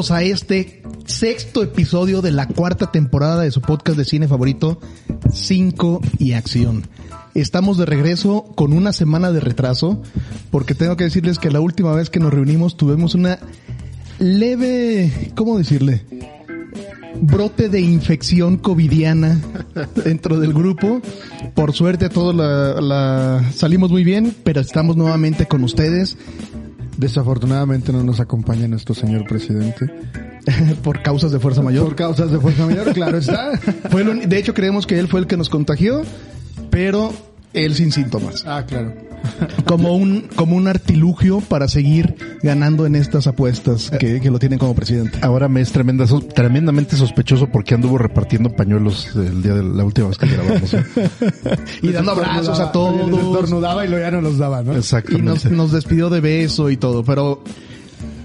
Bienvenidos 0.00 0.10
a 0.12 0.22
este 0.22 0.82
sexto 1.04 1.62
episodio 1.62 2.22
de 2.22 2.32
la 2.32 2.48
cuarta 2.48 2.90
temporada 2.90 3.42
de 3.42 3.50
su 3.50 3.60
podcast 3.60 3.98
de 3.98 4.06
cine 4.06 4.28
favorito, 4.28 4.80
5 5.30 6.00
y 6.18 6.32
Acción. 6.32 6.86
Estamos 7.34 7.76
de 7.76 7.84
regreso 7.84 8.46
con 8.54 8.72
una 8.72 8.94
semana 8.94 9.30
de 9.30 9.40
retraso, 9.40 10.00
porque 10.50 10.74
tengo 10.74 10.96
que 10.96 11.04
decirles 11.04 11.38
que 11.38 11.50
la 11.50 11.60
última 11.60 11.92
vez 11.92 12.08
que 12.08 12.18
nos 12.18 12.32
reunimos 12.32 12.78
tuvimos 12.78 13.14
una 13.14 13.40
leve, 14.18 15.32
¿cómo 15.36 15.58
decirle? 15.58 16.06
brote 17.22 17.68
de 17.68 17.82
infección 17.82 18.56
covidiana 18.56 19.38
dentro 20.04 20.40
del 20.40 20.54
grupo. 20.54 21.02
Por 21.54 21.74
suerte 21.74 22.08
todos 22.08 22.34
la, 22.34 22.80
la 22.80 23.52
salimos 23.52 23.90
muy 23.90 24.04
bien, 24.04 24.34
pero 24.44 24.62
estamos 24.62 24.96
nuevamente 24.96 25.46
con 25.46 25.62
ustedes. 25.62 26.16
Desafortunadamente 27.00 27.92
no 27.92 28.04
nos 28.04 28.20
acompaña 28.20 28.68
nuestro 28.68 28.94
señor 28.94 29.26
presidente. 29.26 29.90
por 30.84 31.02
causas 31.02 31.32
de 31.32 31.38
fuerza 31.40 31.62
mayor. 31.62 31.84
Por 31.84 31.96
causas 31.96 32.30
de 32.30 32.38
fuerza 32.38 32.66
mayor, 32.66 32.92
claro 32.92 33.16
está. 33.18 33.56
Fue 33.90 34.02
el 34.02 34.08
un- 34.10 34.28
de 34.28 34.38
hecho, 34.38 34.52
creemos 34.52 34.86
que 34.86 34.98
él 34.98 35.08
fue 35.08 35.20
el 35.20 35.26
que 35.26 35.36
nos 35.38 35.48
contagió, 35.48 36.02
pero 36.70 37.12
él 37.54 37.74
sin 37.74 37.90
síntomas. 37.90 38.44
Ah, 38.46 38.64
claro. 38.66 38.92
Como 39.64 39.94
un, 39.96 40.28
como 40.34 40.56
un 40.56 40.66
artilugio 40.68 41.40
para 41.40 41.68
seguir 41.68 42.14
ganando 42.42 42.86
en 42.86 42.94
estas 42.96 43.26
apuestas 43.26 43.90
que, 43.90 44.20
que 44.20 44.30
lo 44.30 44.38
tienen 44.38 44.58
como 44.58 44.74
presidente. 44.74 45.18
Ahora 45.22 45.48
me 45.48 45.60
es 45.60 45.72
tremenda, 45.72 46.06
so- 46.06 46.20
tremendamente 46.20 46.96
sospechoso 46.96 47.46
porque 47.48 47.74
anduvo 47.74 47.96
repartiendo 47.98 48.50
pañuelos 48.50 49.08
el 49.14 49.42
día 49.42 49.54
de 49.54 49.62
la 49.62 49.84
última 49.84 50.08
vez 50.08 50.18
que 50.18 50.26
grabamos. 50.26 50.74
¿eh? 50.74 50.84
Y 51.82 51.88
dando 51.92 52.12
abrazos 52.12 52.58
a 52.60 52.72
todos. 52.72 53.08
estornudaba 53.10 53.84
y 53.84 53.88
luego 53.88 54.04
ya 54.04 54.10
no 54.10 54.20
los 54.20 54.38
daba, 54.38 54.62
¿no? 54.62 54.74
Y 54.74 54.78
Exactamente. 54.78 55.24
nos, 55.24 55.44
nos 55.50 55.72
despidió 55.72 56.10
de 56.10 56.20
beso 56.20 56.70
y 56.70 56.76
todo, 56.76 57.04
pero 57.04 57.42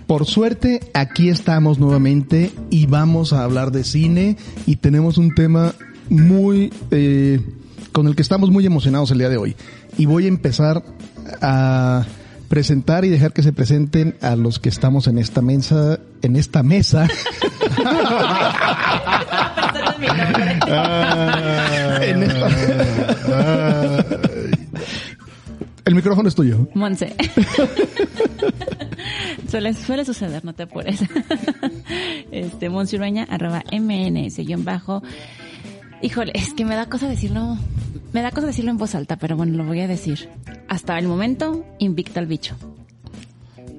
por 0.08 0.26
suerte 0.26 0.82
aquí 0.94 1.30
estamos 1.30 1.80
nuevamente 1.80 2.52
y 2.70 2.86
vamos 2.86 3.34
a 3.34 3.44
hablar 3.44 3.72
de 3.72 3.84
cine 3.84 4.38
y 4.66 4.76
tenemos 4.78 5.18
un 5.18 5.34
tema 5.34 5.74
muy 6.10 6.72
eh, 6.92 7.40
con 7.92 8.08
el 8.08 8.16
que 8.16 8.22
estamos 8.22 8.52
muy 8.52 8.66
emocionados 8.66 9.10
el 9.12 9.18
día 9.20 9.30
de 9.30 9.38
hoy. 9.38 9.56
Y 9.98 10.06
voy 10.06 10.26
a 10.26 10.28
empezar 10.28 10.84
a 11.42 12.06
presentar 12.50 13.06
y 13.06 13.10
dejar 13.10 13.34
que 13.34 13.44
se 13.44 13.54
presenten 13.54 14.16
a 14.22 14.36
los 14.36 14.60
que 14.60 14.70
estamos 14.70 15.08
en 15.08 15.18
esta 15.18 15.42
mesa, 15.42 16.00
en 16.22 16.36
esta 16.36 16.64
mesa. 16.64 17.08
En 22.02 22.24
esta- 22.24 22.50
El 25.86 25.96
micrófono 25.96 26.28
es 26.30 26.36
tuyo. 26.36 26.68
Monse. 26.74 27.16
suele, 29.50 29.74
suele 29.74 30.04
suceder, 30.04 30.44
no 30.44 30.54
te 30.54 30.64
apures. 30.64 31.00
este, 32.32 32.70
Monse 32.70 32.98
arroba 33.30 33.64
MNS, 33.72 34.38
guion 34.38 34.66
bajo. 34.66 35.02
Híjole, 36.06 36.32
es 36.36 36.54
que 36.54 36.66
me 36.66 36.76
da 36.76 36.86
cosa 36.86 37.08
decirlo, 37.08 37.58
me 38.14 38.22
da 38.22 38.30
cosa 38.30 38.46
decirlo 38.46 38.70
en 38.70 38.78
voz 38.78 38.94
alta, 38.94 39.18
pero 39.18 39.36
bueno, 39.36 39.58
lo 39.58 39.66
voy 39.66 39.80
a 39.82 39.88
decir. 39.88 40.30
Hasta 40.68 41.00
el 41.00 41.08
momento, 41.08 41.66
invicta 41.80 42.20
al 42.20 42.28
bicho. 42.28 42.56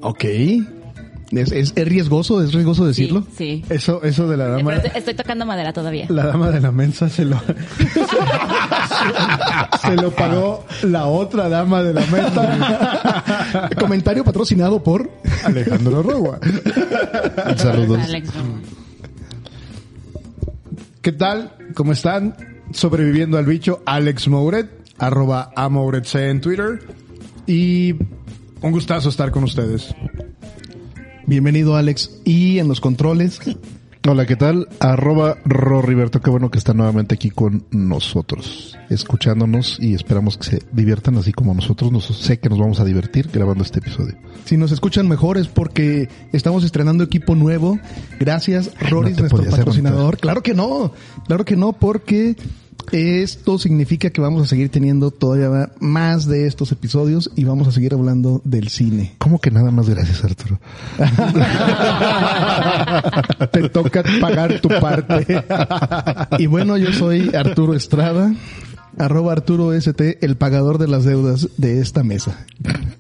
Ok. 0.01 0.25
¿Es, 0.25 1.53
es, 1.53 1.73
es 1.77 1.89
riesgoso? 1.89 2.43
¿Es 2.43 2.53
riesgoso 2.53 2.85
decirlo? 2.85 3.23
Sí, 3.37 3.63
sí. 3.69 3.73
Eso, 3.73 4.03
eso 4.03 4.29
de 4.29 4.39
la 4.39 4.49
dama, 4.49 4.73
Pero 4.83 4.93
estoy 4.97 5.15
tocando 5.15 5.47
madera 5.47 5.73
todavía. 5.73 6.07
la 6.09 6.27
dama 6.27 6.51
de 6.51 6.61
la 6.61 6.73
mensa 6.73 7.09
se 7.09 7.25
lo, 7.25 7.41
se 9.83 9.95
lo 9.95 10.11
pagó 10.11 10.65
la 10.83 11.07
otra 11.07 11.49
dama 11.49 11.85
de 11.85 11.95
la 11.95 12.05
mensa, 12.07 13.71
Comentario 13.79 14.25
patrocinado 14.25 14.83
por... 14.83 15.09
Alejandro 15.45 16.03
Rogua. 16.03 16.41
Saludos. 17.57 18.01
Alex. 18.03 18.31
¿Qué 21.03 21.13
tal? 21.13 21.53
¿Cómo 21.77 21.93
están? 21.93 22.35
Sobreviviendo 22.71 23.37
al 23.37 23.45
bicho, 23.45 23.83
Alex 23.85 24.29
Mouret, 24.29 24.71
arroba 24.97 25.51
amouretc 25.55 26.15
en 26.15 26.41
Twitter. 26.41 26.79
Y 27.47 27.97
un 28.63 28.73
gustazo 28.73 29.11
estar 29.11 29.31
con 29.31 29.45
ustedes. 29.45 29.95
Bienvenido 31.27 31.77
Alex. 31.77 32.23
Y 32.25 32.61
en 32.61 32.69
los 32.69 32.81
controles, 32.81 33.41
Hola, 34.09 34.25
¿qué 34.25 34.37
tal? 34.37 34.69
Arroba 34.79 35.37
Roriberto, 35.45 36.21
qué 36.21 36.31
bueno 36.31 36.49
que 36.49 36.59
está 36.59 36.73
nuevamente 36.73 37.17
aquí 37.17 37.31
con 37.31 37.65
nosotros, 37.73 38.79
escuchándonos 38.89 39.79
y 39.81 39.95
esperamos 39.95 40.39
que 40.39 40.45
se 40.45 40.63
diviertan 40.71 41.17
así 41.17 41.33
como 41.33 41.53
nosotros. 41.53 41.91
Nos, 41.91 42.05
sé 42.05 42.39
que 42.39 42.49
nos 42.49 42.61
vamos 42.61 42.79
a 42.79 42.85
divertir 42.85 43.29
grabando 43.33 43.65
este 43.65 43.81
episodio. 43.81 44.17
si 44.45 44.57
nos 44.57 44.71
escuchan 44.71 45.09
mejor 45.09 45.39
es 45.39 45.49
porque 45.49 46.09
estamos 46.33 46.63
estrenando 46.63 47.03
equipo 47.03 47.35
nuevo. 47.35 47.81
Gracias, 48.21 48.71
Roris, 48.79 49.17
te 49.17 49.23
nuestro 49.23 49.43
patrocinador. 49.43 50.19
Claro 50.19 50.41
que 50.41 50.55
no, 50.55 50.93
claro 51.27 51.45
que 51.45 51.57
no, 51.57 51.73
porque 51.73 52.37
esto 52.93 53.59
significa 53.59 54.11
que 54.11 54.21
vamos 54.21 54.43
a 54.43 54.47
seguir 54.47 54.71
teniendo 54.71 55.11
todavía 55.11 55.71
más 55.81 56.27
de 56.27 56.47
estos 56.47 56.73
episodios 56.73 57.31
y 57.37 57.45
vamos 57.45 57.69
a 57.69 57.73
seguir 57.73 57.95
hablando 57.95 58.41
del 58.45 58.69
cine. 58.69 59.15
¿Cómo 59.19 59.41
que 59.41 59.51
nada 59.51 59.71
más 59.71 59.89
gracias, 59.89 60.25
Arturo? 60.25 60.59
Te 63.53 63.69
toca 63.69 64.03
pagar 64.21 64.61
tu 64.61 64.69
parte. 64.69 65.45
Y 66.39 66.47
bueno, 66.47 66.77
yo 66.77 66.93
soy 66.93 67.35
Arturo 67.35 67.75
Estrada, 67.75 68.33
arroba 68.99 69.33
Arturo 69.33 69.73
ST, 69.73 70.19
el 70.21 70.37
pagador 70.37 70.79
de 70.79 70.89
las 70.89 71.05
deudas 71.05 71.49
de 71.57 71.81
esta 71.81 72.03
mesa. 72.03 72.47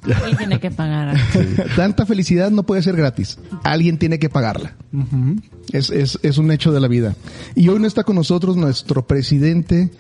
Él 0.05 0.37
tiene 0.37 0.61
que 0.61 0.71
pagar. 0.71 1.17
Tanta 1.77 2.07
felicidad 2.07 2.51
no 2.51 2.65
puede 2.65 2.83
ser 2.83 2.97
gratis. 2.97 3.39
Alguien 3.65 3.99
tiene 3.99 4.19
que 4.19 4.29
pagarla. 4.29 4.75
es, 5.73 5.91
es, 5.91 6.19
es 6.23 6.39
un 6.39 6.51
hecho 6.51 6.73
de 6.73 6.81
la 6.81 6.89
vida. 6.89 7.15
Y 7.55 7.69
hoy 7.69 7.81
no 7.81 7.87
está 7.87 8.05
con 8.05 8.17
nosotros 8.17 8.57
nuestro 8.57 9.07
presidente 9.07 9.91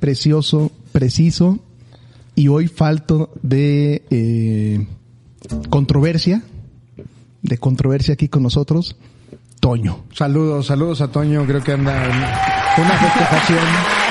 precioso, 0.00 0.70
preciso, 0.92 1.58
y 2.34 2.48
hoy 2.48 2.68
falto 2.68 3.32
de 3.42 4.04
eh, 4.10 4.86
controversia, 5.70 6.42
de 7.42 7.58
controversia 7.58 8.14
aquí 8.14 8.28
con 8.28 8.42
nosotros, 8.42 8.96
Toño. 9.60 10.04
Saludos, 10.12 10.66
saludos 10.66 11.00
a 11.00 11.08
Toño. 11.08 11.44
Creo 11.46 11.64
que 11.64 11.72
anda 11.72 12.04
en 12.04 12.84
una 12.84 12.98
festejación. 12.98 14.05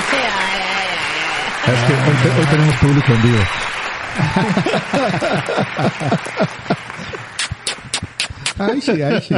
Es 1.66 1.84
que 1.84 1.92
hoy, 1.92 2.16
te- 2.22 2.40
hoy 2.40 2.46
tenemos 2.50 2.74
público 2.76 3.12
en 3.12 3.22
vivo. 3.22 3.42
Ay, 8.58 8.80
sí, 8.80 9.02
ay, 9.02 9.20
sí, 9.20 9.34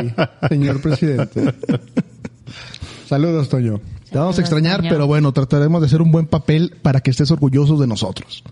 señor 0.49 0.81
presidente. 0.81 1.53
Saludos, 3.09 3.49
Toño. 3.49 3.81
Te 4.11 4.19
vamos 4.19 4.39
a 4.39 4.41
extrañar, 4.41 4.79
Toño. 4.79 4.91
pero 4.91 5.07
bueno, 5.07 5.33
trataremos 5.33 5.81
de 5.81 5.87
hacer 5.87 6.01
un 6.03 6.13
buen 6.13 6.27
papel 6.27 6.77
para 6.83 7.01
que 7.01 7.11
estés 7.11 7.31
orgullosos 7.31 7.81
de 7.81 7.87
nosotros. 7.87 8.45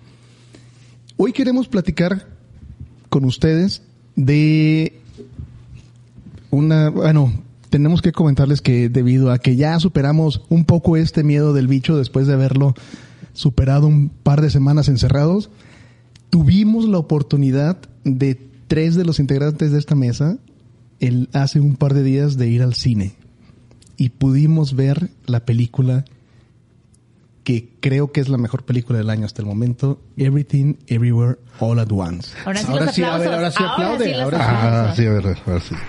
Hoy 1.17 1.33
queremos 1.33 1.69
platicar 1.69 2.27
con 3.09 3.25
ustedes 3.25 3.83
de 4.17 4.99
una, 6.51 6.91
bueno, 6.91 7.33
tenemos 7.71 8.03
que 8.03 8.13
comentarles 8.13 8.61
que 8.61 8.89
debido 8.89 9.31
a 9.31 9.39
que 9.39 9.55
ya 9.57 9.79
superamos 9.79 10.43
un 10.49 10.65
poco 10.65 10.97
este 10.97 11.23
miedo 11.23 11.53
del 11.53 11.69
bicho 11.69 11.97
después 11.97 12.27
de 12.27 12.35
haberlo 12.35 12.75
superado 13.37 13.87
un 13.87 14.09
par 14.09 14.41
de 14.41 14.51
semanas 14.51 14.89
encerrados, 14.89 15.51
tuvimos 16.31 16.87
la 16.87 16.99
oportunidad 16.99 17.79
de 18.05 18.35
tres 18.67 18.95
de 18.97 19.05
los 19.05 19.21
integrantes 19.21 19.71
de 19.73 19.79
esta 19.79 19.95
mesa 19.95 20.39
el, 21.01 21.29
hace 21.33 21.61
un 21.61 21.77
par 21.77 21.95
de 21.95 22.03
días 22.03 22.37
de 22.37 22.49
ir 22.49 22.63
al 22.63 22.75
cine 22.75 23.15
y 23.97 24.09
pudimos 24.11 24.75
ver 24.75 25.11
la 25.27 25.45
película 25.45 26.05
que 27.45 27.71
creo 27.81 28.11
que 28.11 28.21
es 28.21 28.29
la 28.29 28.39
mejor 28.39 28.65
película 28.65 28.99
del 28.99 29.09
año 29.11 29.25
hasta 29.25 29.41
el 29.41 29.47
momento, 29.47 30.01
Everything 30.17 30.75
Everywhere 30.89 31.39
All 31.61 31.79
at 31.79 31.93
Once. 31.93 32.33
Ahora 32.45 32.59
sí, 32.61 32.67
Ahora 32.69 32.85
los 32.87 32.95
sí, 32.95 33.03
a 33.05 33.19
ver, 33.19 33.29
aplausos. 33.29 33.35
ahora 33.35 33.51
sí 33.53 33.63
aplaude, 33.63 34.11
los 34.13 34.21
ahora 34.23 34.39
sí. 34.39 34.45
Ah, 34.49 34.67
aplausos. 34.91 34.97
sí, 34.97 35.07
a 35.07 35.13
ver, 35.13 35.27
ahora 35.47 35.61
sí. 35.61 35.75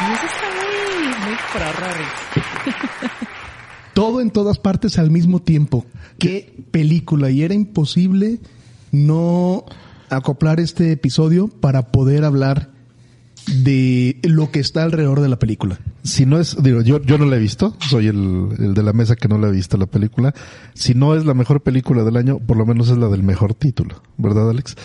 Y 0.00 0.12
eso 0.12 0.26
está 0.26 0.46
muy, 0.54 1.06
muy 1.08 1.08
pro, 1.10 1.26
Rory. 1.26 1.37
Todo 3.94 4.20
en 4.20 4.30
todas 4.30 4.58
partes 4.58 4.98
al 4.98 5.10
mismo 5.10 5.40
tiempo. 5.40 5.86
Qué 6.18 6.64
película. 6.70 7.30
Y 7.30 7.42
era 7.42 7.54
imposible 7.54 8.40
no 8.92 9.64
acoplar 10.08 10.60
este 10.60 10.92
episodio 10.92 11.48
para 11.48 11.88
poder 11.88 12.24
hablar 12.24 12.70
de 13.46 14.18
lo 14.22 14.50
que 14.50 14.60
está 14.60 14.82
alrededor 14.82 15.20
de 15.20 15.28
la 15.28 15.38
película. 15.38 15.78
Si 16.02 16.26
no 16.26 16.38
es, 16.38 16.62
digo, 16.62 16.82
yo, 16.82 17.02
yo 17.02 17.18
no 17.18 17.26
la 17.26 17.36
he 17.36 17.40
visto, 17.40 17.76
soy 17.80 18.08
el, 18.08 18.48
el 18.58 18.74
de 18.74 18.82
la 18.82 18.92
mesa 18.92 19.16
que 19.16 19.28
no 19.28 19.38
la 19.38 19.48
ha 19.48 19.50
visto 19.50 19.76
la 19.76 19.86
película. 19.86 20.34
Si 20.74 20.94
no 20.94 21.14
es 21.14 21.24
la 21.24 21.34
mejor 21.34 21.62
película 21.62 22.04
del 22.04 22.16
año, 22.16 22.38
por 22.38 22.56
lo 22.56 22.66
menos 22.66 22.90
es 22.90 22.98
la 22.98 23.08
del 23.08 23.22
mejor 23.22 23.54
título, 23.54 24.02
¿verdad, 24.16 24.50
Alex? 24.50 24.76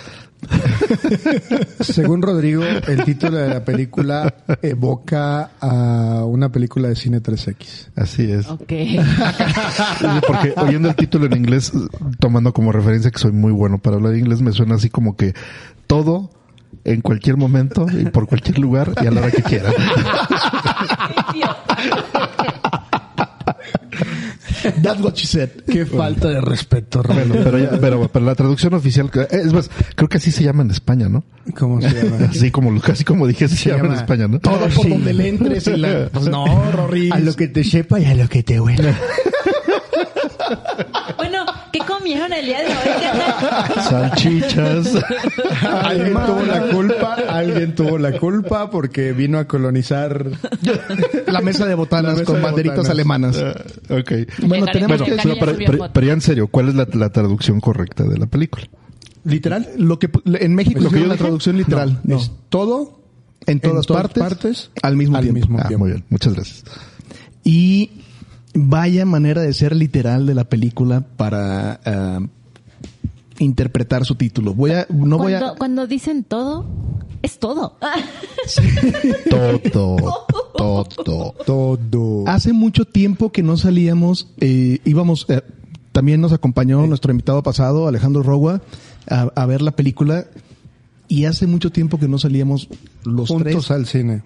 Según 1.79 2.21
Rodrigo, 2.21 2.63
el 2.63 3.03
título 3.03 3.37
de 3.37 3.49
la 3.49 3.63
película 3.63 4.33
evoca 4.61 5.51
a 5.59 6.25
una 6.25 6.51
película 6.51 6.89
de 6.89 6.95
cine 6.95 7.21
3X. 7.21 7.91
Así 7.95 8.31
es. 8.31 8.49
Ok. 8.49 8.73
Porque 10.27 10.53
oyendo 10.57 10.89
el 10.89 10.95
título 10.95 11.25
en 11.25 11.37
inglés, 11.37 11.71
tomando 12.19 12.53
como 12.53 12.71
referencia 12.71 13.11
que 13.11 13.19
soy 13.19 13.31
muy 13.31 13.51
bueno 13.51 13.77
para 13.77 13.97
hablar 13.97 14.15
inglés, 14.15 14.41
me 14.41 14.51
suena 14.51 14.75
así 14.75 14.89
como 14.89 15.15
que 15.15 15.33
todo 15.87 16.29
en 16.85 17.01
cualquier 17.01 17.37
momento 17.37 17.85
y 17.91 18.05
por 18.05 18.27
cualquier 18.27 18.59
lugar 18.59 18.93
y 19.01 19.07
a 19.07 19.11
la 19.11 19.21
hora 19.21 19.31
que 19.31 19.41
quiera. 19.43 19.71
That's 24.81 25.01
what 25.01 25.13
she 25.15 25.27
said. 25.27 25.49
Qué 25.69 25.85
falta 25.85 26.29
de 26.29 26.39
respeto, 26.41 27.03
Bueno, 27.03 27.21
Rodrigo. 27.35 27.43
pero, 27.43 27.59
ya, 27.59 27.69
pero, 27.81 28.07
pero 28.07 28.25
la 28.25 28.35
traducción 28.35 28.73
oficial, 28.73 29.09
es 29.29 29.51
más, 29.53 29.69
creo 29.95 30.07
que 30.07 30.17
así 30.17 30.31
se 30.31 30.43
llama 30.43 30.63
en 30.63 30.71
España, 30.71 31.09
¿no? 31.09 31.23
¿Cómo 31.57 31.81
se 31.81 31.89
llama? 31.89 32.25
Así 32.29 32.49
como, 32.51 32.79
casi 32.79 33.03
como 33.03 33.27
dije, 33.27 33.45
así 33.45 33.57
se, 33.57 33.69
llama, 33.71 33.87
en 33.87 33.93
España, 33.93 34.27
¿no? 34.27 34.39
Todo 34.39 34.59
por 34.59 34.71
Sí. 34.71 34.89
donde 34.89 35.13
le 35.13 35.27
entres 35.29 35.67
y 35.67 35.77
la... 35.77 36.07
Pues 36.11 36.27
no, 36.27 36.45
Rory. 36.71 37.09
A 37.11 37.19
lo 37.19 37.33
que 37.35 37.47
te 37.49 37.63
sepa 37.63 37.99
y 37.99 38.05
a 38.05 38.15
lo 38.15 38.27
que 38.29 38.43
te 38.43 38.59
huela. 38.59 38.95
Bueno, 42.03 42.27
¿qué 42.27 42.27
comieron 42.27 42.33
el 42.33 42.45
día 42.45 42.59
de 42.59 42.67
hoy? 42.67 43.83
Salchichas. 43.89 45.03
Alguien 45.83 46.13
tuvo 46.13 46.41
la 46.43 46.61
culpa, 46.71 47.13
alguien 47.29 47.75
tuvo 47.75 47.97
la 47.97 48.17
culpa 48.19 48.69
porque 48.69 49.13
vino 49.13 49.37
a 49.39 49.45
colonizar. 49.45 50.25
La 51.27 51.41
mesa 51.41 51.65
de 51.65 51.75
botanas 51.75 52.13
mesa 52.17 52.25
con 52.25 52.35
de 52.37 52.41
banderitas 52.41 52.77
botanas. 52.77 52.91
alemanas. 52.91 53.37
Ah, 53.37 53.95
ok. 53.99 54.11
Bueno, 54.47 54.65
tenemos 54.71 55.01
que... 55.01 55.11
venga. 55.11 55.35
Pero, 55.39 55.89
pero- 55.93 56.05
ya 56.05 56.13
en 56.13 56.21
serio, 56.21 56.47
¿cuál 56.47 56.69
es 56.69 56.75
la, 56.75 56.87
la 56.93 57.09
traducción 57.09 57.59
correcta 57.59 58.03
de 58.03 58.17
la 58.17 58.25
película? 58.25 58.67
¿Literal? 59.25 59.67
Lo 59.77 59.99
que 59.99 60.09
en 60.25 60.53
México 60.55 60.81
¿Lo 60.81 60.89
que 60.89 60.97
es 60.97 61.01
yo 61.01 61.07
la 61.07 61.13
dije? 61.13 61.23
traducción 61.23 61.57
literal. 61.57 61.99
No, 62.03 62.15
No. 62.15 62.21
Es 62.21 62.31
todo 62.49 62.99
en 63.45 63.59
todas, 63.61 63.85
todas 63.85 64.03
partes, 64.03 64.23
partes, 64.23 64.71
al 64.81 64.95
mismo 64.97 65.15
al 65.17 65.23
tiempo. 65.23 65.39
mismo 65.39 65.59
Ah, 65.59 65.67
tiempo. 65.67 65.85
muy 65.85 65.91
bien, 65.93 66.03
muchas 66.09 66.33
gracias. 66.33 66.63
Y 67.45 67.89
vaya 68.53 69.05
manera 69.05 69.41
de 69.41 69.53
ser 69.53 69.75
literal 69.75 70.25
de 70.25 70.35
la 70.35 70.43
película 70.45 71.01
para 71.01 71.79
ah, 71.85 72.19
interpretar 73.39 74.05
su 74.05 74.15
título. 74.15 74.53
Voy 74.53 74.71
a, 74.71 74.85
no 74.89 75.17
voy 75.17 75.33
cuando, 75.33 75.47
a, 75.47 75.55
cuando 75.55 75.87
dicen 75.87 76.23
todo, 76.23 76.65
es 77.21 77.39
todo. 77.39 77.77
Todo, 79.29 80.85
todo. 80.85 81.35
Todo. 81.45 82.23
hace 82.27 82.53
mucho 82.53 82.85
tiempo 82.85 83.31
que 83.31 83.43
no 83.43 83.57
salíamos, 83.57 84.29
eh, 84.39 84.79
íbamos, 84.85 85.25
eh, 85.29 85.41
también 85.91 86.21
nos 86.21 86.31
acompañó 86.31 86.85
nuestro 86.87 87.11
invitado 87.11 87.43
pasado, 87.43 87.87
Alejandro 87.87 88.23
Rogua, 88.23 88.61
a, 89.09 89.21
a 89.35 89.45
ver 89.45 89.61
la 89.61 89.71
película 89.71 90.25
y 91.07 91.25
hace 91.25 91.47
mucho 91.47 91.71
tiempo 91.71 91.99
que 91.99 92.07
no 92.07 92.17
salíamos 92.17 92.69
los 93.03 93.29
Juntos 93.29 93.67
tres. 93.67 93.71
al 93.71 93.85
cine. 93.85 94.23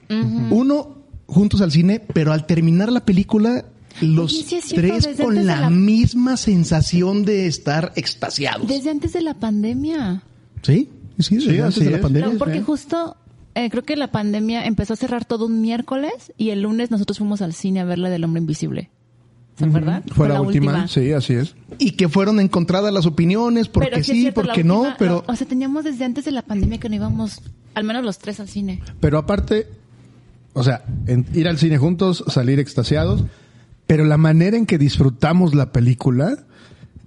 Uno, 0.49 0.95
juntos 1.25 1.61
al 1.61 1.71
cine, 1.71 1.99
pero 1.99 2.31
al 2.33 2.45
terminar 2.45 2.91
la 2.91 3.03
película, 3.05 3.65
los 4.01 4.33
Oye, 4.33 4.43
sí 4.43 4.61
cierto, 4.61 4.87
tres 5.01 5.07
con 5.17 5.29
antes 5.31 5.45
la, 5.45 5.61
la- 5.61 5.69
misma 5.69 6.37
sensación 6.37 7.23
de 7.25 7.47
estar 7.47 7.93
extasiados. 7.95 8.67
Desde 8.67 8.89
antes 8.89 9.13
de 9.13 9.21
la 9.21 9.33
pandemia. 9.33 10.23
¿Sí? 10.61 10.89
Sí, 11.19 11.23
Sí, 11.23 11.35
desde 11.47 11.61
antes 11.61 11.77
así 11.77 11.85
de 11.85 11.91
la 11.91 12.01
pandemia. 12.01 12.29
No, 12.33 12.37
porque 12.37 12.61
justo 12.61 13.15
eh, 13.55 13.69
creo 13.71 13.83
que 13.83 13.95
la 13.95 14.11
pandemia 14.11 14.65
empezó 14.65 14.93
a 14.93 14.95
cerrar 14.97 15.25
todo 15.25 15.47
un 15.47 15.61
miércoles 15.61 16.31
y 16.37 16.49
el 16.51 16.61
lunes 16.61 16.91
nosotros 16.91 17.17
fuimos 17.17 17.41
al 17.41 17.53
cine 17.53 17.79
a 17.79 17.85
ver 17.85 17.97
la 17.97 18.09
del 18.09 18.23
hombre 18.23 18.39
invisible. 18.41 18.89
¿Se 19.57 19.65
acuerdan? 19.65 20.03
Fue 20.13 20.29
la, 20.29 20.39
última. 20.39 20.87
Sí, 20.87 21.11
así 21.13 21.33
es. 21.33 21.55
Y 21.79 21.91
que 21.93 22.07
fueron 22.09 22.39
encontradas 22.39 22.93
las 22.93 23.07
opiniones, 23.07 23.67
porque 23.67 23.89
Pero 23.89 24.03
sí, 24.03 24.11
es 24.11 24.17
cierto, 24.19 24.41
la 24.43 24.47
porque 24.49 24.63
no, 24.63 24.81
última- 24.81 24.95
pero... 24.99 25.23
O 25.27 25.35
sea, 25.35 25.47
teníamos 25.47 25.83
desde 25.83 26.05
antes 26.05 26.25
de 26.25 26.31
la 26.31 26.43
pandemia 26.43 26.77
que 26.77 26.87
no 26.89 26.93
íbamos, 26.95 27.41
al 27.73 27.83
menos 27.83 28.05
los 28.05 28.19
tres 28.19 28.39
al 28.39 28.47
cine. 28.47 28.83
Pero 28.99 29.17
aparte, 29.17 29.65
o 30.53 30.61
sea, 30.63 30.83
en- 31.07 31.25
ir 31.33 31.47
al 31.47 31.57
cine 31.57 31.79
juntos, 31.79 32.23
salir 32.27 32.59
extasiados, 32.59 33.23
pero 33.87 34.05
la 34.05 34.17
manera 34.17 34.57
en 34.57 34.65
que 34.65 34.77
disfrutamos 34.77 35.55
la 35.55 35.71
película 35.71 36.37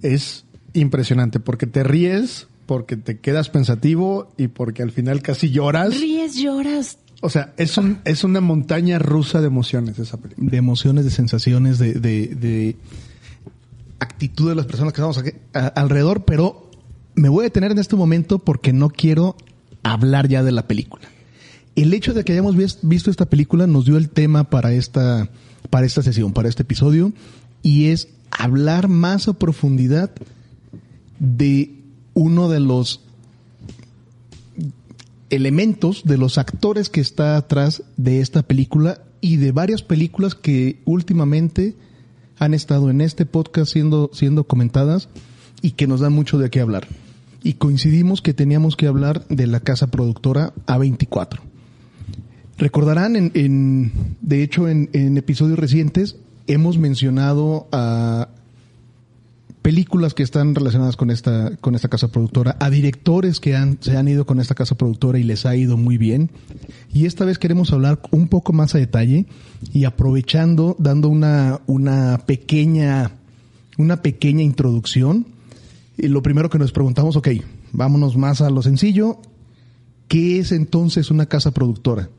es 0.01 0.45
impresionante, 0.73 1.39
porque 1.39 1.67
te 1.67 1.83
ríes, 1.83 2.47
porque 2.65 2.97
te 2.97 3.19
quedas 3.19 3.49
pensativo 3.49 4.31
y 4.37 4.47
porque 4.47 4.81
al 4.83 4.91
final 4.91 5.21
casi 5.21 5.51
lloras. 5.51 5.99
Ríes, 5.99 6.35
lloras. 6.35 6.97
O 7.21 7.29
sea, 7.29 7.53
es, 7.57 7.77
un, 7.77 7.99
es 8.03 8.23
una 8.23 8.41
montaña 8.41 8.97
rusa 8.97 9.41
de 9.41 9.47
emociones 9.47 9.99
esa 9.99 10.17
película. 10.17 10.49
de 10.49 10.57
emociones, 10.57 11.05
de 11.05 11.11
sensaciones, 11.11 11.77
de, 11.77 11.93
de, 11.93 12.27
de 12.35 12.75
actitud 13.99 14.49
de 14.49 14.55
las 14.55 14.65
personas 14.65 14.93
que 14.93 15.01
estamos 15.01 15.17
aquí, 15.17 15.31
a- 15.53 15.67
alrededor, 15.67 16.25
pero 16.25 16.69
me 17.13 17.29
voy 17.29 17.41
a 17.41 17.49
detener 17.49 17.71
en 17.71 17.79
este 17.79 17.95
momento 17.95 18.39
porque 18.39 18.73
no 18.73 18.89
quiero 18.89 19.35
hablar 19.83 20.27
ya 20.27 20.43
de 20.43 20.51
la 20.51 20.67
película. 20.67 21.03
El 21.75 21.93
hecho 21.93 22.13
de 22.13 22.23
que 22.23 22.31
hayamos 22.33 22.55
vis- 22.55 22.79
visto 22.81 23.11
esta 23.11 23.27
película 23.27 23.67
nos 23.67 23.85
dio 23.85 23.97
el 23.97 24.09
tema 24.09 24.49
para 24.49 24.73
esta, 24.73 25.29
para 25.71 25.87
esta 25.87 26.03
sesión, 26.03 26.33
para 26.33 26.49
este 26.49 26.61
episodio, 26.61 27.11
y 27.63 27.87
es 27.87 28.09
hablar 28.29 28.87
más 28.87 29.27
a 29.27 29.33
profundidad 29.33 30.11
de 31.19 31.71
uno 32.13 32.49
de 32.49 32.59
los 32.59 33.01
elementos 35.31 36.03
de 36.03 36.17
los 36.17 36.37
actores 36.37 36.89
que 36.89 37.01
está 37.01 37.37
atrás 37.37 37.83
de 37.97 38.19
esta 38.19 38.43
película 38.43 39.01
y 39.21 39.37
de 39.37 39.51
varias 39.51 39.81
películas 39.81 40.35
que 40.35 40.81
últimamente 40.85 41.75
han 42.37 42.53
estado 42.53 42.89
en 42.89 43.01
este 43.01 43.25
podcast 43.25 43.71
siendo, 43.71 44.09
siendo 44.13 44.43
comentadas 44.43 45.07
y 45.61 45.71
que 45.71 45.87
nos 45.87 46.01
dan 46.01 46.13
mucho 46.13 46.37
de 46.37 46.49
qué 46.49 46.59
hablar. 46.59 46.87
Y 47.43 47.53
coincidimos 47.53 48.21
que 48.21 48.33
teníamos 48.33 48.75
que 48.75 48.87
hablar 48.87 49.25
de 49.29 49.47
la 49.47 49.61
casa 49.61 49.87
productora 49.87 50.53
A24. 50.67 51.50
Recordarán, 52.61 53.15
en, 53.15 53.91
de 54.21 54.43
hecho, 54.43 54.67
en, 54.67 55.17
episodios 55.17 55.57
recientes 55.57 56.17
hemos 56.45 56.77
mencionado 56.77 57.67
a 57.71 58.29
películas 59.63 60.13
que 60.13 60.21
están 60.21 60.53
relacionadas 60.53 60.95
con 60.95 61.09
esta, 61.09 61.57
con 61.57 61.73
esta 61.73 61.87
casa 61.87 62.09
productora, 62.09 62.57
a 62.59 62.69
directores 62.69 63.39
que 63.39 63.55
han, 63.55 63.79
se 63.81 63.97
han 63.97 64.07
ido 64.07 64.27
con 64.27 64.39
esta 64.39 64.53
casa 64.53 64.75
productora 64.75 65.17
y 65.17 65.23
les 65.23 65.47
ha 65.47 65.55
ido 65.55 65.75
muy 65.75 65.97
bien. 65.97 66.29
Y 66.93 67.07
esta 67.07 67.25
vez 67.25 67.39
queremos 67.39 67.73
hablar 67.73 67.99
un 68.11 68.27
poco 68.27 68.53
más 68.53 68.75
a 68.75 68.77
detalle 68.77 69.25
y 69.73 69.85
aprovechando, 69.85 70.75
dando 70.77 71.09
una, 71.09 71.61
una 71.65 72.19
pequeña, 72.27 73.09
una 73.79 74.03
pequeña 74.03 74.43
introducción. 74.43 75.25
Y 75.97 76.09
lo 76.09 76.21
primero 76.21 76.51
que 76.51 76.59
nos 76.59 76.71
preguntamos, 76.71 77.15
ok, 77.15 77.29
vámonos 77.71 78.17
más 78.17 78.39
a 78.41 78.51
lo 78.51 78.61
sencillo. 78.61 79.17
¿Qué 80.07 80.37
es 80.37 80.51
entonces 80.51 81.09
una 81.09 81.25
casa 81.25 81.49
productora? 81.49 82.09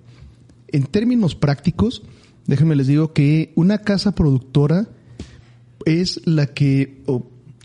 En 0.72 0.84
términos 0.84 1.34
prácticos, 1.34 2.02
déjenme 2.46 2.76
les 2.76 2.86
digo 2.86 3.12
que 3.12 3.52
una 3.54 3.78
casa 3.78 4.14
productora 4.14 4.88
es 5.84 6.20
la 6.26 6.46
que 6.46 7.02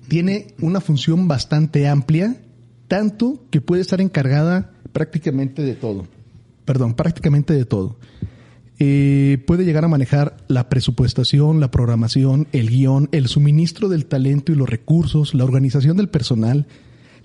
tiene 0.07 0.55
una 0.61 0.81
función 0.81 1.27
bastante 1.27 1.87
amplia, 1.87 2.41
tanto 2.87 3.45
que 3.49 3.61
puede 3.61 3.81
estar 3.81 4.01
encargada 4.01 4.71
prácticamente 4.91 5.61
de 5.61 5.75
todo. 5.75 6.07
Perdón, 6.65 6.95
prácticamente 6.95 7.53
de 7.53 7.65
todo. 7.65 7.97
Eh, 8.79 9.43
puede 9.47 9.65
llegar 9.65 9.85
a 9.85 9.87
manejar 9.87 10.37
la 10.47 10.69
presupuestación, 10.69 11.59
la 11.59 11.71
programación, 11.71 12.47
el 12.51 12.69
guion, 12.69 13.09
el 13.11 13.27
suministro 13.27 13.89
del 13.89 14.05
talento 14.05 14.51
y 14.51 14.55
los 14.55 14.69
recursos, 14.69 15.33
la 15.33 15.45
organización 15.45 15.97
del 15.97 16.09
personal, 16.09 16.67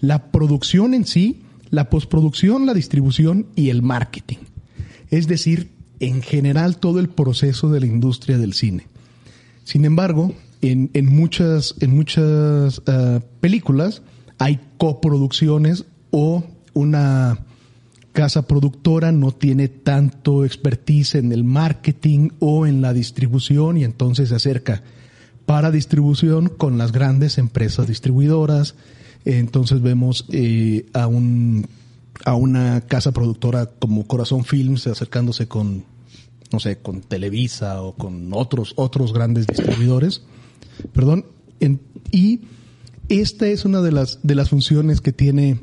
la 0.01 0.31
producción 0.31 0.95
en 0.95 1.05
sí, 1.05 1.43
la 1.71 1.91
postproducción, 1.91 2.67
la 2.67 2.75
distribución 2.75 3.47
y 3.55 3.69
el 3.69 3.83
marketing. 3.83 4.39
Es 5.13 5.29
decir, 5.29 5.71
en 6.01 6.23
general 6.23 6.79
todo 6.79 6.99
el 6.99 7.09
proceso 7.09 7.71
de 7.71 7.79
la 7.79 7.87
industria 7.87 8.39
del 8.39 8.55
cine. 8.55 8.89
Sin 9.63 9.85
embargo, 9.85 10.35
en, 10.63 10.91
en 10.95 11.07
muchas, 11.07 11.77
en 11.81 11.95
muchas 11.95 12.83
ah, 12.87 13.21
películas 13.41 14.03
hay 14.39 14.59
coproducciones 14.79 15.85
o 16.11 16.43
una 16.73 17.39
casa 18.13 18.47
productora 18.47 19.13
no 19.13 19.33
tiene 19.33 19.69
tanto 19.69 20.45
expertise 20.45 21.15
en 21.15 21.31
el 21.31 21.45
marketing 21.45 22.31
o 22.41 22.67
en 22.67 22.81
la 22.81 22.93
distribución 22.93 23.77
y 23.77 23.85
entonces 23.85 24.31
se 24.31 24.35
acerca 24.35 24.83
para 25.47 25.71
distribución 25.71 26.49
con 26.49 26.79
las 26.79 26.91
grandes 26.91 27.37
empresas 27.37 27.87
distribuidoras. 27.87 28.75
Entonces 29.25 29.83
vemos 29.83 30.27
eh, 30.33 30.87
a 30.95 31.07
un 31.07 31.69
a 32.25 32.35
una 32.35 32.81
casa 32.83 33.13
productora 33.13 33.67
como 33.67 34.07
Corazón 34.07 34.45
Films 34.45 34.87
acercándose 34.87 35.49
con 35.49 35.85
no 36.53 36.61
sé, 36.61 36.79
con 36.79 37.01
Televisa 37.01 37.81
o 37.83 37.95
con 37.95 38.29
otros 38.35 38.75
otros 38.77 39.15
grandes 39.15 39.47
distribuidores. 39.47 40.21
Perdón, 40.93 41.25
en- 41.61 41.81
y 42.11 42.41
esta 43.09 43.47
es 43.47 43.65
una 43.65 43.81
de 43.81 43.91
las 43.93 44.19
de 44.23 44.35
las 44.35 44.51
funciones 44.51 45.01
que 45.01 45.13
tiene 45.13 45.61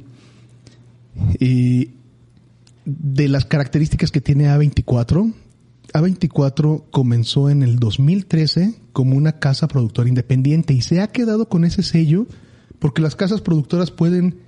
eh, 1.39 1.91
de 2.85 3.27
las 3.27 3.45
características 3.45 4.09
que 4.11 4.21
tiene 4.21 4.45
A24, 4.47 5.31
A24 5.93 6.83
comenzó 6.91 7.49
en 7.49 7.61
el 7.63 7.77
2013 7.77 8.73
como 8.93 9.15
una 9.15 9.33
casa 9.39 9.67
productora 9.67 10.09
independiente 10.09 10.73
y 10.73 10.81
se 10.81 11.01
ha 11.01 11.07
quedado 11.07 11.49
con 11.49 11.65
ese 11.65 11.83
sello 11.83 12.25
porque 12.79 13.01
las 13.01 13.15
casas 13.15 13.41
productoras 13.41 13.91
pueden 13.91 14.39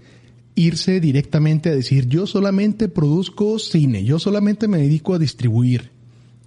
irse 0.56 1.00
directamente 1.00 1.70
a 1.70 1.76
decir 1.76 2.08
yo 2.08 2.28
solamente 2.28 2.90
produzco 2.90 3.58
cine, 3.60 4.04
yo 4.04 4.20
solamente 4.20 4.68
me 4.68 4.80
dedico 4.80 5.14
a 5.14 5.20
distribuir 5.20 5.92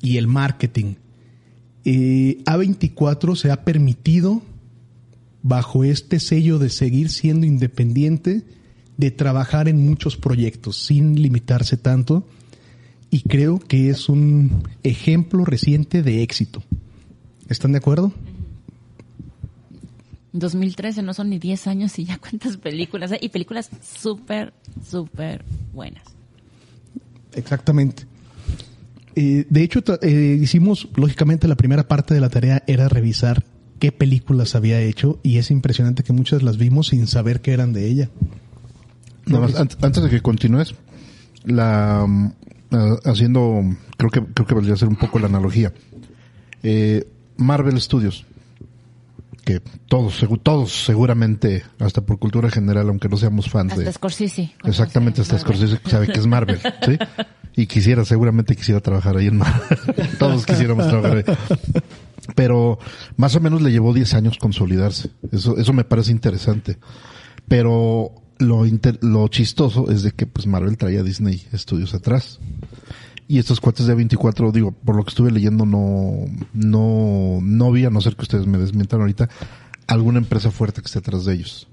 y 0.00 0.18
el 0.18 0.26
marketing. 0.26 0.94
Eh, 1.84 2.38
A24 2.44 3.36
se 3.36 3.50
ha 3.50 3.64
permitido 3.64 4.42
bajo 5.42 5.84
este 5.84 6.20
sello 6.20 6.58
de 6.58 6.70
seguir 6.70 7.10
siendo 7.10 7.46
independiente, 7.46 8.42
de 8.96 9.10
trabajar 9.10 9.68
en 9.68 9.84
muchos 9.86 10.16
proyectos 10.16 10.86
sin 10.86 11.20
limitarse 11.20 11.76
tanto 11.76 12.26
y 13.10 13.20
creo 13.22 13.58
que 13.58 13.90
es 13.90 14.08
un 14.08 14.64
ejemplo 14.82 15.44
reciente 15.44 16.02
de 16.02 16.22
éxito. 16.22 16.62
¿Están 17.48 17.72
de 17.72 17.78
acuerdo? 17.78 18.12
2013 20.34 21.02
no 21.02 21.14
son 21.14 21.30
ni 21.30 21.38
10 21.38 21.66
años 21.68 21.98
y 21.98 22.04
ya 22.04 22.18
cuántas 22.18 22.56
películas 22.58 23.12
hay? 23.12 23.18
y 23.22 23.28
películas 23.30 23.70
súper, 23.82 24.52
súper 24.86 25.44
buenas. 25.72 26.02
Exactamente. 27.34 28.04
Eh, 29.16 29.46
de 29.48 29.62
hecho, 29.62 29.80
eh, 30.02 30.38
hicimos, 30.40 30.88
lógicamente, 30.96 31.46
la 31.48 31.54
primera 31.56 31.86
parte 31.86 32.14
de 32.14 32.20
la 32.20 32.28
tarea 32.30 32.62
era 32.66 32.88
revisar 32.88 33.44
qué 33.78 33.92
películas 33.92 34.54
había 34.54 34.80
hecho 34.80 35.20
y 35.22 35.38
es 35.38 35.50
impresionante 35.50 36.02
que 36.02 36.12
muchas 36.12 36.42
las 36.42 36.56
vimos 36.56 36.88
sin 36.88 37.06
saber 37.06 37.40
que 37.40 37.52
eran 37.52 37.72
de 37.72 37.88
ella. 37.88 38.10
Nada 39.26 39.46
más, 39.46 39.54
an- 39.56 39.68
antes 39.82 40.02
de 40.02 40.10
que 40.10 40.20
continúes, 40.20 40.74
la 41.44 42.04
mm, 42.08 42.32
ah, 42.72 42.96
haciendo, 43.04 43.62
creo 43.96 44.10
que 44.10 44.20
creo 44.34 44.46
que 44.46 44.54
valdría 44.54 44.76
ser 44.76 44.88
un 44.88 44.96
poco 44.96 45.18
la 45.18 45.26
analogía. 45.26 45.72
Eh, 46.62 47.06
Marvel 47.36 47.80
Studios, 47.80 48.24
que 49.44 49.60
todos, 49.88 50.24
todos 50.42 50.84
seguramente, 50.84 51.62
hasta 51.78 52.00
por 52.00 52.18
cultura 52.18 52.50
general, 52.50 52.88
aunque 52.88 53.08
no 53.08 53.16
seamos 53.16 53.48
fans 53.50 53.72
Hasta 53.72 53.84
de, 53.84 53.92
Scorsese. 53.92 54.52
exactamente, 54.64 55.20
hasta 55.20 55.34
Marvel. 55.34 55.54
Scorsese 55.56 55.80
sabe 55.90 56.06
que 56.08 56.18
es 56.18 56.26
Marvel, 56.26 56.58
¿sí? 56.84 56.98
Y 57.56 57.66
quisiera, 57.66 58.04
seguramente 58.04 58.56
quisiera 58.56 58.80
trabajar 58.80 59.16
ahí 59.16 59.26
en 59.28 59.36
Marvel. 59.36 59.78
todos 60.18 60.44
quisiéramos 60.46 60.88
trabajar 60.88 61.18
ahí. 61.18 61.24
Pero 62.34 62.78
más 63.16 63.36
o 63.36 63.40
menos 63.40 63.60
le 63.62 63.70
llevó 63.70 63.92
10 63.92 64.14
años 64.14 64.38
consolidarse. 64.38 65.10
Eso, 65.30 65.56
eso 65.58 65.72
me 65.72 65.84
parece 65.84 66.10
interesante. 66.10 66.78
Pero 67.46 68.10
lo, 68.38 68.66
inter- 68.66 68.98
lo 69.02 69.28
chistoso 69.28 69.90
es 69.90 70.02
de 70.02 70.12
que 70.12 70.26
pues 70.26 70.46
Marvel 70.46 70.76
traía 70.78 71.00
a 71.00 71.02
Disney 71.04 71.46
Studios 71.54 71.94
atrás. 71.94 72.40
Y 73.26 73.38
estos 73.38 73.60
cuates 73.60 73.86
de 73.86 73.94
24, 73.94 74.52
digo, 74.52 74.72
por 74.72 74.96
lo 74.96 75.04
que 75.04 75.08
estuve 75.08 75.30
leyendo, 75.30 75.64
no, 75.64 76.26
no, 76.52 77.38
no 77.42 77.72
vi, 77.72 77.84
a 77.86 77.90
no 77.90 78.00
ser 78.00 78.16
que 78.16 78.22
ustedes 78.22 78.46
me 78.46 78.58
desmientan 78.58 79.00
ahorita, 79.00 79.30
alguna 79.86 80.18
empresa 80.18 80.50
fuerte 80.50 80.82
que 80.82 80.86
esté 80.86 80.98
atrás 80.98 81.24
de 81.24 81.34
ellos. 81.34 81.66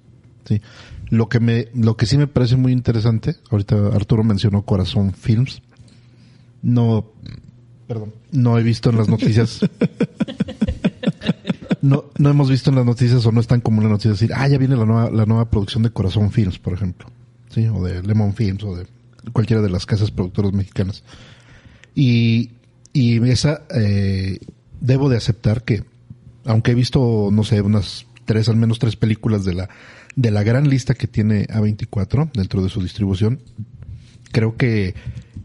Sí. 0.45 0.61
Lo 1.09 1.27
que 1.27 1.39
me, 1.39 1.67
lo 1.73 1.97
que 1.97 2.05
sí 2.05 2.17
me 2.17 2.27
parece 2.27 2.55
muy 2.55 2.71
interesante, 2.71 3.35
ahorita 3.49 3.87
Arturo 3.87 4.23
mencionó 4.23 4.63
Corazón 4.63 5.13
Films. 5.13 5.61
No, 6.61 7.05
perdón, 7.87 8.13
no 8.31 8.57
he 8.57 8.63
visto 8.63 8.89
en 8.89 8.97
las 8.97 9.09
noticias. 9.09 9.59
No, 11.81 12.05
no 12.19 12.29
hemos 12.29 12.47
visto 12.47 12.69
en 12.69 12.75
las 12.75 12.85
noticias 12.85 13.25
o 13.25 13.31
no 13.31 13.39
es 13.39 13.47
tan 13.47 13.59
común 13.59 13.79
en 13.79 13.89
las 13.89 13.93
noticias 13.93 14.19
decir, 14.19 14.35
ah, 14.35 14.47
ya 14.47 14.59
viene 14.59 14.75
la 14.75 14.85
nueva, 14.85 15.09
la 15.09 15.25
nueva 15.25 15.49
producción 15.49 15.81
de 15.81 15.89
Corazón 15.89 16.31
Films, 16.31 16.59
por 16.59 16.73
ejemplo. 16.73 17.07
Sí, 17.49 17.67
o 17.67 17.83
de 17.83 18.03
Lemon 18.03 18.35
Films 18.35 18.63
o 18.63 18.75
de 18.75 18.85
cualquiera 19.33 19.63
de 19.63 19.69
las 19.69 19.87
casas 19.87 20.11
productoras 20.11 20.53
mexicanas. 20.53 21.03
Y, 21.95 22.51
y 22.93 23.21
esa, 23.29 23.63
eh, 23.75 24.39
debo 24.79 25.09
de 25.09 25.17
aceptar 25.17 25.63
que, 25.63 25.83
aunque 26.45 26.71
he 26.71 26.75
visto, 26.75 27.29
no 27.31 27.43
sé, 27.43 27.61
unas 27.61 28.05
tres, 28.25 28.49
al 28.49 28.55
menos 28.55 28.79
tres 28.79 28.95
películas 28.95 29.45
de 29.45 29.53
la, 29.53 29.69
de 30.15 30.31
la 30.31 30.43
gran 30.43 30.69
lista 30.69 30.93
que 30.93 31.07
tiene 31.07 31.47
A24 31.47 32.31
dentro 32.33 32.61
de 32.63 32.69
su 32.69 32.81
distribución, 32.81 33.41
creo 34.31 34.55
que 34.55 34.95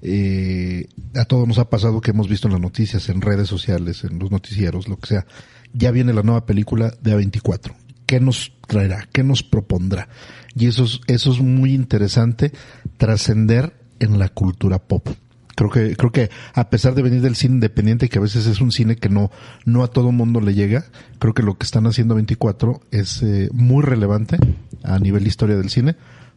eh, 0.03 0.89
a 1.15 1.25
todos 1.25 1.47
nos 1.47 1.59
ha 1.59 1.71
pasado 1.71 2.01
que 2.01 2.11
hemos 2.11 2.29
visto 2.29 2.49
en 2.49 2.53
las 2.53 2.61
noticias, 2.61 3.09
en 3.09 3.21
redes 3.21 3.49
sociales, 3.49 4.05
en 4.05 4.19
los 4.19 4.31
noticieros, 4.31 4.89
lo 4.89 4.99
que 4.99 5.09
sea. 5.09 5.27
Ya 5.73 5.91
viene 5.91 6.13
la 6.13 6.23
nueva 6.23 6.47
película 6.47 6.95
de 7.03 7.17
A24. 7.17 7.75
¿Qué 8.07 8.21
nos 8.21 8.53
traerá? 8.67 9.09
¿Qué 9.13 9.25
nos 9.25 9.43
propondrá? 9.43 10.09
Y 10.55 10.67
eso 10.67 10.85
es, 10.85 11.01
eso 11.07 11.33
es 11.33 11.41
muy 11.41 11.75
interesante, 11.75 12.53
trascender 12.97 13.75
en 13.99 14.19
la 14.19 14.29
cultura 14.29 14.79
pop. 14.79 15.09
Creo 15.57 15.71
que, 15.71 15.97
creo 15.97 16.13
que 16.13 16.31
a 16.55 16.71
pesar 16.71 16.95
de 16.95 17.03
venir 17.03 17.23
del 17.23 17.35
cine 17.35 17.55
independiente, 17.55 18.09
que 18.09 18.19
a 18.19 18.23
veces 18.23 18.47
es 18.47 18.61
un 18.61 18.71
cine 18.71 18.95
que 18.97 19.09
no, 19.09 19.31
no 19.65 19.83
a 19.83 19.89
todo 19.89 20.13
mundo 20.13 20.41
le 20.41 20.55
llega, 20.55 20.85
creo 21.19 21.35
que 21.35 21.43
lo 21.43 21.57
que 21.59 21.65
están 21.65 21.87
haciendo 21.89 22.15
24 22.15 22.81
es 22.93 23.23
eh, 23.23 23.49
muy 23.53 23.83
relevante 23.83 24.37
a 24.85 24.99
nivel 24.99 25.27
historia 25.27 25.57
del 25.57 25.71
cine, 25.71 25.97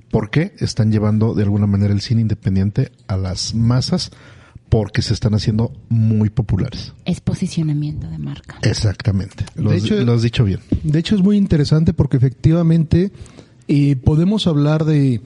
porque 0.09 0.53
están 0.59 0.91
llevando 0.91 1.33
de 1.35 1.43
alguna 1.43 1.67
manera 1.67 1.93
el 1.93 2.01
cine 2.01 2.21
independiente 2.21 2.91
a 3.07 3.15
las 3.17 3.53
masas, 3.53 4.09
porque 4.69 5.01
se 5.01 5.13
están 5.13 5.33
haciendo 5.33 5.73
muy 5.89 6.29
populares. 6.29 6.93
Es 7.05 7.19
posicionamiento 7.21 8.07
de 8.09 8.19
marca. 8.19 8.57
Exactamente. 8.61 9.43
Lo, 9.55 9.71
De 9.71 9.77
has- 9.77 9.83
hecho- 9.83 9.99
lo 10.01 10.13
has 10.13 10.21
dicho 10.21 10.43
bien. 10.45 10.59
De 10.83 10.97
hecho, 10.99 11.15
es 11.15 11.21
muy 11.21 11.37
interesante 11.37 11.93
porque 11.93 12.17
efectivamente 12.17 13.11
eh, 13.67 13.95
podemos 13.97 14.47
hablar 14.47 14.85
de, 14.85 15.21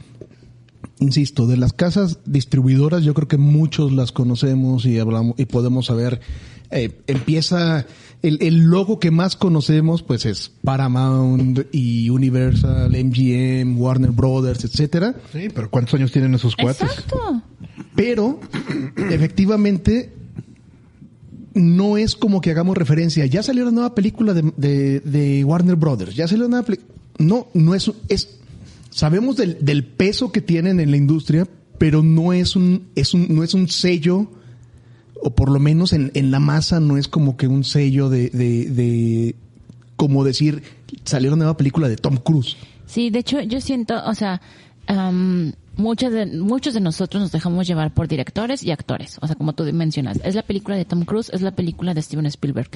insisto, 0.99 1.47
de 1.47 1.57
las 1.57 1.73
casas 1.73 2.19
distribuidoras. 2.25 3.03
Yo 3.03 3.13
creo 3.13 3.27
que 3.27 3.37
muchos 3.37 3.91
las 3.91 4.11
conocemos 4.11 4.85
y 4.85 4.99
hablamos 4.99 5.35
y 5.37 5.45
podemos 5.45 5.85
saber. 5.87 6.21
eh, 6.71 7.01
empieza 7.07 7.85
el, 8.21 8.37
el 8.41 8.61
logo 8.61 8.99
que 8.99 9.11
más 9.11 9.35
conocemos, 9.35 10.01
pues 10.01 10.25
es 10.25 10.51
Paramount 10.63 11.59
y 11.71 12.09
Universal, 12.09 12.89
MGM, 12.91 13.79
Warner 13.79 14.11
Brothers, 14.11 14.63
etcétera. 14.63 15.13
Sí, 15.33 15.49
pero 15.53 15.69
¿cuántos 15.69 15.93
años 15.95 16.11
tienen 16.11 16.33
esos 16.33 16.55
cuates? 16.55 16.81
Exacto. 16.89 17.41
Pero, 17.95 18.39
efectivamente, 19.11 20.13
no 21.53 21.97
es 21.97 22.15
como 22.15 22.41
que 22.41 22.51
hagamos 22.51 22.77
referencia. 22.77 23.25
Ya 23.25 23.43
salió 23.43 23.65
la 23.65 23.71
nueva 23.71 23.93
película 23.93 24.33
de, 24.33 24.51
de- 24.57 24.99
de 25.01 25.43
Warner 25.43 25.75
Brothers. 25.75 26.15
Ya 26.15 26.27
salió 26.27 26.45
la 26.45 26.49
nueva 26.49 26.65
película. 26.65 26.89
No, 27.19 27.47
no 27.53 27.75
es, 27.75 27.91
es. 28.09 28.39
Sabemos 28.93 29.37
del, 29.37 29.57
del 29.59 29.83
peso 29.83 30.31
que 30.31 30.39
tienen 30.39 30.79
en 30.79 30.91
la 30.91 30.97
industria, 30.97 31.47
pero 31.79 32.03
no 32.03 32.31
es 32.31 32.55
un, 32.55 32.89
es 32.95 33.15
un, 33.15 33.27
no 33.33 33.43
es 33.43 33.55
un 33.55 33.67
sello, 33.67 34.29
o 35.19 35.33
por 35.33 35.49
lo 35.49 35.59
menos 35.59 35.93
en, 35.93 36.11
en 36.13 36.29
la 36.29 36.39
masa 36.39 36.79
no 36.79 36.97
es 36.97 37.07
como 37.07 37.35
que 37.35 37.47
un 37.47 37.63
sello 37.63 38.09
de, 38.09 38.29
de, 38.29 38.69
de 38.69 39.35
como 39.95 40.23
decir, 40.23 40.61
salió 41.05 41.31
la 41.31 41.37
nueva 41.37 41.57
película 41.57 41.89
de 41.89 41.95
Tom 41.97 42.17
Cruise. 42.17 42.55
Sí, 42.85 43.09
de 43.09 43.19
hecho, 43.19 43.41
yo 43.41 43.61
siento, 43.61 43.95
o 44.05 44.13
sea, 44.13 44.41
muchas 45.75 46.13
de, 46.13 46.25
muchos 46.25 46.73
de 46.73 46.79
nosotros 46.79 47.21
nos 47.21 47.31
dejamos 47.31 47.67
llevar 47.67 47.93
por 47.93 48.07
directores 48.07 48.63
y 48.63 48.71
actores. 48.71 49.17
O 49.21 49.27
sea, 49.27 49.35
como 49.35 49.53
tú 49.53 49.63
mencionas, 49.73 50.19
es 50.23 50.35
la 50.35 50.43
película 50.43 50.75
de 50.75 50.85
Tom 50.85 51.05
Cruise, 51.05 51.29
es 51.33 51.41
la 51.41 51.51
película 51.51 51.93
de 51.93 52.01
Steven 52.01 52.25
Spielberg. 52.27 52.69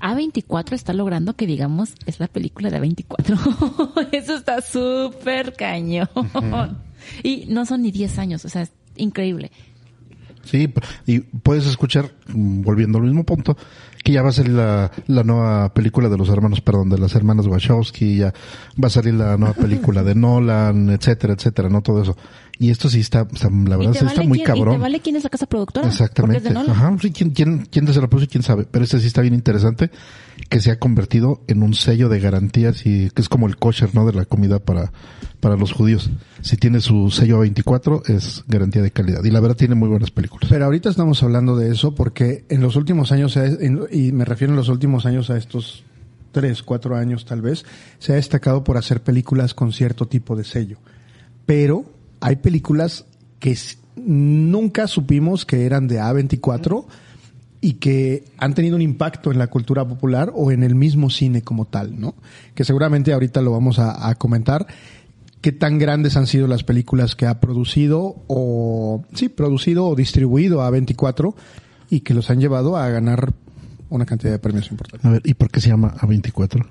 A24 0.00 0.72
está 0.72 0.92
logrando 0.92 1.34
que 1.34 1.46
digamos 1.46 1.94
es 2.06 2.20
la 2.20 2.28
película 2.28 2.70
de 2.70 2.80
A24. 2.80 4.08
Eso 4.12 4.36
está 4.36 4.60
súper 4.60 5.54
cañón. 5.54 6.08
Y 7.22 7.46
no 7.48 7.66
son 7.66 7.82
ni 7.82 7.90
10 7.90 8.18
años, 8.18 8.44
o 8.44 8.48
sea, 8.48 8.62
es 8.62 8.72
increíble. 8.96 9.50
Sí, 10.44 10.72
y 11.06 11.20
puedes 11.20 11.66
escuchar, 11.66 12.10
mm, 12.26 12.62
volviendo 12.62 12.98
al 12.98 13.04
mismo 13.04 13.24
punto, 13.24 13.56
que 14.02 14.12
ya 14.12 14.22
va 14.22 14.30
a 14.30 14.32
salir 14.32 14.52
la, 14.52 14.90
la 15.06 15.22
nueva 15.22 15.72
película 15.72 16.08
de 16.08 16.16
los 16.16 16.28
hermanos, 16.28 16.60
perdón, 16.60 16.88
de 16.88 16.98
las 16.98 17.14
hermanas 17.14 17.46
Wachowski, 17.46 18.16
ya 18.16 18.34
va 18.82 18.88
a 18.88 18.90
salir 18.90 19.14
la 19.14 19.36
nueva 19.36 19.54
película 19.54 20.02
de 20.02 20.14
Nolan, 20.14 20.90
etcétera, 20.90 21.34
etcétera, 21.34 21.68
no 21.68 21.82
todo 21.82 22.02
eso. 22.02 22.16
Y 22.62 22.70
esto 22.70 22.88
sí 22.88 23.00
está, 23.00 23.26
está- 23.32 23.50
la 23.50 23.76
verdad 23.76 23.92
te 23.92 23.98
sí 23.98 24.04
vale 24.04 24.14
está 24.16 24.28
muy 24.28 24.38
quién- 24.38 24.46
cabrón. 24.46 24.74
Y 24.74 24.76
te 24.76 24.82
vale 24.82 25.00
quién 25.00 25.16
es 25.16 25.24
la 25.24 25.30
casa 25.30 25.46
productora. 25.46 25.82
Porque 25.82 25.94
es 25.94 26.00
Exactamente. 26.00 26.48
de 26.48 26.54
Nolan. 26.54 26.70
Ajá, 26.70 26.96
sí, 27.02 27.10
¿quién, 27.10 27.30
quién, 27.30 27.66
quién 27.70 27.92
se 27.92 28.00
la 28.00 28.08
puso 28.08 28.24
y 28.24 28.28
quién 28.28 28.42
sabe. 28.44 28.66
Pero 28.70 28.84
este 28.84 29.00
sí 29.00 29.08
está 29.08 29.20
bien 29.20 29.34
interesante, 29.34 29.90
que 30.48 30.60
se 30.60 30.70
ha 30.70 30.78
convertido 30.78 31.42
en 31.48 31.62
un 31.64 31.74
sello 31.74 32.08
de 32.08 32.20
garantías 32.20 32.86
y 32.86 33.10
que 33.10 33.20
es 33.20 33.28
como 33.28 33.48
el 33.48 33.56
kosher, 33.56 33.94
¿no? 33.94 34.06
De 34.06 34.12
la 34.12 34.26
comida 34.26 34.60
para, 34.60 34.92
para 35.40 35.56
los 35.56 35.72
judíos. 35.72 36.10
Si 36.40 36.56
tiene 36.56 36.80
su 36.80 37.10
sello 37.10 37.42
A24, 37.44 38.08
es 38.08 38.44
garantía 38.46 38.80
de 38.82 38.92
calidad. 38.92 39.24
Y 39.24 39.30
la 39.30 39.40
verdad 39.40 39.56
tiene 39.56 39.74
muy 39.74 39.88
buenas 39.88 40.12
películas. 40.12 40.48
Pero 40.48 40.64
ahorita 40.66 40.88
estamos 40.88 41.20
hablando 41.24 41.56
de 41.56 41.72
eso 41.72 41.94
porque 41.96 42.44
en 42.48 42.60
los 42.60 42.76
últimos 42.76 43.10
años, 43.10 43.32
se 43.32 43.40
ha- 43.40 43.46
en- 43.46 43.86
y 43.90 44.12
me 44.12 44.24
refiero 44.24 44.52
en 44.52 44.56
los 44.56 44.68
últimos 44.68 45.04
años 45.04 45.30
a 45.30 45.36
estos 45.36 45.82
tres, 46.30 46.62
cuatro 46.62 46.96
años 46.96 47.24
tal 47.24 47.42
vez, 47.42 47.64
se 47.98 48.12
ha 48.12 48.16
destacado 48.16 48.62
por 48.62 48.76
hacer 48.76 49.02
películas 49.02 49.52
con 49.52 49.72
cierto 49.72 50.06
tipo 50.06 50.36
de 50.36 50.44
sello. 50.44 50.78
Pero 51.44 51.84
hay 52.22 52.36
películas 52.36 53.04
que 53.38 53.56
nunca 53.96 54.86
supimos 54.86 55.44
que 55.44 55.66
eran 55.66 55.88
de 55.88 56.00
A24 56.00 56.86
y 57.60 57.74
que 57.74 58.24
han 58.38 58.54
tenido 58.54 58.76
un 58.76 58.82
impacto 58.82 59.30
en 59.30 59.38
la 59.38 59.48
cultura 59.48 59.86
popular 59.86 60.32
o 60.34 60.50
en 60.50 60.62
el 60.62 60.74
mismo 60.74 61.10
cine 61.10 61.42
como 61.42 61.66
tal, 61.66 62.00
¿no? 62.00 62.14
Que 62.54 62.64
seguramente 62.64 63.12
ahorita 63.12 63.42
lo 63.42 63.52
vamos 63.52 63.78
a, 63.78 64.08
a 64.08 64.14
comentar. 64.14 64.66
qué 65.40 65.52
tan 65.52 65.78
grandes 65.78 66.16
han 66.16 66.26
sido 66.26 66.46
las 66.46 66.64
películas 66.64 67.14
que 67.16 67.26
ha 67.26 67.40
producido 67.40 68.16
o, 68.28 69.04
sí, 69.14 69.28
producido 69.28 69.86
o 69.86 69.94
distribuido 69.94 70.62
a 70.62 70.70
24 70.70 71.34
y 71.90 72.00
que 72.00 72.14
los 72.14 72.30
han 72.30 72.40
llevado 72.40 72.76
a 72.76 72.88
ganar 72.88 73.34
una 73.90 74.06
cantidad 74.06 74.32
de 74.32 74.38
premios 74.38 74.70
importantes. 74.70 75.04
A 75.04 75.10
ver, 75.10 75.22
¿y 75.24 75.34
por 75.34 75.50
qué 75.50 75.60
se 75.60 75.68
llama 75.68 75.94
A24? 75.98 76.66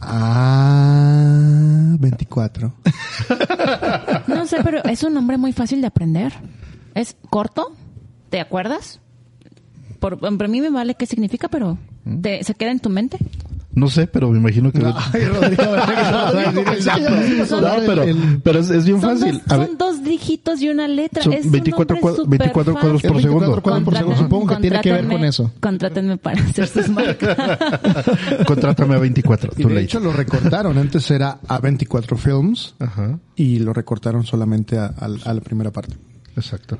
Ah, 0.00 1.96
24. 1.98 2.74
No 4.42 4.48
sé, 4.48 4.56
pero 4.64 4.82
es 4.82 5.04
un 5.04 5.14
nombre 5.14 5.38
muy 5.38 5.52
fácil 5.52 5.80
de 5.80 5.86
aprender. 5.86 6.32
Es 6.96 7.16
corto, 7.30 7.76
¿te 8.28 8.40
acuerdas? 8.40 8.98
Por, 10.00 10.18
para 10.18 10.48
mí 10.48 10.60
me 10.60 10.68
vale 10.70 10.96
qué 10.96 11.06
significa, 11.06 11.46
pero 11.46 11.78
te- 12.22 12.42
se 12.42 12.54
queda 12.54 12.72
en 12.72 12.80
tu 12.80 12.90
mente. 12.90 13.18
No 13.74 13.88
sé, 13.88 14.06
pero 14.06 14.28
me 14.30 14.38
imagino 14.38 14.70
que... 14.70 14.80
Ay, 14.84 15.24
Rodrigo, 15.24 15.62
no, 17.60 17.72
pero, 17.86 18.04
pero 18.42 18.58
es, 18.58 18.68
es 18.68 18.84
bien 18.84 19.00
Son, 19.00 19.18
fácil. 19.18 19.40
dos, 19.46 19.66
son 19.66 19.78
dos 19.78 20.04
dígitos 20.04 20.60
y 20.60 20.68
una 20.68 20.86
letra. 20.86 21.22
Son 21.22 21.32
es 21.32 21.46
un 21.46 21.52
24 21.52 21.96
nombre 21.96 22.00
cuad- 22.12 22.16
súper 22.16 22.38
24 22.38 22.74
cuadros 22.74 23.00
por 23.02 23.10
Es 23.16 23.22
24 23.22 23.22
segundo. 23.22 23.62
cuadros 23.62 23.84
por 23.84 23.96
segundo. 23.96 24.18
Supongo 24.18 24.46
que 24.48 24.56
tiene 24.56 24.80
que 24.82 24.92
ver 24.92 25.06
con 25.08 25.24
eso. 25.24 25.52
Contrátenme 25.60 26.18
para 26.18 26.42
hacer 26.42 26.68
sus 26.68 26.88
marcas. 26.90 27.36
contrátame 28.46 28.94
a 28.94 28.98
24. 28.98 29.52
Y 29.56 29.62
de 29.62 29.68
late. 29.70 29.80
hecho 29.84 30.00
lo 30.00 30.12
recortaron. 30.12 30.76
Antes 30.76 31.10
era 31.10 31.38
a 31.48 31.58
24 31.58 32.16
Films 32.18 32.74
Ajá, 32.78 33.18
y 33.36 33.58
lo 33.60 33.72
recortaron 33.72 34.24
solamente 34.26 34.76
a, 34.78 34.86
a- 34.86 35.08
a 35.30 35.32
la 35.34 35.40
primera 35.40 35.70
parte. 35.70 35.96
exacto. 36.36 36.78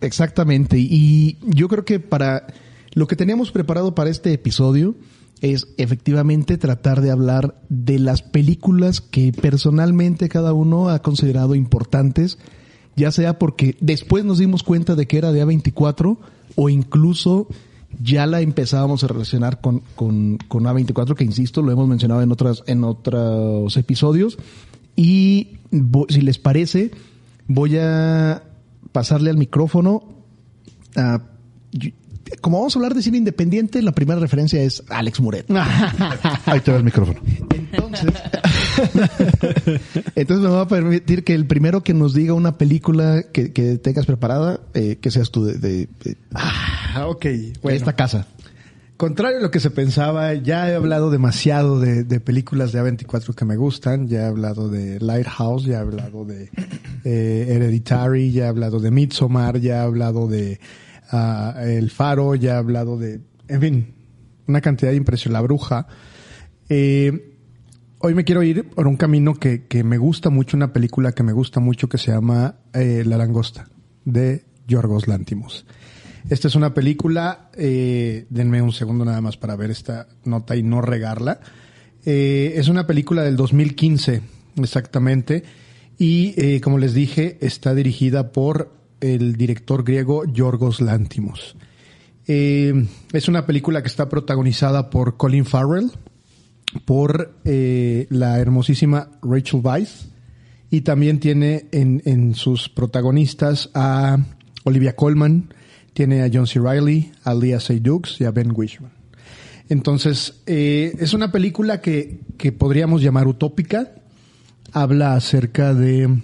Exactamente. 0.00 0.78
Y 0.78 1.38
yo 1.42 1.68
creo 1.68 1.84
que 1.84 2.00
para 2.00 2.46
lo 2.94 3.06
que 3.06 3.16
teníamos 3.16 3.50
preparado 3.52 3.94
para 3.94 4.10
este 4.10 4.32
episodio 4.32 4.94
es 5.40 5.68
efectivamente 5.76 6.58
tratar 6.58 7.00
de 7.00 7.10
hablar 7.10 7.60
de 7.68 7.98
las 7.98 8.22
películas 8.22 9.00
que 9.00 9.32
personalmente 9.32 10.28
cada 10.28 10.52
uno 10.52 10.88
ha 10.88 11.00
considerado 11.00 11.54
importantes, 11.54 12.38
ya 12.96 13.12
sea 13.12 13.38
porque 13.38 13.76
después 13.80 14.24
nos 14.24 14.38
dimos 14.38 14.62
cuenta 14.62 14.94
de 14.96 15.06
que 15.06 15.18
era 15.18 15.30
de 15.32 15.44
A24 15.44 16.18
o 16.56 16.68
incluso 16.68 17.46
ya 18.02 18.26
la 18.26 18.40
empezábamos 18.40 19.04
a 19.04 19.06
relacionar 19.06 19.60
con, 19.60 19.82
con, 19.94 20.38
con 20.48 20.64
A24, 20.64 21.14
que 21.14 21.24
insisto, 21.24 21.62
lo 21.62 21.70
hemos 21.72 21.88
mencionado 21.88 22.20
en 22.20 22.32
otras, 22.32 22.62
en 22.66 22.84
otros 22.84 23.76
episodios. 23.76 24.38
Y 24.96 25.58
si 26.08 26.20
les 26.20 26.38
parece, 26.38 26.90
voy 27.46 27.76
a 27.78 28.42
pasarle 28.92 29.30
al 29.30 29.36
micrófono 29.38 30.02
a- 30.96 31.22
como 32.40 32.58
vamos 32.58 32.74
a 32.76 32.78
hablar 32.78 32.94
de 32.94 33.02
cine 33.02 33.18
independiente, 33.18 33.80
la 33.82 33.92
primera 33.92 34.20
referencia 34.20 34.62
es 34.62 34.82
Alex 34.88 35.20
Muret. 35.20 35.46
Ahí 36.46 36.60
te 36.60 36.70
va 36.70 36.78
el 36.78 36.84
micrófono. 36.84 37.20
Entonces, 37.72 38.10
entonces 40.14 40.44
me 40.44 40.50
va 40.50 40.62
a 40.62 40.68
permitir 40.68 41.24
que 41.24 41.34
el 41.34 41.46
primero 41.46 41.82
que 41.82 41.94
nos 41.94 42.14
diga 42.14 42.32
una 42.34 42.56
película 42.58 43.22
que, 43.32 43.52
que 43.52 43.78
tengas 43.78 44.06
preparada, 44.06 44.60
eh, 44.74 44.96
que 45.00 45.10
seas 45.10 45.30
tú 45.30 45.44
de, 45.44 45.54
de- 45.58 45.88
de- 46.04 46.16
Ah, 46.34 47.06
ok. 47.08 47.24
de 47.24 47.52
Bueno, 47.62 47.76
esta 47.76 47.94
casa. 47.94 48.26
contrario 48.96 49.38
a 49.38 49.42
lo 49.42 49.50
que 49.50 49.60
se 49.60 49.70
pensaba, 49.70 50.34
ya 50.34 50.68
he 50.70 50.74
hablado 50.74 51.10
demasiado 51.10 51.78
de, 51.80 52.04
de 52.04 52.20
películas 52.20 52.72
de 52.72 52.82
A24 52.82 53.34
que 53.34 53.44
me 53.44 53.56
gustan. 53.56 54.08
Ya 54.08 54.22
he 54.22 54.26
hablado 54.26 54.68
de 54.68 54.98
Lighthouse, 55.00 55.64
ya 55.64 55.74
he 55.74 55.80
hablado 55.80 56.24
de 56.24 56.50
eh, 57.04 57.46
Hereditary, 57.50 58.32
ya 58.32 58.44
he 58.44 58.48
hablado 58.48 58.80
de 58.80 58.90
Midsommar, 58.90 59.58
ya 59.60 59.76
he 59.76 59.80
hablado 59.80 60.26
de 60.28 60.58
El 61.10 61.90
Faro, 61.90 62.34
ya 62.34 62.54
he 62.54 62.56
hablado 62.56 62.98
de, 62.98 63.20
en 63.48 63.60
fin, 63.60 63.94
una 64.48 64.60
cantidad 64.60 64.90
de 64.90 64.96
impresión. 64.96 65.32
La 65.32 65.40
Bruja. 65.40 65.86
Eh, 66.68 67.36
hoy 67.98 68.14
me 68.14 68.24
quiero 68.24 68.42
ir 68.42 68.68
por 68.68 68.88
un 68.88 68.96
camino 68.96 69.34
que, 69.34 69.66
que 69.66 69.84
me 69.84 69.98
gusta 69.98 70.30
mucho, 70.30 70.56
una 70.56 70.72
película 70.72 71.12
que 71.12 71.22
me 71.22 71.32
gusta 71.32 71.60
mucho 71.60 71.88
que 71.88 71.98
se 71.98 72.10
llama 72.10 72.56
eh, 72.72 73.04
La 73.06 73.16
Langosta, 73.16 73.68
de 74.04 74.44
Yorgos 74.66 75.06
Lántimos. 75.06 75.66
Esta 76.28 76.48
es 76.48 76.54
una 76.54 76.74
película, 76.74 77.50
eh, 77.54 78.26
denme 78.28 78.60
un 78.60 78.72
segundo 78.72 79.04
nada 79.04 79.20
más 79.20 79.36
para 79.36 79.56
ver 79.56 79.70
esta 79.70 80.08
nota 80.24 80.56
y 80.56 80.62
no 80.62 80.82
regarla. 80.82 81.40
Es 82.04 82.68
una 82.68 82.86
película 82.86 83.22
del 83.22 83.36
2015, 83.36 84.22
exactamente, 84.56 85.42
y 85.98 86.58
como 86.60 86.78
les 86.78 86.94
dije, 86.94 87.36
está 87.42 87.74
dirigida 87.74 88.32
por 88.32 88.77
el 89.00 89.36
director 89.36 89.84
griego 89.84 90.24
Yorgos 90.24 90.80
Lántimos. 90.80 91.56
Eh, 92.26 92.86
es 93.12 93.28
una 93.28 93.46
película 93.46 93.82
que 93.82 93.88
está 93.88 94.08
protagonizada 94.08 94.90
por 94.90 95.16
Colin 95.16 95.46
Farrell, 95.46 95.90
por 96.84 97.34
eh, 97.44 98.06
la 98.10 98.38
hermosísima 98.38 99.08
Rachel 99.22 99.60
Weisz 99.62 100.08
y 100.70 100.82
también 100.82 101.18
tiene 101.20 101.66
en, 101.72 102.02
en 102.04 102.34
sus 102.34 102.68
protagonistas 102.68 103.70
a 103.72 104.18
Olivia 104.64 104.94
Colman, 104.94 105.54
tiene 105.94 106.22
a 106.22 106.30
John 106.32 106.46
C. 106.46 106.60
Reilly, 106.60 107.10
a 107.24 107.34
Leah 107.34 107.60
Seydoux 107.60 108.20
y 108.20 108.24
a 108.24 108.30
Ben 108.30 108.52
Wishman. 108.54 108.92
Entonces, 109.70 110.42
eh, 110.46 110.94
es 110.98 111.14
una 111.14 111.32
película 111.32 111.80
que, 111.80 112.20
que 112.36 112.52
podríamos 112.52 113.02
llamar 113.02 113.26
utópica. 113.26 113.92
Habla 114.72 115.14
acerca 115.14 115.74
de 115.74 116.22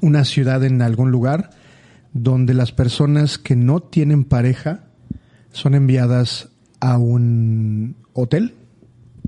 una 0.00 0.24
ciudad 0.24 0.64
en 0.64 0.82
algún 0.82 1.10
lugar 1.10 1.50
donde 2.22 2.54
las 2.54 2.72
personas 2.72 3.38
que 3.38 3.56
no 3.56 3.80
tienen 3.80 4.24
pareja 4.24 4.84
son 5.52 5.74
enviadas 5.74 6.48
a 6.80 6.98
un 6.98 7.96
hotel 8.12 8.54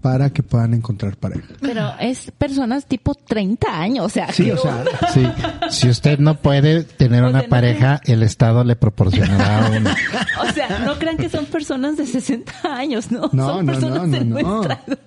para 0.01 0.31
que 0.31 0.43
puedan 0.43 0.75
encontrar 0.75 1.17
pareja. 1.17 1.49
Pero 1.61 1.93
es 2.01 2.31
personas 2.31 2.87
tipo 2.87 3.15
30 3.15 3.81
años, 3.81 4.07
o 4.07 4.09
sea, 4.09 4.33
Sí, 4.33 4.51
o 4.51 4.57
sea, 4.57 4.85
Sí, 5.13 5.27
si 5.71 5.89
usted 5.89 6.19
no 6.19 6.37
puede 6.41 6.85
tener 6.85 7.25
una 7.25 7.43
no 7.43 7.49
pareja, 7.49 8.01
el 8.05 8.23
Estado 8.23 8.65
le 8.65 8.77
proporcionará 8.77 9.71
una. 9.77 9.97
o 10.43 10.53
sea, 10.53 10.79
no 10.81 10.99
crean 10.99 11.17
que 11.17 11.29
son 11.29 11.47
personas 11.47 11.97
de 11.97 12.07
60 12.07 12.53
años, 12.65 13.11
¿no? 13.11 13.29
No, 13.33 13.49
son 13.49 13.67
no, 13.67 13.73
personas 13.73 14.09
no, 14.09 14.19
de 14.19 14.25
no, 14.25 14.41
no. 14.41 14.53
nuestra 14.55 14.83
edad. 14.87 15.01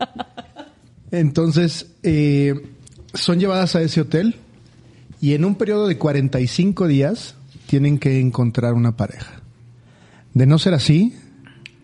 entonces 1.11 1.87
eh, 2.03 2.53
son 3.13 3.39
llevadas 3.39 3.75
a 3.75 3.81
ese 3.81 4.01
hotel 4.01 4.35
y 5.21 5.33
en 5.35 5.45
un 5.45 5.55
periodo 5.55 5.87
de 5.87 5.97
45 5.97 6.87
días 6.87 7.35
tienen 7.71 7.99
que 7.99 8.19
encontrar 8.19 8.73
una 8.73 8.97
pareja. 8.97 9.41
De 10.33 10.45
no 10.45 10.59
ser 10.59 10.73
así, 10.73 11.15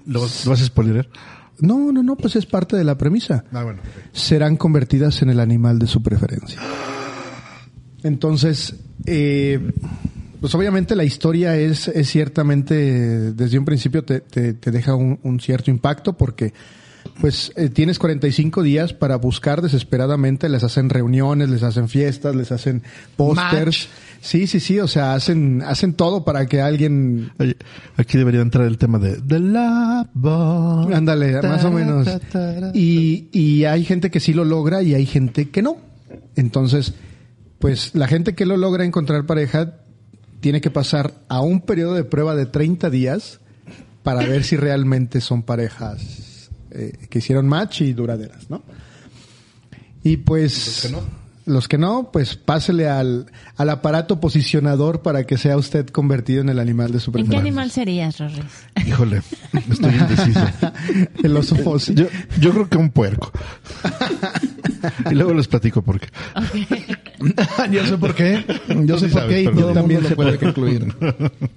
¿Lo, 0.06 0.19
lo 0.19 0.50
vas 0.52 0.62
a 0.62 0.65
spoiler? 0.65 1.08
no, 1.60 1.93
no, 1.93 2.04
no, 2.04 2.17
pues 2.17 2.36
es 2.36 2.45
parte 2.45 2.76
de 2.76 2.84
la 2.84 2.97
premisa. 2.97 3.45
Ah, 3.54 3.63
bueno. 3.63 3.80
serán 4.12 4.58
convertidas 4.58 5.21
en 5.21 5.30
el 5.30 5.39
animal 5.39 5.80
de 5.80 5.88
su 5.88 6.04
preferencia. 6.04 6.60
Entonces, 8.04 8.76
eh, 9.06 9.71
pues 10.41 10.54
obviamente 10.56 10.93
la 10.93 11.06
historia 11.06 11.56
es, 11.56 11.88
es 11.88 12.10
ciertamente, 12.10 13.32
desde 13.34 13.58
un 13.58 13.63
principio 13.63 14.04
te, 14.04 14.19
te- 14.19 14.56
te 14.56 14.71
deja 14.71 14.93
un, 14.93 15.19
un 15.23 15.39
cierto 15.39 15.71
impacto 15.71 16.17
porque 16.17 16.54
pues 17.19 17.51
eh, 17.56 17.69
tienes 17.69 17.97
45 17.99 18.62
días 18.62 18.93
para 18.93 19.15
buscar 19.15 19.62
desesperadamente, 19.62 20.49
les 20.49 20.63
hacen 20.63 20.89
reuniones, 20.89 21.49
les 21.49 21.63
hacen 21.63 21.89
fiestas, 21.89 22.36
les 22.36 22.51
hacen 22.51 22.84
pósters. 23.15 23.89
Sí, 24.21 24.47
sí, 24.47 24.60
sí, 24.60 24.80
o 24.80 24.88
sea, 24.88 25.13
hacen, 25.13 25.63
hacen 25.63 25.93
todo 25.93 26.23
para 26.23 26.45
que 26.45 26.62
alguien 26.62 27.32
Oye, 27.39 27.56
aquí 27.95 28.17
debería 28.17 28.41
entrar 28.41 28.67
el 28.67 28.77
tema 28.77 28.99
de 28.99 29.15
The 29.21 29.39
Love. 29.39 30.93
Ándale, 30.93 31.41
más 31.41 31.63
o 31.63 31.71
menos. 31.71 32.08
Y, 32.73 33.30
y 33.32 33.65
hay 33.65 33.84
gente 33.84 34.12
que 34.12 34.19
sí 34.19 34.34
lo 34.34 34.45
logra 34.45 34.84
y 34.84 34.93
hay 34.93 35.06
gente 35.06 35.49
que 35.49 35.62
no. 35.62 35.77
Entonces, 36.36 36.93
pues 37.60 37.95
la 37.95 38.08
gente 38.08 38.36
que 38.36 38.45
lo 38.45 38.58
logra 38.58 38.86
encontrar 38.86 39.25
pareja 39.25 39.75
tiene 40.39 40.62
que 40.62 40.69
pasar 40.69 41.13
a 41.30 41.41
un 41.41 41.62
periodo 41.62 41.95
de 41.95 42.03
prueba 42.03 42.36
de 42.36 42.45
30 42.45 42.89
días 42.91 43.39
para 44.03 44.19
ver 44.25 44.43
si 44.43 44.56
realmente 44.56 45.19
son 45.19 45.41
parejas 45.41 46.26
eh, 46.77 47.07
que 47.09 47.19
hicieron 47.19 47.47
match 47.47 47.81
y 47.81 47.93
duraderas, 47.93 48.49
¿no? 48.49 48.63
Y 50.03 50.17
pues... 50.17 50.91
Los 51.45 51.69
que 51.69 51.77
no, 51.77 52.09
pues 52.11 52.35
pásele 52.35 52.89
al, 52.89 53.27
al 53.55 53.69
aparato 53.69 54.19
posicionador 54.19 55.01
para 55.01 55.23
que 55.23 55.37
sea 55.37 55.55
usted 55.55 55.87
convertido 55.87 56.41
en 56.41 56.49
el 56.49 56.59
animal 56.59 56.91
de 56.91 56.99
su 56.99 57.09
¿En 57.17 57.29
qué 57.29 57.37
animal 57.37 57.71
serías, 57.71 58.19
Rorris? 58.19 58.43
Híjole, 58.85 59.21
estoy 59.71 59.93
indeciso. 59.95 60.41
El 61.23 61.37
oso 61.37 61.55
fósil. 61.55 61.95
Yo, 61.95 62.07
yo 62.41 62.51
creo 62.51 62.67
que 62.67 62.77
un 62.77 62.89
puerco. 62.89 63.31
y 65.09 65.15
luego 65.15 65.33
les 65.33 65.47
platico 65.47 65.81
por 65.81 66.01
qué. 66.01 66.09
yo 67.71 67.85
sé 67.85 67.97
por 67.97 68.13
qué. 68.13 68.43
Yo 68.83 68.97
sé 68.97 69.07
sí 69.07 69.13
por 69.13 69.21
sabes, 69.21 69.35
qué 69.35 69.43
y 69.43 69.45
el 69.45 69.73
también 69.73 70.01
mundo 70.01 70.09
se 70.09 70.15
puede. 70.17 70.37
concluir. 70.37 70.93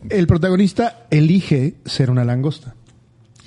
El 0.08 0.28
protagonista 0.28 1.08
elige 1.10 1.74
ser 1.84 2.10
una 2.12 2.24
langosta. 2.24 2.76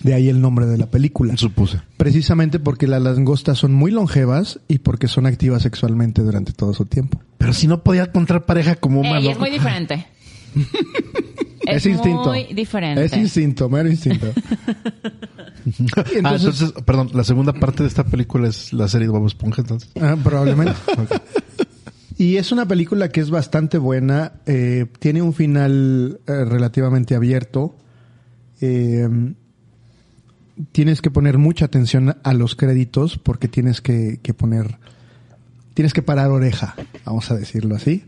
De 0.04 0.14
ahí 0.14 0.30
el 0.30 0.42
nombre 0.42 0.66
de 0.66 0.78
la 0.78 0.88
película. 0.88 1.36
Supuse. 1.38 1.82
Precisamente 1.98 2.60
porque 2.60 2.88
las 2.88 3.02
langostas 3.02 3.58
son 3.58 3.74
muy 3.74 3.90
longevas 3.92 4.60
y 4.68 4.80
porque 4.80 5.08
son 5.08 5.26
activas 5.26 5.64
sexualmente 5.64 6.22
durante 6.22 6.52
todo 6.52 6.74
su 6.74 6.86
tiempo. 6.86 7.22
Pero 7.38 7.54
si 7.54 7.68
no 7.68 7.84
podía 7.84 8.04
encontrar 8.04 8.46
pareja 8.46 8.76
como 8.76 9.02
Ey, 9.04 9.10
humano. 9.10 9.30
es 9.32 9.40
muy 9.40 9.50
diferente. 9.50 10.06
Es, 11.66 11.86
instinto. 11.86 12.26
muy 12.26 12.54
diferente. 12.54 13.06
Es 13.06 13.16
instinto, 13.16 13.70
mero 13.70 13.90
instinto. 13.90 14.28
ah, 14.36 16.04
Entonces- 16.14 16.14
entonces, 16.16 16.74
perdón, 16.86 17.12
la 17.14 17.24
segunda 17.24 17.54
parte 17.54 17.84
de 17.84 17.88
esta 17.90 18.04
película 18.04 18.50
es 18.50 18.74
la 18.74 18.90
serie 18.90 19.08
de 19.08 19.14
Bob 19.14 19.26
Esponja, 19.26 19.62
entonces. 19.62 19.90
Ah, 20.00 20.18
probablemente. 20.22 20.74
Y 22.16 22.36
es 22.38 22.52
una 22.52 22.68
película 22.68 23.10
que 23.10 23.22
es 23.22 23.32
bastante 23.32 23.78
buena. 23.80 24.34
eh, 24.46 24.86
tiene 25.00 25.22
un 25.24 25.34
final 25.34 26.20
eh, 26.28 26.46
relativamente 26.46 27.16
abierto. 27.16 27.76
Eh, 28.62 29.10
tienes 30.72 31.02
que 31.02 31.12
poner 31.12 31.38
mucha 31.38 31.66
atención 31.66 32.16
a 32.24 32.34
los 32.34 32.56
créditos 32.56 33.18
porque 33.18 33.48
tienes 33.48 33.82
que, 33.82 34.20
que 34.22 34.34
poner. 34.34 34.78
Tienes 35.74 35.94
que 35.94 36.02
parar 36.04 36.30
oreja, 36.30 36.76
vamos 37.06 37.32
a 37.32 37.36
decirlo 37.36 37.76
así. 37.76 38.04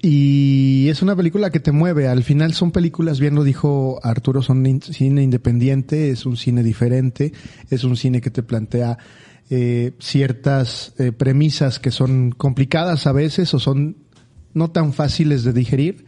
Y 0.00 0.86
es 0.88 1.02
una 1.02 1.16
película 1.16 1.50
que 1.50 1.58
te 1.60 1.72
mueve. 1.72 2.06
Al 2.06 2.22
final 2.22 2.52
son 2.54 2.70
películas, 2.70 3.18
bien 3.18 3.34
lo 3.34 3.42
dijo 3.42 3.98
Arturo, 4.02 4.42
son 4.42 4.64
in- 4.66 4.82
cine 4.82 5.22
independiente, 5.22 6.10
es 6.10 6.24
un 6.24 6.36
cine 6.36 6.62
diferente, 6.62 7.32
es 7.70 7.82
un 7.84 7.96
cine 7.96 8.20
que 8.20 8.30
te 8.30 8.42
plantea 8.42 8.98
eh, 9.50 9.92
ciertas 9.98 10.92
eh, 10.98 11.10
premisas 11.10 11.78
que 11.80 11.90
son 11.90 12.30
complicadas 12.30 13.06
a 13.06 13.12
veces 13.12 13.52
o 13.54 13.58
son 13.58 13.96
no 14.54 14.70
tan 14.70 14.92
fáciles 14.92 15.42
de 15.42 15.52
digerir, 15.52 16.04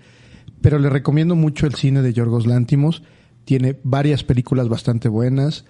pero 0.60 0.78
le 0.78 0.90
recomiendo 0.90 1.34
mucho 1.34 1.66
el 1.66 1.74
cine 1.74 2.02
de 2.02 2.12
Yorgos 2.12 2.46
Lántimos. 2.46 3.02
Tiene 3.50 3.74
varias 3.82 4.22
películas 4.22 4.68
bastante 4.68 5.08
buenas. 5.08 5.64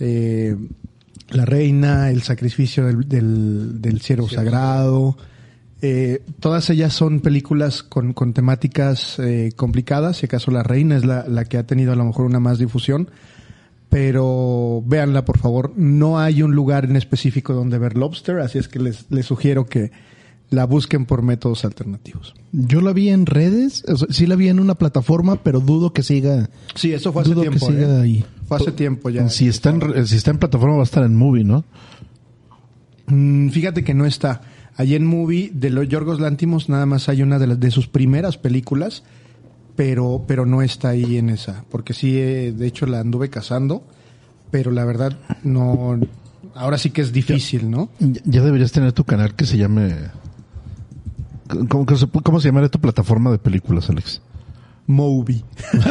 Eh, 0.00 0.56
La 1.28 1.44
Reina, 1.44 2.10
El 2.10 2.22
Sacrificio 2.22 2.86
del, 2.86 3.80
del, 3.80 4.00
Sagrado. 4.00 5.16
Eh, 5.80 6.24
todas 6.40 6.68
ellas 6.70 6.92
son 6.92 7.20
películas 7.20 7.84
con, 7.84 8.14
con 8.14 8.32
temáticas 8.32 9.20
eh, 9.20 9.52
complicadas. 9.54 10.16
Si 10.16 10.26
acaso 10.26 10.50
La 10.50 10.64
Reina 10.64 10.96
es 10.96 11.04
la, 11.04 11.24
la 11.28 11.44
que 11.44 11.56
ha 11.56 11.68
tenido 11.68 11.92
a 11.92 11.94
lo 11.94 12.04
mejor 12.04 12.26
una 12.26 12.40
más 12.40 12.58
difusión. 12.58 13.12
Pero 13.90 14.82
véanla, 14.84 15.24
por 15.24 15.38
favor. 15.38 15.72
No 15.76 16.18
hay 16.18 16.42
un 16.42 16.56
lugar 16.56 16.86
en 16.86 16.96
específico 16.96 17.52
donde 17.54 17.78
ver 17.78 17.96
Lobster, 17.96 18.40
así 18.40 18.58
es 18.58 18.66
que 18.66 18.80
les, 18.80 19.08
les 19.08 19.26
sugiero 19.26 19.66
que 19.66 19.92
la 20.50 20.66
busquen 20.66 21.06
por 21.06 21.22
métodos 21.22 21.64
alternativos. 21.64 22.34
Yo 22.52 22.80
la 22.80 22.92
vi 22.92 23.08
en 23.08 23.26
redes, 23.26 23.84
o 23.88 23.96
sea, 23.96 24.08
sí 24.10 24.26
la 24.26 24.34
vi 24.34 24.48
en 24.48 24.58
una 24.60 24.74
plataforma, 24.74 25.36
pero 25.36 25.60
dudo 25.60 25.92
que 25.92 26.02
siga. 26.02 26.50
Sí, 26.74 26.92
eso 26.92 27.12
fue 27.12 27.22
hace 27.22 27.30
Dudo 27.30 27.42
que 27.44 27.50
tiempo. 27.50 27.66
siga 27.66 27.98
¿eh? 27.98 28.02
ahí. 28.02 28.24
Fue 28.48 28.56
hace 28.56 28.72
tiempo 28.72 29.10
ya. 29.10 29.28
Si 29.28 29.46
está, 29.48 29.70
en, 29.70 30.06
si 30.06 30.16
está 30.16 30.32
en 30.32 30.38
plataforma 30.38 30.74
va 30.74 30.80
a 30.82 30.84
estar 30.84 31.04
en 31.04 31.14
movie, 31.16 31.44
¿no? 31.44 31.64
Mm, 33.06 33.50
fíjate 33.50 33.84
que 33.84 33.94
no 33.94 34.06
está. 34.06 34.42
Allí 34.76 34.94
en 34.94 35.04
Movie 35.04 35.50
de 35.52 35.68
los 35.70 35.88
Yorgos 35.88 36.20
Lántimos 36.20 36.68
nada 36.68 36.86
más 36.86 37.08
hay 37.08 37.22
una 37.22 37.38
de 37.38 37.46
las 37.48 37.60
de 37.60 37.70
sus 37.70 37.86
primeras 37.86 38.38
películas, 38.38 39.02
pero 39.76 40.24
pero 40.26 40.46
no 40.46 40.62
está 40.62 40.90
ahí 40.90 41.18
en 41.18 41.28
esa, 41.28 41.64
porque 41.70 41.92
sí 41.92 42.16
eh, 42.18 42.52
de 42.56 42.66
hecho 42.66 42.86
la 42.86 43.00
anduve 43.00 43.28
cazando, 43.28 43.84
pero 44.50 44.70
la 44.70 44.84
verdad 44.84 45.18
no 45.42 45.98
ahora 46.54 46.78
sí 46.78 46.90
que 46.90 47.02
es 47.02 47.12
difícil, 47.12 47.70
¿no? 47.70 47.90
Ya, 47.98 48.20
ya 48.24 48.42
deberías 48.42 48.72
tener 48.72 48.92
tu 48.92 49.04
canal 49.04 49.34
que 49.34 49.44
se 49.44 49.58
llame... 49.58 49.94
¿Cómo, 51.68 51.84
cómo 51.86 51.96
se- 51.98 52.08
cómo 52.08 52.40
se 52.40 52.48
llamaría 52.48 52.68
tu 52.68 52.80
plataforma 52.80 53.30
de 53.30 53.38
películas, 53.38 53.88
Alex? 53.90 54.20
Movie. 54.86 55.44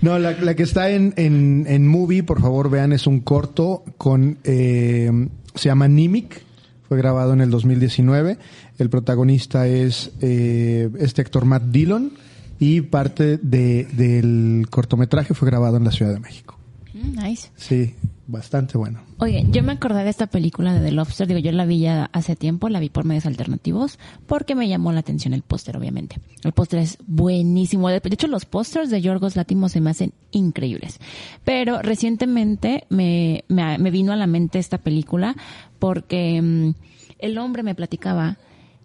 No, 0.00 0.18
la, 0.18 0.32
la 0.32 0.54
que 0.56 0.64
está 0.64 0.90
en, 0.90 1.14
en, 1.16 1.64
en 1.68 1.86
Movie, 1.86 2.24
por 2.24 2.40
favor 2.40 2.68
vean, 2.70 2.92
es 2.92 3.06
un 3.06 3.20
corto 3.20 3.84
con, 3.98 4.38
eh, 4.42 5.28
se 5.54 5.68
llama 5.68 5.86
Nimic, 5.86 6.42
fue 6.88 6.96
grabado 6.98 7.32
en 7.34 7.40
el 7.40 7.50
2019, 7.50 8.36
el 8.78 8.90
protagonista 8.90 9.68
es 9.68 10.10
eh, 10.20 10.90
este 10.98 11.20
actor 11.22 11.44
Matt 11.44 11.64
Dillon 11.64 12.12
y 12.58 12.80
parte 12.80 13.38
de, 13.38 13.84
del 13.92 14.66
cortometraje 14.70 15.34
fue 15.34 15.46
grabado 15.46 15.76
en 15.76 15.84
la 15.84 15.92
Ciudad 15.92 16.12
de 16.12 16.18
México. 16.20 16.58
Mm, 16.94 17.22
Nice. 17.22 17.50
Sí, 17.54 17.94
bastante 18.26 18.78
bueno. 18.78 19.00
Oye, 19.18 19.44
yo 19.50 19.62
me 19.62 19.72
acordé 19.72 20.04
de 20.04 20.10
esta 20.10 20.26
película 20.26 20.74
de 20.74 20.80
The 20.80 20.92
Lobster, 20.92 21.26
digo, 21.26 21.40
yo 21.40 21.52
la 21.52 21.66
vi 21.66 21.80
ya 21.80 22.08
hace 22.12 22.36
tiempo, 22.36 22.68
la 22.68 22.80
vi 22.80 22.88
por 22.88 23.04
medios 23.04 23.26
alternativos, 23.26 23.98
porque 24.26 24.54
me 24.54 24.68
llamó 24.68 24.92
la 24.92 25.00
atención 25.00 25.34
el 25.34 25.42
póster, 25.42 25.76
obviamente. 25.76 26.20
El 26.44 26.52
póster 26.52 26.80
es 26.80 26.98
buenísimo. 27.06 27.88
De 27.88 28.00
hecho, 28.04 28.28
los 28.28 28.44
pósters 28.44 28.90
de 28.90 29.00
Yorgos 29.00 29.36
Látimos 29.36 29.72
se 29.72 29.80
me 29.80 29.90
hacen 29.90 30.12
increíbles. 30.30 30.98
Pero 31.44 31.82
recientemente 31.82 32.86
me, 32.88 33.44
me, 33.48 33.78
me 33.78 33.90
vino 33.90 34.12
a 34.12 34.16
la 34.16 34.26
mente 34.26 34.58
esta 34.58 34.78
película 34.78 35.36
porque 35.78 36.40
mm, 36.40 36.74
el 37.18 37.38
hombre 37.38 37.62
me 37.62 37.74
platicaba, 37.74 38.38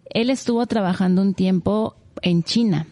él 0.09 0.29
estuvo 0.29 0.65
trabajando 0.65 1.21
un 1.21 1.33
tiempo 1.33 1.95
en 2.21 2.43
China 2.43 2.87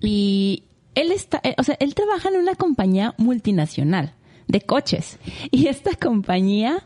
y 0.00 0.64
él 0.94 1.12
está, 1.12 1.40
eh, 1.42 1.54
o 1.58 1.62
sea, 1.62 1.76
él 1.80 1.94
trabaja 1.94 2.28
en 2.28 2.36
una 2.36 2.54
compañía 2.54 3.14
multinacional 3.18 4.14
de 4.48 4.60
coches. 4.60 5.18
Y 5.50 5.66
esta 5.66 5.94
compañía 5.94 6.84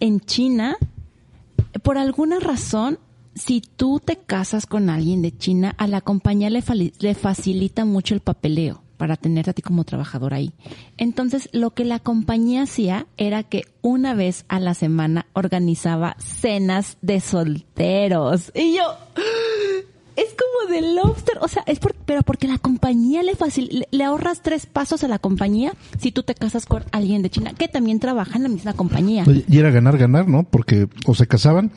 en 0.00 0.20
China, 0.20 0.76
por 1.82 1.98
alguna 1.98 2.40
razón, 2.40 2.98
si 3.34 3.60
tú 3.60 4.00
te 4.04 4.16
casas 4.16 4.66
con 4.66 4.90
alguien 4.90 5.22
de 5.22 5.36
China, 5.36 5.74
a 5.78 5.86
la 5.86 6.00
compañía 6.00 6.50
le, 6.50 6.62
le 6.98 7.14
facilita 7.14 7.84
mucho 7.84 8.14
el 8.14 8.20
papeleo 8.20 8.82
para 8.96 9.16
tenerte 9.16 9.50
a 9.50 9.54
ti 9.54 9.62
como 9.62 9.84
trabajador 9.84 10.34
ahí. 10.34 10.52
Entonces, 10.96 11.48
lo 11.52 11.70
que 11.70 11.84
la 11.84 11.98
compañía 11.98 12.62
hacía 12.62 13.06
era 13.16 13.42
que 13.42 13.64
una 13.82 14.14
vez 14.14 14.44
a 14.48 14.60
la 14.60 14.74
semana 14.74 15.26
organizaba 15.32 16.16
cenas 16.18 16.96
de 17.02 17.20
solteros. 17.20 18.52
Y 18.54 18.76
yo, 18.76 18.96
es 20.16 20.26
como 20.34 20.70
de 20.72 20.94
lobster, 20.94 21.38
o 21.40 21.48
sea, 21.48 21.62
es 21.66 21.78
por, 21.78 21.94
pero 22.06 22.22
porque 22.22 22.46
la 22.48 22.58
compañía 22.58 23.22
le 23.22 23.34
facil, 23.34 23.68
le, 23.70 23.88
le 23.90 24.04
ahorras 24.04 24.42
tres 24.42 24.66
pasos 24.66 25.02
a 25.04 25.08
la 25.08 25.18
compañía 25.18 25.72
si 25.98 26.12
tú 26.12 26.22
te 26.22 26.34
casas 26.34 26.66
con 26.66 26.84
alguien 26.92 27.22
de 27.22 27.30
China 27.30 27.52
que 27.56 27.68
también 27.68 27.98
trabaja 28.00 28.36
en 28.36 28.42
la 28.44 28.48
misma 28.48 28.72
compañía. 28.74 29.24
Y 29.48 29.58
era 29.58 29.70
ganar, 29.70 29.98
ganar, 29.98 30.28
¿no? 30.28 30.44
Porque 30.44 30.88
o 31.06 31.14
se 31.14 31.26
casaban, 31.26 31.72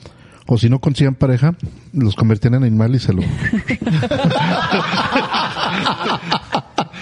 o 0.46 0.58
si 0.58 0.70
no 0.70 0.80
consiguen 0.80 1.16
pareja, 1.16 1.56
los 1.94 2.16
convertían 2.16 2.54
en 2.56 2.64
animal 2.64 2.96
y 2.96 3.00
se 3.00 3.14
lo... 3.14 3.22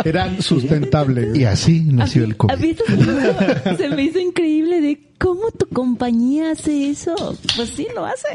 Era 0.04 0.40
sustentable. 0.42 1.32
Y 1.36 1.46
así 1.46 1.82
nació 1.82 2.24
el 2.26 2.32
A 2.34 2.36
COVID. 2.36 2.60
mí 2.62 2.70
eso 2.72 2.84
se 2.86 2.96
me 2.98 3.04
hizo- 3.04 3.78
se 3.78 3.90
me 3.90 4.04
hizo 4.04 4.20
increíble 4.20 4.82
de 4.82 5.05
cómo 5.20 5.52
tu 5.52 5.68
compañía 5.68 6.52
hace 6.52 6.90
eso. 6.90 7.16
Pues 7.56 7.70
sí, 7.70 7.88
lo 7.96 8.06
hace. 8.06 8.28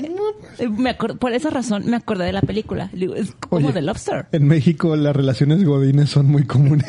Eh, 0.58 0.68
Me 0.68 0.96
acor- 0.96 1.18
por 1.18 1.32
esa 1.32 1.50
razón 1.50 1.84
me 1.86 1.96
acordé 1.96 2.24
de 2.24 2.32
la 2.32 2.42
película. 2.42 2.90
Es 3.16 3.32
como 3.32 3.66
Oye, 3.66 3.72
de 3.74 3.82
Lobster. 3.82 4.26
En 4.32 4.46
México 4.46 4.96
las 4.96 5.14
relaciones 5.14 5.64
godines 5.64 6.10
son 6.10 6.26
muy 6.26 6.44
comunes. 6.44 6.84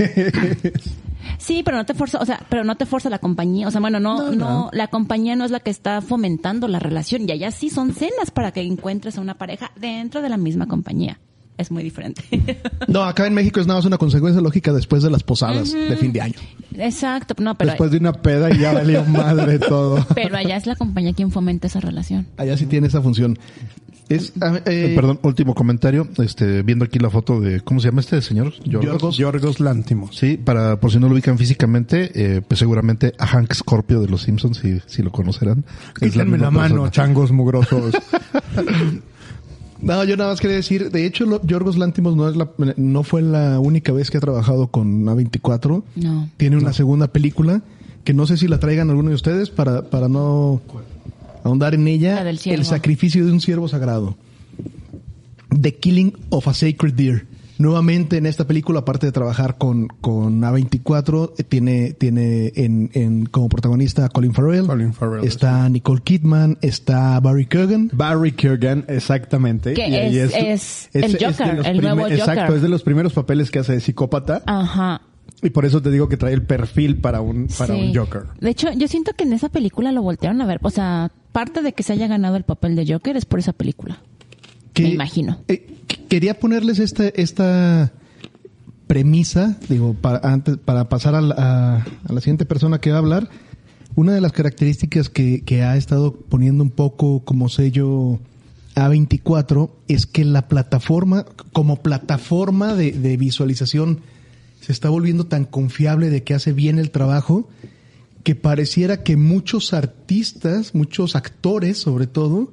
Sí, 1.37 1.61
pero 1.63 1.77
no 1.77 1.85
te 1.85 1.93
forza, 1.93 2.19
o 2.19 2.25
sea, 2.25 2.39
pero 2.49 2.63
no 2.63 2.75
te 2.77 2.85
forza 2.85 3.09
la 3.09 3.19
compañía. 3.19 3.67
O 3.67 3.71
sea, 3.71 3.79
bueno, 3.81 3.99
no, 3.99 4.31
no, 4.31 4.69
la 4.73 4.87
compañía 4.87 5.35
no 5.35 5.45
es 5.45 5.51
la 5.51 5.59
que 5.59 5.69
está 5.69 6.01
fomentando 6.01 6.67
la 6.67 6.79
relación. 6.79 7.27
Y 7.27 7.31
allá 7.31 7.51
sí 7.51 7.69
son 7.69 7.93
cenas 7.93 8.31
para 8.31 8.51
que 8.51 8.61
encuentres 8.61 9.17
a 9.17 9.21
una 9.21 9.35
pareja 9.35 9.71
dentro 9.75 10.21
de 10.21 10.29
la 10.29 10.37
misma 10.37 10.67
compañía. 10.67 11.19
Es 11.57 11.69
muy 11.69 11.83
diferente. 11.83 12.23
No, 12.87 13.03
acá 13.03 13.27
en 13.27 13.33
México 13.35 13.59
es 13.59 13.67
nada 13.67 13.79
más 13.79 13.85
una 13.85 13.97
consecuencia 13.97 14.41
lógica 14.41 14.73
después 14.73 15.03
de 15.03 15.11
las 15.11 15.21
posadas 15.23 15.71
de 15.73 15.95
fin 15.97 16.11
de 16.11 16.21
año. 16.21 16.35
Exacto, 16.75 17.35
no, 17.37 17.55
pero, 17.55 17.71
Después 17.71 17.91
de 17.91 17.97
una 17.97 18.13
peda 18.13 18.49
y 18.49 18.59
ya 18.59 18.73
valió 18.73 19.03
madre 19.05 19.59
todo. 19.59 20.03
pero 20.15 20.37
allá 20.37 20.55
es 20.57 20.65
la 20.65 20.75
compañía 20.75 21.13
quien 21.13 21.29
fomenta 21.31 21.67
esa 21.67 21.79
relación. 21.79 22.27
Allá 22.37 22.57
sí 22.57 22.65
tiene 22.65 22.87
esa 22.87 23.01
función. 23.01 23.37
Es, 24.09 24.29
eh, 24.41 24.61
Eh, 24.65 24.91
perdón, 24.95 25.19
último 25.21 25.53
comentario. 25.55 26.07
Este, 26.17 26.63
viendo 26.63 26.83
aquí 26.85 26.99
la 26.99 27.09
foto 27.09 27.39
de, 27.39 27.61
¿cómo 27.61 27.79
se 27.79 27.87
llama 27.89 28.01
este 28.01 28.21
señor? 28.21 28.53
Yorgos. 28.63 29.15
Yorgos 29.17 29.59
Lántimos. 29.59 30.17
Sí, 30.17 30.37
para, 30.37 30.79
por 30.79 30.91
si 30.91 30.99
no 30.99 31.07
lo 31.07 31.13
ubican 31.13 31.37
físicamente, 31.37 32.11
eh, 32.15 32.41
pues 32.41 32.59
seguramente 32.59 33.13
a 33.19 33.27
Hank 33.27 33.53
Scorpio 33.53 34.01
de 34.01 34.07
los 34.07 34.23
Simpsons, 34.23 34.57
si, 34.57 34.79
si 34.87 35.01
lo 35.03 35.11
conocerán. 35.11 35.63
Quítenme 35.99 36.37
la 36.37 36.49
misma 36.49 36.51
mano, 36.51 36.83
persona. 36.83 36.91
changos 36.91 37.31
mugrosos. 37.31 37.93
No, 39.81 40.03
yo 40.03 40.15
nada 40.17 40.29
más 40.31 40.39
quería 40.39 40.57
decir, 40.57 40.91
de 40.91 41.05
hecho, 41.05 41.25
lo- 41.25 41.41
Yorgos 41.45 41.77
Lántimos 41.77 42.15
no 42.15 42.29
es 42.29 42.35
la, 42.35 42.49
no 42.77 43.03
fue 43.03 43.21
la 43.21 43.59
única 43.59 43.91
vez 43.91 44.11
que 44.11 44.17
ha 44.17 44.21
trabajado 44.21 44.67
con 44.67 45.03
A24. 45.05 45.83
No. 45.95 46.29
Tiene 46.37 46.57
una 46.57 46.71
segunda 46.73 47.07
película 47.07 47.61
que 48.03 48.13
no 48.13 48.25
sé 48.27 48.37
si 48.37 48.47
la 48.47 48.59
traigan 48.59 48.89
alguno 48.89 49.09
de 49.09 49.15
ustedes 49.15 49.49
para, 49.49 49.89
para 49.89 50.07
no 50.07 50.61
ahondar 51.43 51.73
en 51.73 51.87
ella. 51.87 52.15
La 52.15 52.23
del 52.23 52.37
ciervo. 52.39 52.59
El 52.59 52.65
sacrificio 52.65 53.25
de 53.25 53.31
un 53.31 53.41
ciervo 53.41 53.67
sagrado. 53.67 54.15
The 55.59 55.75
Killing 55.75 56.13
of 56.29 56.47
a 56.47 56.53
Sacred 56.53 56.93
Deer. 56.93 57.25
Nuevamente 57.61 58.17
en 58.17 58.25
esta 58.25 58.45
película, 58.47 58.79
aparte 58.79 59.05
de 59.05 59.11
trabajar 59.11 59.57
con, 59.57 59.87
con 59.87 60.41
A24, 60.41 61.33
eh, 61.37 61.43
tiene, 61.43 61.93
tiene 61.93 62.51
en, 62.55 62.89
en, 62.93 63.25
como 63.27 63.49
protagonista 63.49 64.05
a 64.05 64.09
Colin 64.09 64.33
Farrell. 64.33 64.65
Colin 64.65 64.93
Farrell, 64.93 65.23
Está 65.25 65.69
Nicole 65.69 66.01
Kidman, 66.01 66.57
está 66.61 67.19
Barry 67.19 67.45
Keoghan. 67.45 67.89
Barry 67.93 68.31
Keoghan, 68.31 68.85
exactamente. 68.87 69.73
Que 69.73 69.87
Y 69.87 70.17
es- 70.17 70.33
es 70.35 70.89
el 70.93 71.13
de 71.13 71.25
Joker, 71.25 71.55
los 71.57 71.65
el 71.67 71.81
nuevo 71.81 72.01
Joker. 72.01 72.17
Exacto, 72.19 72.55
es 72.55 72.61
de 72.61 72.69
los 72.69 72.83
primeros 72.83 73.13
papeles 73.13 73.51
que 73.51 73.59
hace 73.59 73.73
de 73.73 73.79
psicópata. 73.81 74.41
Ajá. 74.45 75.01
Y 75.43 75.49
por 75.51 75.65
eso 75.65 75.81
te 75.81 75.89
digo 75.91 76.07
que 76.09 76.17
trae 76.17 76.33
el 76.33 76.43
perfil 76.43 76.97
para 76.97 77.21
un, 77.21 77.47
para 77.57 77.73
Sí. 77.75 77.81
un 77.81 77.95
Joker. 77.95 78.23
De 78.39 78.49
hecho, 78.49 78.71
yo 78.73 78.87
siento 78.87 79.13
que 79.13 79.23
en 79.23 79.33
esa 79.33 79.49
película 79.49 79.91
lo 79.91 80.01
voltearon 80.03 80.41
a 80.41 80.45
ver. 80.45 80.59
O 80.61 80.69
sea, 80.69 81.11
parte 81.31 81.61
de 81.61 81.73
que 81.73 81.83
se 81.83 81.93
haya 81.93 82.07
ganado 82.07 82.35
el 82.35 82.43
papel 82.43 82.75
de 82.75 82.91
Joker 82.91 83.17
es 83.17 83.25
por 83.25 83.39
esa 83.39 83.53
película. 83.53 83.99
que- 84.73 84.83
Me 84.83 84.89
imagino. 84.91 85.39
eh, 85.49 85.67
que- 85.87 86.00
quería 86.11 86.37
ponerles 86.37 86.79
esta, 86.79 87.93
premisa, 88.85 89.57
digo, 89.69 89.93
para, 89.93 90.19
antes, 90.29 90.57
para 90.57 90.89
pasar 90.89 91.15
a 91.15 91.21
la, 91.21 91.85
siguiente 92.19 92.45
persona 92.45 92.81
que 92.81 92.89
va 92.89 92.97
a 92.97 92.99
hablar. 92.99 93.29
Una 93.95 94.13
de 94.13 94.19
las 94.19 94.33
características 94.33 95.07
que, 95.07 95.41
que 95.45 95.63
ha 95.63 95.77
estado 95.77 96.13
poniendo 96.13 96.63
un 96.63 96.69
poco 96.69 97.23
como 97.23 97.47
sello 97.47 98.19
A24 98.75 99.69
es 99.87 100.05
que 100.05 100.25
la 100.25 100.49
plataforma, 100.49 101.25
como 101.53 101.77
plataforma 101.77 102.75
de, 102.75 102.91
de 102.91 103.15
visualización, 103.15 104.01
se 104.59 104.73
está 104.73 104.89
volviendo 104.89 105.27
tan 105.27 105.45
confiable 105.45 106.09
de 106.09 106.23
que 106.23 106.33
hace 106.33 106.51
bien 106.51 106.77
el 106.77 106.91
trabajo 106.91 107.47
que 108.25 108.35
pareciera 108.35 109.01
que 109.01 109.15
muchos 109.15 109.73
artistas, 109.73 110.75
muchos 110.75 111.15
actores 111.15 111.77
sobre 111.77 112.05
todo, 112.05 112.51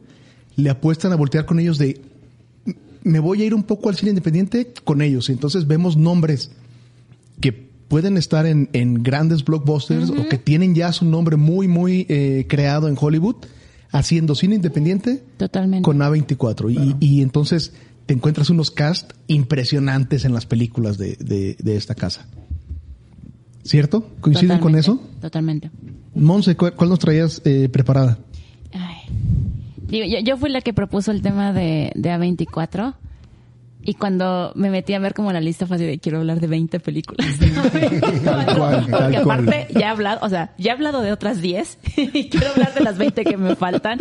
le 0.54 0.70
apuestan 0.70 1.12
a 1.12 1.16
voltear 1.16 1.44
con 1.44 1.58
ellos 1.58 1.78
de 1.78 2.00
me 3.02 3.20
voy 3.20 3.42
a 3.42 3.46
ir 3.46 3.54
un 3.54 3.62
poco 3.62 3.88
al 3.88 3.96
cine 3.96 4.10
independiente 4.10 4.72
con 4.84 5.02
ellos. 5.02 5.28
Y 5.28 5.32
entonces 5.32 5.66
vemos 5.66 5.96
nombres 5.96 6.50
que 7.40 7.52
pueden 7.52 8.16
estar 8.16 8.46
en, 8.46 8.68
en 8.72 9.02
grandes 9.02 9.44
blockbusters 9.44 10.10
o 10.10 10.28
que 10.28 10.38
tienen 10.38 10.74
ya 10.74 10.92
su 10.92 11.04
nombre 11.04 11.36
muy, 11.36 11.68
muy 11.68 12.06
eh, 12.08 12.46
creado 12.48 12.88
en 12.88 12.96
Hollywood, 13.00 13.36
haciendo 13.90 14.34
cine 14.34 14.56
independiente 14.56 15.22
Totalmente. 15.38 15.84
con 15.84 15.98
A24. 15.98 16.96
Y, 17.00 17.04
y 17.04 17.22
entonces 17.22 17.72
te 18.06 18.14
encuentras 18.14 18.50
unos 18.50 18.70
cast 18.70 19.12
impresionantes 19.26 20.24
en 20.24 20.34
las 20.34 20.46
películas 20.46 20.98
de, 20.98 21.16
de, 21.16 21.56
de 21.58 21.76
esta 21.76 21.94
casa. 21.94 22.26
¿Cierto? 23.64 24.10
¿Coinciden 24.20 24.60
con 24.60 24.76
eso? 24.76 24.98
Totalmente. 25.20 25.70
Monse, 26.14 26.56
¿cuál, 26.56 26.74
cuál 26.74 26.90
nos 26.90 26.98
traías 26.98 27.42
eh, 27.44 27.68
preparada? 27.70 28.18
Ay. 28.72 28.96
Digo, 29.88 30.06
yo, 30.06 30.18
yo 30.20 30.36
fui 30.36 30.50
la 30.50 30.60
que 30.60 30.72
propuso 30.72 31.10
el 31.10 31.22
tema 31.22 31.52
de, 31.52 31.90
de 31.94 32.10
A24. 32.10 32.94
Y 33.82 33.94
cuando 33.94 34.52
me 34.54 34.68
metí 34.70 34.92
a 34.92 34.98
ver 34.98 35.14
como 35.14 35.32
la 35.32 35.40
lista 35.40 35.66
fue 35.66 35.76
así 35.76 35.86
de 35.86 35.98
quiero 35.98 36.18
hablar 36.18 36.40
de 36.40 36.46
20 36.46 36.78
películas. 36.80 37.26
Tal 38.24 38.56
cual, 38.56 38.86
tal 38.86 38.90
Porque 38.90 39.22
cual. 39.22 39.40
aparte 39.40 39.68
ya 39.72 39.80
he 39.80 39.84
hablado, 39.84 40.18
o 40.22 40.28
sea, 40.28 40.52
ya 40.58 40.72
he 40.72 40.74
hablado 40.74 41.00
de 41.00 41.12
otras 41.12 41.40
10 41.40 41.78
y 41.96 42.28
quiero 42.28 42.48
hablar 42.50 42.74
de 42.74 42.80
las 42.80 42.98
20 42.98 43.24
que 43.24 43.36
me 43.36 43.56
faltan. 43.56 43.98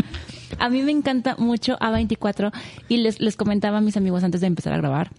A 0.60 0.70
mí 0.70 0.82
me 0.82 0.92
encanta 0.92 1.36
mucho 1.38 1.78
A24 1.80 2.52
y 2.90 2.98
les, 2.98 3.22
les 3.22 3.38
comentaba 3.38 3.78
a 3.78 3.82
mis 3.82 3.96
amigos 3.98 4.24
antes 4.24 4.42
de 4.42 4.48
empezar 4.48 4.74
a 4.74 4.78
grabar. 4.78 5.12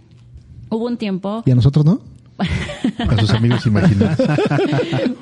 Hubo 0.71 0.87
un 0.87 0.97
tiempo, 0.99 1.43
¿Y 1.47 1.51
a 1.51 1.55
nosotros 1.55 1.85
no? 1.87 2.01
A 2.39 3.17
sus 3.19 3.31
amigos 3.31 3.67
imaginados. 3.67 4.19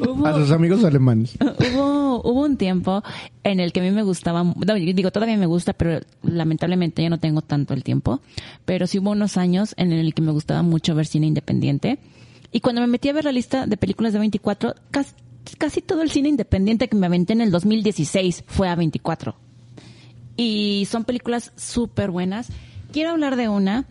hubo, 0.08 0.26
A 0.26 0.34
sus 0.34 0.50
amigos 0.50 0.84
alemanes. 0.84 1.36
hubo, 1.40 2.20
hubo 2.22 2.44
un 2.44 2.56
tiempo 2.56 3.02
en 3.44 3.60
el 3.60 3.72
que 3.72 3.80
a 3.80 3.82
mí 3.82 3.90
me 3.90 4.02
gustaba, 4.02 4.44
no, 4.44 4.74
digo, 4.74 5.10
todavía 5.10 5.36
me 5.36 5.46
gusta, 5.46 5.72
pero 5.72 6.00
lamentablemente 6.22 7.02
ya 7.02 7.10
no 7.10 7.18
tengo 7.18 7.42
tanto 7.42 7.74
el 7.74 7.84
tiempo, 7.84 8.20
pero 8.64 8.86
sí 8.86 8.98
hubo 8.98 9.10
unos 9.10 9.36
años 9.36 9.74
en 9.76 9.92
el 9.92 10.14
que 10.14 10.22
me 10.22 10.32
gustaba 10.32 10.62
mucho 10.62 10.94
ver 10.94 11.06
cine 11.06 11.26
independiente. 11.26 11.98
Y 12.52 12.60
cuando 12.60 12.80
me 12.80 12.86
metí 12.86 13.08
a 13.08 13.12
ver 13.12 13.24
la 13.24 13.32
lista 13.32 13.66
de 13.66 13.76
películas 13.76 14.12
de 14.12 14.18
24, 14.18 14.74
casi, 14.90 15.12
casi 15.58 15.82
todo 15.82 16.02
el 16.02 16.10
cine 16.10 16.28
independiente 16.28 16.88
que 16.88 16.96
me 16.96 17.06
aventé 17.06 17.32
en 17.32 17.40
el 17.40 17.50
2016 17.50 18.44
fue 18.46 18.68
a 18.68 18.74
24. 18.76 19.36
Y 20.36 20.86
son 20.90 21.04
películas 21.04 21.52
súper 21.56 22.10
buenas. 22.10 22.48
Quiero 22.92 23.10
hablar 23.10 23.36
de 23.36 23.48
una 23.48 23.86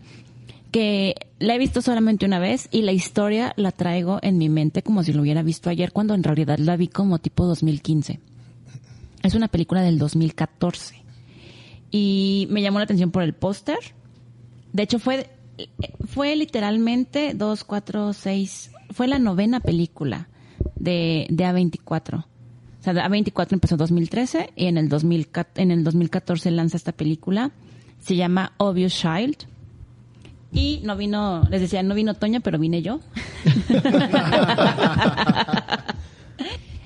que 0.70 1.14
la 1.38 1.54
he 1.54 1.58
visto 1.58 1.82
solamente 1.82 2.26
una 2.26 2.38
vez 2.38 2.68
y 2.70 2.82
la 2.82 2.92
historia 2.92 3.52
la 3.56 3.72
traigo 3.72 4.18
en 4.22 4.38
mi 4.38 4.48
mente 4.48 4.82
como 4.82 5.02
si 5.02 5.12
lo 5.12 5.22
hubiera 5.22 5.42
visto 5.42 5.70
ayer, 5.70 5.92
cuando 5.92 6.14
en 6.14 6.22
realidad 6.22 6.58
la 6.58 6.76
vi 6.76 6.88
como 6.88 7.18
tipo 7.18 7.46
2015. 7.46 8.20
Es 9.22 9.34
una 9.34 9.48
película 9.48 9.82
del 9.82 9.98
2014. 9.98 11.02
Y 11.90 12.46
me 12.50 12.62
llamó 12.62 12.78
la 12.78 12.84
atención 12.84 13.10
por 13.10 13.22
el 13.22 13.34
póster. 13.34 13.78
De 14.72 14.82
hecho, 14.82 14.98
fue, 14.98 15.30
fue 16.06 16.36
literalmente 16.36 17.32
dos, 17.34 17.64
cuatro, 17.64 18.12
seis. 18.12 18.70
Fue 18.90 19.08
la 19.08 19.18
novena 19.18 19.60
película 19.60 20.28
de, 20.74 21.26
de 21.30 21.44
A24. 21.44 22.24
O 22.24 22.24
sea, 22.80 22.92
A24 22.92 23.52
empezó 23.52 23.74
en 23.74 23.78
2013 23.78 24.50
y 24.54 24.66
en 24.66 24.78
el, 24.78 24.88
2000, 24.88 25.28
en 25.56 25.70
el 25.70 25.84
2014 25.84 26.50
lanza 26.50 26.76
esta 26.76 26.92
película. 26.92 27.50
Se 27.98 28.14
llama 28.14 28.52
Obvious 28.58 28.94
Child. 28.94 29.36
Y 30.56 30.80
no 30.84 30.96
vino, 30.96 31.42
les 31.50 31.60
decía, 31.60 31.82
no 31.82 31.94
vino 31.94 32.14
Toño, 32.14 32.40
pero 32.40 32.58
vine 32.58 32.80
yo. 32.80 33.00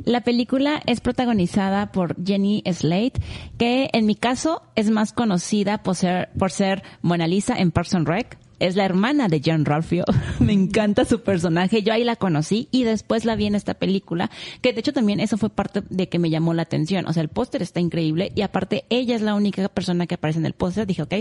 La 0.05 0.23
película 0.23 0.83
es 0.87 1.01
protagonizada 1.01 1.93
por 1.93 2.17
Jenny 2.25 2.65
Slate, 2.67 3.21
que 3.59 3.89
en 3.93 4.07
mi 4.07 4.17
caso 4.17 4.63
es 4.75 4.91
más 4.91 5.13
conocida 5.13 5.85
por 5.85 5.95
ser, 5.95 6.31
por 6.37 6.51
ser 6.51 6.83
Mona 7.01 7.29
Lisa 7.29 7.55
en 7.57 7.71
Parks 7.71 7.95
and 7.95 8.09
Rec. 8.09 8.40
Es 8.61 8.77
la 8.77 8.85
hermana 8.85 9.29
de 9.29 9.43
John 9.45 9.65
Ralphio. 9.65 10.05
Me 10.39 10.53
encanta 10.53 11.05
su 11.05 11.23
personaje. 11.23 11.83
Yo 11.83 11.93
ahí 11.93 12.05
la 12.05 12.17
conocí 12.17 12.69
y 12.71 12.85
después 12.85 13.25
la 13.25 13.35
vi 13.35 13.47
en 13.47 13.55
esta 13.55 13.75
película, 13.75 14.31
que 14.61 14.73
de 14.73 14.81
hecho 14.81 14.93
también 14.93 15.19
eso 15.19 15.37
fue 15.37 15.51
parte 15.51 15.83
de 15.89 16.09
que 16.09 16.19
me 16.19 16.31
llamó 16.31 16.55
la 16.55 16.63
atención. 16.63 17.07
O 17.07 17.13
sea, 17.13 17.23
el 17.23 17.29
póster 17.29 17.63
está 17.63 17.81
increíble 17.81 18.31
y 18.35 18.43
aparte 18.43 18.85
ella 18.91 19.17
es 19.17 19.23
la 19.23 19.35
única 19.35 19.69
persona 19.69 20.07
que 20.07 20.15
aparece 20.15 20.39
en 20.39 20.47
el 20.47 20.53
póster. 20.53 20.87
Dije, 20.87 21.03
ok, 21.03 21.15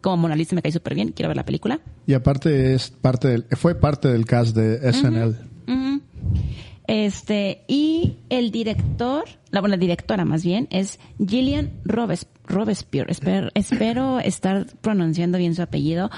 como 0.00 0.16
Mona 0.16 0.36
Lisa 0.36 0.56
me 0.56 0.62
cae 0.62 0.72
súper 0.72 0.94
bien, 0.94 1.12
quiero 1.12 1.28
ver 1.28 1.36
la 1.36 1.44
película. 1.44 1.80
Y 2.06 2.14
aparte 2.14 2.74
es 2.74 2.90
parte 2.90 3.28
del, 3.28 3.44
fue 3.52 3.74
parte 3.74 4.08
del 4.08 4.24
cast 4.24 4.56
de 4.56 4.92
SNL. 4.92 5.36
Este, 6.86 7.64
y 7.66 8.18
el 8.28 8.50
director, 8.52 9.24
la 9.50 9.60
buena 9.60 9.76
directora 9.76 10.24
más 10.24 10.44
bien, 10.44 10.68
es 10.70 11.00
Gillian 11.18 11.72
Robes, 11.84 12.28
Robespierre. 12.46 13.10
Espero, 13.10 13.48
espero 13.54 14.20
estar 14.20 14.66
pronunciando 14.80 15.38
bien 15.38 15.54
su 15.54 15.62
apellido. 15.62 16.10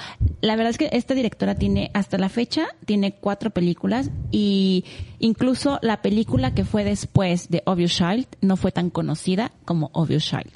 La 0.42 0.57
verdad 0.57 0.70
es 0.70 0.78
que 0.78 0.90
esta 0.92 1.14
directora 1.14 1.54
tiene, 1.54 1.90
hasta 1.94 2.18
la 2.18 2.28
fecha, 2.28 2.66
tiene 2.85 3.12
cuatro 3.12 3.50
películas 3.50 4.11
y 4.31 4.85
incluso 5.18 5.78
la 5.81 6.02
película 6.02 6.54
que 6.54 6.64
fue 6.64 6.85
después 6.85 7.48
de 7.48 7.62
Obvious 7.64 7.96
Child 7.96 8.26
no 8.42 8.57
fue 8.57 8.70
tan 8.70 8.90
conocida 8.90 9.52
como 9.64 9.90
Obvious 9.94 10.24
Child. 10.24 10.52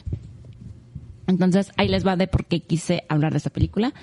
Entonces, 1.26 1.72
ahí 1.76 1.88
les 1.88 2.06
va 2.06 2.16
de 2.16 2.26
por 2.26 2.44
qué 2.44 2.60
quise 2.60 3.04
hablar 3.08 3.32
de 3.32 3.38
esta 3.38 3.50
película. 3.50 3.94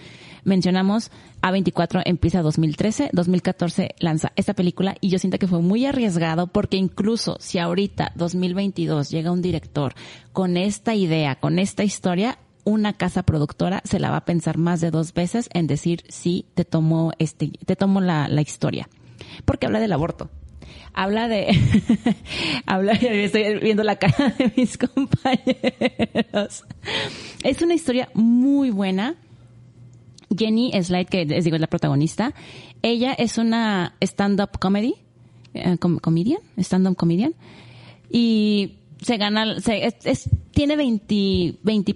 Mencionamos 0.44 1.12
A24 1.42 2.04
empieza 2.06 2.42
2013, 2.42 3.10
2014 3.14 3.96
lanza 4.00 4.32
esta 4.36 4.54
película 4.54 4.96
y 5.02 5.10
yo 5.10 5.20
siento 5.20 5.38
que 5.38 5.48
fue 5.48 5.62
muy 5.62 5.86
arriesgado 5.86 6.48
porque 6.48 6.78
incluso 6.78 7.38
si 7.40 7.60
ahorita 7.60 8.12
2022 8.16 9.10
llega 9.10 9.32
un 9.32 9.42
director 9.42 9.94
con 10.34 10.58
esta 10.58 10.96
idea, 10.96 11.36
con 11.36 11.60
esta 11.60 11.84
historia, 11.84 12.40
una 12.64 12.94
casa 12.94 13.24
productora 13.24 13.82
se 13.84 14.00
la 14.00 14.12
va 14.12 14.18
a 14.18 14.26
pensar 14.26 14.58
más 14.58 14.82
de 14.82 14.92
dos 14.92 15.14
veces 15.14 15.50
en 15.54 15.68
decir 15.68 16.04
sí, 16.10 16.46
te 16.54 16.66
tomo 16.66 17.12
este, 17.20 17.52
te 17.66 17.76
tomo 17.76 18.02
la, 18.02 18.28
la 18.28 18.42
historia. 18.42 18.90
Porque 19.46 19.66
habla 19.66 19.80
del 19.80 19.94
aborto 19.94 20.30
habla 20.94 21.28
de 21.28 21.48
habla 22.66 22.94
estoy 23.02 23.60
viendo 23.60 23.84
la 23.84 23.98
cara 23.98 24.34
de 24.38 24.52
mis 24.56 24.78
compañeros 24.96 26.64
es 27.44 27.62
una 27.62 27.74
historia 27.74 28.10
muy 28.14 28.72
buena 28.72 29.16
Jenny 30.38 30.72
Slide 30.82 31.06
que 31.08 31.26
les 31.26 31.44
digo 31.44 31.56
es 31.56 31.62
la 31.62 31.68
protagonista. 31.68 32.34
Ella 32.82 33.14
es 33.14 33.38
una 33.38 33.96
stand-up 34.02 34.60
comedy 34.60 34.96
eh, 35.54 35.78
com- 35.80 35.98
comedian 36.00 36.40
stand-up 36.58 36.96
comedian. 36.96 37.34
Y 38.12 38.76
se 39.02 39.18
gana 39.18 39.60
se, 39.60 39.86
es, 39.86 39.96
es- 40.04 40.30
tiene 40.52 40.76
20 40.76 41.56
20 41.64 41.96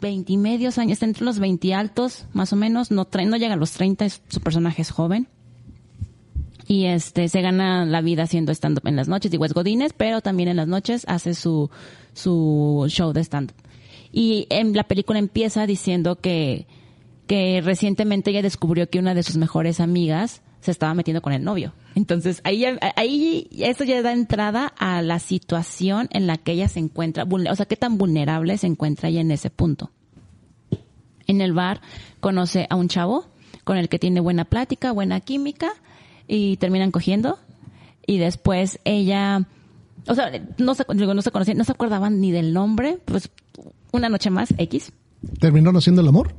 20 0.00 0.32
y 0.32 0.36
medios 0.36 0.78
años 0.78 0.92
está 0.94 1.06
entre 1.06 1.24
los 1.24 1.38
20 1.38 1.74
altos 1.74 2.26
más 2.32 2.52
o 2.52 2.56
menos. 2.56 2.90
No 2.90 3.06
no 3.26 3.36
llega 3.36 3.54
a 3.54 3.56
los 3.56 3.72
30 3.72 4.04
es- 4.04 4.22
su 4.28 4.40
personaje 4.40 4.82
es 4.82 4.90
joven. 4.90 5.28
Y 6.68 6.86
este 6.86 7.28
se 7.28 7.42
gana 7.42 7.84
la 7.86 8.00
vida 8.00 8.24
haciendo 8.24 8.50
stand 8.52 8.78
up 8.78 8.88
en 8.88 8.96
las 8.96 9.06
noches. 9.08 9.30
Digo 9.30 9.44
es 9.44 9.52
Godínez 9.54 9.92
pero 9.96 10.20
también 10.20 10.48
en 10.48 10.56
las 10.56 10.66
noches 10.68 11.04
hace 11.08 11.34
su 11.34 11.70
su 12.14 12.86
show 12.88 13.12
de 13.12 13.20
stand 13.22 13.50
up 13.52 13.56
y 14.12 14.46
en 14.50 14.72
la 14.72 14.84
película 14.84 15.18
empieza 15.18 15.66
diciendo 15.66 16.16
que 16.16 16.66
que 17.26 17.60
recientemente 17.62 18.30
ella 18.30 18.42
descubrió 18.42 18.88
que 18.88 18.98
una 18.98 19.14
de 19.14 19.22
sus 19.22 19.36
mejores 19.36 19.80
amigas 19.80 20.42
se 20.60 20.70
estaba 20.70 20.94
metiendo 20.94 21.22
con 21.22 21.32
el 21.32 21.44
novio. 21.44 21.72
Entonces 21.94 22.40
ahí 22.44 22.64
ahí 22.96 23.48
eso 23.58 23.84
ya 23.84 24.02
da 24.02 24.12
entrada 24.12 24.66
a 24.78 25.02
la 25.02 25.18
situación 25.18 26.08
en 26.10 26.26
la 26.26 26.36
que 26.36 26.52
ella 26.52 26.68
se 26.68 26.80
encuentra 26.80 27.24
o 27.24 27.54
sea 27.54 27.66
qué 27.66 27.76
tan 27.76 27.98
vulnerable 27.98 28.58
se 28.58 28.66
encuentra 28.66 29.08
ella 29.08 29.20
en 29.20 29.30
ese 29.30 29.50
punto. 29.50 29.90
En 31.26 31.40
el 31.40 31.52
bar 31.52 31.80
conoce 32.20 32.66
a 32.70 32.76
un 32.76 32.88
chavo 32.88 33.26
con 33.64 33.76
el 33.78 33.88
que 33.88 33.98
tiene 33.98 34.20
buena 34.20 34.44
plática, 34.44 34.92
buena 34.92 35.20
química 35.20 35.72
y 36.28 36.56
terminan 36.56 36.90
cogiendo. 36.90 37.38
Y 38.06 38.18
después 38.18 38.78
ella 38.84 39.46
o 40.08 40.14
sea, 40.14 40.30
no 40.58 40.74
se, 40.74 40.84
no 40.88 41.22
se 41.22 41.30
conocían, 41.30 41.58
no 41.58 41.64
se 41.64 41.72
acordaban 41.72 42.20
ni 42.20 42.30
del 42.30 42.52
nombre, 42.52 42.98
pues 43.04 43.30
una 43.92 44.08
noche 44.08 44.30
más, 44.30 44.54
X. 44.56 44.92
¿Terminaron 45.38 45.76
haciendo 45.76 46.02
el 46.02 46.08
amor? 46.08 46.34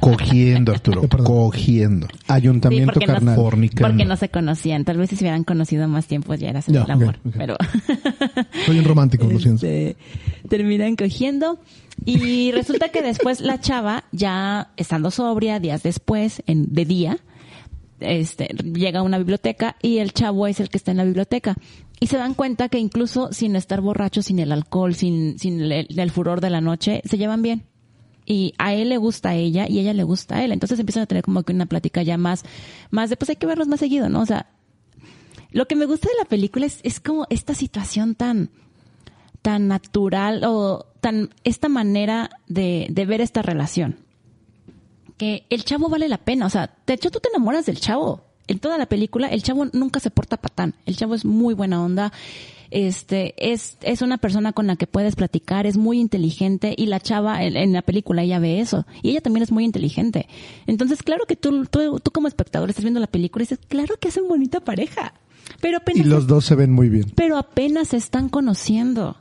Cogiendo, 0.00 0.72
Arturo. 0.72 1.04
Eh, 1.04 1.08
perdón. 1.08 1.26
Cogiendo. 1.26 2.08
Ayuntamiento 2.28 2.94
porque 2.94 3.06
carnal. 3.06 3.36
No, 3.36 3.42
Fornicando. 3.42 3.88
porque 3.88 4.04
no 4.04 4.16
se 4.16 4.28
conocían. 4.28 4.84
Tal 4.84 4.96
vez 4.96 5.10
si 5.10 5.16
se 5.16 5.24
hubieran 5.24 5.44
conocido 5.44 5.88
más 5.88 6.06
tiempo 6.06 6.34
ya 6.34 6.50
era 6.50 6.60
Ya, 6.66 6.82
el 6.84 6.90
amor. 6.90 7.18
Pero 7.36 7.56
Soy 8.66 8.78
un 8.78 8.84
romántico, 8.84 9.26
lo 9.26 9.38
siento. 9.38 9.66
Este, 9.66 9.96
terminan 10.48 10.96
cogiendo 10.96 11.58
y 12.04 12.52
resulta 12.52 12.90
que 12.90 13.02
después 13.02 13.40
la 13.40 13.60
chava, 13.60 14.04
ya 14.12 14.70
estando 14.76 15.10
sobria, 15.10 15.58
días 15.58 15.82
después, 15.82 16.42
en, 16.46 16.72
de 16.72 16.84
día, 16.84 17.18
este, 18.00 18.46
llega 18.46 19.00
a 19.00 19.02
una 19.02 19.18
biblioteca 19.18 19.76
y 19.82 19.98
el 19.98 20.12
chavo 20.12 20.46
es 20.46 20.60
el 20.60 20.68
que 20.68 20.78
está 20.78 20.92
en 20.92 20.98
la 20.98 21.04
biblioteca. 21.04 21.56
Y 22.00 22.06
se 22.06 22.16
dan 22.16 22.34
cuenta 22.34 22.68
que 22.68 22.78
incluso 22.78 23.32
sin 23.32 23.56
estar 23.56 23.80
borracho, 23.80 24.22
sin 24.22 24.38
el 24.38 24.52
alcohol, 24.52 24.94
sin, 24.94 25.38
sin 25.38 25.60
el, 25.60 26.10
furor 26.10 26.40
de 26.40 26.50
la 26.50 26.60
noche, 26.60 27.02
se 27.04 27.18
llevan 27.18 27.42
bien. 27.42 27.66
Y 28.24 28.54
a 28.58 28.74
él 28.74 28.90
le 28.90 28.98
gusta 28.98 29.30
a 29.30 29.34
ella 29.34 29.66
y 29.68 29.80
ella 29.80 29.94
le 29.94 30.04
gusta 30.04 30.36
a 30.36 30.44
él. 30.44 30.52
Entonces 30.52 30.78
empiezan 30.78 31.02
a 31.02 31.06
tener 31.06 31.24
como 31.24 31.42
que 31.42 31.52
una 31.52 31.66
plática 31.66 32.02
ya 32.02 32.16
más, 32.18 32.44
más 32.90 33.10
de 33.10 33.16
pues 33.16 33.30
hay 33.30 33.36
que 33.36 33.46
verlos 33.46 33.68
más 33.68 33.80
seguido, 33.80 34.08
¿no? 34.08 34.20
O 34.20 34.26
sea, 34.26 34.50
lo 35.50 35.66
que 35.66 35.76
me 35.76 35.86
gusta 35.86 36.08
de 36.08 36.18
la 36.18 36.26
película 36.26 36.66
es, 36.66 36.80
es 36.82 37.00
como 37.00 37.26
esta 37.30 37.54
situación 37.54 38.14
tan, 38.14 38.50
tan 39.42 39.66
natural 39.66 40.44
o 40.44 40.86
tan, 41.00 41.30
esta 41.42 41.68
manera 41.68 42.30
de, 42.46 42.86
de 42.90 43.06
ver 43.06 43.20
esta 43.20 43.42
relación. 43.42 43.96
Que 45.16 45.46
el 45.50 45.64
chavo 45.64 45.88
vale 45.88 46.06
la 46.08 46.18
pena. 46.18 46.46
O 46.46 46.50
sea, 46.50 46.76
de 46.86 46.94
hecho 46.94 47.10
tú 47.10 47.18
te 47.18 47.30
enamoras 47.30 47.66
del 47.66 47.80
chavo. 47.80 48.27
En 48.48 48.58
toda 48.58 48.78
la 48.78 48.86
película, 48.86 49.28
el 49.28 49.42
chavo 49.42 49.66
nunca 49.72 50.00
se 50.00 50.10
porta 50.10 50.36
patán. 50.36 50.74
El 50.86 50.96
chavo 50.96 51.14
es 51.14 51.24
muy 51.24 51.54
buena 51.54 51.82
onda. 51.82 52.12
Este, 52.70 53.34
es, 53.38 53.78
es 53.80 54.02
una 54.02 54.18
persona 54.18 54.52
con 54.52 54.66
la 54.66 54.76
que 54.76 54.86
puedes 54.86 55.16
platicar, 55.16 55.64
es 55.66 55.78
muy 55.78 55.98
inteligente 56.00 56.74
y 56.76 56.84
la 56.86 57.00
chava 57.00 57.42
en, 57.42 57.56
en 57.56 57.72
la 57.72 57.80
película 57.80 58.22
ella 58.22 58.38
ve 58.40 58.60
eso. 58.60 58.86
Y 59.02 59.10
ella 59.10 59.20
también 59.22 59.42
es 59.42 59.52
muy 59.52 59.64
inteligente. 59.64 60.28
Entonces, 60.66 61.02
claro 61.02 61.24
que 61.26 61.36
tú, 61.36 61.64
tú, 61.66 61.98
tú 62.00 62.10
como 62.10 62.28
espectador 62.28 62.68
estás 62.68 62.84
viendo 62.84 63.00
la 63.00 63.06
película 63.06 63.42
y 63.42 63.46
dices, 63.46 63.60
claro 63.68 63.96
que 63.98 64.08
hacen 64.08 64.28
bonita 64.28 64.60
pareja. 64.60 65.14
Pero 65.62 65.78
apenas 65.78 66.04
Y 66.04 66.08
los 66.08 66.26
dos 66.26 66.44
se 66.44 66.54
ven 66.56 66.72
muy 66.72 66.90
bien. 66.90 67.10
pero 67.14 67.38
apenas 67.38 67.88
se 67.88 67.96
están 67.96 68.28
conociendo. 68.28 69.16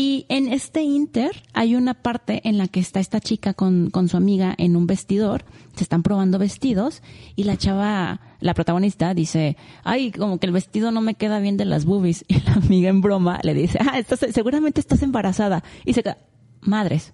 Y 0.00 0.26
en 0.28 0.52
este 0.52 0.82
inter 0.82 1.42
hay 1.54 1.74
una 1.74 1.92
parte 1.92 2.40
en 2.44 2.56
la 2.56 2.68
que 2.68 2.78
está 2.78 3.00
esta 3.00 3.18
chica 3.18 3.52
con, 3.52 3.90
con 3.90 4.08
su 4.08 4.16
amiga 4.16 4.54
en 4.56 4.76
un 4.76 4.86
vestidor, 4.86 5.44
se 5.74 5.82
están 5.82 6.04
probando 6.04 6.38
vestidos 6.38 7.02
y 7.34 7.42
la 7.42 7.56
chava, 7.56 8.20
la 8.38 8.54
protagonista 8.54 9.12
dice, 9.12 9.56
ay, 9.82 10.12
como 10.12 10.38
que 10.38 10.46
el 10.46 10.52
vestido 10.52 10.92
no 10.92 11.00
me 11.00 11.14
queda 11.14 11.40
bien 11.40 11.56
de 11.56 11.64
las 11.64 11.84
boobies. 11.84 12.24
Y 12.28 12.40
la 12.42 12.52
amiga 12.52 12.90
en 12.90 13.00
broma 13.00 13.40
le 13.42 13.54
dice, 13.54 13.80
ah, 13.80 13.98
estás, 13.98 14.20
seguramente 14.32 14.80
estás 14.80 15.02
embarazada. 15.02 15.64
Y 15.84 15.94
se 15.94 16.04
queda, 16.04 16.18
madres. 16.60 17.12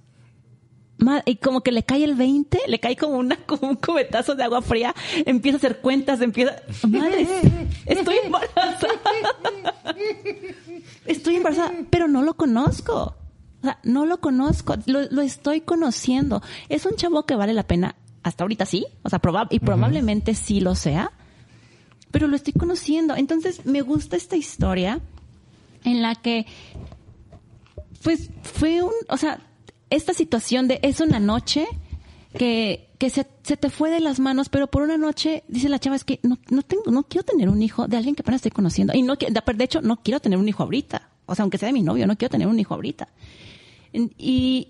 Ma- 0.98 1.22
y 1.24 1.36
como 1.36 1.62
que 1.62 1.72
le 1.72 1.84
cae 1.84 2.04
el 2.04 2.16
20, 2.16 2.58
le 2.68 2.80
cae 2.80 2.96
como, 2.96 3.16
una, 3.16 3.36
como 3.46 3.70
un 3.70 3.76
cubetazo 3.76 4.34
de 4.34 4.44
agua 4.44 4.60
fría, 4.60 4.94
empieza 5.24 5.56
a 5.56 5.58
hacer 5.58 5.78
cuentas, 5.80 6.20
empieza, 6.20 6.56
madres, 6.86 7.30
estoy 7.86 8.16
embarazada. 8.26 8.88
Estoy 11.06 11.36
embarazada, 11.36 11.72
pero 11.90 12.08
no 12.08 12.22
lo 12.22 12.34
conozco. 12.34 13.14
O 13.60 13.62
sea, 13.66 13.78
no 13.82 14.04
lo 14.06 14.20
conozco, 14.20 14.74
lo, 14.86 15.02
lo 15.10 15.22
estoy 15.22 15.60
conociendo. 15.62 16.42
Es 16.68 16.84
un 16.86 16.96
chavo 16.96 17.24
que 17.24 17.34
vale 17.34 17.54
la 17.54 17.62
pena, 17.66 17.96
hasta 18.22 18.44
ahorita 18.44 18.66
sí, 18.66 18.86
o 19.02 19.08
sea, 19.08 19.20
proba- 19.22 19.48
y 19.50 19.58
probablemente 19.60 20.34
sí 20.34 20.60
lo 20.60 20.74
sea, 20.74 21.12
pero 22.10 22.26
lo 22.26 22.36
estoy 22.36 22.52
conociendo. 22.52 23.16
Entonces, 23.16 23.64
me 23.64 23.80
gusta 23.80 24.16
esta 24.16 24.36
historia 24.36 25.00
en 25.84 26.02
la 26.02 26.14
que, 26.14 26.46
pues, 28.02 28.30
fue 28.42 28.82
un, 28.82 28.92
o 29.08 29.16
sea, 29.16 29.40
esta 29.90 30.12
situación 30.12 30.68
de 30.68 30.78
es 30.82 31.00
una 31.00 31.18
noche 31.20 31.66
que, 32.36 32.90
se, 33.10 33.24
te 33.24 33.70
fue 33.70 33.90
de 33.90 34.00
las 34.00 34.20
manos, 34.20 34.48
pero 34.48 34.66
por 34.66 34.82
una 34.82 34.96
noche, 34.96 35.44
dice 35.48 35.68
la 35.68 35.78
chava, 35.78 35.96
es 35.96 36.04
que 36.04 36.20
no, 36.22 36.38
no 36.50 36.62
tengo, 36.62 36.90
no 36.90 37.04
quiero 37.04 37.24
tener 37.24 37.48
un 37.48 37.62
hijo 37.62 37.88
de 37.88 37.96
alguien 37.96 38.14
que 38.14 38.22
apenas 38.22 38.38
estoy 38.38 38.50
conociendo. 38.50 38.92
Y 38.94 39.02
no, 39.02 39.16
de 39.16 39.64
hecho, 39.64 39.80
no 39.80 39.96
quiero 39.96 40.20
tener 40.20 40.38
un 40.38 40.48
hijo 40.48 40.62
ahorita. 40.62 41.10
O 41.26 41.34
sea, 41.34 41.42
aunque 41.42 41.58
sea 41.58 41.68
de 41.68 41.72
mi 41.72 41.82
novio, 41.82 42.06
no 42.06 42.16
quiero 42.16 42.30
tener 42.30 42.46
un 42.46 42.58
hijo 42.58 42.74
ahorita. 42.74 43.08
Y 43.92 44.68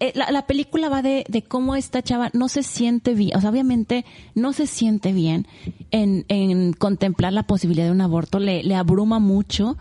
eh, 0.00 0.12
la, 0.14 0.30
la 0.32 0.46
película 0.46 0.88
va 0.88 1.02
de, 1.02 1.24
de 1.28 1.42
cómo 1.42 1.76
esta 1.76 2.02
chava 2.02 2.30
no 2.32 2.48
se 2.48 2.64
siente 2.64 3.14
bien, 3.14 3.36
o 3.36 3.40
sea, 3.40 3.50
obviamente 3.50 4.04
no 4.34 4.52
se 4.52 4.66
siente 4.66 5.12
bien 5.12 5.46
en, 5.92 6.24
en 6.28 6.72
contemplar 6.72 7.32
la 7.32 7.44
posibilidad 7.44 7.86
de 7.86 7.92
un 7.92 8.00
aborto, 8.00 8.40
le, 8.40 8.64
le 8.64 8.74
abruma 8.74 9.20
mucho, 9.20 9.78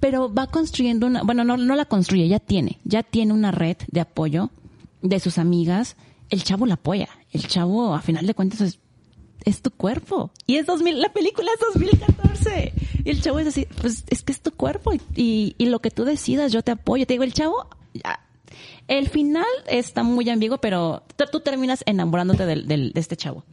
pero 0.00 0.32
va 0.32 0.46
construyendo 0.46 1.06
una, 1.06 1.22
bueno, 1.22 1.44
no, 1.44 1.58
no 1.58 1.76
la 1.76 1.84
construye, 1.84 2.26
ya 2.26 2.40
tiene, 2.40 2.78
ya 2.84 3.02
tiene 3.02 3.34
una 3.34 3.50
red 3.50 3.76
de 3.92 4.00
apoyo 4.00 4.50
de 5.02 5.20
sus 5.20 5.36
amigas, 5.36 5.96
el 6.30 6.42
chavo 6.42 6.64
la 6.64 6.74
apoya, 6.74 7.10
el 7.34 7.46
chavo 7.46 7.94
a 7.94 8.00
final 8.00 8.26
de 8.26 8.34
cuentas 8.34 8.60
es, 8.62 8.78
es 9.44 9.60
tu 9.60 9.70
cuerpo. 9.70 10.30
Y 10.46 10.56
es 10.56 10.64
2000, 10.66 11.00
la 11.00 11.12
película 11.12 11.50
es 11.54 11.60
2014. 11.74 12.72
Y 13.04 13.10
el 13.10 13.20
chavo 13.20 13.38
es 13.40 13.48
así, 13.48 13.66
pues 13.82 14.04
es 14.08 14.22
que 14.22 14.32
es 14.32 14.40
tu 14.40 14.50
cuerpo 14.52 14.92
y, 14.94 15.00
y, 15.14 15.54
y 15.58 15.66
lo 15.66 15.80
que 15.80 15.90
tú 15.90 16.04
decidas, 16.04 16.52
yo 16.52 16.62
te 16.62 16.70
apoyo. 16.72 17.06
Te 17.06 17.14
digo, 17.14 17.24
el 17.24 17.34
chavo, 17.34 17.68
ya, 17.92 18.20
el 18.88 19.08
final 19.08 19.44
está 19.66 20.02
muy 20.02 20.28
ambiguo, 20.30 20.58
pero 20.58 21.02
tú, 21.16 21.24
tú 21.30 21.40
terminas 21.40 21.82
enamorándote 21.86 22.46
del, 22.46 22.66
del- 22.66 22.92
de 22.92 23.00
este 23.00 23.16
chavo. 23.16 23.44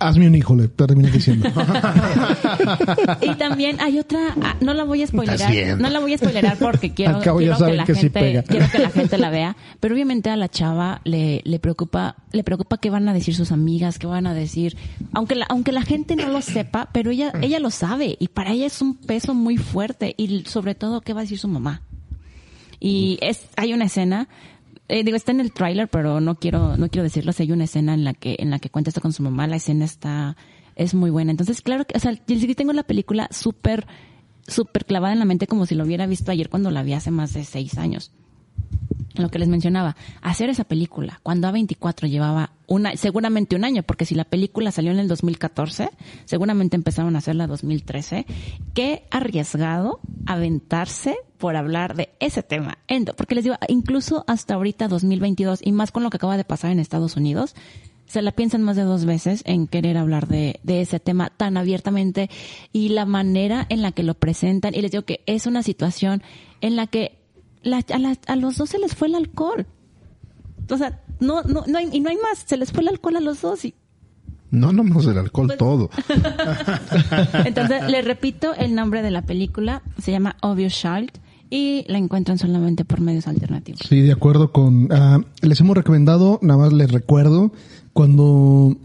Hazme 0.00 0.28
un 0.28 0.34
hijo, 0.34 0.54
le 0.54 0.68
terminé 0.68 1.10
diciendo. 1.10 1.48
Y 3.20 3.34
también 3.34 3.80
hay 3.80 3.98
otra, 3.98 4.20
ah, 4.42 4.56
no 4.60 4.74
la 4.74 4.84
voy 4.84 5.02
a 5.02 5.06
spoilerar, 5.06 5.78
no 5.78 5.88
la 5.88 5.98
voy 6.00 6.14
a 6.14 6.18
spoilerar 6.18 6.56
porque 6.58 6.92
quiero, 6.94 7.16
Al 7.16 7.22
cabo 7.22 7.40
ya 7.40 7.56
quiero 7.56 7.70
que 7.70 7.76
la 7.76 7.84
que 7.84 7.94
sí 7.94 8.00
gente, 8.02 8.20
pega. 8.20 8.42
quiero 8.42 8.66
que 8.70 8.78
la 8.78 8.90
gente 8.90 9.18
la 9.18 9.30
vea, 9.38 9.56
pero 9.80 9.94
obviamente 9.94 10.30
a 10.30 10.36
la 10.36 10.48
chava 10.48 11.00
le, 11.04 11.42
le 11.44 11.58
preocupa, 11.58 12.16
le 12.32 12.44
preocupa 12.44 12.78
qué 12.78 12.90
van 12.90 13.08
a 13.08 13.14
decir 13.14 13.34
sus 13.34 13.52
amigas, 13.52 13.98
qué 13.98 14.06
van 14.06 14.26
a 14.26 14.34
decir, 14.34 14.76
aunque 15.12 15.34
la, 15.34 15.46
aunque 15.48 15.72
la 15.72 15.82
gente 15.82 16.16
no 16.16 16.28
lo 16.28 16.42
sepa, 16.42 16.88
pero 16.92 17.10
ella, 17.10 17.32
ella 17.42 17.58
lo 17.58 17.70
sabe 17.70 18.16
y 18.18 18.28
para 18.28 18.52
ella 18.52 18.66
es 18.66 18.80
un 18.80 18.94
peso 18.94 19.34
muy 19.34 19.56
fuerte 19.56 20.14
y 20.16 20.44
sobre 20.46 20.74
todo 20.74 21.00
qué 21.00 21.12
va 21.14 21.20
a 21.20 21.24
decir 21.24 21.38
su 21.38 21.48
mamá. 21.48 21.82
Y 22.80 23.18
es, 23.20 23.48
hay 23.56 23.72
una 23.72 23.86
escena, 23.86 24.28
eh, 24.88 25.04
digo, 25.04 25.16
está 25.16 25.32
en 25.32 25.40
el 25.40 25.52
tráiler, 25.52 25.88
pero 25.88 26.20
no 26.20 26.36
quiero, 26.36 26.76
no 26.76 26.88
quiero 26.88 27.04
decirlo. 27.04 27.32
Si 27.32 27.42
hay 27.42 27.52
una 27.52 27.64
escena 27.64 27.94
en 27.94 28.04
la 28.04 28.14
que, 28.14 28.36
en 28.38 28.50
la 28.50 28.58
que 28.58 28.70
cuenta 28.70 28.90
esto 28.90 29.02
con 29.02 29.12
su 29.12 29.22
mamá, 29.22 29.46
la 29.46 29.56
escena 29.56 29.84
está, 29.84 30.36
es 30.76 30.94
muy 30.94 31.10
buena. 31.10 31.30
Entonces, 31.30 31.60
claro 31.60 31.86
que, 31.86 31.96
o 31.96 32.00
sea, 32.00 32.12
yo 32.12 32.54
tengo 32.54 32.72
la 32.72 32.84
película 32.84 33.28
súper, 33.30 33.86
súper 34.46 34.86
clavada 34.86 35.12
en 35.12 35.18
la 35.18 35.24
mente 35.26 35.46
como 35.46 35.66
si 35.66 35.74
lo 35.74 35.84
hubiera 35.84 36.06
visto 36.06 36.32
ayer 36.32 36.48
cuando 36.48 36.70
la 36.70 36.82
vi 36.82 36.94
hace 36.94 37.10
más 37.10 37.34
de 37.34 37.44
seis 37.44 37.76
años. 37.76 38.12
Lo 39.18 39.30
que 39.30 39.38
les 39.38 39.48
mencionaba, 39.48 39.96
hacer 40.22 40.48
esa 40.48 40.64
película, 40.64 41.20
cuando 41.22 41.48
A24 41.48 42.08
llevaba 42.08 42.52
una, 42.66 42.96
seguramente 42.96 43.56
un 43.56 43.64
año, 43.64 43.82
porque 43.82 44.04
si 44.04 44.14
la 44.14 44.24
película 44.24 44.70
salió 44.70 44.92
en 44.92 44.98
el 44.98 45.08
2014, 45.08 45.90
seguramente 46.24 46.76
empezaron 46.76 47.16
a 47.16 47.18
hacerla 47.18 47.44
en 47.44 47.50
2013. 47.50 48.26
Qué 48.74 49.04
arriesgado 49.10 50.00
aventarse 50.26 51.16
por 51.38 51.56
hablar 51.56 51.96
de 51.96 52.10
ese 52.20 52.42
tema. 52.42 52.78
Porque 53.16 53.34
les 53.34 53.44
digo, 53.44 53.56
incluso 53.68 54.24
hasta 54.26 54.54
ahorita 54.54 54.88
2022, 54.88 55.60
y 55.62 55.72
más 55.72 55.90
con 55.90 56.02
lo 56.02 56.10
que 56.10 56.16
acaba 56.18 56.36
de 56.36 56.44
pasar 56.44 56.70
en 56.70 56.78
Estados 56.78 57.16
Unidos, 57.16 57.54
se 58.06 58.22
la 58.22 58.32
piensan 58.32 58.62
más 58.62 58.76
de 58.76 58.82
dos 58.82 59.04
veces 59.04 59.42
en 59.44 59.66
querer 59.66 59.98
hablar 59.98 60.28
de, 60.28 60.60
de 60.62 60.80
ese 60.80 60.98
tema 60.98 61.30
tan 61.30 61.56
abiertamente 61.56 62.30
y 62.72 62.88
la 62.88 63.04
manera 63.04 63.66
en 63.68 63.82
la 63.82 63.92
que 63.92 64.02
lo 64.02 64.14
presentan. 64.14 64.74
Y 64.74 64.80
les 64.80 64.90
digo 64.90 65.04
que 65.04 65.20
es 65.26 65.46
una 65.46 65.62
situación 65.62 66.22
en 66.60 66.76
la 66.76 66.86
que 66.86 67.17
la- 67.62 67.84
a, 67.92 67.98
la- 67.98 68.16
a 68.26 68.36
los 68.36 68.56
dos 68.56 68.70
se 68.70 68.78
les 68.78 68.94
fue 68.94 69.08
el 69.08 69.14
alcohol. 69.14 69.66
O 70.70 70.76
sea, 70.76 71.00
no, 71.20 71.42
no, 71.42 71.64
no 71.66 71.78
hay, 71.78 71.88
y 71.92 72.00
no 72.00 72.10
hay 72.10 72.16
más, 72.16 72.44
se 72.46 72.56
les 72.56 72.70
fue 72.72 72.82
el 72.82 72.88
alcohol 72.88 73.16
a 73.16 73.20
los 73.20 73.40
dos. 73.40 73.64
Y, 73.64 73.74
No 74.50 74.72
nomás 74.72 75.06
el 75.06 75.18
alcohol, 75.18 75.46
Pues- 75.48 75.58
todo. 75.58 75.90
entonces, 77.44 77.82
les 77.90 78.04
repito 78.04 78.54
el 78.54 78.74
nombre 78.74 79.02
de 79.02 79.10
la 79.10 79.22
película, 79.22 79.82
se 80.02 80.10
llama 80.12 80.36
Obvious 80.42 80.74
Child 80.74 81.10
y 81.50 81.84
la 81.88 81.98
encuentran 81.98 82.38
solamente 82.38 82.84
por 82.84 83.00
medios 83.00 83.26
alternativos. 83.26 83.80
Sí, 83.88 84.00
de 84.00 84.12
acuerdo 84.12 84.52
con... 84.52 84.88
ah, 84.92 85.20
les 85.40 85.60
hemos 85.60 85.76
recomendado, 85.76 86.38
nada 86.42 86.58
más 86.60 86.72
les 86.72 86.90
recuerdo, 86.90 87.52
cuando, 87.94 88.76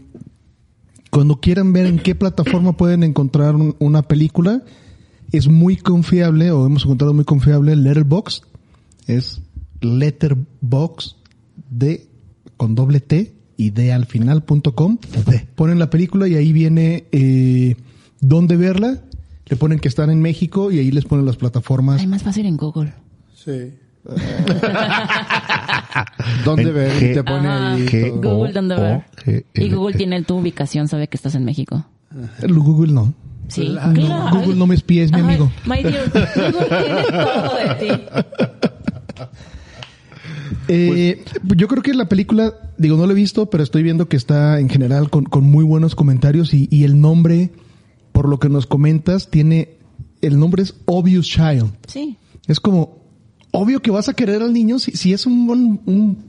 cuando 1.10 1.40
quieran 1.40 1.72
ver 1.72 1.86
en 1.86 1.98
qué 1.98 2.14
plataforma 2.14 2.72
pueden 2.76 3.02
encontrar 3.02 3.54
un- 3.54 3.76
una 3.78 4.02
película, 4.02 4.62
es 5.32 5.48
muy 5.48 5.76
confiable, 5.76 6.50
o 6.52 6.64
hemos 6.66 6.84
encontrado 6.84 7.12
muy 7.12 7.24
confiable, 7.24 7.76
Letterboxd, 7.76 8.44
es 9.06 9.40
Letterboxd 9.80 11.16
de, 11.70 12.06
con 12.56 12.74
doble 12.74 13.00
T 13.00 13.34
y 13.56 13.70
de 13.70 13.92
al 13.92 14.06
final.com. 14.06 14.98
Ponen 15.54 15.78
la 15.78 15.90
película 15.90 16.26
y 16.28 16.34
ahí 16.36 16.52
viene 16.52 17.04
eh, 17.12 17.76
dónde 18.20 18.56
verla, 18.56 19.00
le 19.46 19.56
ponen 19.56 19.78
que 19.78 19.88
están 19.88 20.10
en 20.10 20.20
México 20.20 20.70
y 20.72 20.78
ahí 20.78 20.90
les 20.90 21.04
ponen 21.04 21.26
las 21.26 21.36
plataformas. 21.36 22.00
Hay 22.00 22.06
más 22.06 22.22
fácil 22.22 22.46
en 22.46 22.56
Google. 22.56 22.92
Sí. 23.34 23.74
¿Dónde 26.44 26.70
ver? 26.72 27.02
Y 27.02 27.14
te 27.14 27.22
pone 27.24 27.48
ahí 27.48 27.86
G- 27.86 28.20
todo. 28.20 28.36
Google, 28.36 28.52
¿dónde 28.52 28.76
ver? 28.76 29.04
G- 29.24 29.44
Y 29.54 29.70
Google 29.70 29.96
tiene 29.96 30.22
tu 30.24 30.36
ubicación, 30.38 30.88
sabe 30.88 31.08
que 31.08 31.16
estás 31.16 31.34
en 31.34 31.44
México. 31.44 31.86
Google 32.48 32.92
no. 32.92 33.14
Sí, 33.48 33.66
Claro. 33.94 34.30
Google 34.38 34.56
no 34.56 34.66
me 34.66 34.74
espíes, 34.74 35.10
mi 35.10 35.18
Ay, 35.18 35.22
amigo. 35.24 35.52
My 35.66 35.82
dear, 35.82 36.10
Google 36.10 36.66
tiene 36.82 37.02
todo 37.12 37.56
de 37.56 37.74
ti. 37.78 37.88
Eh, 40.68 41.22
yo 41.56 41.68
creo 41.68 41.82
que 41.82 41.92
la 41.92 42.08
película, 42.08 42.54
digo, 42.78 42.96
no 42.96 43.06
la 43.06 43.12
he 43.12 43.16
visto, 43.16 43.50
pero 43.50 43.62
estoy 43.62 43.82
viendo 43.82 44.08
que 44.08 44.16
está 44.16 44.58
en 44.58 44.70
general 44.70 45.10
con, 45.10 45.24
con 45.24 45.44
muy 45.44 45.64
buenos 45.64 45.94
comentarios 45.94 46.54
y, 46.54 46.66
y 46.70 46.84
el 46.84 46.98
nombre, 46.98 47.50
por 48.12 48.28
lo 48.28 48.38
que 48.38 48.48
nos 48.48 48.66
comentas, 48.66 49.28
tiene, 49.28 49.76
el 50.22 50.38
nombre 50.38 50.62
es 50.62 50.74
Obvious 50.86 51.26
Child. 51.26 51.70
Sí. 51.86 52.16
Es 52.46 52.58
como, 52.58 53.02
obvio 53.50 53.80
que 53.80 53.90
vas 53.90 54.08
a 54.08 54.14
querer 54.14 54.42
al 54.42 54.52
niño 54.52 54.78
si, 54.78 54.92
si 54.92 55.12
es 55.12 55.26
un 55.26 55.46
buen, 55.46 55.80
un, 55.84 56.24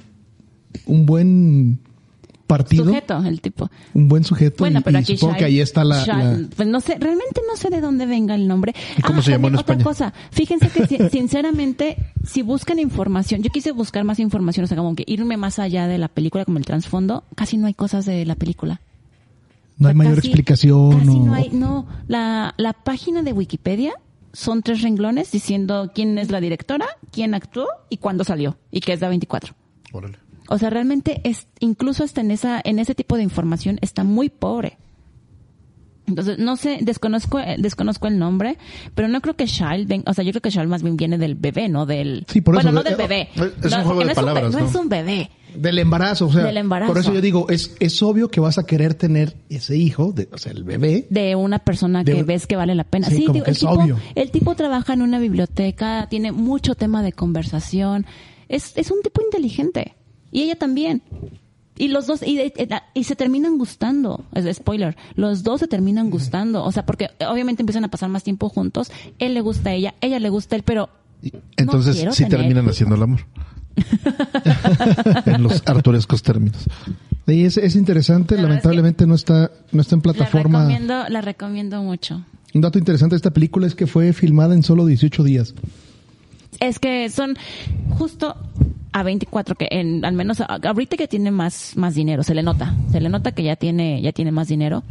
un 0.86 1.06
buen 1.06 1.80
partido. 2.48 2.86
Sujeto, 2.86 3.18
el 3.26 3.42
tipo. 3.42 3.70
Un 3.94 4.08
buen 4.08 4.24
sujeto. 4.24 4.58
Bueno, 4.60 4.80
y- 4.80 4.84
pero 4.84 4.98
y 5.00 5.02
aquí 5.02 5.18
supongo 5.18 5.34
Shai- 5.36 5.38
que 5.40 5.46
ahí 5.46 5.60
está 5.60 5.84
la, 5.84 6.06
Shai- 6.06 6.42
la- 6.42 6.50
Pues 6.56 6.68
no 6.68 6.80
sé, 6.80 6.98
realmente 7.00 7.42
no 7.50 7.56
sé 7.58 7.70
de 7.70 7.82
dónde 7.82 8.06
venga 8.06 8.36
el 8.36 8.48
nombre. 8.48 8.74
¿Y 8.98 9.02
cómo 9.02 9.22
se 9.22 9.32
llamó 9.32 9.48
en 9.48 9.56
otra 9.58 9.78
cosa. 9.80 10.14
Fíjense 10.32 10.70
que 10.70 10.86
si- 10.88 11.10
sinceramente, 11.10 11.98
si 12.24 12.42
buscan 12.42 12.80
información, 12.80 13.42
yo 13.42 13.50
quise 13.50 13.72
buscar 13.72 14.04
más 14.04 14.20
información, 14.20 14.64
o 14.64 14.68
sea, 14.68 14.78
como 14.78 14.96
que 14.96 15.04
irme 15.08 15.38
más 15.38 15.60
allá 15.60 15.88
de 15.88 15.98
la 15.98 16.08
película, 16.08 16.46
como 16.46 16.58
el 16.58 16.66
trasfondo, 16.66 17.24
casi 17.36 17.58
no 17.58 17.68
hay 17.68 17.74
cosas 17.74 18.06
de 18.06 18.26
la 18.26 18.36
película. 18.36 18.82
no 19.78 19.90
hay 19.90 19.92
O 19.94 19.98
sea, 19.98 19.98
mayor 19.98 20.16
casi- 20.16 20.28
explicación. 20.30 21.00
Casi 21.00 21.10
o- 21.10 21.26
no 21.26 21.34
hay, 21.34 21.50
no. 21.52 21.86
La, 22.08 22.54
la 22.58 22.72
página 22.74 23.24
de 23.24 23.34
Wikipedia 23.34 23.94
son 24.32 24.62
tres 24.62 24.82
renglones 24.82 25.32
diciendo 25.32 25.92
quién 25.94 26.18
es 26.18 26.32
la 26.32 26.40
directora, 26.40 26.86
quién 27.12 27.34
actuó 27.34 27.68
y 27.90 27.98
cuándo 27.98 28.24
salió. 28.24 28.58
Y 28.72 28.80
que 28.80 28.94
es 28.94 29.02
la 29.02 29.10
24. 29.10 29.54
Órale. 29.92 30.18
O 30.50 30.58
sea, 30.58 30.70
realmente 30.70 31.22
es, 31.24 31.48
incluso 31.60 32.04
hasta 32.04 32.22
en 32.22 32.32
esa, 32.32 32.62
en 32.64 32.80
ese 32.80 32.94
tipo 32.96 33.18
de 33.18 33.24
información 33.24 33.80
está 33.82 34.04
muy 34.04 34.30
pobre. 34.30 34.78
Entonces, 36.08 36.38
no 36.38 36.56
sé, 36.56 36.78
desconozco, 36.82 37.40
eh, 37.40 37.56
desconozco 37.58 38.08
el 38.08 38.20
nombre, 38.20 38.60
pero 38.94 39.08
no 39.08 39.22
creo 39.22 39.36
que 39.36 39.46
Child, 39.46 39.88
ven- 39.88 40.04
o 40.06 40.14
sea, 40.14 40.24
yo 40.24 40.32
creo 40.34 40.42
que 40.44 40.52
Child 40.52 40.68
más 40.68 40.84
bien 40.84 40.98
viene 40.98 41.18
del 41.18 41.34
bebé, 41.34 41.68
no 41.68 41.88
del, 41.88 42.26
Sí, 42.30 42.42
por 42.42 42.54
eso, 42.54 42.62
bueno, 42.62 42.72
no 42.78 42.84
de- 42.84 42.90
del 42.92 42.98
bebé. 43.00 43.30
es 43.34 43.42
un 43.42 43.48
No, 43.48 43.52
juego 43.52 43.60
porque 43.62 44.00
de 44.00 44.06
no 44.06 44.12
es 44.12 44.18
un 44.18 44.24
palabras, 44.26 44.52
no 44.54 44.60
es 44.70 44.76
un 44.76 44.90
bebé. 44.90 45.32
Del 45.56 45.80
embarazo, 45.80 46.28
o 46.28 46.32
sea. 46.32 46.44
Del 46.44 46.58
embarazo. 46.58 46.92
Por 46.94 47.02
eso 47.02 47.12
yo 47.12 47.22
digo, 47.22 47.50
es, 47.50 47.76
es 47.80 48.04
obvio 48.04 48.30
que 48.30 48.40
vas 48.40 48.60
a 48.60 48.66
querer 48.68 48.94
tener 48.94 49.36
ese 49.50 49.78
hijo, 49.78 50.12
de, 50.12 50.30
o 50.32 50.38
sea, 50.38 50.52
el 50.52 50.64
bebé. 50.64 51.08
de 51.10 51.36
una 51.36 51.58
persona 51.60 52.04
De 52.04 52.14
que 52.14 52.22
ves 52.24 52.46
que 52.46 52.56
vale 52.56 52.76
la 52.76 52.84
pena. 52.84 53.08
Sí, 53.10 53.16
digo, 53.16 53.34
que 53.34 53.40
el, 53.40 53.48
es 53.48 53.60
tipo, 53.60 53.72
obvio. 53.72 53.98
el 54.14 54.30
tipo 54.30 54.54
trabaja 54.54 54.94
en 54.94 55.02
una 55.02 55.18
biblioteca, 55.18 56.06
tiene 56.08 56.32
mucho 56.32 56.76
tema 56.76 57.02
de 57.02 57.14
conversación. 57.14 58.06
Es, 58.48 58.74
es 58.78 58.92
un 58.92 59.02
tipo 59.02 59.24
inteligente. 59.24 59.96
Y 60.36 60.42
ella 60.44 60.56
también. 60.58 61.02
Y 61.78 61.88
los 61.88 62.08
dos, 62.08 62.22
y, 62.22 62.40
y- 62.42 62.52
y 62.94 63.04
se 63.06 63.16
terminan 63.16 63.58
gustando. 63.58 64.26
Es 64.34 64.54
spoiler. 64.58 64.98
Los 65.16 65.44
dos 65.44 65.62
se 65.62 65.68
terminan 65.68 66.10
gustando. 66.10 66.64
O 66.66 66.72
sea, 66.74 66.86
porque 66.86 67.10
obviamente 67.30 67.62
empiezan 67.62 67.86
a 67.86 67.88
pasar 67.90 68.10
más 68.10 68.24
tiempo 68.24 68.50
juntos. 68.50 68.92
Él 69.20 69.34
le 69.34 69.40
gusta 69.42 69.70
a 69.70 69.74
ella, 69.74 69.94
ella 70.02 70.20
le 70.20 70.30
gusta 70.30 70.56
a 70.56 70.58
él, 70.58 70.64
pero 70.66 70.90
Entonces 71.56 72.06
sí 72.14 72.26
terminan 72.28 72.68
haciendo 72.68 72.96
el 72.96 73.04
amor. 73.04 73.22
en 75.26 75.44
los 75.44 75.64
arturescos 75.66 76.22
términos. 76.24 76.66
Y 77.28 77.46
es, 77.46 77.58
es 77.58 77.76
interesante, 77.76 78.36
La 78.36 78.44
verdad 78.44 78.58
es 78.58 78.62
que- 78.62 78.68
lamentablemente 78.68 79.08
no 79.08 79.16
está, 79.16 79.52
no 79.72 79.82
está 79.82 79.96
en 79.96 80.00
la 80.00 80.04
plataforma. 80.14 80.60
recomiendo, 80.60 81.04
la 81.10 81.22
recomiendo 81.22 81.82
mucho. 81.82 82.24
Un 82.54 82.62
dato 82.62 82.78
interesante 82.80 83.16
de 83.16 83.18
esta 83.18 83.32
película 83.32 83.68
es 83.68 83.76
que 83.76 83.88
fue 83.88 84.14
filmada 84.14 84.54
en 84.56 84.64
solo 84.64 84.86
18 84.86 85.24
días. 85.24 85.54
Es 86.60 86.80
que 86.80 87.10
son 87.10 87.36
justo 87.98 88.36
a 88.96 89.04
24 89.04 89.56
que 89.56 89.68
en, 89.72 90.06
al 90.06 90.14
menos 90.14 90.40
ahorita 90.40 90.96
que 90.96 91.10
tiene 91.10 91.30
más 91.30 91.76
más 91.76 91.96
dinero, 91.96 92.24
se 92.24 92.34
le 92.34 92.44
nota, 92.44 92.74
se 92.94 93.02
le 93.02 93.10
nota 93.10 93.34
que 93.34 93.44
ya 93.44 93.58
tiene 93.58 94.02
ya 94.02 94.14
tiene 94.14 94.32
más 94.32 94.48
dinero. 94.48 94.84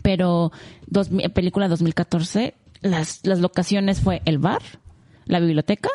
Pero 0.00 0.52
dos, 0.86 1.10
película 1.34 1.68
2014, 1.68 2.54
las 2.80 3.20
las 3.24 3.40
locaciones 3.40 4.00
fue 4.00 4.22
el 4.24 4.38
bar, 4.38 4.62
la 5.26 5.38
biblioteca, 5.38 5.90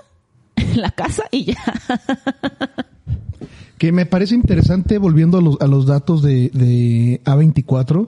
la 0.76 0.92
casa 0.92 1.24
y 1.32 1.46
ya. 1.46 1.58
Que 3.80 3.92
me 3.92 4.06
parece 4.06 4.36
interesante, 4.36 5.00
volviendo 5.00 5.40
a 5.40 5.42
los, 5.42 5.60
a 5.60 5.68
los 5.68 5.86
datos 5.86 6.22
de, 6.22 6.50
de 6.54 7.22
A24, 7.26 8.08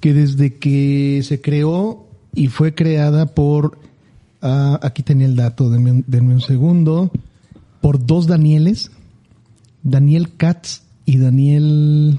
que 0.00 0.12
desde 0.12 0.56
que 0.56 1.20
se 1.22 1.40
creó 1.40 2.08
y 2.34 2.48
fue 2.48 2.74
creada 2.74 3.26
por, 3.26 3.78
ah, 4.42 4.80
aquí 4.82 5.04
tenía 5.04 5.26
el 5.26 5.36
dato, 5.36 5.70
denme, 5.70 6.02
denme 6.08 6.34
un 6.34 6.40
segundo, 6.40 7.12
por 7.84 8.06
dos 8.06 8.26
Danieles, 8.26 8.90
Daniel 9.82 10.30
Katz 10.38 10.84
y 11.04 11.18
Daniel, 11.18 12.18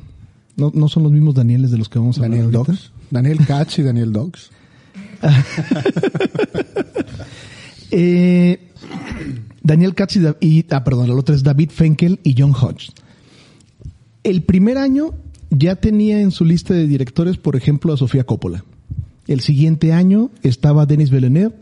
no, 0.57 0.71
no 0.75 0.87
son 0.89 1.01
los 1.01 1.11
mismos 1.11 1.33
Danieles 1.33 1.71
de 1.71 1.79
los 1.79 1.89
que 1.89 1.97
vamos 1.97 2.19
a 2.19 2.25
hablar 2.25 2.37
Daniel. 2.37 2.51
Dogs. 2.51 2.91
Daniel 3.09 3.39
Katz 3.47 3.79
y 3.79 3.81
Daniel 3.81 4.13
Dogs. 4.13 4.51
Eh, 7.91 8.59
Daniel 9.63 9.95
Katz 9.95 10.17
y, 10.17 10.21
y- 10.41 10.65
ah, 10.69 10.83
perdón, 10.83 11.05
el 11.05 11.17
otro 11.17 11.33
es 11.33 11.41
David 11.43 11.69
Fenkel 11.71 12.19
y 12.23 12.35
John 12.37 12.51
Hodge. 12.53 12.89
El 14.23 14.43
primer 14.43 14.77
año 14.77 15.13
ya 15.49 15.75
tenía 15.77 16.21
en 16.21 16.29
su 16.31 16.45
lista 16.45 16.73
de 16.75 16.87
directores, 16.87 17.37
por 17.37 17.55
ejemplo, 17.55 17.93
a 17.93 17.97
Sofía 17.97 18.23
Coppola. 18.25 18.63
El 19.27 19.39
siguiente 19.39 19.93
año 19.93 20.29
estaba 20.43 20.85
Denis 20.85 21.09
Villeneuve, 21.09 21.55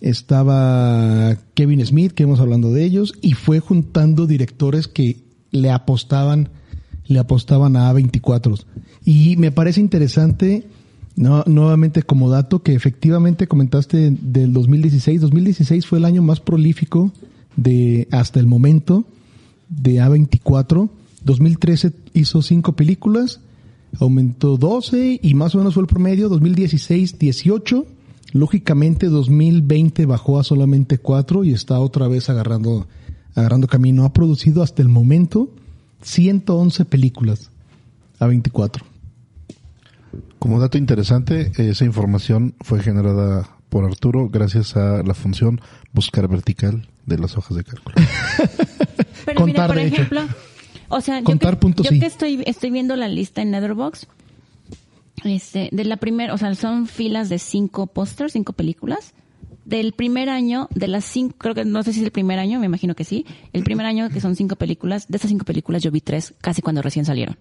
estaba 0.00 1.36
Kevin 1.54 1.84
Smith, 1.84 2.12
que 2.12 2.22
hemos 2.22 2.40
hablando 2.40 2.72
de 2.72 2.84
ellos, 2.84 3.14
y 3.20 3.32
fue 3.32 3.60
juntando 3.60 4.26
directores 4.26 4.88
que 4.88 5.16
le 5.50 5.70
apostaban, 5.70 6.50
le 7.06 7.18
apostaban 7.18 7.76
a 7.76 7.92
A24. 7.92 8.64
Y 9.04 9.36
me 9.36 9.50
parece 9.50 9.80
interesante, 9.80 10.66
no, 11.16 11.42
nuevamente 11.46 12.02
como 12.02 12.30
dato, 12.30 12.62
que 12.62 12.74
efectivamente 12.74 13.48
comentaste 13.48 14.10
del 14.20 14.52
2016. 14.52 15.20
2016 15.20 15.86
fue 15.86 15.98
el 15.98 16.04
año 16.04 16.22
más 16.22 16.40
prolífico 16.40 17.12
de 17.56 18.06
hasta 18.10 18.40
el 18.40 18.46
momento 18.46 19.04
de 19.68 19.96
A24. 19.96 20.88
2013 21.24 21.92
hizo 22.14 22.42
cinco 22.42 22.74
películas, 22.76 23.40
aumentó 23.98 24.56
12 24.56 25.20
y 25.22 25.34
más 25.34 25.54
o 25.54 25.58
menos 25.58 25.74
fue 25.74 25.82
el 25.82 25.88
promedio. 25.88 26.28
2016, 26.28 27.18
18. 27.18 27.86
Lógicamente 28.32 29.06
2020 29.06 30.06
bajó 30.06 30.38
a 30.38 30.44
solamente 30.44 30.98
4 30.98 31.44
y 31.44 31.52
está 31.52 31.80
otra 31.80 32.08
vez 32.08 32.28
agarrando, 32.28 32.86
agarrando 33.34 33.66
camino. 33.66 34.04
Ha 34.04 34.12
producido 34.12 34.62
hasta 34.62 34.82
el 34.82 34.88
momento 34.88 35.50
111 36.02 36.84
películas 36.84 37.50
a 38.18 38.26
24. 38.26 38.84
Como 40.38 40.60
dato 40.60 40.78
interesante, 40.78 41.52
esa 41.56 41.84
información 41.84 42.54
fue 42.60 42.80
generada 42.80 43.48
por 43.68 43.84
Arturo 43.84 44.28
gracias 44.28 44.76
a 44.76 45.02
la 45.02 45.14
función 45.14 45.60
buscar 45.92 46.28
vertical 46.28 46.88
de 47.06 47.18
las 47.18 47.36
hojas 47.36 47.56
de 47.56 47.64
cálculo. 47.64 47.96
Pero 49.24 49.46
mira, 49.46 49.66
Contar, 49.66 49.66
por 49.68 49.76
de 49.76 49.86
hecho. 49.86 49.94
ejemplo, 49.94 50.20
o 50.88 51.00
sea, 51.00 51.22
Contar 51.22 51.52
yo 51.52 51.56
que, 51.56 51.60
puntos 51.60 51.86
yo 51.86 51.90
sí. 51.90 52.00
que 52.00 52.06
estoy, 52.06 52.42
estoy 52.46 52.70
viendo 52.70 52.96
la 52.96 53.08
lista 53.08 53.42
en 53.42 53.50
Netherbox, 53.50 54.06
este, 55.24 55.68
de 55.72 55.84
la 55.84 55.96
primera, 55.96 56.34
o 56.34 56.38
sea, 56.38 56.54
son 56.54 56.86
filas 56.86 57.28
de 57.28 57.38
cinco 57.38 57.86
pósters, 57.86 58.32
cinco 58.32 58.52
películas. 58.52 59.14
Del 59.64 59.92
primer 59.92 60.30
año, 60.30 60.68
de 60.74 60.88
las 60.88 61.04
cinco, 61.04 61.36
creo 61.38 61.54
que 61.54 61.64
no 61.66 61.82
sé 61.82 61.92
si 61.92 62.00
es 62.00 62.06
el 62.06 62.10
primer 62.10 62.38
año, 62.38 62.58
me 62.58 62.64
imagino 62.66 62.94
que 62.94 63.04
sí. 63.04 63.26
El 63.52 63.64
primer 63.64 63.84
año 63.84 64.08
que 64.08 64.20
son 64.20 64.34
cinco 64.34 64.56
películas, 64.56 65.08
de 65.08 65.18
esas 65.18 65.28
cinco 65.28 65.44
películas 65.44 65.82
yo 65.82 65.90
vi 65.90 66.00
tres 66.00 66.34
casi 66.40 66.62
cuando 66.62 66.80
recién 66.80 67.04
salieron. 67.04 67.36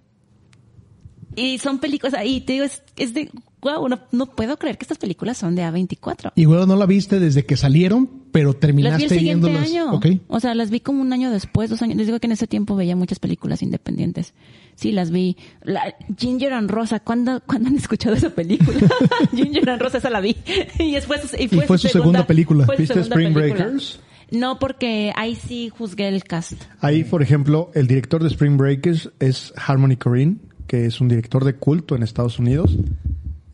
Y 1.37 1.59
son 1.59 1.77
películas, 1.77 2.15
y 2.25 2.41
te 2.41 2.53
digo, 2.53 2.65
es, 2.65 2.81
es 2.97 3.13
de, 3.13 3.29
wow, 3.61 3.87
no, 3.87 3.99
no 4.11 4.25
puedo 4.25 4.57
creer 4.57 4.77
que 4.79 4.85
estas 4.85 4.97
películas 4.97 5.37
son 5.37 5.55
de 5.55 5.61
A24. 5.61 6.31
Igual 6.35 6.67
no 6.67 6.75
la 6.75 6.87
viste 6.87 7.19
desde 7.19 7.45
que 7.45 7.55
salieron, 7.55 8.09
pero 8.31 8.49
Las 8.49 8.55
vi 8.55 8.59
terminaste 8.59 9.03
el 9.03 9.09
siguiente 9.11 9.47
viéndolas. 9.47 9.69
año. 9.71 9.93
Ok. 9.93 10.07
O 10.29 10.39
sea, 10.39 10.55
las 10.55 10.71
vi 10.71 10.79
como 10.79 10.99
un 11.01 11.13
año 11.13 11.29
después, 11.29 11.69
dos 11.69 11.81
años. 11.83 11.95
Les 11.95 12.07
digo 12.07 12.19
que 12.19 12.25
en 12.25 12.31
ese 12.31 12.47
tiempo 12.47 12.75
veía 12.75 12.95
muchas 12.95 13.19
películas 13.19 13.61
independientes. 13.61 14.33
Sí, 14.77 14.91
las 14.91 15.09
vi. 15.09 15.35
La, 15.63 15.95
Ginger 16.17 16.53
and 16.53 16.69
Rosa, 16.69 16.99
¿cuándo, 16.99 17.41
¿cuándo 17.47 17.67
han 17.69 17.75
escuchado 17.77 18.15
esa 18.15 18.29
película? 18.29 18.77
Ginger 19.35 19.71
and 19.71 19.81
Rosa, 19.81 19.97
esa 19.97 20.11
la 20.11 20.21
vi. 20.21 20.37
y, 20.77 20.91
después, 20.91 21.35
y 21.37 21.47
fue, 21.47 21.63
Y 21.63 21.67
fue 21.67 21.77
su 21.79 21.87
segunda 21.87 22.27
película. 22.27 22.65
fue 22.67 22.75
su 22.75 22.81
¿Viste 22.83 22.93
segunda 22.93 23.15
Spring 23.15 23.33
película. 23.33 23.63
Breakers? 23.65 23.99
No, 24.29 24.59
porque 24.59 25.11
ahí 25.15 25.33
sí 25.33 25.69
juzgué 25.69 26.07
el 26.07 26.23
cast. 26.23 26.61
Ahí, 26.79 27.03
por 27.03 27.23
ejemplo, 27.23 27.71
el 27.73 27.87
director 27.87 28.21
de 28.21 28.29
Spring 28.29 28.55
Breakers 28.55 29.09
es 29.19 29.51
Harmony 29.55 29.95
Korine, 29.95 30.37
que 30.67 30.85
es 30.85 31.01
un 31.01 31.07
director 31.07 31.43
de 31.43 31.55
culto 31.55 31.95
en 31.95 32.03
Estados 32.03 32.37
Unidos. 32.37 32.77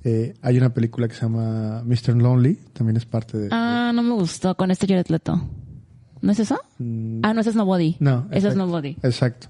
Eh, 0.03 0.33
hay 0.41 0.57
una 0.57 0.73
película 0.73 1.07
que 1.07 1.13
se 1.15 1.21
llama 1.21 1.83
Mr. 1.85 2.15
Lonely, 2.21 2.55
también 2.73 2.97
es 2.97 3.05
parte 3.05 3.37
de... 3.37 3.47
Ah, 3.51 3.93
no 3.95 4.03
me 4.03 4.13
gustó 4.13 4.55
con 4.57 4.71
este 4.71 4.87
Jared 4.87 5.07
Leto. 5.07 5.41
¿No 6.21 6.31
es 6.31 6.39
eso? 6.39 6.59
Ah, 7.21 7.33
no, 7.33 7.41
ese 7.41 7.51
es 7.51 7.55
Nobody. 7.55 7.91
Mm. 7.99 8.03
No, 8.03 8.27
Ese 8.31 8.47
es. 8.49 8.55
Nobody. 8.55 8.97
Exacto. 9.03 9.47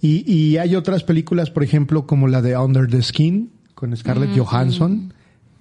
Y, 0.00 0.30
y 0.30 0.58
hay 0.58 0.74
otras 0.76 1.02
películas, 1.04 1.50
por 1.50 1.62
ejemplo, 1.62 2.06
como 2.06 2.28
la 2.28 2.42
de 2.42 2.56
Under 2.56 2.86
the 2.88 3.02
Skin, 3.02 3.50
con 3.74 3.96
Scarlett 3.96 4.30
Johansson, 4.38 5.12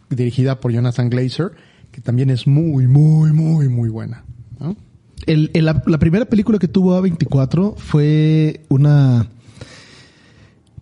dirigida 0.10 0.60
por 0.60 0.72
Jonathan 0.72 1.10
Glazer, 1.10 1.52
que 1.92 2.02
también 2.02 2.30
es 2.30 2.46
muy, 2.48 2.88
muy, 2.88 3.32
muy, 3.32 3.70
muy 3.70 3.90
buena. 3.90 4.24
¿no? 4.60 4.76
El- 5.26 5.52
el- 5.54 5.66
la, 5.66 5.82
la 5.86 5.98
primera 6.00 6.26
película 6.26 6.60
que 6.60 6.68
tuvo 6.68 7.00
A24 7.02 7.76
fue 7.78 8.62
una 8.70 9.28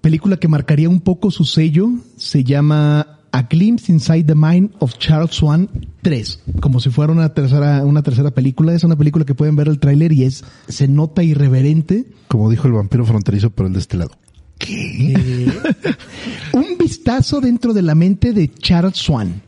película 0.02 0.38
que 0.38 0.48
marcaría 0.48 0.90
un 0.90 1.00
poco 1.02 1.32
su 1.32 1.46
sello. 1.46 1.90
Se 2.18 2.44
llama 2.44 3.20
A 3.32 3.44
Glimpse 3.44 3.92
Inside 3.92 4.24
the 4.26 4.36
Mind 4.36 4.72
of 4.80 4.98
Charles 4.98 5.32
Swan 5.36 5.70
3. 6.04 6.40
Como 6.62 6.80
si 6.80 6.92
fuera 6.92 7.12
una 7.12 7.34
tercera, 7.34 7.84
una 7.84 8.04
tercera 8.04 8.30
película. 8.32 8.74
Es 8.76 8.84
una 8.84 8.96
película 8.96 9.26
que 9.26 9.34
pueden 9.34 9.56
ver 9.56 9.68
el 9.68 9.80
tráiler 9.80 10.12
y 10.12 10.24
es, 10.26 10.44
se 10.68 10.88
nota 10.88 11.24
irreverente. 11.24 12.06
Como 12.28 12.52
dijo 12.52 12.68
el 12.68 12.74
vampiro 12.74 13.06
fronterizo, 13.06 13.50
pero 13.50 13.68
el 13.68 13.74
de 13.74 13.80
este 13.80 13.98
lado. 13.98 14.12
Un 16.54 16.78
vistazo 16.80 17.42
dentro 17.42 17.74
de 17.74 17.82
la 17.82 17.96
mente 17.96 18.34
de 18.34 18.50
Charles 18.54 18.98
Swan. 18.98 19.42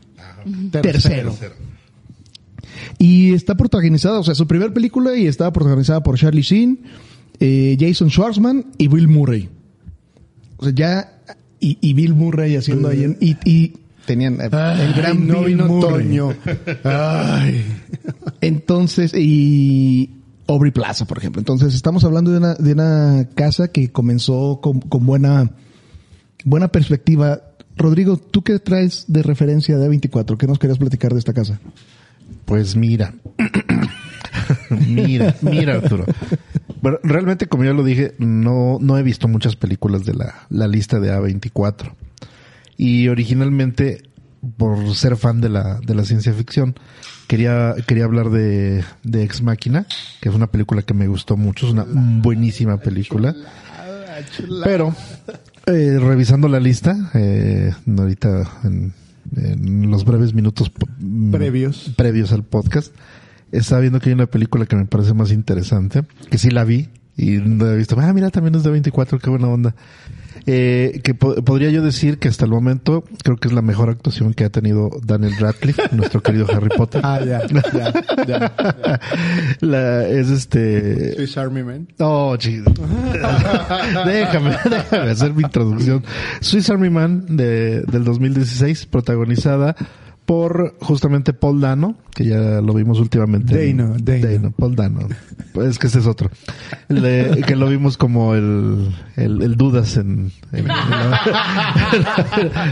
Tercero. 0.70 1.34
Y 2.98 3.32
está 3.32 3.54
protagonizada, 3.56 4.18
o 4.18 4.24
sea, 4.24 4.34
su 4.34 4.46
primera 4.46 4.72
película 4.72 5.16
y 5.16 5.26
estaba 5.26 5.52
protagonizada 5.52 6.02
por 6.02 6.18
Charlie 6.18 6.42
Sheen, 6.42 6.80
eh, 7.40 7.76
Jason 7.78 8.10
Schwartzman 8.10 8.66
y 8.78 8.88
Bill 8.88 9.08
Murray. 9.08 9.48
O 10.58 10.64
sea, 10.64 10.74
ya. 10.74 11.12
Y, 11.60 11.78
y 11.80 11.94
Bill 11.94 12.14
Murray 12.14 12.56
haciendo 12.56 12.88
ahí. 12.88 13.04
en- 13.04 13.16
y, 13.20 13.36
y 13.44 13.72
tenían 14.06 14.40
eh, 14.40 14.48
el 14.80 14.94
gran 14.94 15.26
no 15.26 15.42
vino 15.42 15.66
Murray. 15.66 16.06
Toño. 16.06 16.34
Ay. 16.84 17.64
Entonces, 18.40 19.12
y 19.14 20.22
Aubrey 20.46 20.72
Plaza, 20.72 21.04
por 21.04 21.18
ejemplo. 21.18 21.40
Entonces, 21.40 21.74
estamos 21.74 22.04
hablando 22.04 22.30
de 22.30 22.38
una, 22.38 22.54
de 22.54 22.72
una 22.72 23.28
casa 23.34 23.68
que 23.68 23.90
comenzó 23.90 24.60
con, 24.62 24.80
con 24.80 25.04
buena, 25.04 25.50
buena 26.44 26.68
perspectiva. 26.68 27.42
Rodrigo, 27.76 28.16
¿tú 28.16 28.42
qué 28.42 28.58
traes 28.58 29.04
de 29.08 29.22
referencia 29.22 29.76
de 29.76 29.88
A24? 29.88 30.36
¿Qué 30.38 30.46
nos 30.46 30.58
querías 30.58 30.78
platicar 30.78 31.12
de 31.12 31.18
esta 31.18 31.34
casa? 31.34 31.60
Pues 32.44 32.76
mira. 32.76 33.14
mira, 34.88 35.34
mira, 35.42 35.74
Arturo. 35.74 36.04
Bueno, 36.80 36.98
realmente, 37.02 37.46
como 37.46 37.64
ya 37.64 37.72
lo 37.72 37.82
dije, 37.82 38.14
no, 38.18 38.78
no 38.80 38.96
he 38.96 39.02
visto 39.02 39.28
muchas 39.28 39.56
películas 39.56 40.04
de 40.04 40.14
la, 40.14 40.46
la 40.50 40.68
lista 40.68 41.00
de 41.00 41.12
A24. 41.12 41.92
Y 42.76 43.08
originalmente, 43.08 44.02
por 44.56 44.94
ser 44.94 45.16
fan 45.16 45.40
de 45.40 45.48
la, 45.48 45.80
de 45.80 45.94
la 45.94 46.04
ciencia 46.04 46.32
ficción, 46.32 46.74
quería, 47.26 47.74
quería 47.86 48.04
hablar 48.04 48.30
de, 48.30 48.84
de 49.02 49.22
Ex 49.22 49.42
Máquina, 49.42 49.86
que 50.20 50.28
es 50.28 50.34
una 50.34 50.48
película 50.48 50.82
que 50.82 50.94
me 50.94 51.08
gustó 51.08 51.36
mucho, 51.36 51.66
es 51.66 51.72
una 51.72 51.86
buenísima 51.88 52.78
película. 52.78 53.34
Pero, 54.64 54.94
eh, 55.66 55.98
revisando 55.98 56.48
la 56.48 56.60
lista, 56.60 57.10
eh, 57.14 57.72
ahorita 57.98 58.50
en, 58.64 58.92
en 59.36 59.90
los 59.90 60.04
breves 60.04 60.34
minutos 60.34 60.70
mm, 60.98 61.32
Previos. 61.32 61.92
previos 61.96 62.32
al 62.32 62.44
podcast, 62.44 62.94
estaba 63.52 63.80
viendo 63.80 64.00
que 64.00 64.10
hay 64.10 64.14
una 64.14 64.26
película 64.26 64.66
que 64.66 64.76
me 64.76 64.86
parece 64.86 65.14
más 65.14 65.32
interesante, 65.32 66.04
que 66.30 66.38
sí 66.38 66.50
la 66.50 66.64
vi 66.64 66.88
y 67.16 67.38
no 67.38 67.66
he 67.70 67.76
visto, 67.76 67.96
ah, 67.98 68.12
mira, 68.12 68.30
también 68.30 68.54
es 68.54 68.62
de 68.62 68.70
24, 68.70 69.18
qué 69.18 69.30
buena 69.30 69.48
onda. 69.48 69.74
Eh, 70.48 71.00
que 71.02 71.12
po- 71.14 71.34
podría 71.42 71.70
yo 71.70 71.82
decir 71.82 72.18
que 72.18 72.28
hasta 72.28 72.44
el 72.44 72.52
momento 72.52 73.02
creo 73.24 73.36
que 73.36 73.48
es 73.48 73.54
la 73.54 73.62
mejor 73.62 73.90
actuación 73.90 74.32
que 74.32 74.44
ha 74.44 74.50
tenido 74.50 74.90
Daniel 75.04 75.34
Radcliffe, 75.40 75.82
nuestro 75.92 76.22
querido 76.22 76.46
Harry 76.54 76.68
Potter. 76.68 77.00
Ah, 77.04 77.18
ya, 77.24 77.42
ya, 77.48 77.92
ya. 78.26 79.00
La, 79.60 80.06
es 80.08 80.30
este... 80.30 81.14
Swiss 81.16 81.36
Army 81.36 81.64
Man. 81.64 81.88
Oh, 81.98 82.36
chido. 82.36 82.72
déjame, 84.06 84.56
déjame 84.70 85.10
hacer 85.10 85.34
mi 85.34 85.42
introducción. 85.42 86.04
Swiss 86.40 86.70
Army 86.70 86.90
Man 86.90 87.24
de, 87.36 87.82
del 87.82 88.04
2016, 88.04 88.86
protagonizada 88.86 89.74
por 90.26 90.76
justamente 90.80 91.32
Paul 91.32 91.60
Dano, 91.60 91.96
que 92.14 92.26
ya 92.26 92.60
lo 92.60 92.74
vimos 92.74 92.98
últimamente. 92.98 93.70
en- 93.70 93.76
Dano, 93.78 93.96
Dano. 93.98 94.50
Paul 94.50 94.74
Dano. 94.76 95.08
Pues 95.54 95.68
es 95.68 95.78
que 95.78 95.86
ese 95.86 96.00
es 96.00 96.06
otro. 96.06 96.30
Le- 96.88 97.40
que 97.46 97.56
lo 97.56 97.68
vimos 97.68 97.96
como 97.96 98.34
el, 98.34 98.90
el, 99.16 99.40
el 99.40 99.56
Dudas 99.56 99.96
en... 99.96 100.32
en- 100.52 100.58
en 100.58 100.66
la- 100.68 101.20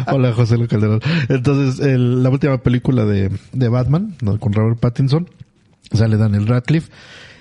Hola, 0.12 0.32
José 0.32 0.56
Luis 0.56 0.68
Calderón. 0.68 1.00
Entonces, 1.28 1.84
el- 1.84 2.22
la 2.22 2.30
última 2.30 2.58
película 2.58 3.04
de, 3.04 3.30
de 3.52 3.68
Batman, 3.68 4.14
¿no? 4.20 4.38
con 4.38 4.52
Robert 4.52 4.78
Pattinson, 4.80 5.28
sale 5.92 6.16
Daniel 6.16 6.46
Radcliffe. 6.46 6.90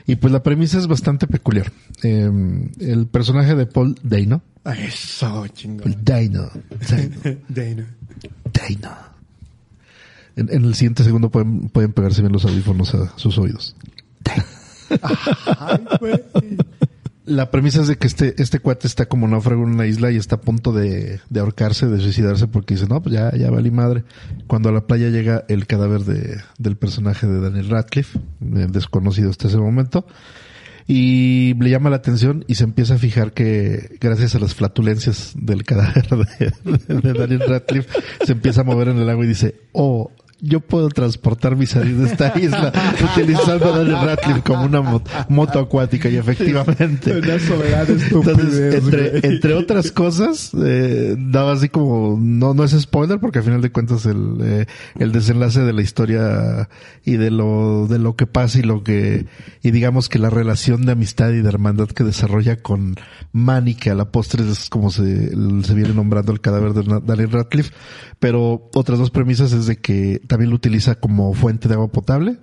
Y 0.06 0.18
pues 0.18 0.34
la 0.34 0.44
premisa 0.44 0.78
es 0.78 0.88
bastante 0.88 1.28
peculiar. 1.28 1.72
Eh, 2.04 2.30
el 2.82 3.08
personaje 3.08 3.56
de 3.56 3.66
Paul 3.66 3.96
Dano, 4.04 4.42
Eso, 4.66 5.48
chingón. 5.48 5.96
Dano, 6.04 6.50
Dano, 6.90 7.38
Dana. 7.50 7.86
Dano. 8.54 9.13
En, 10.36 10.50
en 10.52 10.66
el 10.66 10.76
siguiente 10.76 11.04
segundo 11.04 11.30
pueden, 11.30 11.70
pueden 11.70 11.94
pegarse 11.94 12.22
bien 12.22 12.34
los 12.34 12.46
audífonos 12.46 12.94
a 12.96 13.18
sus 13.18 13.38
oídos. 13.38 13.76
Ay, 15.60 15.86
güey. 16.00 16.24
La 17.26 17.52
premisa 17.52 17.82
es 17.82 17.88
de 17.88 17.96
que 17.96 18.06
este, 18.06 18.36
este 18.42 18.60
cuate 18.60 18.86
está 18.86 19.06
como 19.06 19.30
náufrago 19.30 19.64
en 19.64 19.70
una 19.70 19.88
isla 19.88 20.12
y 20.12 20.18
está 20.18 20.36
a 20.36 20.42
punto 20.42 20.74
de, 20.74 21.22
de 21.30 21.40
ahorcarse, 21.40 21.88
de 21.88 22.02
suicidarse 22.02 22.48
porque 22.48 22.74
dice, 22.74 22.86
no, 22.88 23.02
pues 23.02 23.16
ya, 23.16 23.34
ya 23.34 23.50
valí 23.50 23.72
madre. 23.72 24.04
Cuando 24.46 24.68
a 24.68 24.72
la 24.74 24.88
playa 24.88 25.10
llega 25.10 25.46
el 25.48 25.66
cadáver 25.66 26.02
de, 26.02 26.42
del 26.58 26.76
personaje 26.76 27.26
de 27.26 27.40
Daniel 27.40 27.70
Radcliffe, 27.70 28.20
desconocido 28.42 29.30
hasta 29.30 29.48
ese 29.48 29.58
momento, 29.58 30.06
y 30.86 31.54
le 31.54 31.70
llama 31.70 31.90
la 31.90 31.96
atención 31.96 32.44
y 32.50 32.56
se 32.56 32.66
empieza 32.66 32.96
a 32.96 32.98
fijar 32.98 33.32
que 33.32 33.96
gracias 34.02 34.36
a 34.36 34.40
las 34.40 34.54
flatulencias 34.54 35.32
del 35.38 35.64
cadáver 35.64 36.06
de, 36.10 36.52
de 36.94 37.14
Daniel 37.14 37.44
Radcliffe 37.48 37.90
se 38.26 38.34
empieza 38.34 38.62
a 38.62 38.64
mover 38.66 38.90
en 38.90 38.98
el 38.98 39.10
agua 39.10 39.24
y 39.24 39.30
dice, 39.30 39.62
oh, 39.72 40.12
yo 40.46 40.60
puedo 40.60 40.90
transportar 40.90 41.56
mi 41.56 41.66
salida 41.66 42.04
de 42.04 42.12
esta 42.12 42.34
isla 42.38 42.74
utilizando 43.14 43.74
a 43.74 43.78
Daniel 43.78 44.06
Radcliffe 44.06 44.42
como 44.42 44.66
una 44.66 44.82
mot- 44.82 45.08
moto 45.30 45.60
acuática 45.60 46.10
y 46.10 46.18
efectivamente. 46.18 47.12
Una 48.14 48.26
Entonces, 48.34 49.24
entre, 49.24 49.54
otras 49.54 49.92
cosas, 49.92 50.52
eh, 50.62 51.16
daba 51.18 51.54
así 51.54 51.70
como, 51.70 52.18
no, 52.20 52.54
no 52.54 52.64
es 52.66 52.72
spoiler 52.72 53.20
porque 53.20 53.40
al 53.40 53.46
final 53.46 53.62
de 53.62 53.72
cuentas 53.72 54.06
el, 54.06 54.38
eh, 54.42 54.66
el 55.00 55.14
desenlace 55.14 55.62
de 55.62 55.72
la 55.72 55.82
historia 55.82 56.68
y 57.06 57.14
de 57.14 57.32
lo, 57.32 57.88
de 57.88 58.00
lo 58.00 58.16
que 58.18 58.28
pasa 58.28 58.60
y 58.60 58.64
lo 58.64 58.84
que, 58.84 59.26
y 59.62 59.72
digamos 59.72 60.10
que 60.10 60.20
la 60.20 60.30
relación 60.30 60.86
de 60.86 60.92
amistad 60.92 61.32
y 61.32 61.42
de 61.42 61.48
hermandad 61.48 61.88
que 61.88 62.04
desarrolla 62.04 62.58
con 62.58 62.96
Manny, 63.32 63.76
que 63.76 63.92
a 63.92 63.96
la 63.96 64.12
postre 64.12 64.44
es 64.50 64.70
como 64.70 64.92
se, 64.92 65.30
se 65.30 65.74
viene 65.74 65.94
nombrando 65.94 66.32
el 66.34 66.42
cadáver 66.42 66.74
de 66.74 67.02
Daniel 67.06 67.32
Radcliffe, 67.32 67.72
pero 68.20 68.70
otras 68.74 69.00
dos 69.00 69.10
premisas 69.12 69.54
es 69.54 69.68
de 69.68 69.78
que 69.78 70.22
también 70.34 70.50
lo 70.50 70.56
utiliza 70.56 70.96
como 70.96 71.32
fuente 71.36 71.68
de 71.68 71.76
agua 71.76 71.90
potable 71.90 72.38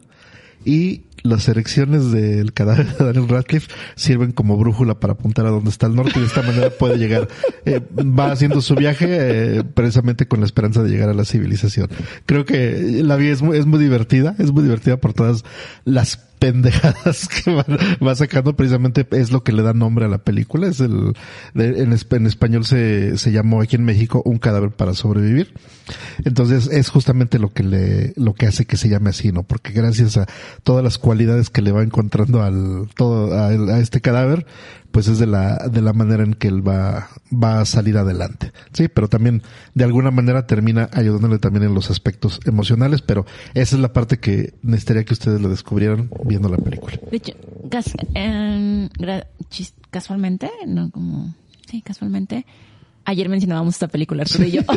y 0.65 1.07
las 1.25 1.49
erecciones 1.49 2.13
del 2.13 2.53
cadáver 2.53 2.87
de 2.97 3.05
Daniel 3.05 3.29
Radcliffe 3.29 3.67
sirven 3.97 4.31
como 4.31 4.57
brújula 4.57 5.01
para 5.01 5.15
apuntar 5.15 5.45
a 5.47 5.51
dónde 5.51 5.71
está 5.71 5.89
el 5.89 5.97
norte 5.97 6.13
y 6.15 6.21
de 6.21 6.27
esta 6.29 6.43
manera 6.43 6.71
puede 6.71 6.99
llegar. 6.99 7.27
Eh, 7.65 7.81
va 7.99 8.31
haciendo 8.31 8.61
su 8.61 8.77
viaje 8.77 9.07
eh, 9.09 9.65
precisamente 9.65 10.29
con 10.29 10.39
la 10.39 10.47
esperanza 10.47 10.85
de 10.85 10.91
llegar 10.91 11.09
a 11.09 11.15
la 11.15 11.25
civilización. 11.25 11.89
Creo 12.27 12.45
que 12.45 13.03
la 13.03 13.17
vida 13.17 13.33
es 13.33 13.43
muy, 13.43 13.59
es 13.59 13.67
muy 13.67 13.81
divertida, 13.81 14.37
es 14.39 14.53
muy 14.53 14.63
divertida 14.63 14.99
por 14.99 15.13
todas 15.13 15.45
las 15.85 16.30
pendejadas 16.41 17.29
que 17.45 17.55
va, 17.55 17.65
va 18.05 18.15
sacando 18.17 18.57
precisamente 18.57 19.07
es 19.13 19.31
lo 19.31 19.45
que 19.45 19.53
le 19.53 19.63
da 19.63 19.73
nombre 19.73 20.07
a 20.07 20.09
la 20.09 20.19
película. 20.19 20.67
Es 20.67 20.81
el 20.81 21.13
de- 21.55 21.83
en, 21.83 21.93
en 21.93 22.27
español 22.27 22.65
se, 22.65 23.17
se 23.17 23.31
llamó 23.31 23.61
aquí 23.63 23.77
en 23.77 23.85
México 23.85 24.23
un 24.25 24.39
cadáver 24.39 24.71
para 24.73 24.95
sobrevivir. 24.95 25.55
Entonces 26.25 26.69
es 26.73 26.89
justamente 26.89 27.39
lo 27.39 27.53
que 27.53 27.63
le 27.63 28.13
lo 28.17 28.35
que 28.35 28.47
hace 28.47 28.65
que 28.65 28.77
se 28.77 28.89
llame 28.89 29.11
así 29.11 29.31
no 29.33 29.43
porque 29.45 29.73
gracias 29.73 30.17
a 30.17 30.27
todas 30.63 30.83
las 30.83 30.99
cualidades 30.99 31.51
que 31.51 31.63
le 31.63 31.73
va 31.73 31.83
encontrando 31.83 32.43
al 32.43 32.89
todo 32.97 33.33
a 33.39 33.79
este 33.79 34.01
cadáver 34.01 34.47
pues 34.91 35.09
es 35.09 35.19
de 35.19 35.27
la 35.27 35.69
de 35.69 35.83
la 35.83 35.93
manera 35.93 36.23
en 36.23 36.35
que 36.35 36.49
él 36.49 36.67
va 36.67 37.09
va 37.33 37.61
a 37.61 37.65
salir 37.65 37.97
adelante. 37.97 38.53
Sí 38.73 38.89
pero 38.89 39.09
también 39.09 39.43
de 39.75 39.85
alguna 39.85 40.11
manera 40.11 40.47
termina 40.47 40.89
ayudándole 40.93 41.39
también 41.39 41.65
en 41.65 41.75
los 41.75 41.91
aspectos 41.91 42.41
emocionales 42.47 43.03
pero 43.03 43.27
esa 43.55 43.77
es 43.77 43.83
la 43.83 43.93
parte 43.93 44.19
que 44.19 44.55
necesitaría 44.63 45.05
que 45.05 45.15
ustedes 45.15 45.41
lo 45.41 45.49
descubrieran 45.49 46.11
viendo 46.25 46.49
la 46.49 46.57
película. 46.57 46.99
De 47.11 47.17
hecho, 47.17 47.35
em, 48.15 48.89
casualmente, 49.91 50.51
no 50.67 50.91
como, 50.91 51.35
sí, 51.69 51.83
casualmente, 51.83 52.47
ayer 53.05 53.29
mencionábamos 53.29 53.75
esta 53.75 53.89
película, 53.89 54.23
Arturo 54.23 54.45
y 54.45 54.51
yo. 54.53 54.63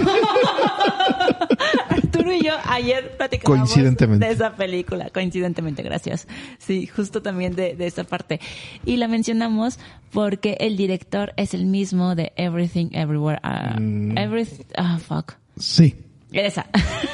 Arturo 1.89 2.33
y 2.33 2.43
yo 2.43 2.53
ayer 2.65 3.15
platicábamos 3.17 3.69
Coincidentemente. 3.69 4.25
de 4.25 4.31
esa 4.31 4.55
película, 4.55 5.09
coincidentemente, 5.09 5.83
gracias. 5.83 6.27
Sí, 6.59 6.87
justo 6.87 7.21
también 7.21 7.55
de, 7.55 7.75
de 7.75 7.87
esa 7.87 8.03
parte. 8.03 8.39
Y 8.85 8.97
la 8.97 9.07
mencionamos 9.07 9.79
porque 10.11 10.57
el 10.59 10.77
director 10.77 11.33
es 11.37 11.53
el 11.53 11.65
mismo 11.65 12.15
de 12.15 12.31
Everything 12.35 12.89
Everywhere. 12.93 13.39
ah, 13.43 13.75
Everything, 13.77 14.63
ah, 14.77 14.99
fuck. 14.99 15.33
Sí. 15.57 15.95
Esa. 16.31 16.67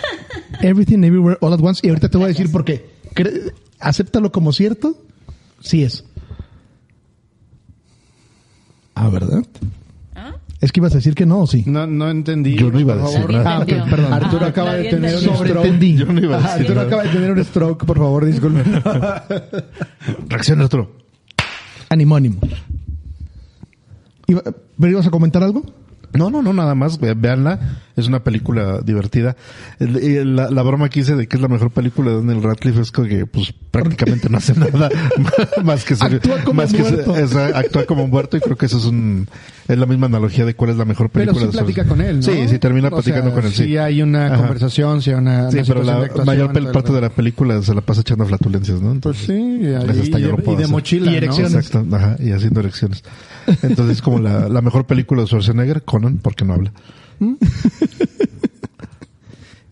Everything 0.61 1.03
Everywhere 1.03 1.37
All 1.41 1.53
at 1.53 1.59
Once. 1.61 1.85
Y 1.85 1.89
ahorita 1.89 2.09
te 2.09 2.17
voy 2.17 2.25
a 2.25 2.29
decir 2.29 2.51
por 2.51 2.63
qué. 2.65 2.89
Acéptalo 3.79 4.31
como 4.31 4.53
cierto. 4.53 5.01
Sí 5.61 5.83
es. 5.83 6.05
Ah, 8.95 9.09
¿verdad? 9.09 9.43
Es 10.61 10.71
que 10.73 10.81
ibas 10.81 10.91
a 10.93 10.95
decir 10.97 11.15
que 11.15 11.25
no, 11.25 11.39
¿o 11.39 11.47
sí? 11.47 11.63
No, 11.65 11.87
no 11.87 12.09
entendí. 12.09 12.55
Yo 12.57 12.69
no 12.69 12.79
iba 12.79 12.93
a 12.93 12.97
decir 12.97 13.29
nada. 13.29 13.57
Ah, 13.61 13.65
perdón. 13.65 14.11
Arturo 14.13 14.45
Ah, 14.45 14.49
acaba 14.49 14.73
de 14.73 14.89
tener 14.89 15.15
un 15.15 15.21
stroke. 15.21 15.79
Yo 15.95 16.05
no 16.05 16.19
iba 16.19 16.35
a 16.35 16.39
decir 16.41 16.51
Arturo 16.61 16.75
nada. 16.75 16.87
acaba 16.87 17.03
de 17.03 17.09
tener 17.09 17.31
un 17.31 17.43
stroke, 17.45 17.85
por 17.85 17.97
favor, 17.97 18.25
disculpe. 18.25 18.63
reacciona 20.27 20.63
Arturo 20.63 20.91
Ánimo, 21.89 22.15
ánimo. 22.15 22.39
Iba- 24.27 24.43
¿Pero 24.79 24.91
ibas 24.91 25.07
a 25.07 25.11
comentar 25.11 25.43
algo? 25.43 25.63
No, 26.13 26.29
no, 26.29 26.41
no, 26.41 26.53
nada 26.53 26.75
más, 26.75 26.99
ve- 26.99 27.13
véanla. 27.15 27.59
Es 27.99 28.07
una 28.07 28.23
película 28.23 28.79
divertida. 28.81 29.35
Y 29.79 30.23
La, 30.23 30.49
la 30.49 30.61
broma 30.63 30.89
que 30.89 31.01
hice 31.01 31.15
de 31.15 31.27
que 31.27 31.35
es 31.37 31.41
la 31.41 31.47
mejor 31.47 31.71
película 31.71 32.11
de 32.11 32.17
Daniel 32.17 32.41
Radcliffe 32.43 32.81
es 32.81 32.91
que 32.91 33.25
pues 33.25 33.53
prácticamente 33.71 34.29
no 34.29 34.37
hace 34.37 34.53
nada 34.55 34.89
más 35.63 35.83
que 35.85 35.95
ser, 35.95 36.15
Actúa 36.15 36.39
como 36.43 36.61
más 36.61 36.71
que 36.73 36.83
ser- 36.83 37.05
muerto. 37.05 37.15
es- 37.17 37.35
actúa 37.35 37.85
como 37.85 38.07
muerto 38.07 38.37
y 38.37 38.39
creo 38.41 38.55
que 38.57 38.65
eso 38.67 38.77
es 38.77 38.85
un 38.85 39.27
es 39.67 39.77
la 39.77 39.85
misma 39.85 40.07
analogía 40.07 40.45
de 40.45 40.55
cuál 40.55 40.71
es 40.71 40.77
la 40.77 40.85
mejor 40.85 41.09
Pero 41.11 41.25
película 41.31 41.51
sí 41.51 41.57
de 41.57 41.63
platica 41.63 41.83
Schwarzenegger. 41.83 42.19
con 42.23 42.31
él, 42.33 42.37
¿no? 42.39 42.43
Sí, 42.43 42.51
sí 42.51 42.59
termina 42.59 42.87
O 42.87 42.91
platicando 42.91 43.29
sea, 43.29 43.35
con 43.35 43.45
él, 43.45 43.51
sí. 43.53 43.63
Sí 43.65 43.77
hay 43.77 44.01
una 44.01 44.25
Ajá. 44.27 44.37
conversación, 44.37 45.01
sí 45.01 45.11
hay 45.11 45.17
una, 45.17 45.51
Sí, 45.51 45.57
una 45.57 45.65
pero 45.67 45.79
de 45.81 45.85
la 45.85 45.93
actuación, 45.97 46.25
mayor 46.25 46.71
parte 46.71 46.91
de 46.93 47.01
la 47.01 47.09
película 47.09 47.61
se 47.61 47.75
la 47.75 47.81
pasa 47.81 48.01
echando 48.01 48.25
flatulencias, 48.25 48.81
¿no? 48.81 48.87
Pues 48.99 49.19
Entonces, 49.19 49.25
sí, 49.27 49.33
y, 49.61 49.85
Pues 49.85 49.97
y- 49.97 50.01
hasta 50.01 50.19
y 50.19 50.21
lo 50.23 50.37
de, 50.37 50.51
y 50.51 50.55
de 50.55 50.67
mochila, 50.67 51.05
Y 51.05 51.09
¿no? 51.11 51.17
erecciones. 51.17 51.53
Exacto, 51.53 51.95
ajá, 51.95 52.15
y 52.19 52.31
haciendo 52.31 52.61
erecciones. 52.61 53.03
Entonces 53.61 53.97
es 53.97 54.01
como 54.01 54.19
la, 54.19 54.49
la 54.49 54.61
mejor 54.61 54.85
película 54.85 55.21
de 55.21 55.27
Schwarzenegger, 55.27 55.83
Conan, 55.83 56.17
porque 56.17 56.45
no 56.45 56.53
habla. 56.53 56.71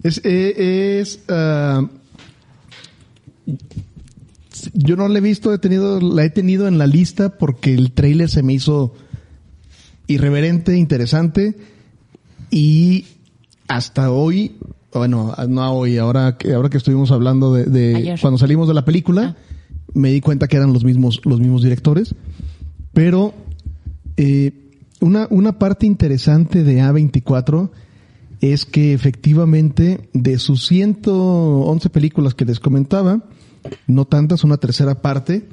Es, 0.04 0.22
eh, 0.24 1.00
es, 1.02 1.20
ah, 1.28 1.86
yo 4.74 4.96
no 4.96 5.08
la 5.08 5.18
he 5.18 5.22
visto, 5.22 5.54
he 5.54 5.58
tenido, 5.58 6.00
la 6.00 6.24
he 6.24 6.30
tenido 6.30 6.68
en 6.68 6.78
la 6.78 6.88
lista 6.88 7.38
porque 7.38 7.74
el 7.74 7.92
tráiler 7.92 8.30
se 8.30 8.44
me 8.44 8.54
hizo 8.54 8.94
irreverente, 10.08 10.78
interesante 10.78 11.58
y 12.50 13.06
hasta 13.68 14.12
hoy, 14.12 14.56
bueno, 14.94 15.36
no 15.50 15.72
hoy, 15.74 15.98
ahora 15.98 16.38
que 16.38 16.54
ahora 16.54 16.70
que 16.70 16.78
estuvimos 16.78 17.12
hablando 17.12 17.54
de, 17.54 18.18
cuando 18.22 18.38
salimos 18.38 18.68
de 18.68 18.76
la 18.76 18.86
película, 18.86 19.36
me 19.94 20.12
di 20.12 20.22
cuenta 20.22 20.48
que 20.48 20.58
eran 20.58 20.74
los 20.74 20.86
mismos 20.86 21.22
los 21.26 21.40
mismos 21.40 21.64
directores, 21.64 22.16
pero 22.94 23.34
eh, 24.16 24.67
una 25.00 25.28
una 25.30 25.60
parte 25.60 25.86
interesante 25.86 26.64
de 26.64 26.82
A24 26.82 27.70
es 28.42 28.66
que 28.66 28.94
efectivamente 28.94 30.10
de 30.14 30.38
sus 30.38 30.66
111 30.68 31.90
películas 31.90 32.36
que 32.36 32.46
les 32.46 32.60
comentaba, 32.60 33.24
no 33.88 34.06
tantas, 34.06 34.44
una 34.44 34.58
tercera 34.58 35.02
parte, 35.02 35.48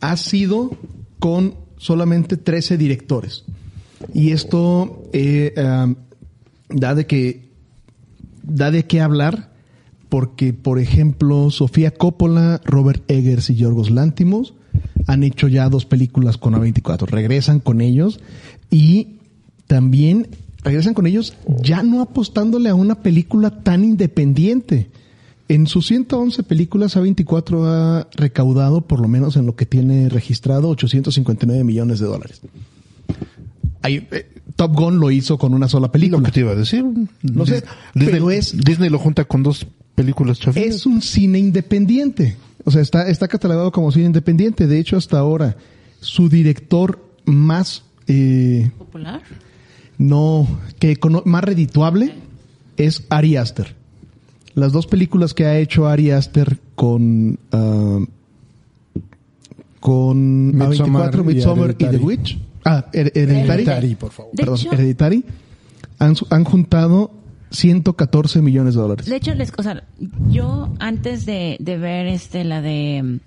ha 0.00 0.16
sido 0.16 0.76
con 1.18 1.54
solamente 1.78 2.36
13 2.36 2.76
directores. 2.76 3.44
Y 4.12 4.32
esto 4.32 5.04
eh, 5.12 5.54
da 6.68 6.94
de 6.94 7.06
que 7.06 7.48
da 8.42 8.70
de 8.70 8.84
qué 8.84 9.00
hablar 9.00 9.52
porque, 10.08 10.52
por 10.52 10.78
ejemplo, 10.78 11.50
Sofía 11.50 11.90
Coppola, 11.90 12.60
Robert 12.64 13.02
Eggers 13.10 13.50
y 13.50 13.56
Yorgos 13.56 13.90
Lántimos 13.90 14.54
han 15.06 15.22
hecho 15.22 15.48
ya 15.48 15.68
dos 15.68 15.84
películas 15.84 16.38
con 16.38 16.54
A24. 16.54 17.08
Regresan 17.08 17.60
con 17.60 17.80
ellos 17.80 18.20
y 18.70 19.16
también 19.66 20.28
regresan 20.62 20.94
con 20.94 21.06
ellos 21.06 21.34
ya 21.62 21.82
no 21.82 22.00
apostándole 22.02 22.68
a 22.68 22.74
una 22.74 22.96
película 23.02 23.62
tan 23.62 23.84
independiente. 23.84 24.90
En 25.48 25.66
sus 25.66 25.86
111 25.86 26.42
películas, 26.42 26.94
A24 26.96 27.64
ha 27.66 28.08
recaudado, 28.16 28.82
por 28.82 29.00
lo 29.00 29.08
menos 29.08 29.36
en 29.36 29.46
lo 29.46 29.56
que 29.56 29.64
tiene 29.64 30.10
registrado, 30.10 30.68
859 30.68 31.64
millones 31.64 32.00
de 32.00 32.06
dólares. 32.06 32.42
Ahí, 33.82 34.06
eh, 34.10 34.26
Top 34.56 34.74
Gun 34.74 34.98
lo 34.98 35.10
hizo 35.10 35.38
con 35.38 35.54
una 35.54 35.68
sola 35.68 35.86
Lo 35.86 35.92
película. 35.92 36.22
que 36.26 36.32
te 36.32 36.40
iba 36.40 36.50
a 36.52 36.54
decir. 36.56 36.84
No 37.22 37.46
sé, 37.46 37.62
Disney, 37.94 38.12
pero 38.12 38.30
es- 38.30 38.56
Disney 38.58 38.90
lo 38.90 38.98
junta 38.98 39.24
con 39.24 39.42
dos 39.42 39.66
películas. 39.94 40.38
Es 40.54 40.84
un 40.84 41.00
cine 41.00 41.38
independiente. 41.38 42.36
O 42.64 42.70
sea, 42.70 42.82
está, 42.82 43.08
está 43.08 43.28
catalogado 43.28 43.72
como 43.72 43.90
cine 43.92 44.06
independiente. 44.06 44.66
De 44.66 44.78
hecho, 44.78 44.96
hasta 44.96 45.18
ahora, 45.18 45.56
su 46.00 46.28
director 46.28 47.02
más, 47.24 47.84
eh, 48.08 48.70
popular. 48.78 49.20
no, 49.98 50.46
que 50.78 50.96
más 51.24 51.44
redituable 51.44 52.14
es 52.76 53.04
Ari 53.10 53.36
Aster. 53.36 53.74
Las 54.54 54.72
dos 54.72 54.86
películas 54.86 55.34
que 55.34 55.46
ha 55.46 55.58
hecho 55.58 55.86
Ari 55.86 56.10
Aster 56.10 56.58
con, 56.74 57.38
ah, 57.52 58.00
con 59.80 60.56
Midsommar 60.56 61.12
A24, 61.14 61.20
y 61.20 61.34
Midsommar 61.34 61.70
y, 61.70 61.74
The 61.74 61.84
Hereditary. 61.84 62.04
Witch. 62.04 62.38
Ah, 62.64 62.84
Her- 62.92 63.12
Hereditary. 63.14 63.40
Hereditary, 63.62 63.94
por 63.94 64.10
favor. 64.12 64.32
De 64.32 64.42
Perdón, 64.42 64.58
hecho- 64.60 64.72
Hereditary. 64.72 65.24
Han, 66.00 66.14
han 66.30 66.44
juntado 66.44 67.10
114 67.50 68.42
millones 68.42 68.74
de 68.74 68.80
dólares. 68.80 69.06
De 69.06 69.16
hecho, 69.16 69.34
les, 69.34 69.52
o 69.56 69.62
sea, 69.62 69.84
yo 70.30 70.72
antes 70.80 71.24
de, 71.26 71.56
de 71.60 71.78
ver 71.78 72.06
este 72.06 72.44
la 72.44 72.60
de 72.60 73.20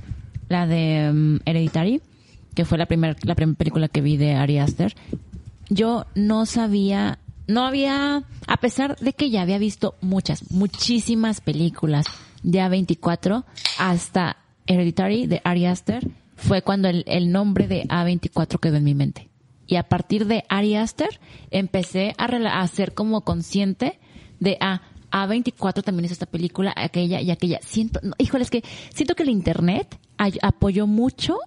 la 0.49 0.67
de 0.67 1.11
mm, 1.13 1.37
Hereditary, 1.45 2.01
que 2.55 2.65
fue 2.65 2.77
la 2.77 2.85
primera 2.85 3.15
la 3.23 3.35
película 3.35 3.87
que 3.87 4.01
vi 4.01 4.17
de 4.17 4.33
Ari 4.33 4.57
Aster, 4.59 4.95
yo 5.69 6.05
no 6.15 6.45
sabía, 6.45 7.19
no 7.47 7.65
había, 7.65 8.23
a 8.47 8.57
pesar 8.57 8.97
de 8.97 9.13
que 9.13 9.29
ya 9.29 9.41
había 9.41 9.57
visto 9.57 9.95
muchas, 10.01 10.51
muchísimas 10.51 11.41
películas 11.41 12.05
de 12.43 12.59
A24 12.59 13.45
hasta 13.79 14.37
Hereditary 14.67 15.27
de 15.27 15.41
Ari 15.43 15.65
Aster, 15.65 16.07
fue 16.35 16.61
cuando 16.61 16.89
el, 16.89 17.03
el 17.07 17.31
nombre 17.31 17.67
de 17.67 17.83
A24 17.83 18.59
quedó 18.59 18.77
en 18.77 18.83
mi 18.83 18.95
mente. 18.95 19.29
Y 19.67 19.77
a 19.77 19.83
partir 19.83 20.25
de 20.25 20.43
Ari 20.49 20.75
Aster 20.75 21.19
empecé 21.49 22.13
a, 22.17 22.25
a 22.25 22.67
ser 22.67 22.93
como 22.93 23.21
consciente 23.21 23.99
de 24.39 24.57
ah, 24.59 24.81
A24 25.11 25.83
también 25.83 26.05
hizo 26.05 26.13
esta 26.13 26.25
película, 26.25 26.73
aquella 26.75 27.21
y 27.21 27.31
aquella. 27.31 27.59
Siento, 27.61 27.99
no, 28.03 28.13
híjole, 28.17 28.43
es 28.43 28.49
que 28.49 28.63
siento 28.93 29.15
que 29.15 29.23
el 29.23 29.29
internet 29.29 29.97
apoyó 30.41 30.87
mucho 30.87 31.37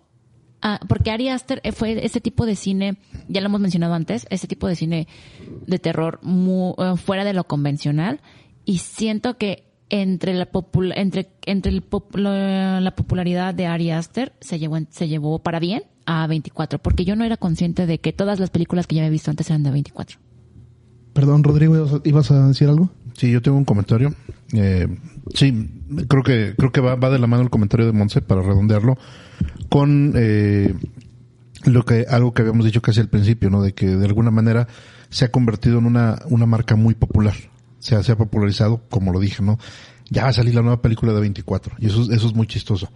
Ah, 0.66 0.80
porque 0.88 1.10
Ari 1.10 1.28
Aster 1.28 1.60
eh, 1.62 1.72
fue 1.72 2.04
ese 2.06 2.22
tipo 2.22 2.46
de 2.46 2.56
cine, 2.56 2.96
ya 3.28 3.42
lo 3.42 3.48
hemos 3.48 3.60
mencionado 3.60 3.92
antes, 3.92 4.26
ese 4.30 4.46
tipo 4.48 4.66
de 4.66 4.74
cine 4.76 5.06
de 5.66 5.78
terror 5.78 6.18
mu- 6.22 6.74
eh, 6.78 6.94
fuera 6.96 7.22
de 7.24 7.34
lo 7.34 7.44
convencional 7.44 8.20
y 8.64 8.78
siento 8.78 9.36
que 9.36 9.64
entre 9.90 10.32
la 10.32 10.50
popul- 10.50 10.94
entre 10.96 11.28
entre 11.44 11.70
el 11.70 11.82
pop- 11.82 12.16
lo- 12.16 12.80
la 12.80 12.94
popularidad 12.96 13.52
de 13.54 13.66
Ari 13.66 13.90
Aster 13.90 14.32
se 14.40 14.58
llevó 14.58 14.78
se 14.88 15.06
llevó 15.06 15.40
para 15.40 15.60
bien 15.60 15.82
a 16.06 16.26
24 16.26 16.78
porque 16.78 17.04
yo 17.04 17.14
no 17.14 17.24
era 17.24 17.36
consciente 17.36 17.84
de 17.86 17.98
que 18.00 18.14
todas 18.14 18.40
las 18.40 18.48
películas 18.48 18.86
que 18.86 18.94
ya 18.96 19.02
había 19.02 19.10
visto 19.10 19.30
antes 19.30 19.50
eran 19.50 19.62
de 19.64 19.70
24. 19.70 20.18
Perdón, 21.12 21.44
Rodrigo, 21.44 21.76
¿ibas 21.76 21.92
a- 21.92 22.00
¿ibas 22.04 22.30
a 22.30 22.48
decir 22.48 22.68
algo? 22.68 22.88
Sí, 23.16 23.30
yo 23.30 23.40
tengo 23.42 23.56
un 23.58 23.64
comentario. 23.66 24.14
Eh, 24.54 24.86
sí, 25.34 25.68
creo 26.08 26.22
que 26.22 26.54
creo 26.56 26.70
que 26.72 26.80
va, 26.80 26.94
va 26.94 27.10
de 27.10 27.18
la 27.18 27.26
mano 27.26 27.42
el 27.42 27.50
comentario 27.50 27.86
de 27.86 27.92
Monse 27.92 28.22
para 28.22 28.40
redondearlo 28.42 28.96
con 29.68 30.12
eh, 30.16 30.74
lo 31.64 31.84
que 31.84 32.06
algo 32.08 32.32
que 32.34 32.42
habíamos 32.42 32.64
dicho 32.64 32.80
casi 32.82 33.00
al 33.00 33.08
principio, 33.08 33.50
¿no? 33.50 33.62
De 33.62 33.72
que 33.74 33.86
de 33.96 34.04
alguna 34.06 34.30
manera 34.30 34.68
se 35.10 35.24
ha 35.24 35.30
convertido 35.32 35.78
en 35.78 35.86
una 35.86 36.20
una 36.30 36.46
marca 36.46 36.76
muy 36.76 36.94
popular. 36.94 37.34
Se 37.80 38.00
se 38.02 38.12
ha 38.12 38.16
popularizado, 38.16 38.82
como 38.90 39.12
lo 39.12 39.18
dije, 39.20 39.42
¿no? 39.42 39.58
Ya 40.10 40.22
va 40.24 40.28
a 40.28 40.32
salir 40.34 40.54
la 40.54 40.62
nueva 40.62 40.82
película 40.82 41.12
de 41.12 41.20
24 41.20 41.76
y 41.78 41.86
eso 41.86 42.02
es- 42.02 42.10
eso 42.10 42.26
es 42.28 42.34
muy 42.34 42.46
chistoso. 42.46 42.90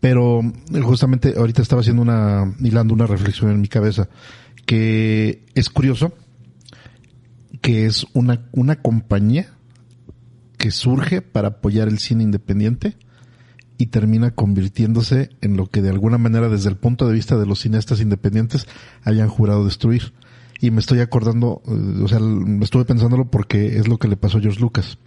Pero 0.00 0.40
eh, 0.40 0.80
justamente 0.82 1.34
ahorita 1.36 1.62
estaba 1.62 1.80
haciendo 1.80 2.02
una 2.02 2.54
hilando 2.60 2.92
una 2.94 3.06
reflexión 3.06 3.50
en 3.52 3.60
mi 3.60 3.68
cabeza 3.68 4.08
que 4.66 5.44
es 5.54 5.70
curioso 5.70 6.12
que 7.60 7.86
es 7.86 8.06
una, 8.14 8.46
una 8.52 8.76
compañía 8.76 9.48
que 10.60 10.70
surge 10.70 11.22
para 11.22 11.48
apoyar 11.48 11.88
el 11.88 11.98
cine 11.98 12.22
independiente 12.22 12.98
y 13.78 13.86
termina 13.86 14.32
convirtiéndose 14.32 15.30
en 15.40 15.56
lo 15.56 15.68
que 15.68 15.80
de 15.80 15.88
alguna 15.88 16.18
manera 16.18 16.50
desde 16.50 16.68
el 16.68 16.76
punto 16.76 17.08
de 17.08 17.14
vista 17.14 17.38
de 17.38 17.46
los 17.46 17.60
cineastas 17.60 18.02
independientes 18.02 18.68
hayan 19.02 19.28
jurado 19.28 19.64
destruir. 19.64 20.12
Y 20.60 20.70
me 20.70 20.80
estoy 20.80 21.00
acordando, 21.00 21.62
eh, 21.66 22.02
o 22.02 22.08
sea, 22.08 22.20
estuve 22.60 22.84
pensándolo 22.84 23.30
porque 23.30 23.78
es 23.78 23.88
lo 23.88 23.96
que 23.96 24.08
le 24.08 24.18
pasó 24.18 24.36
a 24.36 24.42
George 24.42 24.60
Lucas. 24.60 24.98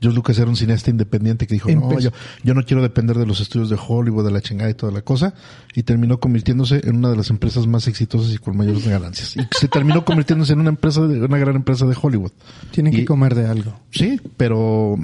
George 0.00 0.14
Lucas 0.16 0.38
era 0.38 0.48
un 0.48 0.56
cineasta 0.56 0.90
independiente 0.90 1.46
que 1.46 1.54
dijo, 1.54 1.70
no, 1.70 1.98
yo, 1.98 2.10
yo 2.44 2.54
no 2.54 2.62
quiero 2.64 2.82
depender 2.82 3.16
de 3.18 3.26
los 3.26 3.40
estudios 3.40 3.68
de 3.70 3.76
Hollywood, 3.76 4.24
de 4.24 4.30
la 4.30 4.40
chingada 4.40 4.70
y 4.70 4.74
toda 4.74 4.92
la 4.92 5.02
cosa, 5.02 5.34
y 5.74 5.82
terminó 5.82 6.20
convirtiéndose 6.20 6.80
en 6.84 6.96
una 6.96 7.10
de 7.10 7.16
las 7.16 7.30
empresas 7.30 7.66
más 7.66 7.86
exitosas 7.88 8.32
y 8.32 8.38
con 8.38 8.56
mayores 8.56 8.86
ganancias. 8.86 9.36
Y 9.36 9.40
se 9.58 9.68
terminó 9.68 10.04
convirtiéndose 10.04 10.52
en 10.52 10.60
una 10.60 10.70
empresa, 10.70 11.06
de, 11.06 11.20
una 11.24 11.38
gran 11.38 11.56
empresa 11.56 11.86
de 11.86 11.96
Hollywood. 12.00 12.32
Tienen 12.70 12.92
Y- 12.92 12.96
que 12.98 13.04
comer 13.04 13.34
de 13.34 13.46
algo. 13.46 13.78
Sí, 13.90 14.20
pero 14.36 14.96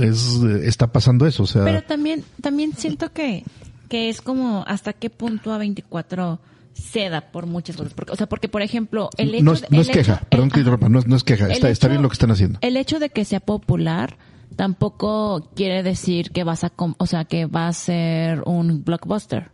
es, 0.00 0.40
está 0.62 0.92
pasando 0.92 1.26
eso, 1.26 1.42
o 1.44 1.46
sea, 1.46 1.64
Pero 1.64 1.82
también, 1.82 2.24
también 2.40 2.72
siento 2.76 3.12
que, 3.12 3.44
que 3.88 4.08
es 4.08 4.20
como 4.20 4.64
hasta 4.66 4.92
qué 4.92 5.10
punto 5.10 5.50
A24 5.56 6.38
ceda 6.74 7.30
por 7.30 7.46
muchas 7.46 7.76
cosas. 7.76 7.92
Porque, 7.92 8.12
o 8.12 8.16
sea, 8.16 8.26
porque 8.28 8.48
por 8.48 8.62
ejemplo, 8.62 9.10
el 9.18 9.34
hecho 9.34 9.44
no 9.44 9.52
es, 9.52 9.60
de- 9.60 9.66
no 9.70 9.76
el 9.76 9.82
es 9.82 9.88
queja, 9.90 10.14
hecho- 10.14 10.26
perdón 10.30 10.48
que 10.48 10.54
te 10.54 10.60
interrumpa, 10.60 10.88
no 10.88 10.98
es, 10.98 11.06
no 11.06 11.16
es 11.16 11.24
queja, 11.24 11.48
está, 11.52 11.68
está 11.68 11.88
bien 11.88 12.00
lo 12.02 12.08
que 12.08 12.14
están 12.14 12.30
haciendo. 12.30 12.58
El 12.62 12.76
hecho 12.76 12.98
de 12.98 13.10
que 13.10 13.24
sea 13.26 13.40
popular 13.40 14.16
tampoco 14.56 15.50
quiere 15.54 15.82
decir 15.82 16.30
que 16.30 16.44
vas 16.44 16.64
a, 16.64 16.72
o 16.76 17.06
sea, 17.06 17.24
que 17.24 17.46
va 17.46 17.68
a 17.68 17.72
ser 17.72 18.42
un 18.46 18.84
blockbuster. 18.84 19.50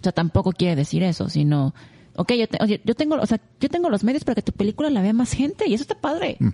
O 0.00 0.02
sea, 0.02 0.12
tampoco 0.12 0.52
quiere 0.52 0.74
decir 0.76 1.02
eso, 1.02 1.28
sino, 1.28 1.74
ok, 2.16 2.32
yo, 2.32 2.48
te- 2.48 2.80
yo 2.84 2.94
tengo, 2.94 3.16
o 3.16 3.26
sea, 3.26 3.40
yo 3.60 3.68
tengo 3.68 3.88
los 3.88 4.02
medios 4.04 4.24
para 4.24 4.34
que 4.36 4.42
tu 4.42 4.52
película 4.52 4.90
la 4.90 5.02
vea 5.02 5.12
más 5.12 5.32
gente 5.32 5.68
y 5.68 5.74
eso 5.74 5.82
está 5.82 6.00
padre. 6.00 6.36
Mm. 6.40 6.48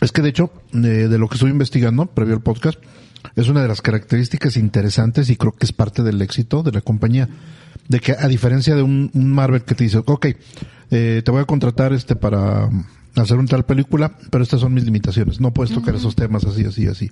Es 0.00 0.10
que 0.12 0.22
de 0.22 0.30
hecho, 0.30 0.50
eh, 0.72 0.78
de 0.78 1.18
lo 1.18 1.28
que 1.28 1.34
estuve 1.34 1.50
investigando 1.50 2.06
previo 2.06 2.34
al 2.34 2.42
podcast, 2.42 2.78
es 3.36 3.48
una 3.48 3.62
de 3.62 3.68
las 3.68 3.80
características 3.80 4.56
interesantes 4.56 5.30
y 5.30 5.36
creo 5.36 5.52
que 5.52 5.64
es 5.64 5.72
parte 5.72 6.02
del 6.02 6.20
éxito 6.20 6.62
de 6.62 6.72
la 6.72 6.80
compañía. 6.80 7.28
De 7.88 8.00
que 8.00 8.12
a 8.12 8.28
diferencia 8.28 8.74
de 8.74 8.82
un, 8.82 9.10
un 9.14 9.32
Marvel 9.32 9.62
que 9.64 9.74
te 9.74 9.84
dice, 9.84 9.98
ok, 10.04 10.26
eh, 10.90 11.22
te 11.24 11.30
voy 11.30 11.40
a 11.40 11.44
contratar 11.44 11.92
este 11.92 12.16
para, 12.16 12.68
hacer 13.16 13.36
una 13.38 13.48
tal 13.48 13.64
película, 13.64 14.12
pero 14.30 14.42
estas 14.44 14.60
son 14.60 14.74
mis 14.74 14.84
limitaciones. 14.84 15.40
No 15.40 15.52
puedes 15.52 15.72
tocar 15.74 15.94
esos 15.94 16.14
temas 16.16 16.44
así, 16.44 16.64
así, 16.64 16.86
así. 16.86 17.08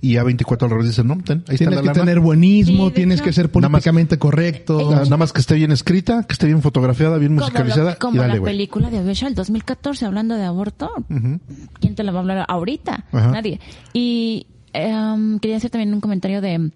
Y 0.00 0.14
A24 0.16 0.64
al 0.64 0.70
revés 0.70 0.86
dice, 0.88 1.02
no, 1.04 1.16
ten, 1.18 1.38
ahí 1.48 1.54
está 1.54 1.56
Tienes 1.56 1.76
la 1.76 1.80
que 1.80 1.86
lana. 1.86 2.00
tener 2.00 2.20
buenismo, 2.20 2.88
Sí, 2.88 2.94
tienes 2.94 3.16
hecho- 3.18 3.24
que 3.24 3.32
ser 3.32 3.46
Nada 3.46 3.60
más- 3.60 3.70
políticamente 3.70 4.18
correcto. 4.18 4.90
Nada 4.90 5.16
más 5.16 5.32
que 5.32 5.40
esté 5.40 5.54
bien 5.54 5.72
escrita, 5.72 6.24
que 6.24 6.32
esté 6.34 6.46
bien 6.46 6.60
fotografiada, 6.62 7.16
bien 7.18 7.32
Como, 7.34 7.40
musicalizada 7.46 7.92
lo- 7.92 7.98
como 7.98 8.16
y 8.16 8.18
dale, 8.18 8.34
la 8.34 8.38
güey. 8.40 8.52
película 8.52 8.90
de 8.90 9.00
Obesha 9.00 9.26
del 9.26 9.34
2014 9.34 10.04
hablando 10.04 10.34
de 10.34 10.44
aborto. 10.44 10.90
¿Quién 11.80 11.94
te 11.94 12.02
la 12.04 12.12
va 12.12 12.18
a 12.18 12.22
hablar 12.22 12.44
ahorita? 12.48 13.04
Nadie. 13.12 13.58
Y 13.94 14.46
em, 14.74 15.38
quería 15.38 15.56
hacer 15.56 15.70
también 15.70 15.94
un 15.94 16.00
comentario 16.00 16.40
de... 16.42 16.70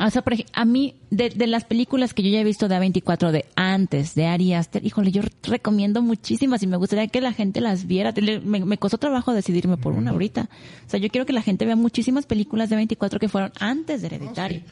O 0.00 0.10
sea, 0.10 0.22
por 0.22 0.32
ej- 0.34 0.46
a 0.52 0.64
mí, 0.64 0.96
de, 1.10 1.30
de 1.30 1.46
las 1.46 1.64
películas 1.64 2.14
que 2.14 2.24
yo 2.24 2.28
ya 2.30 2.40
he 2.40 2.44
visto 2.44 2.66
de 2.66 2.74
A24 2.76 3.30
de 3.30 3.44
antes, 3.54 4.16
de 4.16 4.26
Ari 4.26 4.52
Aster, 4.52 4.84
híjole, 4.84 5.12
yo 5.12 5.22
recomiendo 5.44 6.02
muchísimas 6.02 6.62
y 6.64 6.66
me 6.66 6.76
gustaría 6.76 7.06
que 7.06 7.20
la 7.20 7.32
gente 7.32 7.60
las 7.60 7.86
viera. 7.86 8.12
Me, 8.44 8.64
me 8.64 8.76
costó 8.76 8.98
trabajo 8.98 9.32
decidirme 9.32 9.76
por 9.76 9.92
una 9.92 10.10
ahorita. 10.10 10.48
O 10.86 10.90
sea, 10.90 10.98
yo 10.98 11.08
quiero 11.10 11.26
que 11.26 11.32
la 11.32 11.42
gente 11.42 11.64
vea 11.64 11.76
muchísimas 11.76 12.26
películas 12.26 12.70
de 12.70 12.76
A24 12.76 13.18
que 13.20 13.28
fueron 13.28 13.52
antes 13.60 14.00
de 14.00 14.08
Hereditario. 14.08 14.62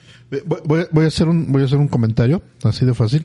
Voy, 0.44 0.58
voy- 0.64 0.86
voy 0.90 1.04
a 1.04 1.08
hacer 1.08 1.28
un, 1.28 1.52
voy 1.52 1.62
a 1.62 1.66
hacer 1.66 1.78
un 1.78 1.86
comentario, 1.88 2.42
así 2.64 2.84
de 2.84 2.92
fácil. 2.94 3.24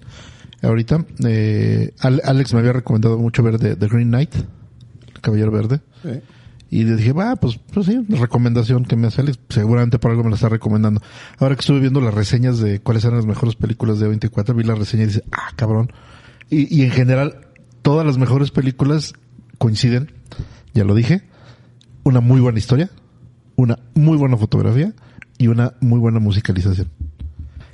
Ahorita, 0.62 1.04
eh, 1.28 1.94
Al- 2.00 2.22
Alex 2.24 2.54
me 2.54 2.60
había 2.60 2.74
recomendado 2.74 3.18
mucho 3.18 3.42
ver 3.42 3.58
The, 3.58 3.76
The 3.76 3.88
Green 3.88 4.10
Knight, 4.10 4.36
el 4.36 5.22
Caballero 5.22 5.50
Verde. 5.52 5.80
Sí. 6.04 6.10
Y 6.70 6.84
le 6.84 6.96
dije, 6.96 7.14
va, 7.14 7.36
pues, 7.38 7.60
pues 7.74 7.86
sí, 7.86 7.98
una 7.98 8.20
recomendación 8.20 8.84
que 8.86 8.96
me 8.96 9.08
hace 9.08 9.22
Alex, 9.22 9.40
seguramente 9.50 10.00
por 10.00 10.12
algo 10.12 10.24
me 10.24 10.30
la 10.30 10.36
está 10.36 10.50
recomendando. 10.50 11.02
Ahora 11.40 11.56
que 11.56 11.62
estuve 11.62 11.80
viendo 11.80 12.02
las 12.02 12.14
reseñas 12.14 12.60
de 12.60 12.80
cuáles 12.80 13.06
eran 13.06 13.18
las 13.18 13.26
mejores 13.26 13.56
películas 13.56 14.00
de 14.00 14.08
24, 14.08 14.54
vi 14.54 14.64
la 14.64 14.76
reseña 14.76 15.04
y 15.04 15.08
dice, 15.08 15.24
ah, 15.32 15.52
cabrón. 15.56 15.92
Y, 16.50 16.76
y 16.76 16.84
en 16.84 16.92
general, 16.92 17.48
todas 17.82 18.06
las 18.06 18.18
mejores 18.18 18.52
películas 18.52 19.14
coinciden, 19.58 20.12
ya 20.74 20.84
lo 20.84 20.94
dije, 20.94 21.24
una 22.04 22.20
muy 22.20 22.42
buena 22.42 22.60
historia, 22.60 22.90
una 23.56 23.80
muy 23.96 24.18
buena 24.18 24.38
fotografía 24.38 24.94
y 25.38 25.48
una 25.48 25.74
muy 25.80 26.00
buena 26.00 26.20
musicalización. 26.20 26.90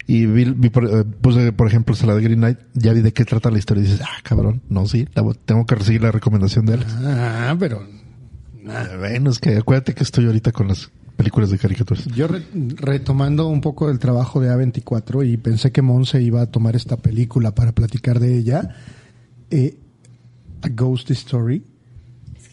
Y 0.06 0.26
vi, 0.26 0.46
vi 0.46 0.70
por, 0.70 0.86
eh, 0.86 1.04
puse, 1.04 1.54
por 1.54 1.68
ejemplo, 1.68 1.96
la 2.06 2.16
de 2.16 2.22
Green 2.22 2.40
Knight, 2.40 2.60
ya 2.74 2.94
vi 2.94 3.02
de 3.02 3.14
qué 3.14 3.24
trata 3.24 3.50
la 3.50 3.58
historia 3.58 3.84
y 3.84 3.86
dices, 3.88 4.02
ah, 4.02 4.20
cabrón, 4.22 4.62
no, 4.70 4.86
sí, 4.86 5.08
la 5.14 5.24
tengo 5.46 5.66
que 5.66 5.76
recibir 5.76 6.02
la 6.02 6.12
recomendación 6.12 6.66
de 6.66 6.74
Alex. 6.74 6.94
Ah, 7.04 7.56
pero 7.58 7.88
Ah, 8.68 8.88
bueno, 8.98 9.30
es 9.32 9.40
que 9.40 9.58
acuérdate 9.58 9.94
que 9.94 10.04
estoy 10.04 10.26
ahorita 10.26 10.52
con 10.52 10.68
las 10.68 10.90
películas 11.18 11.50
de 11.52 11.58
caricaturas. 11.58 12.06
yo 12.08 12.28
re- 12.28 12.44
retomando 12.76 13.48
un 13.48 13.62
poco 13.62 13.90
el 13.90 14.00
trabajo 14.00 14.40
de 14.42 14.50
A24 14.50 15.28
y 15.28 15.38
pensé 15.38 15.72
que 15.72 15.82
Monse 15.82 16.22
iba 16.22 16.42
a 16.42 16.46
tomar 16.48 16.76
esta 16.76 16.98
película 16.98 17.54
para 17.54 17.72
platicar 17.74 18.20
de 18.20 18.38
ella, 18.38 18.76
eh, 19.52 19.78
A 20.62 20.70
Ghost 20.70 21.12
Story. 21.12 21.64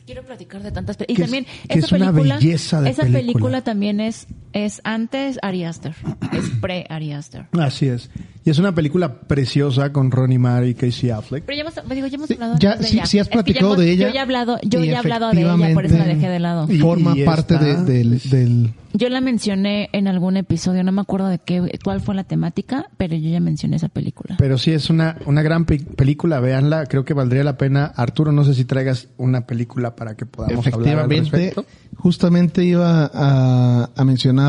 Quiero 0.05 0.25
platicar 0.25 0.63
de 0.63 0.73
tantas 0.73 0.97
películas. 0.97 1.31
Que 1.31 1.37
Y 1.37 1.39
es- 1.39 1.47
también 1.47 1.69
que 1.69 1.79
esa 1.79 1.87
es 1.87 1.93
una 1.93 2.13
película, 2.13 2.35
belleza 2.39 2.81
de 2.83 2.91
esa 2.91 3.03
película. 3.03 3.23
película. 3.33 3.61
también 3.63 4.01
es 4.01 4.27
es 4.53 4.81
antes 4.85 5.39
Ari 5.43 5.65
Aster, 5.65 5.95
es 6.33 6.49
pre 6.61 6.87
Ari 6.89 7.13
Aster. 7.13 7.47
Así 7.59 7.87
es. 7.89 8.11
Y 8.45 8.49
es 8.51 8.59
una 8.59 8.75
película 8.75 9.21
preciosa 9.21 9.93
con 9.93 10.11
Ronnie 10.11 10.39
Mara 10.39 10.67
y 10.67 10.75
Casey 10.75 11.11
Affleck. 11.11 11.45
Pero 11.45 11.57
ya 11.57 11.61
hemos, 11.63 11.75
digo, 11.95 12.07
ya 12.07 12.17
hemos 12.17 12.29
Sí, 12.29 12.35
hablado 12.35 12.57
ya- 12.59 12.77
de 12.77 12.85
sí- 12.85 12.97
ella. 12.97 13.07
sí 13.07 13.19
has 13.19 13.27
Es 13.27 13.29
que 13.31 13.37
ya 13.37 13.43
platicado 13.43 13.67
hemos- 13.75 13.79
de 13.85 13.91
ella. 13.93 14.09
Yo 14.09 14.15
ya 14.15 14.21
he 14.21 14.23
hablado, 14.23 14.59
yo 14.63 14.83
ya 14.85 14.93
he 14.93 14.97
hablado 14.97 15.31
de 15.31 15.41
ella, 15.43 15.51
por 15.53 15.61
eso 15.61 15.69
la 15.99 16.05
efectivamente, 16.05 16.15
dejé 16.15 16.29
de 16.33 16.39
lado. 16.41 16.67
Y- 16.71 16.79
Forma 16.79 17.17
y 17.17 17.25
parte 17.25 17.59
de- 17.59 17.85
del, 17.85 18.19
del... 18.31 18.75
Yo 18.93 19.09
la 19.09 19.21
mencioné 19.21 19.89
en 19.93 20.09
algún 20.09 20.37
episodio, 20.37 20.83
no 20.83 20.91
me 20.91 21.01
acuerdo 21.03 21.29
de 21.29 21.39
qué, 21.39 21.79
cuál 21.85 22.01
fue 22.01 22.15
la 22.17 22.25
temática, 22.25 22.87
pero 22.97 23.15
yo 23.15 23.29
ya 23.31 23.39
mencioné 23.41 23.77
esa 23.77 23.89
película. 23.89 24.35
Pero 24.39 24.59
sí 24.59 24.73
es 24.73 24.91
una, 24.91 25.17
una 25.27 25.43
gran 25.43 25.65
pe- 25.67 25.79
película, 25.79 26.41
véanla, 26.41 26.87
creo 26.87 27.05
que 27.05 27.15
valdría 27.15 27.45
la 27.45 27.57
pena. 27.57 27.85
Arturo, 27.95 28.33
no 28.33 28.43
sé 28.43 28.55
si 28.55 28.65
traigas 28.65 29.07
una 29.17 29.47
película 29.47 29.95
para 29.95 30.17
que 30.17 30.27
podamos 30.27 30.67
hablar 30.67 30.99
al 30.99 31.13
Efectivamente, 31.13 31.55
justamente 31.97 32.65
iba 32.65 33.11
a, 33.13 33.91
a 33.95 34.05
mencionar 34.05 34.40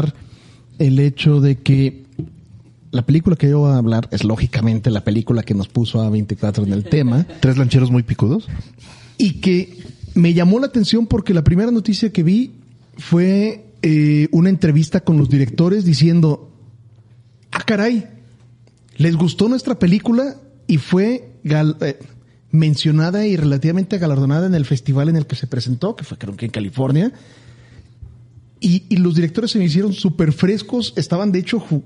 el 0.79 0.99
hecho 0.99 1.41
de 1.41 1.57
que 1.57 2.03
la 2.91 3.05
película 3.05 3.35
que 3.35 3.49
yo 3.49 3.59
voy 3.59 3.71
a 3.71 3.77
hablar 3.77 4.09
es 4.11 4.23
lógicamente 4.23 4.89
la 4.89 5.03
película 5.03 5.43
que 5.43 5.53
nos 5.53 5.67
puso 5.67 6.01
a 6.01 6.09
24 6.09 6.65
en 6.65 6.73
el 6.73 6.83
tema 6.83 7.25
¿Tres 7.39 7.57
lancheros 7.57 7.89
muy 7.89 8.03
picudos? 8.03 8.47
y 9.17 9.39
que 9.39 9.77
me 10.15 10.33
llamó 10.33 10.59
la 10.59 10.67
atención 10.67 11.07
porque 11.07 11.33
la 11.33 11.43
primera 11.43 11.71
noticia 11.71 12.11
que 12.11 12.23
vi 12.23 12.51
fue 12.97 13.65
eh, 13.81 14.27
una 14.31 14.49
entrevista 14.49 15.01
con 15.01 15.17
los 15.17 15.29
directores 15.29 15.85
diciendo, 15.85 16.51
ah 17.51 17.63
caray, 17.65 18.07
les 18.97 19.15
gustó 19.15 19.47
nuestra 19.47 19.79
película 19.79 20.35
y 20.67 20.77
fue 20.77 21.31
eh, 21.43 21.99
mencionada 22.51 23.25
y 23.25 23.35
relativamente 23.35 23.97
galardonada 23.97 24.47
en 24.47 24.55
el 24.55 24.65
festival 24.65 25.09
en 25.09 25.15
el 25.15 25.25
que 25.25 25.35
se 25.35 25.47
presentó, 25.47 25.95
que 25.95 26.03
fue 26.03 26.17
creo 26.17 26.35
que 26.35 26.45
en 26.45 26.51
California. 26.51 27.11
Y, 28.63 28.95
los 28.97 29.15
directores 29.15 29.49
se 29.51 29.57
me 29.59 29.65
hicieron 29.65 29.91
súper 29.91 30.31
frescos, 30.31 30.93
estaban 30.95 31.31
de 31.31 31.39
hecho 31.39 31.59
ju- 31.59 31.81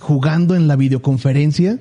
jugando 0.00 0.56
en 0.56 0.66
la 0.66 0.74
videoconferencia 0.74 1.78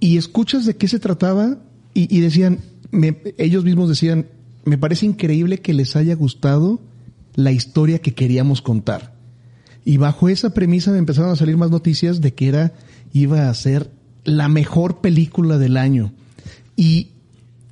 y 0.00 0.16
escuchas 0.16 0.64
de 0.66 0.76
qué 0.76 0.86
se 0.88 0.98
trataba 1.00 1.58
y, 1.94 2.20
decían, 2.20 2.58
me- 2.90 3.18
ellos 3.36 3.64
mismos 3.64 3.88
decían, 3.88 4.26
me 4.64 4.78
parece 4.78 5.06
increíble 5.06 5.58
que 5.58 5.74
les 5.74 5.96
haya 5.96 6.14
gustado 6.14 6.80
la 7.34 7.52
historia 7.52 7.98
que 7.98 8.14
queríamos 8.14 8.62
contar. 8.62 9.12
Y 9.84 9.96
bajo 9.96 10.28
esa 10.28 10.54
premisa 10.54 10.92
me 10.92 10.98
empezaron 10.98 11.30
a 11.32 11.36
salir 11.36 11.56
más 11.56 11.70
noticias 11.70 12.20
de 12.20 12.32
que 12.32 12.46
era, 12.48 12.72
iba 13.12 13.48
a 13.50 13.54
ser 13.54 13.90
la 14.24 14.48
mejor 14.48 15.00
película 15.00 15.58
del 15.58 15.76
año. 15.76 16.12
Y 16.76 17.08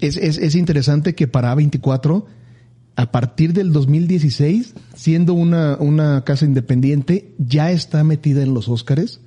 es, 0.01 0.17
es, 0.17 0.37
es 0.39 0.55
interesante 0.57 1.15
que 1.15 1.29
para 1.29 1.55
A24, 1.55 2.25
a 3.01 3.11
partir 3.11 3.55
del 3.55 3.73
2016, 3.73 4.75
siendo 4.95 5.33
una, 5.33 5.79
una 5.81 6.23
casa 6.23 6.45
independiente, 6.45 7.33
ya 7.39 7.71
está 7.71 8.05
metida 8.05 8.43
en 8.43 8.53
los 8.53 8.69
Óscares. 8.69 9.23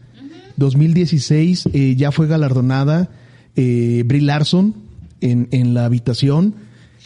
2016 0.57 1.69
eh, 1.73 1.95
ya 1.95 2.11
fue 2.11 2.27
galardonada 2.27 3.09
eh, 3.55 4.03
Brie 4.05 4.21
Larson 4.21 4.75
en, 5.21 5.47
en 5.49 5.73
la 5.73 5.85
habitación, 5.85 6.53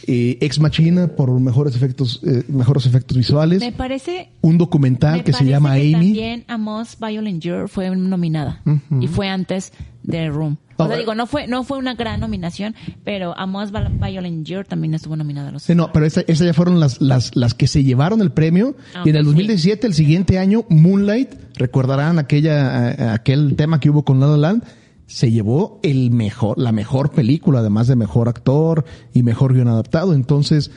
eh, 0.06 0.36
Ex 0.42 0.60
Machina 0.60 1.08
por 1.08 1.30
mejores 1.40 1.74
efectos, 1.74 2.20
eh, 2.26 2.44
mejores 2.48 2.84
efectos 2.84 3.16
visuales, 3.16 3.60
Me 3.60 3.72
parece 3.72 4.28
un 4.42 4.58
documental 4.58 5.16
me 5.16 5.24
que 5.24 5.32
se 5.32 5.46
llama 5.46 5.74
que 5.76 5.80
Amy. 5.80 5.92
También 5.92 6.44
Amos 6.48 6.98
Violent 7.00 7.42
Year 7.42 7.68
fue 7.70 7.96
nominada 7.96 8.62
y 9.00 9.06
fue 9.06 9.30
antes 9.30 9.72
de 10.02 10.28
Room. 10.28 10.58
O 10.84 10.86
sea, 10.88 10.96
digo, 10.96 11.14
no 11.14 11.26
fue 11.26 11.46
no 11.46 11.64
fue 11.64 11.78
una 11.78 11.94
gran 11.94 12.20
nominación, 12.20 12.74
pero 13.04 13.36
Amos 13.36 13.70
Violent 13.72 14.46
Year 14.46 14.66
también 14.66 14.94
estuvo 14.94 15.16
nominada 15.16 15.48
a 15.48 15.52
los 15.52 15.62
Sí, 15.64 15.74
no, 15.74 15.92
pero 15.92 16.06
esa- 16.06 16.20
esas 16.22 16.46
ya 16.46 16.54
fueron 16.54 16.78
las, 16.80 17.00
las, 17.00 17.34
las 17.36 17.54
que 17.54 17.66
se 17.66 17.82
llevaron 17.84 18.20
el 18.20 18.30
premio. 18.30 18.76
Ah, 18.94 19.02
y 19.04 19.10
en 19.10 19.16
el 19.16 19.22
ok, 19.22 19.26
2017, 19.32 19.86
el 19.86 19.94
siguiente 19.94 20.38
año, 20.38 20.64
Moonlight, 20.68 21.30
recordarán 21.56 22.18
aquella, 22.18 22.90
eh, 22.92 23.08
aquel 23.10 23.56
tema 23.56 23.80
que 23.80 23.90
hubo 23.90 24.04
con 24.04 24.20
La 24.20 24.26
La 24.28 24.36
Land, 24.36 24.62
se 25.06 25.30
llevó 25.32 25.80
el 25.82 26.10
mejor, 26.10 26.58
la 26.58 26.70
mejor 26.70 27.10
película, 27.12 27.60
además 27.60 27.86
de 27.88 27.96
mejor 27.96 28.28
actor 28.28 28.84
y 29.14 29.22
mejor 29.22 29.54
guion 29.54 29.68
adaptado. 29.68 30.12
Entonces, 30.14 30.70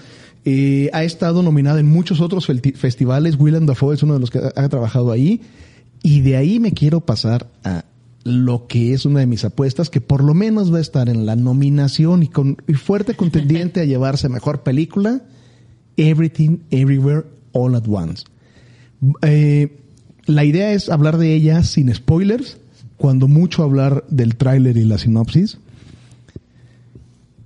eh, 0.45 0.89
ha 0.93 1.03
estado 1.03 1.43
nominada 1.43 1.79
en 1.79 1.87
muchos 1.87 2.21
otros 2.21 2.47
festivales. 2.75 3.35
Willem 3.37 3.65
Dafoe 3.65 3.93
es 3.93 4.03
uno 4.03 4.13
de 4.15 4.19
los 4.21 4.31
que 4.31 4.39
ha, 4.39 4.51
ha 4.55 4.69
trabajado 4.69 5.11
ahí. 5.11 5.41
Y 6.01 6.21
de 6.21 6.37
ahí 6.37 6.59
me 6.59 6.71
quiero 6.71 7.01
pasar 7.01 7.45
a 7.63 7.83
lo 8.23 8.67
que 8.67 8.93
es 8.93 9.05
una 9.05 9.21
de 9.21 9.27
mis 9.27 9.45
apuestas, 9.45 9.89
que 9.89 10.01
por 10.01 10.23
lo 10.23 10.33
menos 10.33 10.73
va 10.73 10.77
a 10.77 10.81
estar 10.81 11.09
en 11.09 11.25
la 11.25 11.35
nominación 11.35 12.23
y 12.23 12.27
con 12.27 12.57
y 12.67 12.73
fuerte 12.73 13.15
contendiente 13.15 13.81
a 13.81 13.85
llevarse 13.85 14.29
mejor 14.29 14.63
película, 14.63 15.23
Everything, 15.97 16.59
Everywhere, 16.69 17.25
All 17.51 17.75
at 17.75 17.87
Once. 17.87 18.25
Eh, 19.23 19.79
la 20.25 20.45
idea 20.45 20.73
es 20.73 20.89
hablar 20.89 21.17
de 21.17 21.33
ella 21.33 21.63
sin 21.63 21.93
spoilers, 21.93 22.57
cuando 22.97 23.27
mucho 23.27 23.63
hablar 23.63 24.05
del 24.09 24.35
tráiler 24.35 24.77
y 24.77 24.85
la 24.85 24.99
sinopsis. 24.99 25.57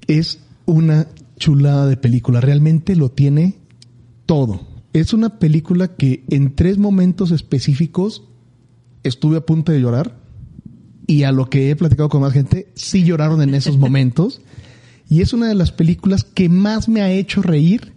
Es 0.08 0.40
una 0.66 1.08
chulada 1.38 1.88
de 1.88 1.98
película, 1.98 2.42
realmente 2.42 2.96
lo 2.96 3.10
tiene 3.10 3.56
todo. 4.26 4.62
Es 4.94 5.14
una 5.14 5.40
película 5.40 5.96
que 5.96 6.24
en 6.30 6.56
tres 6.56 6.78
momentos 6.78 7.32
específicos 7.32 8.24
estuve 9.04 9.38
a 9.38 9.46
punto 9.46 9.72
de 9.72 9.80
llorar 9.80 10.25
y 11.08 11.24
a 11.24 11.32
lo 11.32 11.50
que 11.50 11.70
he 11.70 11.76
platicado 11.76 12.10
con 12.10 12.22
más 12.22 12.34
gente, 12.34 12.68
sí 12.76 13.04
lloraron 13.04 13.42
en 13.42 13.54
esos 13.54 13.78
momentos. 13.80 14.42
Y 15.10 15.22
es 15.22 15.34
una 15.34 15.48
de 15.48 15.56
las 15.56 15.72
películas 15.72 16.24
que 16.24 16.50
más 16.50 16.90
me 16.90 17.02
ha 17.02 17.12
hecho 17.12 17.42
reír 17.42 17.94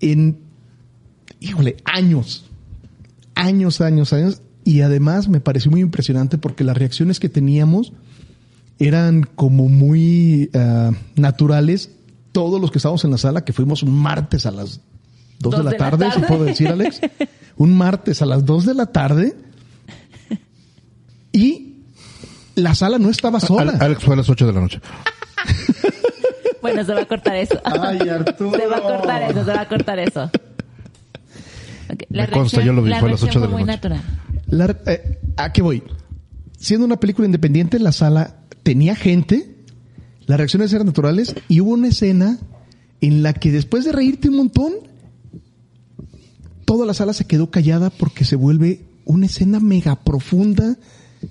en, 0.00 0.38
híjole, 1.40 1.76
años. 1.84 2.50
Años, 3.34 3.80
años, 3.80 4.12
años. 4.12 4.42
Y 4.64 4.82
además 4.82 5.28
me 5.28 5.40
pareció 5.40 5.70
muy 5.70 5.80
impresionante 5.80 6.38
porque 6.38 6.64
las 6.64 6.76
reacciones 6.76 7.20
que 7.20 7.28
teníamos 7.28 7.92
eran 8.78 9.28
como 9.34 9.68
muy 9.68 10.50
ah, 10.54 10.92
naturales. 11.16 11.90
Todos 12.32 12.60
los 12.60 12.70
que 12.70 12.78
estábamos 12.78 13.04
en 13.04 13.12
la 13.12 13.18
sala, 13.18 13.44
que 13.44 13.52
fuimos 13.52 13.82
un 13.82 13.92
martes 13.92 14.44
a 14.44 14.50
las 14.50 14.80
2 15.40 15.58
de 15.58 15.64
la 15.64 15.76
tarde, 15.76 16.10
¿se 16.12 16.20
puedo 16.20 16.44
decir, 16.44 16.68
Alex? 16.68 17.00
Un 17.56 17.76
martes 17.76 18.20
a 18.20 18.26
las 18.26 18.44
2 18.44 18.66
de 18.66 18.74
la 18.74 18.86
tarde. 18.86 19.36
Y 21.30 21.73
la 22.56 22.74
sala 22.74 22.98
no 22.98 23.10
estaba 23.10 23.40
sola. 23.40 23.72
Al- 23.72 23.82
Alex 23.82 24.02
fue 24.04 24.14
a 24.14 24.16
las 24.18 24.28
8 24.28 24.46
de 24.46 24.52
la 24.52 24.60
noche. 24.60 24.80
Bueno, 26.62 26.82
se 26.82 26.94
va 26.94 27.02
a 27.02 27.04
cortar 27.04 27.36
eso. 27.36 27.60
Ay, 27.62 28.08
Arturo. 28.08 28.58
Se 28.58 28.66
va 28.66 28.78
a 28.78 28.80
cortar 28.80 29.22
eso, 29.30 29.44
se 29.44 29.52
va 29.52 29.60
a 29.60 29.68
cortar 29.68 29.98
eso. 29.98 30.22
Ok, 31.90 32.02
Me 32.08 32.26
consta, 32.28 32.62
yo 32.64 32.72
lo 32.72 32.82
vi, 32.82 32.88
la 32.88 33.00
fue 33.00 33.08
a 33.10 33.12
las 33.12 33.20
reacción 33.20 33.30
ocho 33.30 33.40
de 33.40 33.46
fue 33.52 33.60
la 33.60 33.66
muy 33.66 33.76
noche. 33.76 33.88
natural. 33.90 34.02
La- 34.86 34.92
eh, 34.92 35.18
¿A 35.36 35.52
qué 35.52 35.60
voy? 35.60 35.82
Siendo 36.58 36.86
una 36.86 36.98
película 36.98 37.26
independiente, 37.26 37.78
la 37.78 37.92
sala 37.92 38.36
tenía 38.62 38.96
gente, 38.96 39.56
las 40.24 40.38
reacciones 40.38 40.72
eran 40.72 40.86
naturales 40.86 41.34
y 41.48 41.60
hubo 41.60 41.72
una 41.72 41.88
escena 41.88 42.38
en 43.02 43.22
la 43.22 43.34
que 43.34 43.52
después 43.52 43.84
de 43.84 43.92
reírte 43.92 44.30
un 44.30 44.36
montón, 44.38 44.72
toda 46.64 46.86
la 46.86 46.94
sala 46.94 47.12
se 47.12 47.26
quedó 47.26 47.50
callada 47.50 47.90
porque 47.90 48.24
se 48.24 48.36
vuelve 48.36 48.86
una 49.04 49.26
escena 49.26 49.60
mega 49.60 49.96
profunda 50.02 50.76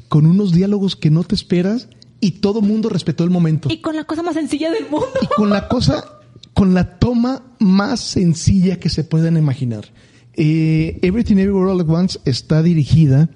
con 0.07 0.25
unos 0.25 0.51
diálogos 0.51 0.95
que 0.95 1.09
no 1.09 1.23
te 1.23 1.35
esperas 1.35 1.89
y 2.19 2.31
todo 2.31 2.61
mundo 2.61 2.89
respetó 2.89 3.23
el 3.23 3.29
momento. 3.29 3.69
Y 3.71 3.81
con 3.81 3.95
la 3.95 4.05
cosa 4.05 4.23
más 4.23 4.35
sencilla 4.35 4.71
del 4.71 4.89
mundo. 4.89 5.07
Y 5.21 5.27
con 5.27 5.49
la 5.49 5.67
cosa, 5.67 6.21
con 6.53 6.73
la 6.73 6.97
toma 6.97 7.43
más 7.59 7.99
sencilla 7.99 8.79
que 8.79 8.89
se 8.89 9.03
puedan 9.03 9.37
imaginar. 9.37 9.85
Eh, 10.35 10.99
Everything 11.01 11.37
Everywhere 11.37 11.71
All 11.71 11.81
at 11.81 11.89
Once 11.89 12.19
está 12.25 12.63
dirigida, 12.63 13.29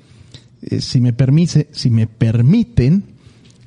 eh, 0.61 0.81
si 0.81 1.01
me 1.01 1.13
permite, 1.13 1.67
si 1.71 1.89
me 1.89 2.07
permiten, 2.07 3.03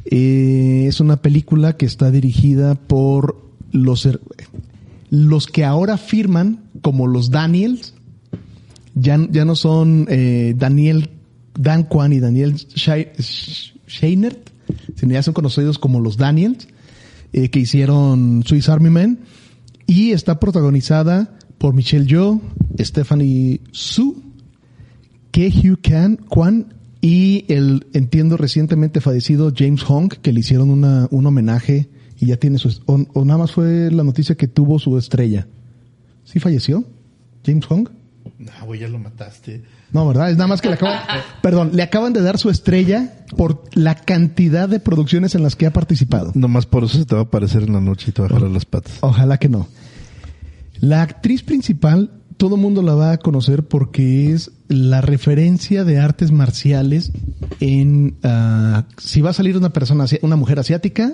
eh, 0.06 0.86
es 0.88 1.00
una 1.00 1.22
película 1.22 1.76
que 1.76 1.86
está 1.86 2.10
dirigida 2.10 2.74
por 2.74 3.44
los 3.72 4.08
los 5.10 5.46
que 5.48 5.64
ahora 5.64 5.98
firman 5.98 6.64
como 6.82 7.06
los 7.06 7.30
Daniels. 7.30 7.94
Ya, 8.94 9.18
ya 9.30 9.44
no 9.44 9.54
son 9.54 10.06
Daniel 10.56 11.10
Dan 11.54 11.84
Kwan 11.84 12.12
y 12.12 12.20
Daniel 12.20 12.54
Scheinert, 12.56 14.50
ya 15.02 15.22
son 15.22 15.34
conocidos 15.34 15.78
como 15.78 16.00
los 16.00 16.16
Daniels 16.16 16.68
eh, 17.32 17.50
que 17.50 17.60
hicieron 17.60 18.42
Swiss 18.46 18.68
Army 18.68 18.90
Man 18.90 19.20
y 19.86 20.12
está 20.12 20.38
protagonizada 20.38 21.36
por 21.58 21.74
Michelle 21.74 22.06
Yeoh, 22.06 22.40
Stephanie 22.78 23.60
Su, 23.72 24.22
Ke 25.30 25.48
Hugh 25.48 25.80
Kwan 26.28 26.74
y 27.00 27.44
el 27.48 27.86
entiendo 27.92 28.36
recientemente 28.36 29.00
fallecido 29.00 29.52
James 29.56 29.82
Hong 29.82 30.08
que 30.08 30.32
le 30.32 30.40
hicieron 30.40 30.70
una, 30.70 31.08
un 31.10 31.26
homenaje 31.26 31.88
y 32.18 32.26
ya 32.26 32.36
tiene 32.36 32.58
su 32.58 32.68
o, 32.86 33.04
o 33.12 33.24
nada 33.24 33.38
más 33.38 33.52
fue 33.52 33.90
la 33.90 34.04
noticia 34.04 34.36
que 34.36 34.48
tuvo 34.48 34.78
su 34.78 34.96
estrella. 34.98 35.48
¿Sí 36.24 36.38
falleció? 36.38 36.84
James 37.44 37.66
Hong? 37.66 37.88
No, 38.40 38.52
güey, 38.64 38.80
ya 38.80 38.88
lo 38.88 38.98
mataste. 38.98 39.62
No, 39.92 40.08
¿verdad? 40.08 40.30
Es 40.30 40.38
nada 40.38 40.48
más 40.48 40.62
que 40.62 40.68
le 40.68 40.74
acaban, 40.74 40.98
perdón, 41.42 41.72
le 41.74 41.82
acaban 41.82 42.14
de 42.14 42.22
dar 42.22 42.38
su 42.38 42.48
estrella 42.48 43.12
por 43.36 43.64
la 43.74 43.94
cantidad 43.94 44.66
de 44.66 44.80
producciones 44.80 45.34
en 45.34 45.42
las 45.42 45.56
que 45.56 45.66
ha 45.66 45.72
participado. 45.72 46.32
Nomás 46.34 46.64
por 46.64 46.84
eso 46.84 46.96
se 46.96 47.04
te 47.04 47.14
va 47.14 47.20
a 47.20 47.24
aparecer 47.24 47.64
en 47.64 47.74
la 47.74 47.82
noche 47.82 48.06
y 48.08 48.12
te 48.12 48.22
va 48.22 48.28
a 48.28 48.30
jalar 48.30 48.50
las 48.50 48.64
patas. 48.64 48.94
Ojalá 49.00 49.36
que 49.36 49.50
no. 49.50 49.68
La 50.80 51.02
actriz 51.02 51.42
principal, 51.42 52.12
todo 52.38 52.54
el 52.54 52.62
mundo 52.62 52.80
la 52.80 52.94
va 52.94 53.12
a 53.12 53.18
conocer 53.18 53.68
porque 53.68 54.32
es 54.32 54.52
la 54.68 55.02
referencia 55.02 55.84
de 55.84 55.98
artes 55.98 56.32
marciales 56.32 57.12
en... 57.60 58.16
ah, 58.22 58.86
si 58.96 59.20
va 59.20 59.30
a 59.30 59.34
salir 59.34 59.58
una 59.58 59.74
persona, 59.74 60.06
una 60.22 60.36
mujer 60.36 60.58
asiática, 60.58 61.12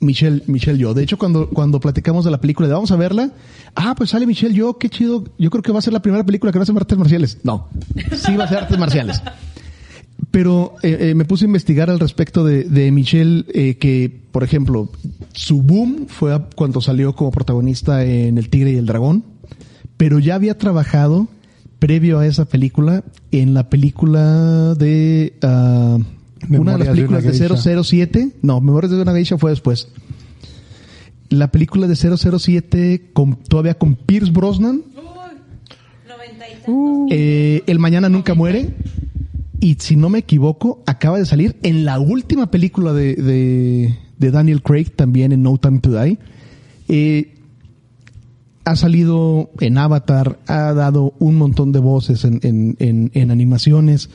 Michelle, 0.00 0.42
Michelle 0.46 0.78
Yeoh. 0.78 0.94
De 0.94 1.02
hecho, 1.02 1.18
cuando, 1.18 1.48
cuando 1.48 1.80
platicamos 1.80 2.24
de 2.24 2.30
la 2.30 2.40
película 2.40 2.68
de 2.68 2.74
vamos 2.74 2.90
a 2.90 2.96
verla, 2.96 3.30
ah, 3.74 3.94
pues 3.96 4.10
sale 4.10 4.26
Michelle 4.26 4.54
Yeoh, 4.54 4.78
qué 4.78 4.88
chido. 4.88 5.24
Yo 5.38 5.50
creo 5.50 5.62
que 5.62 5.72
va 5.72 5.78
a 5.78 5.82
ser 5.82 5.92
la 5.92 6.02
primera 6.02 6.24
película 6.24 6.52
que 6.52 6.58
va 6.58 6.62
a 6.62 6.64
hacer 6.64 6.76
artes 6.76 6.98
marciales. 6.98 7.38
No, 7.42 7.68
sí 8.12 8.36
va 8.36 8.44
a 8.44 8.48
ser 8.48 8.58
artes 8.58 8.78
marciales. 8.78 9.22
Pero 10.30 10.74
eh, 10.82 10.98
eh, 11.00 11.14
me 11.14 11.24
puse 11.24 11.44
a 11.44 11.46
investigar 11.46 11.88
al 11.88 12.00
respecto 12.00 12.44
de, 12.44 12.64
de 12.64 12.90
Michelle, 12.90 13.44
eh, 13.54 13.76
que, 13.78 14.24
por 14.32 14.44
ejemplo, 14.44 14.90
su 15.32 15.62
boom 15.62 16.06
fue 16.08 16.38
cuando 16.54 16.80
salió 16.80 17.14
como 17.14 17.30
protagonista 17.30 18.04
en 18.04 18.36
El 18.38 18.48
Tigre 18.48 18.72
y 18.72 18.76
el 18.76 18.86
Dragón, 18.86 19.24
pero 19.96 20.18
ya 20.18 20.34
había 20.34 20.58
trabajado 20.58 21.28
previo 21.78 22.18
a 22.18 22.26
esa 22.26 22.46
película 22.46 23.04
en 23.30 23.54
la 23.54 23.68
película 23.68 24.74
de 24.74 25.34
ah, 25.42 25.98
una 26.48 26.72
de 26.72 26.78
las 26.78 26.88
de 26.88 26.94
películas 26.94 27.24
de, 27.24 27.32
geisha. 27.32 27.82
007. 27.82 28.30
No, 28.42 28.60
Memorias 28.60 28.90
de 28.92 29.02
una 29.02 29.12
geisha 29.12 29.38
fue 29.38 29.50
después. 29.50 29.88
La 31.28 31.50
película 31.50 31.86
de 31.86 31.96
007 31.96 33.10
con, 33.12 33.36
todavía 33.36 33.74
con 33.74 33.96
Pierce 33.96 34.30
Brosnan. 34.30 34.82
Eh, 37.10 37.62
el 37.66 37.78
Mañana 37.78 38.08
Nunca 38.08 38.34
Muere. 38.34 38.74
Y 39.60 39.76
si 39.78 39.96
no 39.96 40.08
me 40.10 40.18
equivoco, 40.18 40.82
acaba 40.86 41.18
de 41.18 41.24
salir 41.24 41.56
en 41.62 41.84
la 41.84 41.98
última 41.98 42.50
película 42.50 42.92
de, 42.92 43.14
de, 43.14 43.98
de 44.18 44.30
Daniel 44.30 44.62
Craig, 44.62 44.90
también 44.94 45.32
en 45.32 45.42
No 45.42 45.56
Time 45.58 45.78
to 45.80 45.90
Die. 45.90 46.18
Eh, 46.88 47.34
ha 48.64 48.76
salido 48.76 49.50
en 49.60 49.78
Avatar, 49.78 50.40
ha 50.46 50.72
dado 50.74 51.14
un 51.18 51.36
montón 51.36 51.72
de 51.72 51.78
voces 51.78 52.24
en, 52.24 52.40
en, 52.42 52.76
en, 52.80 53.10
en 53.14 53.30
animaciones. 53.30 54.10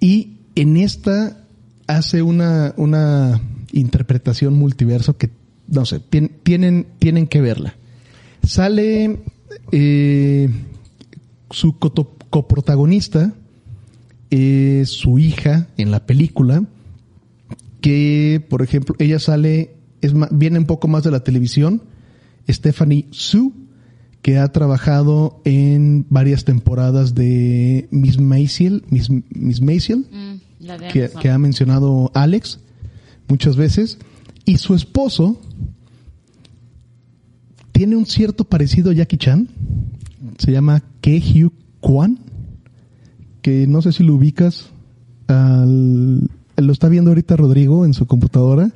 Y 0.00 0.38
en 0.54 0.76
esta 0.76 1.44
hace 1.86 2.22
una, 2.22 2.74
una 2.76 3.40
interpretación 3.72 4.54
multiverso 4.54 5.16
que, 5.16 5.30
no 5.68 5.84
sé, 5.84 6.00
tien- 6.00 6.30
tienen, 6.42 6.86
tienen 6.98 7.26
que 7.26 7.40
verla. 7.40 7.74
Sale 8.42 9.20
eh, 9.72 10.48
su 11.50 11.78
coprotagonista, 11.78 13.32
es 14.30 14.88
su 14.90 15.18
hija 15.18 15.68
en 15.76 15.90
la 15.90 16.06
película, 16.06 16.64
que, 17.80 18.44
por 18.48 18.62
ejemplo, 18.62 18.94
ella 18.98 19.18
sale, 19.18 19.74
es 20.00 20.14
ma- 20.14 20.28
viene 20.30 20.58
un 20.58 20.66
poco 20.66 20.86
más 20.88 21.02
de 21.02 21.10
la 21.10 21.24
televisión, 21.24 21.82
Stephanie 22.48 23.06
Su, 23.10 23.52
que 24.22 24.38
ha 24.38 24.48
trabajado 24.52 25.40
en 25.44 26.06
varias 26.10 26.44
temporadas 26.44 27.14
de 27.14 27.88
Miss 27.90 28.18
Maisel, 28.20 28.84
Miss, 28.90 29.08
Miss 29.30 29.60
Maisel, 29.62 30.06
Mm, 30.12 30.40
que, 30.92 31.08
que 31.20 31.30
ha 31.30 31.38
mencionado 31.38 32.10
Alex 32.14 32.60
muchas 33.28 33.56
veces, 33.56 33.98
y 34.44 34.58
su 34.58 34.74
esposo 34.74 35.40
tiene 37.72 37.96
un 37.96 38.06
cierto 38.06 38.44
parecido 38.44 38.90
a 38.90 38.94
Jackie 38.94 39.16
Chan, 39.16 39.48
se 40.38 40.52
llama 40.52 40.82
Ke 41.00 41.18
Hugh 41.18 41.52
Kwan, 41.80 42.18
que 43.42 43.66
no 43.66 43.80
sé 43.80 43.92
si 43.92 44.02
lo 44.04 44.14
ubicas, 44.16 44.66
al- 45.28 46.28
lo 46.56 46.72
está 46.72 46.88
viendo 46.90 47.10
ahorita 47.10 47.36
Rodrigo 47.36 47.86
en 47.86 47.94
su 47.94 48.06
computadora. 48.06 48.70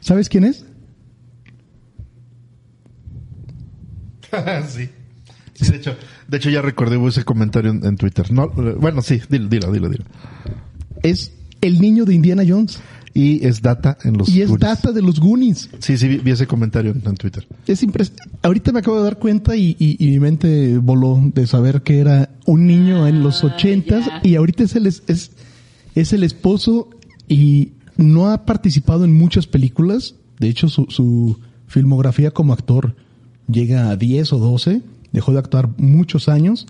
¿Sabes 0.00 0.30
quién 0.30 0.44
es? 0.44 0.64
sí. 4.68 4.88
Sí, 5.54 5.70
de 5.72 5.76
hecho, 5.76 5.96
de 6.28 6.36
hecho 6.36 6.50
ya 6.50 6.62
recordé 6.62 7.04
ese 7.08 7.24
comentario 7.24 7.72
en, 7.72 7.84
en 7.84 7.96
Twitter. 7.96 8.30
No, 8.30 8.44
eh, 8.44 8.76
bueno, 8.80 9.02
sí, 9.02 9.20
dilo, 9.28 9.48
dilo, 9.48 9.72
dilo, 9.72 9.88
dilo. 9.88 10.04
Es 11.02 11.32
el 11.60 11.80
niño 11.80 12.04
de 12.04 12.14
Indiana 12.14 12.44
Jones 12.46 12.78
Y 13.12 13.44
es 13.44 13.60
data 13.60 13.98
en 14.04 14.16
los 14.18 14.28
y 14.28 14.42
es 14.42 14.48
Goonies. 14.50 14.60
data 14.68 14.92
de 14.92 15.02
los 15.02 15.18
Goonies. 15.18 15.68
Sí, 15.80 15.98
sí, 15.98 16.06
vi, 16.06 16.18
vi 16.18 16.30
ese 16.30 16.46
comentario 16.46 16.92
en, 16.92 17.02
en 17.04 17.16
Twitter. 17.16 17.44
Es 17.66 17.82
impres- 17.82 18.12
Ahorita 18.42 18.70
me 18.70 18.78
acabo 18.78 18.98
de 18.98 19.02
dar 19.04 19.18
cuenta 19.18 19.56
y, 19.56 19.74
y- 19.80 19.96
y 19.98 20.10
mi 20.12 20.20
mente 20.20 20.78
voló 20.78 21.20
de 21.34 21.44
saber 21.48 21.82
que 21.82 21.98
era 21.98 22.30
un 22.46 22.66
niño 22.68 23.08
en 23.08 23.22
los 23.24 23.42
Ah, 23.42 23.48
ochentas 23.48 24.08
y 24.22 24.36
ahorita 24.36 24.62
es 24.62 24.76
el, 24.76 24.86
es, 24.86 25.02
es, 25.08 25.32
es 25.96 26.12
el 26.12 26.22
esposo 26.22 26.88
y 27.26 27.72
no 27.96 28.28
ha 28.30 28.44
participado 28.46 29.04
en 29.04 29.12
muchas 29.12 29.48
películas. 29.48 30.14
De 30.38 30.48
hecho, 30.48 30.68
su, 30.68 30.86
su 30.88 31.40
filmografía 31.66 32.30
como 32.30 32.52
actor 32.52 32.94
llega 33.48 33.90
a 33.90 33.96
10 33.96 34.32
o 34.32 34.38
12. 34.38 34.82
Dejó 35.12 35.32
de 35.32 35.38
actuar 35.38 35.70
muchos 35.78 36.28
años 36.28 36.66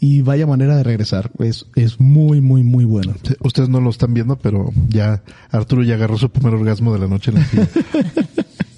y 0.00 0.22
vaya 0.22 0.46
manera 0.46 0.76
de 0.76 0.82
regresar. 0.82 1.30
Es, 1.38 1.66
es 1.74 2.00
muy, 2.00 2.40
muy, 2.40 2.62
muy 2.62 2.84
bueno. 2.84 3.14
Ustedes 3.40 3.68
no 3.68 3.80
lo 3.80 3.90
están 3.90 4.14
viendo, 4.14 4.36
pero 4.36 4.72
ya 4.88 5.22
Arturo 5.50 5.82
ya 5.82 5.94
agarró 5.94 6.18
su 6.18 6.30
primer 6.30 6.54
orgasmo 6.54 6.92
de 6.92 6.98
la 7.00 7.06
noche 7.06 7.30
en 7.30 7.38
la 7.38 7.44
silla. 7.46 7.68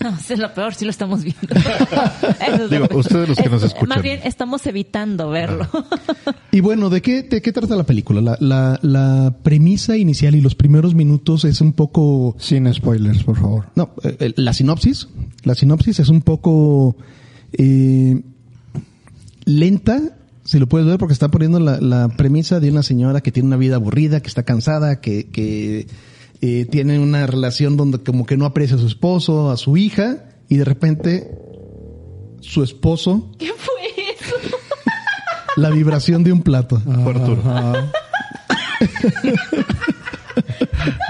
No, 0.00 0.10
eso 0.10 0.34
es 0.34 0.38
lo 0.38 0.54
peor, 0.54 0.74
sí 0.74 0.84
lo 0.84 0.92
estamos 0.92 1.24
viendo. 1.24 1.48
Eso 1.54 2.64
es 2.64 2.70
Digo, 2.70 2.86
lo 2.88 2.98
ustedes 2.98 3.28
los 3.28 3.36
que 3.36 3.48
nos 3.48 3.64
escuchan. 3.64 3.88
Más 3.88 4.02
bien 4.02 4.20
estamos 4.22 4.64
evitando 4.66 5.30
verlo. 5.30 5.68
Y 6.50 6.60
bueno, 6.60 6.88
¿de 6.88 7.02
qué, 7.02 7.22
de 7.22 7.42
qué 7.42 7.52
trata 7.52 7.76
la 7.76 7.84
película? 7.84 8.22
La, 8.22 8.38
la, 8.40 8.78
la 8.80 9.36
premisa 9.42 9.98
inicial 9.98 10.34
y 10.34 10.40
los 10.40 10.54
primeros 10.54 10.94
minutos 10.94 11.44
es 11.44 11.60
un 11.60 11.72
poco... 11.72 12.36
Sin 12.38 12.72
spoilers, 12.72 13.22
por 13.22 13.36
favor. 13.36 13.66
No, 13.74 13.90
eh, 14.02 14.16
eh, 14.18 14.32
la 14.36 14.54
sinopsis. 14.54 15.08
La 15.42 15.54
sinopsis 15.54 16.00
es 16.00 16.08
un 16.08 16.22
poco 16.22 16.96
eh, 17.52 18.22
lenta, 19.44 20.16
si 20.44 20.58
lo 20.58 20.66
puedes 20.66 20.86
ver, 20.86 20.98
porque 20.98 21.12
está 21.12 21.28
poniendo 21.28 21.60
la, 21.60 21.80
la 21.80 22.08
premisa 22.08 22.60
de 22.60 22.70
una 22.70 22.82
señora 22.82 23.20
que 23.20 23.32
tiene 23.32 23.48
una 23.48 23.56
vida 23.56 23.76
aburrida, 23.76 24.20
que 24.20 24.28
está 24.28 24.42
cansada, 24.42 25.00
que, 25.00 25.28
que 25.30 25.86
eh, 26.40 26.66
tiene 26.70 26.98
una 26.98 27.26
relación 27.26 27.76
donde 27.76 27.98
como 27.98 28.24
que 28.24 28.36
no 28.36 28.44
aprecia 28.44 28.76
a 28.76 28.80
su 28.80 28.86
esposo, 28.86 29.50
a 29.50 29.56
su 29.56 29.76
hija, 29.76 30.24
y 30.48 30.56
de 30.56 30.64
repente 30.64 31.30
su 32.40 32.62
esposo, 32.62 33.32
¿Qué 33.38 33.50
fue 33.56 33.74
eso? 34.14 34.56
la 35.56 35.70
vibración 35.70 36.22
de 36.22 36.32
un 36.32 36.42
plato. 36.42 36.80
Fue 36.80 37.12
Arturo. 37.12 37.42
Ajá. 37.44 37.92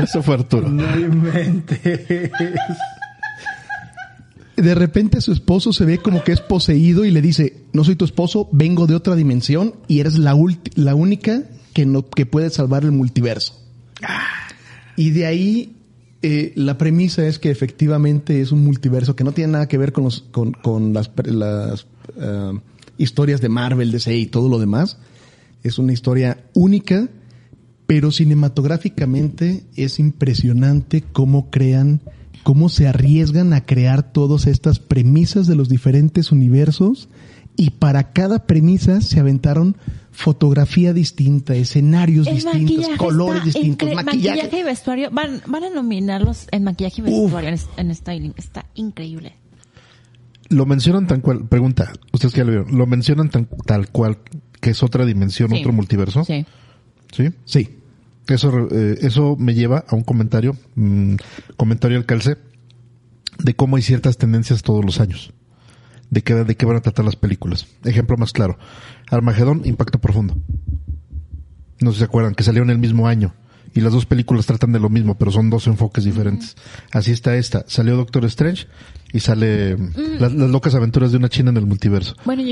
Eso 0.02 0.22
fue 0.22 0.34
Arturo. 0.34 0.68
No 0.68 0.98
inventes. 0.98 2.30
De 4.62 4.74
repente 4.74 5.20
su 5.20 5.32
esposo 5.32 5.72
se 5.72 5.84
ve 5.84 5.98
como 5.98 6.24
que 6.24 6.32
es 6.32 6.40
poseído 6.40 7.04
y 7.04 7.10
le 7.10 7.22
dice, 7.22 7.64
no 7.72 7.84
soy 7.84 7.96
tu 7.96 8.04
esposo, 8.04 8.48
vengo 8.52 8.86
de 8.86 8.94
otra 8.94 9.14
dimensión 9.14 9.74
y 9.86 10.00
eres 10.00 10.18
la, 10.18 10.36
la 10.74 10.94
única 10.94 11.44
que, 11.72 11.86
no, 11.86 12.08
que 12.08 12.26
puede 12.26 12.50
salvar 12.50 12.84
el 12.84 12.92
multiverso. 12.92 13.54
Y 14.96 15.10
de 15.10 15.26
ahí 15.26 15.76
eh, 16.22 16.52
la 16.56 16.76
premisa 16.76 17.26
es 17.26 17.38
que 17.38 17.50
efectivamente 17.50 18.40
es 18.40 18.50
un 18.50 18.64
multiverso 18.64 19.14
que 19.14 19.24
no 19.24 19.32
tiene 19.32 19.52
nada 19.52 19.68
que 19.68 19.78
ver 19.78 19.92
con, 19.92 20.04
los, 20.04 20.22
con, 20.32 20.52
con 20.52 20.92
las, 20.92 21.10
las 21.24 21.86
ah, 22.20 22.52
historias 22.96 23.40
de 23.40 23.48
Marvel, 23.48 23.92
DC 23.92 24.16
y 24.16 24.26
todo 24.26 24.48
lo 24.48 24.58
demás. 24.58 24.98
Es 25.62 25.78
una 25.78 25.92
historia 25.92 26.44
única, 26.54 27.08
pero 27.86 28.10
cinematográficamente 28.10 29.64
es 29.76 30.00
impresionante 30.00 31.02
cómo 31.02 31.50
crean, 31.50 32.00
cómo 32.42 32.68
se 32.68 32.86
arriesgan 32.88 33.52
a 33.52 33.64
crear 33.66 34.12
todas 34.12 34.46
estas 34.46 34.78
premisas 34.78 35.46
de 35.46 35.56
los 35.56 35.68
diferentes 35.68 36.32
universos 36.32 37.08
y 37.56 37.70
para 37.70 38.12
cada 38.12 38.46
premisa 38.46 39.00
se 39.00 39.18
aventaron 39.20 39.76
fotografía 40.12 40.92
distinta, 40.92 41.54
escenarios 41.54 42.26
El 42.26 42.36
distintos, 42.36 42.88
colores 42.96 43.44
distintos, 43.44 43.92
maquillaje. 43.94 44.60
y 44.60 44.62
vestuario. 44.62 45.10
Van, 45.10 45.40
van 45.46 45.64
a 45.64 45.70
nominarlos 45.70 46.46
en 46.50 46.64
maquillaje 46.64 47.00
y 47.00 47.04
vestuario, 47.04 47.50
en, 47.50 47.58
en 47.76 47.94
styling. 47.94 48.34
Está 48.36 48.66
increíble. 48.74 49.34
Lo 50.50 50.66
mencionan 50.66 51.06
tan 51.06 51.20
cual, 51.20 51.46
pregunta, 51.46 51.92
ustedes 52.12 52.32
que 52.32 52.38
ya 52.38 52.44
lo 52.44 52.50
vieron, 52.52 52.76
lo 52.78 52.86
mencionan 52.86 53.28
tan, 53.28 53.48
tal 53.66 53.90
cual 53.90 54.18
que 54.60 54.70
es 54.70 54.82
otra 54.82 55.04
dimensión, 55.04 55.50
Sí. 55.50 55.58
otro 55.60 55.72
multiverso. 55.72 56.24
Sí. 56.24 56.46
¿Sí? 57.12 57.30
Sí. 57.44 57.68
Eso, 58.28 58.68
eh, 58.70 58.98
eso 59.00 59.36
me 59.38 59.54
lleva 59.54 59.84
a 59.88 59.94
un 59.94 60.02
comentario, 60.02 60.56
mm, 60.74 61.14
comentario 61.56 61.96
al 61.96 62.04
calce, 62.04 62.36
de 63.38 63.54
cómo 63.54 63.76
hay 63.76 63.82
ciertas 63.82 64.18
tendencias 64.18 64.62
todos 64.62 64.84
los 64.84 65.00
años. 65.00 65.32
De 66.10 66.22
qué, 66.22 66.34
de 66.34 66.56
qué 66.56 66.66
van 66.66 66.76
a 66.76 66.80
tratar 66.80 67.04
las 67.04 67.16
películas. 67.16 67.66
Ejemplo 67.84 68.16
más 68.16 68.32
claro. 68.32 68.58
Armagedón, 69.10 69.62
Impacto 69.64 69.98
Profundo. 69.98 70.36
No 71.80 71.90
sé 71.90 71.96
si 71.96 71.98
se 72.00 72.04
acuerdan, 72.04 72.34
que 72.34 72.42
salieron 72.42 72.70
el 72.70 72.78
mismo 72.78 73.06
año. 73.06 73.34
Y 73.74 73.80
las 73.80 73.92
dos 73.92 74.06
películas 74.06 74.46
tratan 74.46 74.72
de 74.72 74.80
lo 74.80 74.88
mismo, 74.88 75.16
pero 75.16 75.30
son 75.30 75.50
dos 75.50 75.66
enfoques 75.66 76.04
diferentes. 76.04 76.56
Así 76.92 77.12
está 77.12 77.36
esta. 77.36 77.64
Salió 77.68 77.96
Doctor 77.96 78.24
Strange 78.24 78.66
y 79.12 79.20
sale 79.20 79.76
mm, 79.76 79.92
las, 80.18 80.32
las 80.32 80.50
locas 80.50 80.74
aventuras 80.74 81.12
de 81.12 81.18
una 81.18 81.28
china 81.28 81.50
en 81.50 81.58
el 81.58 81.66
multiverso. 81.66 82.16
Bueno, 82.24 82.42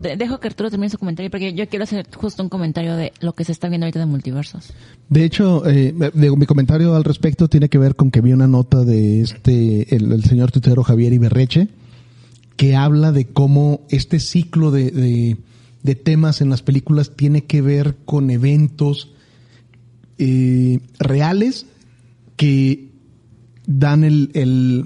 dejo 0.00 0.40
que 0.40 0.48
Arturo 0.48 0.70
termine 0.70 0.90
su 0.90 0.98
comentario 0.98 1.30
porque 1.30 1.54
yo 1.54 1.68
quiero 1.68 1.84
hacer 1.84 2.06
justo 2.14 2.42
un 2.42 2.48
comentario 2.48 2.96
de 2.96 3.12
lo 3.20 3.34
que 3.34 3.44
se 3.44 3.52
está 3.52 3.68
viendo 3.68 3.86
ahorita 3.86 4.00
de 4.00 4.06
multiversos. 4.06 4.72
De 5.08 5.24
hecho, 5.24 5.66
eh, 5.68 5.94
mi 6.14 6.46
comentario 6.46 6.94
al 6.94 7.04
respecto 7.04 7.48
tiene 7.48 7.68
que 7.68 7.78
ver 7.78 7.96
con 7.96 8.10
que 8.10 8.20
vi 8.20 8.32
una 8.32 8.46
nota 8.46 8.84
de 8.84 9.22
este, 9.22 9.94
el, 9.94 10.24
señor 10.24 10.52
tuitero 10.52 10.82
Javier 10.82 11.12
Iberreche, 11.12 11.68
que 12.56 12.76
habla 12.76 13.12
de 13.12 13.26
cómo 13.26 13.82
este 13.90 14.20
ciclo 14.20 14.70
de, 14.70 14.90
de, 14.90 15.36
de 15.82 15.94
temas 15.94 16.40
en 16.40 16.50
las 16.50 16.62
películas 16.62 17.12
tiene 17.16 17.44
que 17.44 17.62
ver 17.62 17.96
con 18.04 18.30
eventos 18.30 19.12
eh, 20.18 20.80
reales 20.98 21.66
que 22.36 22.90
dan 23.66 24.04
el, 24.04 24.30
el, 24.34 24.84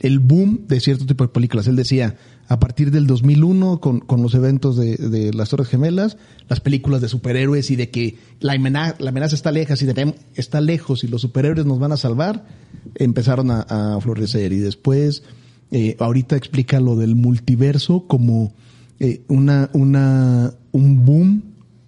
el 0.00 0.18
boom 0.18 0.66
de 0.68 0.80
cierto 0.80 1.06
tipo 1.06 1.24
de 1.24 1.28
películas. 1.28 1.66
Él 1.66 1.76
decía, 1.76 2.16
a 2.48 2.58
partir 2.58 2.90
del 2.90 3.06
2001, 3.06 3.78
con, 3.80 4.00
con 4.00 4.22
los 4.22 4.34
eventos 4.34 4.76
de, 4.76 4.96
de 4.96 5.32
las 5.34 5.50
Torres 5.50 5.68
Gemelas, 5.68 6.16
las 6.48 6.60
películas 6.60 7.02
de 7.02 7.08
superhéroes 7.08 7.70
y 7.70 7.76
de 7.76 7.90
que 7.90 8.16
la 8.40 8.54
amenaza, 8.54 8.96
la 8.98 9.10
amenaza 9.10 9.34
está 9.34 9.52
lejos 9.52 9.82
y 9.82 9.86
de 9.86 10.14
está 10.34 10.60
lejos 10.60 11.04
y 11.04 11.08
los 11.08 11.20
superhéroes 11.20 11.66
nos 11.66 11.78
van 11.78 11.92
a 11.92 11.98
salvar, 11.98 12.46
empezaron 12.94 13.50
a, 13.50 13.60
a 13.60 14.00
florecer. 14.00 14.52
Y 14.54 14.58
después, 14.58 15.22
eh, 15.70 15.96
ahorita 15.98 16.36
explica 16.36 16.80
lo 16.80 16.96
del 16.96 17.14
multiverso 17.14 18.06
como 18.06 18.54
eh, 18.98 19.20
una, 19.28 19.68
una, 19.74 20.54
un 20.72 21.04
boom 21.04 21.42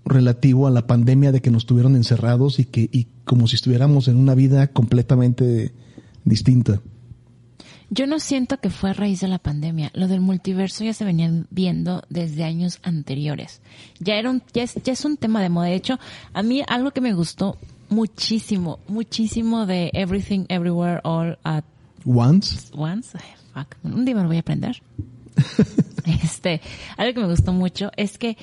relativo 0.05 0.67
a 0.67 0.71
la 0.71 0.87
pandemia 0.87 1.33
de 1.33 1.41
que 1.41 1.51
nos 1.51 1.65
tuvieron 1.65 1.97
encerrados 1.97 2.59
y 2.59 2.67
que 2.67 2.89
y 2.93 3.07
como 3.25 3.47
si 3.47 3.57
estuviéramos 3.57 4.09
en 4.09 4.17
una 4.17 4.35
vida 4.35 4.67
completamente 4.69 5.73
distinta. 6.25 6.83
Yo 7.93 8.07
no 8.07 8.21
siento 8.21 8.59
que 8.59 8.71
fue 8.71 8.91
a 8.91 8.93
raíz 8.93 9.21
de 9.21 9.29
la 9.29 9.39
pandemia. 9.39 9.91
Lo 9.95 10.07
del 10.07 10.21
multiverso 10.21 10.85
ya 10.85 10.95
se 10.95 11.05
venía 11.05 11.29
viendo 11.51 12.03
desde 12.09 12.45
años 12.45 12.79
anteriores. 12.83 13.61
Ya 13.99 14.15
era 14.15 14.31
un, 14.31 14.43
ya 14.53 14.63
es, 14.63 14.77
ya 14.83 14.93
es 14.93 15.05
un 15.05 15.17
tema 15.17 15.43
de 15.43 15.49
moda. 15.49 15.67
De 15.67 15.75
hecho, 15.75 15.99
a 16.33 16.43
mí 16.43 16.63
algo 16.69 16.93
que 16.93 17.01
me 17.01 17.13
gustó 17.13 17.59
muchísimo, 17.89 18.79
muchísimo 18.87 19.67
de 19.67 19.91
Everything 19.93 20.45
Everywhere 20.49 21.01
All 21.03 21.37
at 21.43 21.65
Once. 22.05 22.71
Once, 22.73 23.19
ay, 23.19 23.29
fuck, 23.53 23.77
un 23.83 24.05
día 24.05 24.15
me 24.15 24.23
lo 24.23 24.29
voy 24.29 24.37
a 24.37 24.41
aprender. 24.41 24.81
este, 26.23 26.61
algo 26.97 27.15
que 27.15 27.21
me 27.21 27.27
gustó 27.27 27.53
mucho 27.53 27.91
es 27.97 28.19
que 28.19 28.37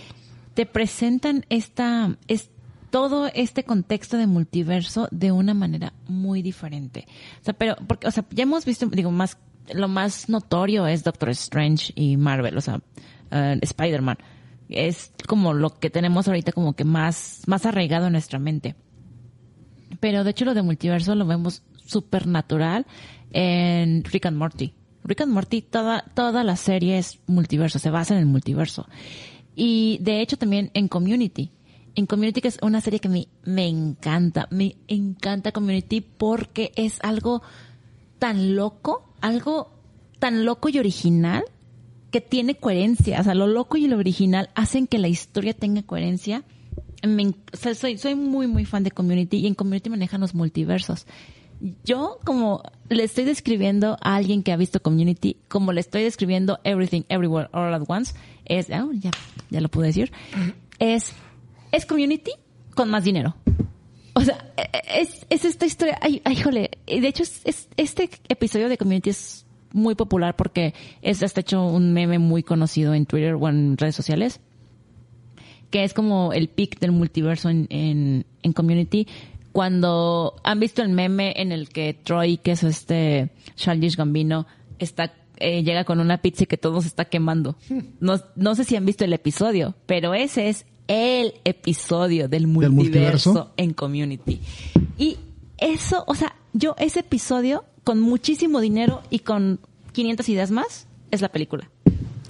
te 0.54 0.66
presentan 0.66 1.45
esta, 1.50 2.18
es 2.28 2.50
todo 2.89 3.29
este 3.33 3.63
contexto 3.63 4.17
de 4.17 4.27
multiverso 4.27 5.07
de 5.11 5.31
una 5.31 5.53
manera 5.53 5.93
muy 6.07 6.41
diferente. 6.41 7.05
O 7.41 7.43
sea, 7.43 7.53
pero, 7.53 7.75
porque, 7.88 8.07
o 8.07 8.11
sea, 8.11 8.25
ya 8.31 8.43
hemos 8.43 8.65
visto, 8.65 8.85
digo, 8.88 9.11
más, 9.11 9.38
lo 9.73 9.88
más 9.88 10.29
notorio 10.29 10.88
es 10.88 11.03
Doctor 11.03 11.29
Strange 11.29 11.91
y 11.95 12.17
Marvel, 12.17 12.57
o 12.57 12.61
sea, 12.61 12.81
eh, 13.31 13.59
Spider-Man. 13.61 14.17
Es 14.69 15.13
como 15.27 15.53
lo 15.53 15.69
que 15.79 15.89
tenemos 15.89 16.27
ahorita 16.27 16.51
como 16.51 16.73
que 16.73 16.83
más, 16.83 17.41
más 17.47 17.65
arraigado 17.65 18.07
en 18.07 18.13
nuestra 18.13 18.39
mente. 18.39 18.75
Pero 19.99 20.23
de 20.23 20.31
hecho 20.31 20.45
lo 20.45 20.53
de 20.53 20.61
multiverso 20.61 21.15
lo 21.15 21.25
vemos 21.25 21.63
súper 21.85 22.27
natural 22.27 22.85
en 23.31 24.03
Rick 24.03 24.25
and 24.25 24.38
Morty. 24.38 24.73
Rick 25.03 25.21
and 25.21 25.31
Morty, 25.31 25.61
toda, 25.61 26.03
toda 26.13 26.43
la 26.43 26.57
serie 26.57 26.97
es 26.97 27.19
multiverso, 27.27 27.79
se 27.79 27.89
basa 27.89 28.13
en 28.13 28.19
el 28.19 28.25
multiverso. 28.25 28.88
Y 29.55 29.99
de 30.01 30.21
hecho 30.21 30.38
también 30.38 30.69
en 30.73 30.88
Community. 30.88 31.51
En 31.98 32.06
Community 32.06 32.41
que 32.41 32.48
es 32.48 32.60
una 32.62 32.80
serie 32.80 33.00
que 33.00 33.10
me, 33.10 33.28
me 33.43 33.68
encanta, 33.68 34.48
me 34.52 34.76
encanta 34.88 35.52
Community 35.52 36.02
porque 36.02 36.72
es 36.76 37.00
algo 37.02 37.41
tan 38.20 38.56
loco, 38.56 39.12
algo 39.20 39.72
tan 40.20 40.45
loco 40.45 40.70
y 40.70 40.78
original 40.78 41.43
que 42.12 42.22
tiene 42.22 42.54
coherencia. 42.54 43.20
O 43.20 43.24
sea, 43.24 43.34
lo 43.34 43.48
loco 43.48 43.78
y 43.78 43.88
lo 43.88 43.98
original 43.98 44.52
hacen 44.54 44.86
que 44.86 45.00
la 45.00 45.08
historia 45.08 45.54
tenga 45.54 45.82
coherencia. 45.82 46.43
Soy, 47.74 47.98
soy 47.98 48.14
muy, 48.14 48.45
muy 48.45 48.66
fan 48.66 48.84
de 48.84 48.91
Community 48.91 49.38
y 49.38 49.48
en 49.48 49.56
Community 49.56 49.89
manejan 49.89 50.22
los 50.22 50.36
multiversos. 50.36 51.08
Yo, 51.84 52.20
como 52.24 52.62
le 52.89 53.06
estoy 53.06 53.24
describiendo 53.24 53.98
a 54.02 54.16
alguien 54.16 54.43
que 54.43 54.52
ha 54.52 54.58
visto 54.58 54.84
Community, 54.84 55.38
como 55.48 55.74
le 55.74 55.82
estoy 55.82 56.04
describiendo 56.04 56.60
Everything, 56.64 57.02
Everywhere, 57.10 57.50
All 57.54 57.74
at 57.74 57.82
Once, 57.88 58.14
es, 58.45 58.70
ah, 58.70 58.88
ya, 58.93 59.10
ya 59.50 59.62
lo 59.62 59.70
pude 59.70 59.88
decir, 59.88 60.12
es, 60.78 61.14
es 61.72 61.86
Community 61.86 62.32
con 62.76 62.89
más 62.89 63.03
dinero. 63.03 63.36
O 64.13 64.22
sea, 64.22 64.51
e- 64.57 64.61
e- 64.74 65.01
es, 65.01 65.26
es 65.30 65.45
esta 65.45 65.65
historia, 65.65 65.97
ay, 66.01 66.22
ay, 66.26 66.34
híjole, 66.34 66.72
y 66.88 66.99
de 66.99 67.07
hecho 67.07 67.24
es, 67.24 67.41
es- 67.45 67.70
este 67.78 68.09
episodio 68.30 68.70
de 68.70 68.78
Community 68.78 69.09
es 69.11 69.45
muy 69.74 69.95
popular 69.95 70.36
porque 70.36 70.74
es 71.01 71.22
hasta 71.24 71.41
hecho 71.41 71.63
un 71.65 71.93
meme 71.93 72.18
muy 72.20 72.41
conocido 72.41 72.93
en 72.93 73.05
Twitter 73.05 73.34
o 73.36 73.47
en 73.49 73.78
redes 73.78 73.95
sociales 73.95 74.39
que 75.70 75.84
es 75.84 75.93
como 75.93 76.32
el 76.32 76.47
pic 76.47 76.80
del 76.80 76.93
multiverso 76.93 77.49
en, 77.49 77.68
en, 77.70 78.26
en 78.41 78.53
Community. 78.53 79.05
Cuando 79.51 80.36
han 80.45 80.61
visto 80.61 80.82
el 80.82 80.88
meme 80.89 81.34
en 81.36 81.51
el 81.51 81.68
que 81.68 81.93
Troy, 81.93 82.38
que 82.38 82.51
es 82.51 82.63
este 82.63 83.32
Childish 83.55 83.97
Gambino, 83.97 84.47
está 84.80 85.13
eh, 85.39 85.63
llega 85.63 85.84
con 85.84 85.99
una 85.99 86.20
pizza 86.22 86.43
y 86.43 86.47
que 86.47 86.57
todo 86.57 86.82
se 86.82 86.88
está 86.88 87.05
quemando. 87.05 87.57
No, 87.99 88.15
no 88.38 88.55
sé 88.55 88.63
si 88.63 88.76
han 88.78 88.86
visto 88.86 89.03
el 89.03 89.11
episodio, 89.11 89.76
pero 89.86 90.13
ese 90.13 90.47
es 90.47 90.65
el 90.88 91.33
episodio 91.43 92.27
del 92.27 92.47
multiverso, 92.47 93.33
multiverso? 93.33 93.53
en 93.57 93.73
Community. 93.73 94.39
Y 94.97 95.17
eso, 95.57 96.03
o 96.07 96.15
sea, 96.15 96.35
yo 96.53 96.75
ese 96.79 97.01
episodio 97.01 97.65
con 97.83 97.99
muchísimo 97.99 98.59
dinero 98.59 99.01
y 99.09 99.19
con 99.19 99.59
500 99.93 100.29
ideas 100.29 100.51
más 100.51 100.88
es 101.11 101.21
la 101.21 101.29
película. 101.29 101.69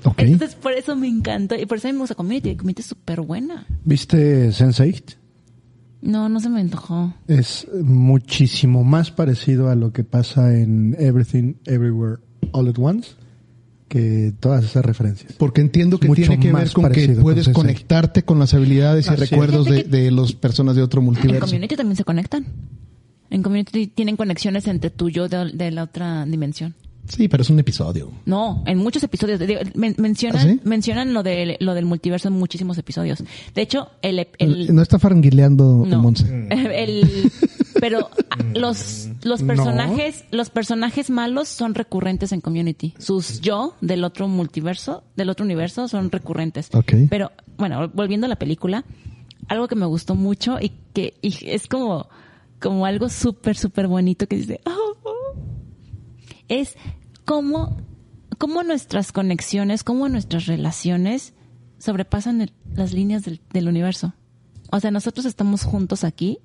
Ok. 0.04 0.20
Entonces, 0.20 0.56
por 0.56 0.74
eso 0.74 0.96
me 0.96 1.08
encantó. 1.08 1.56
Y 1.56 1.66
por 1.66 1.78
eso 1.78 1.88
a 1.88 1.92
mí 1.92 1.96
me 1.96 2.02
gusta 2.02 2.16
Community. 2.16 2.56
Community 2.56 2.82
es 2.82 2.88
súper 2.88 3.22
buena. 3.22 3.66
¿Viste 3.84 4.50
Sense8? 4.50 5.16
No, 6.02 6.30
no 6.30 6.40
se 6.40 6.50
me 6.50 6.62
antojó. 6.62 7.14
Es 7.28 7.68
muchísimo 7.74 8.84
más 8.84 9.12
parecido 9.12 9.70
a 9.70 9.76
lo 9.76 9.92
que 9.92 10.04
pasa 10.04 10.56
en 10.56 10.96
Everything, 11.00 11.56
Everywhere, 11.66 12.22
All 12.52 12.70
at 12.70 12.78
Once 12.78 13.16
que 13.88 14.34
todas 14.40 14.64
esas 14.66 14.84
referencias. 14.86 15.34
Porque 15.38 15.62
entiendo 15.62 15.98
que 16.00 16.08
Mucho 16.08 16.22
tiene 16.22 16.40
que 16.40 16.52
ver 16.52 16.72
con 16.72 16.92
que 16.92 17.08
puedes 17.10 17.50
conectarte 17.50 18.24
con 18.24 18.40
las 18.40 18.54
habilidades 18.54 19.08
y 19.08 19.16
recuerdos 19.16 19.66
de, 19.66 19.84
de 19.84 20.12
las 20.12 20.34
personas 20.34 20.76
de 20.76 20.82
otro 20.82 21.00
En 21.02 21.06
multiverso. 21.06 21.46
Community 21.46 21.76
también 21.76 21.96
se 21.96 22.04
conectan. 22.04 22.46
En 23.30 23.44
Community 23.44 23.88
tienen 23.88 24.16
conexiones 24.16 24.68
entre 24.68 24.90
tú 24.90 25.10
y 25.10 25.14
yo 25.14 25.28
de, 25.28 25.52
de 25.54 25.72
la 25.72 25.84
otra 25.84 26.26
dimensión. 26.26 26.76
Sí, 27.08 27.30
pero 27.30 27.42
es 27.42 27.50
un 27.50 27.58
episodio. 27.60 28.12
No, 28.26 28.64
en 28.68 28.80
muchos 28.80 29.02
episodios. 29.04 29.40
Men- 29.76 29.96
mencionan, 29.98 30.46
¿Ah, 30.46 30.52
sí? 30.52 30.60
mencionan 30.66 31.14
lo, 31.14 31.24
de, 31.24 31.56
lo 31.62 31.74
del 31.74 31.86
multiverso 31.86 32.28
en 32.28 32.34
muchísimos 32.34 32.78
episodios. 32.78 33.24
De 33.56 33.62
hecho, 33.62 33.90
el, 34.02 34.20
ep- 34.20 34.36
el, 34.40 34.76
no 34.76 34.82
está 34.82 35.00
farranguileando 35.00 35.86
no, 35.88 36.02
Monse. 36.02 36.26
el, 36.50 37.32
pero 37.80 38.10
ah, 38.30 38.38
los, 38.56 39.10
los 39.24 39.42
No. 39.42 39.48
personajes, 39.48 40.26
los 40.32 40.50
personajes 40.50 41.10
malos 41.10 41.48
son 41.48 41.76
recurrentes 41.76 42.32
en 42.32 42.42
Community. 42.42 42.94
Sus 43.00 43.42
yo 43.42 43.76
del 43.82 44.04
otro 44.04 44.28
multiverso, 44.28 45.04
del 45.16 45.30
otro 45.30 45.46
universo 45.46 45.88
son 45.88 46.12
recurrentes. 46.12 46.70
Pero, 47.10 47.32
bueno, 47.58 47.90
volviendo 47.90 48.26
a 48.26 48.30
la 48.30 48.38
película, 48.38 48.86
algo 49.48 49.68
que 49.68 49.76
me 49.76 49.86
gustó 49.86 50.16
mucho 50.16 50.58
y 50.60 50.72
que 50.94 51.16
y 51.22 51.36
es 51.50 51.68
como, 51.68 52.08
como 52.60 52.86
algo 52.86 53.10
súper, 53.10 53.56
súper 53.56 53.88
bonito 53.88 54.28
que 54.28 54.36
dice, 54.38 54.60
"Oh, 54.66 54.98
oh", 55.04 55.36
es 56.48 56.76
cómo, 57.26 57.78
cómo 58.38 58.64
nuestras 58.64 59.12
conexiones, 59.12 59.84
cómo 59.84 60.10
nuestras 60.10 60.46
relaciones 60.48 61.34
sobrepasan 61.78 62.42
el- 62.42 62.54
las 62.74 62.94
líneas 62.94 63.24
del, 63.24 63.42
del 63.54 63.68
universo. 63.68 64.14
O 64.72 64.80
sea, 64.80 64.92
nosotros 64.92 65.26
estamos 65.26 65.64
juntos 65.64 66.04
aquí 66.04 66.40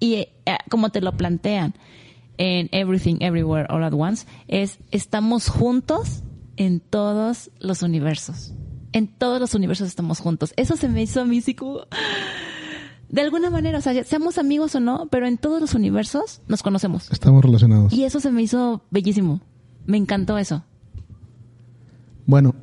y 0.00 0.14
eh, 0.14 0.30
como 0.70 0.90
te 0.90 1.00
lo 1.00 1.16
plantean 1.16 1.74
en 2.38 2.68
Everything, 2.72 3.16
Everywhere, 3.20 3.66
All 3.68 3.84
at 3.84 3.92
Once, 3.92 4.26
es 4.48 4.78
estamos 4.90 5.48
juntos 5.48 6.22
en 6.56 6.80
todos 6.80 7.50
los 7.60 7.82
universos. 7.82 8.54
En 8.92 9.06
todos 9.06 9.40
los 9.40 9.54
universos 9.54 9.88
estamos 9.88 10.20
juntos. 10.20 10.52
Eso 10.56 10.76
se 10.76 10.88
me 10.88 11.02
hizo 11.02 11.20
a 11.20 11.24
mí 11.24 11.42
como... 11.54 11.82
De 13.08 13.20
alguna 13.22 13.50
manera, 13.50 13.78
o 13.78 13.80
sea, 13.80 14.04
seamos 14.04 14.38
amigos 14.38 14.74
o 14.76 14.80
no, 14.80 15.08
pero 15.10 15.26
en 15.26 15.36
todos 15.36 15.60
los 15.60 15.74
universos 15.74 16.42
nos 16.46 16.62
conocemos. 16.62 17.10
Estamos 17.10 17.44
relacionados. 17.44 17.92
Y 17.92 18.04
eso 18.04 18.20
se 18.20 18.30
me 18.30 18.42
hizo 18.42 18.82
bellísimo. 18.90 19.40
Me 19.84 19.96
encantó 19.96 20.38
eso. 20.38 20.64
Bueno, 22.26 22.54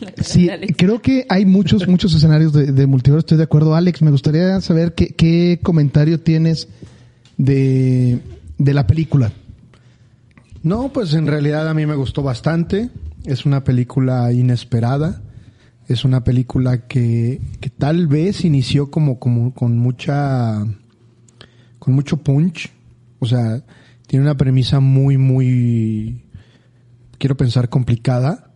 sí, 0.20 0.48
creo 0.76 1.00
que 1.00 1.26
hay 1.28 1.44
muchos, 1.44 1.86
muchos 1.88 2.14
escenarios 2.14 2.52
de, 2.52 2.72
de 2.72 2.86
multiverso. 2.86 3.20
Estoy 3.20 3.38
de 3.38 3.44
acuerdo. 3.44 3.74
Alex, 3.74 4.02
me 4.02 4.10
gustaría 4.10 4.60
saber 4.60 4.94
qué, 4.94 5.08
qué 5.08 5.60
comentario 5.62 6.20
tienes 6.20 6.68
de, 7.36 8.20
de 8.58 8.74
la 8.74 8.86
película. 8.86 9.32
No, 10.62 10.92
pues 10.92 11.14
en 11.14 11.26
realidad 11.26 11.68
a 11.68 11.74
mí 11.74 11.86
me 11.86 11.94
gustó 11.94 12.22
bastante. 12.22 12.90
Es 13.24 13.46
una 13.46 13.64
película 13.64 14.32
inesperada. 14.32 15.22
Es 15.86 16.04
una 16.04 16.22
película 16.22 16.86
que, 16.86 17.40
que 17.60 17.70
tal 17.70 18.06
vez 18.06 18.44
inició 18.44 18.90
como, 18.90 19.18
como 19.18 19.54
con 19.54 19.78
mucha 19.78 20.66
con 21.78 21.94
mucho 21.94 22.18
punch. 22.18 22.70
O 23.20 23.26
sea, 23.26 23.62
tiene 24.06 24.24
una 24.24 24.36
premisa 24.36 24.80
muy, 24.80 25.16
muy 25.16 26.22
quiero 27.18 27.36
pensar 27.36 27.68
complicada. 27.68 28.47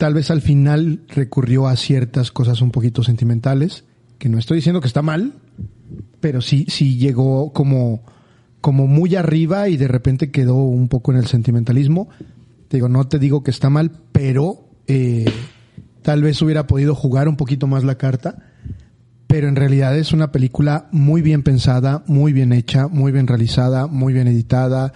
Tal 0.00 0.14
vez 0.14 0.30
al 0.30 0.40
final 0.40 1.02
recurrió 1.08 1.68
a 1.68 1.76
ciertas 1.76 2.32
cosas 2.32 2.62
un 2.62 2.70
poquito 2.70 3.02
sentimentales, 3.02 3.84
que 4.16 4.30
no 4.30 4.38
estoy 4.38 4.56
diciendo 4.56 4.80
que 4.80 4.86
está 4.86 5.02
mal, 5.02 5.34
pero 6.20 6.40
sí, 6.40 6.64
sí 6.70 6.96
llegó 6.96 7.52
como, 7.52 8.02
como 8.62 8.86
muy 8.86 9.14
arriba 9.14 9.68
y 9.68 9.76
de 9.76 9.88
repente 9.88 10.30
quedó 10.30 10.54
un 10.54 10.88
poco 10.88 11.12
en 11.12 11.18
el 11.18 11.26
sentimentalismo. 11.26 12.08
Te 12.68 12.78
digo, 12.78 12.88
no 12.88 13.08
te 13.08 13.18
digo 13.18 13.42
que 13.42 13.50
está 13.50 13.68
mal, 13.68 13.92
pero 14.10 14.70
eh, 14.86 15.26
tal 16.00 16.22
vez 16.22 16.40
hubiera 16.40 16.66
podido 16.66 16.94
jugar 16.94 17.28
un 17.28 17.36
poquito 17.36 17.66
más 17.66 17.84
la 17.84 17.98
carta. 17.98 18.38
Pero 19.26 19.48
en 19.48 19.56
realidad 19.56 19.98
es 19.98 20.14
una 20.14 20.32
película 20.32 20.88
muy 20.92 21.20
bien 21.20 21.42
pensada, 21.42 22.04
muy 22.06 22.32
bien 22.32 22.54
hecha, 22.54 22.88
muy 22.88 23.12
bien 23.12 23.26
realizada, 23.26 23.86
muy 23.86 24.14
bien 24.14 24.28
editada. 24.28 24.94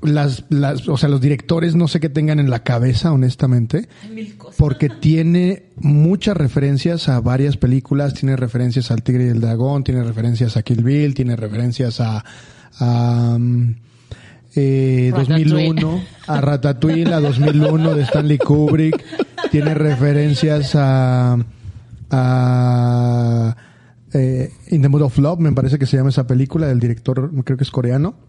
Las, 0.00 0.44
las, 0.48 0.88
o 0.88 0.96
sea, 0.96 1.08
los 1.08 1.20
directores 1.20 1.74
no 1.74 1.88
sé 1.88 1.98
qué 1.98 2.08
tengan 2.08 2.38
en 2.38 2.50
la 2.50 2.62
cabeza, 2.62 3.12
honestamente, 3.12 3.88
porque 4.56 4.88
tiene 5.00 5.64
muchas 5.76 6.36
referencias 6.36 7.08
a 7.08 7.20
varias 7.20 7.56
películas, 7.56 8.14
tiene 8.14 8.36
referencias 8.36 8.92
al 8.92 9.02
Tigre 9.02 9.26
y 9.26 9.28
el 9.28 9.40
Dragón, 9.40 9.82
tiene 9.82 10.04
referencias 10.04 10.56
a 10.56 10.62
Kill 10.62 10.84
Bill, 10.84 11.14
tiene 11.14 11.34
referencias 11.34 12.00
a, 12.00 12.24
a 12.78 13.34
um, 13.36 13.74
eh, 14.54 15.10
Ratatouille. 15.12 15.44
2001, 15.44 16.02
a 16.26 16.40
Ratatouille, 16.40 17.14
a 17.14 17.20
2001 17.20 17.94
de 17.94 18.02
Stanley 18.02 18.38
Kubrick, 18.38 19.04
tiene 19.50 19.74
referencias 19.74 20.74
a, 20.74 21.38
a 22.10 23.56
eh, 24.12 24.52
In 24.68 24.82
the 24.82 24.88
Mood 24.88 25.02
of 25.02 25.18
Love, 25.18 25.40
me 25.40 25.52
parece 25.52 25.78
que 25.78 25.86
se 25.86 25.96
llama 25.96 26.10
esa 26.10 26.26
película 26.26 26.66
del 26.66 26.80
director, 26.80 27.30
creo 27.44 27.56
que 27.56 27.64
es 27.64 27.70
coreano. 27.70 28.27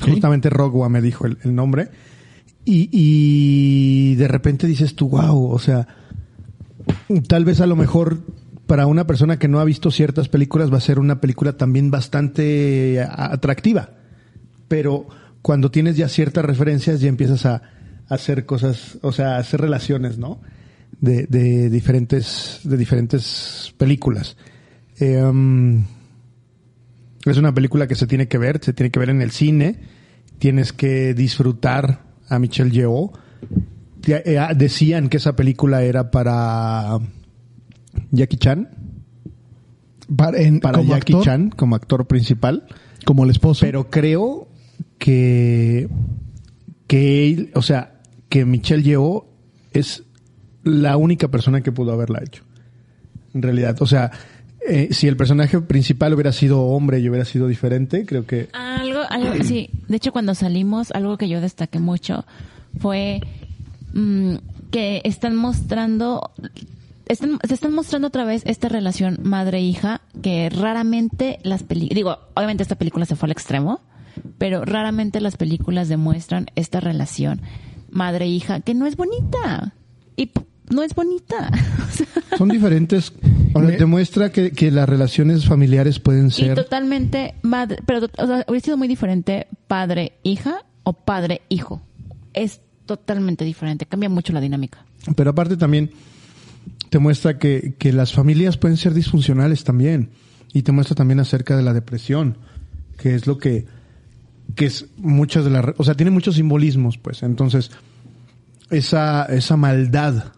Justamente 0.00 0.50
Rogwa 0.50 0.88
me 0.88 1.00
dijo 1.00 1.26
el, 1.26 1.54
nombre. 1.54 1.88
Y, 2.64 2.88
y 2.92 4.14
de 4.16 4.28
repente 4.28 4.66
dices 4.66 4.94
tú, 4.94 5.08
wow, 5.08 5.50
o 5.50 5.58
sea, 5.58 5.86
tal 7.28 7.44
vez 7.44 7.60
a 7.60 7.66
lo 7.66 7.76
mejor 7.76 8.20
para 8.66 8.86
una 8.86 9.06
persona 9.06 9.38
que 9.38 9.48
no 9.48 9.60
ha 9.60 9.64
visto 9.64 9.90
ciertas 9.90 10.28
películas 10.28 10.72
va 10.72 10.76
a 10.76 10.82
ser 10.82 10.98
una 10.98 11.20
película 11.20 11.54
también 11.56 11.90
bastante 11.90 13.00
a- 13.00 13.32
atractiva. 13.32 13.90
Pero 14.68 15.06
cuando 15.40 15.70
tienes 15.70 15.96
ya 15.96 16.08
ciertas 16.08 16.44
referencias 16.44 17.00
ya 17.00 17.08
empiezas 17.08 17.46
a, 17.46 17.62
hacer 18.08 18.46
cosas, 18.46 18.98
o 19.02 19.12
sea, 19.12 19.36
a 19.36 19.38
hacer 19.38 19.60
relaciones, 19.60 20.18
¿no? 20.18 20.40
De, 21.00 21.26
de 21.26 21.70
diferentes, 21.70 22.60
de 22.64 22.76
diferentes 22.76 23.74
películas. 23.76 24.36
Eh, 24.98 25.82
es 27.24 27.36
una 27.36 27.52
película 27.54 27.86
que 27.86 27.94
se 27.94 28.06
tiene 28.06 28.28
que 28.28 28.38
ver, 28.38 28.60
se 28.62 28.72
tiene 28.72 28.90
que 28.90 28.98
ver 29.00 29.10
en 29.10 29.22
el 29.22 29.30
cine. 29.30 29.80
Tienes 30.38 30.72
que 30.72 31.14
disfrutar 31.14 32.02
a 32.28 32.38
Michelle 32.38 32.70
Yeoh. 32.70 33.12
Eh, 34.06 34.38
ah, 34.38 34.54
Decían 34.54 35.08
que 35.08 35.16
esa 35.16 35.34
película 35.34 35.82
era 35.82 36.10
para 36.10 36.98
Jackie 38.12 38.36
Chan, 38.36 38.68
Para, 40.14 40.38
en- 40.38 40.60
para 40.60 40.78
como 40.78 40.90
Jackie 40.94 41.12
actor, 41.14 41.24
Chan 41.24 41.50
como 41.50 41.74
actor 41.76 42.06
principal, 42.06 42.66
como 43.04 43.24
el 43.24 43.30
esposo. 43.30 43.66
pero 43.66 43.90
creo 43.90 44.48
que 44.98 45.88
que 46.86 47.50
o 47.54 47.62
sea, 47.62 48.00
que 48.28 48.44
Michelle 48.44 48.82
Yeoh 48.82 49.26
es 49.72 50.04
la 50.64 50.96
única 50.96 51.28
persona 51.28 51.60
que 51.60 51.72
pudo 51.72 51.92
haberla 51.92 52.22
hecho. 52.24 52.44
En 53.34 53.42
realidad, 53.42 53.76
o 53.80 53.86
sea, 53.86 54.10
eh, 54.66 54.88
si 54.90 55.06
el 55.06 55.16
personaje 55.16 55.60
principal 55.60 56.14
hubiera 56.14 56.32
sido 56.32 56.62
hombre 56.62 56.98
y 56.98 57.08
hubiera 57.08 57.24
sido 57.24 57.46
diferente, 57.46 58.04
creo 58.04 58.26
que 58.26 58.48
Algo, 58.52 59.00
algo, 59.08 59.44
sí. 59.44 59.70
De 59.88 59.96
hecho, 59.96 60.12
cuando 60.12 60.34
salimos, 60.34 60.90
algo 60.92 61.16
que 61.16 61.28
yo 61.28 61.40
destaqué 61.40 61.78
mucho 61.78 62.24
fue 62.80 63.20
mm, 63.92 64.36
que 64.70 65.00
están 65.04 65.36
mostrando, 65.36 66.32
están, 67.06 67.38
se 67.46 67.54
están 67.54 67.72
mostrando 67.72 68.08
otra 68.08 68.24
vez 68.24 68.42
esta 68.46 68.68
relación 68.68 69.18
madre-hija 69.22 70.00
que 70.22 70.50
raramente 70.50 71.38
las 71.44 71.62
películas, 71.62 71.94
digo, 71.94 72.18
obviamente 72.34 72.62
esta 72.62 72.76
película 72.76 73.06
se 73.06 73.16
fue 73.16 73.28
al 73.28 73.32
extremo, 73.32 73.80
pero 74.38 74.64
raramente 74.64 75.20
las 75.20 75.36
películas 75.36 75.88
demuestran 75.88 76.46
esta 76.56 76.80
relación 76.80 77.40
madre-hija 77.90 78.60
que 78.60 78.74
no 78.74 78.86
es 78.86 78.96
bonita. 78.96 79.74
Y 80.16 80.32
no 80.70 80.82
es 80.82 80.94
bonita. 80.94 81.50
Son 82.38 82.48
diferentes. 82.48 83.12
Me- 83.54 83.76
demuestra 83.76 84.30
que, 84.30 84.50
que 84.52 84.70
las 84.70 84.88
relaciones 84.88 85.46
familiares 85.46 85.98
pueden 85.98 86.26
Y 86.28 86.30
ser. 86.30 86.54
totalmente 86.54 87.34
madre, 87.42 87.78
pero 87.86 88.06
o 88.18 88.26
sea, 88.26 88.44
hubiera 88.48 88.64
sido 88.64 88.76
muy 88.76 88.86
diferente 88.88 89.46
padre-hija 89.66 90.64
o 90.84 90.92
padre-hijo. 90.92 91.80
Es 92.34 92.60
totalmente 92.86 93.44
diferente, 93.44 93.86
cambia 93.86 94.08
mucho 94.08 94.32
la 94.32 94.40
dinámica. 94.40 94.84
Pero 95.16 95.30
aparte 95.30 95.56
también 95.56 95.90
te 96.90 96.98
muestra 96.98 97.38
que, 97.38 97.74
que 97.78 97.92
las 97.92 98.12
familias 98.12 98.56
pueden 98.56 98.76
ser 98.76 98.94
disfuncionales 98.94 99.64
también. 99.64 100.10
Y 100.52 100.62
te 100.62 100.72
muestra 100.72 100.94
también 100.94 101.20
acerca 101.20 101.56
de 101.56 101.62
la 101.62 101.74
depresión, 101.74 102.38
que 102.96 103.14
es 103.14 103.26
lo 103.26 103.36
que, 103.38 103.66
que 104.54 104.64
es 104.66 104.86
muchas 104.96 105.44
de 105.44 105.50
las, 105.50 105.66
o 105.76 105.84
sea, 105.84 105.94
tiene 105.94 106.10
muchos 106.10 106.36
simbolismos, 106.36 106.96
pues. 106.96 107.22
Entonces, 107.22 107.70
esa, 108.70 109.24
esa 109.26 109.56
maldad 109.56 110.32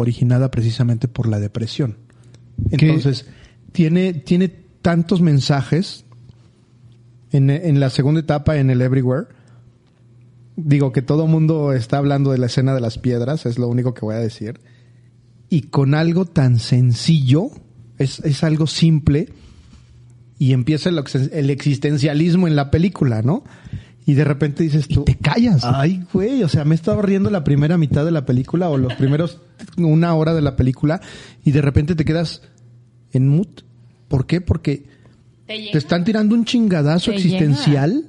originada 0.00 0.50
precisamente 0.50 1.08
por 1.08 1.28
la 1.28 1.40
depresión. 1.40 1.98
Entonces, 2.70 3.26
tiene, 3.72 4.12
tiene 4.14 4.48
tantos 4.48 5.20
mensajes 5.20 6.04
en, 7.32 7.50
en 7.50 7.80
la 7.80 7.90
segunda 7.90 8.20
etapa, 8.20 8.58
en 8.58 8.70
el 8.70 8.80
Everywhere. 8.80 9.26
Digo 10.56 10.92
que 10.92 11.02
todo 11.02 11.26
mundo 11.26 11.72
está 11.72 11.98
hablando 11.98 12.32
de 12.32 12.38
la 12.38 12.46
escena 12.46 12.74
de 12.74 12.80
las 12.80 12.98
piedras, 12.98 13.46
es 13.46 13.58
lo 13.58 13.68
único 13.68 13.94
que 13.94 14.04
voy 14.04 14.14
a 14.14 14.20
decir. 14.20 14.60
Y 15.48 15.62
con 15.62 15.94
algo 15.94 16.26
tan 16.26 16.58
sencillo, 16.58 17.50
es, 17.98 18.20
es 18.20 18.44
algo 18.44 18.66
simple, 18.66 19.28
y 20.38 20.52
empieza 20.52 20.90
el, 20.90 21.00
el 21.32 21.50
existencialismo 21.50 22.46
en 22.46 22.54
la 22.54 22.70
película, 22.70 23.22
¿no? 23.22 23.42
Y 24.08 24.14
de 24.14 24.24
repente 24.24 24.62
dices 24.62 24.88
tú, 24.88 25.04
te 25.04 25.16
callas. 25.16 25.62
Ay, 25.64 26.02
güey, 26.14 26.42
o 26.42 26.48
sea, 26.48 26.64
me 26.64 26.74
estaba 26.74 27.02
riendo 27.02 27.28
la 27.28 27.44
primera 27.44 27.76
mitad 27.76 28.06
de 28.06 28.10
la 28.10 28.24
película 28.24 28.70
o 28.70 28.78
los 28.78 28.94
primeros 28.94 29.42
una 29.76 30.14
hora 30.14 30.32
de 30.32 30.40
la 30.40 30.56
película 30.56 31.02
y 31.44 31.50
de 31.50 31.60
repente 31.60 31.94
te 31.94 32.06
quedas 32.06 32.40
en 33.12 33.28
mood. 33.28 33.48
¿Por 34.08 34.24
qué? 34.24 34.40
Porque 34.40 34.86
te 35.46 35.76
están 35.76 36.04
tirando 36.04 36.34
un 36.34 36.46
chingadazo 36.46 37.10
Te 37.10 37.18
existencial, 37.18 38.06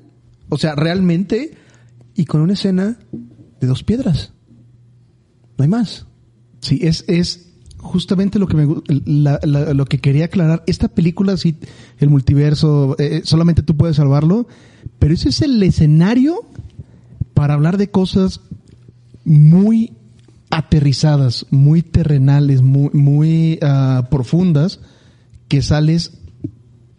o 0.47 0.57
sea, 0.57 0.73
realmente, 0.73 1.57
y 2.15 2.23
con 2.23 2.39
una 2.39 2.53
escena 2.53 2.97
de 3.59 3.67
dos 3.67 3.83
piedras. 3.83 4.31
No 5.57 5.63
hay 5.63 5.69
más. 5.69 6.07
Sí, 6.61 6.79
es, 6.81 7.03
es 7.09 7.48
justamente 7.79 8.39
lo 8.39 8.47
que 8.47 8.57
me 8.57 8.67
lo 8.67 9.85
que 9.85 9.99
quería 9.99 10.25
aclarar. 10.25 10.63
Esta 10.67 10.87
película, 10.89 11.37
sí, 11.37 11.57
el 11.97 12.09
multiverso, 12.09 12.95
eh, 12.99 13.21
solamente 13.23 13.63
tú 13.63 13.75
puedes 13.75 13.95
salvarlo, 13.95 14.47
pero 14.99 15.13
ese 15.13 15.29
es 15.29 15.41
el 15.41 15.61
escenario 15.63 16.45
para 17.33 17.53
hablar 17.53 17.77
de 17.77 17.89
cosas 17.89 18.41
muy 19.23 19.93
aterrizadas, 20.49 21.45
muy 21.51 21.81
terrenales, 21.81 22.61
muy, 22.61 22.89
muy 22.93 23.59
ah, 23.61 24.07
profundas, 24.09 24.79
que 25.47 25.61
sales, 25.61 26.13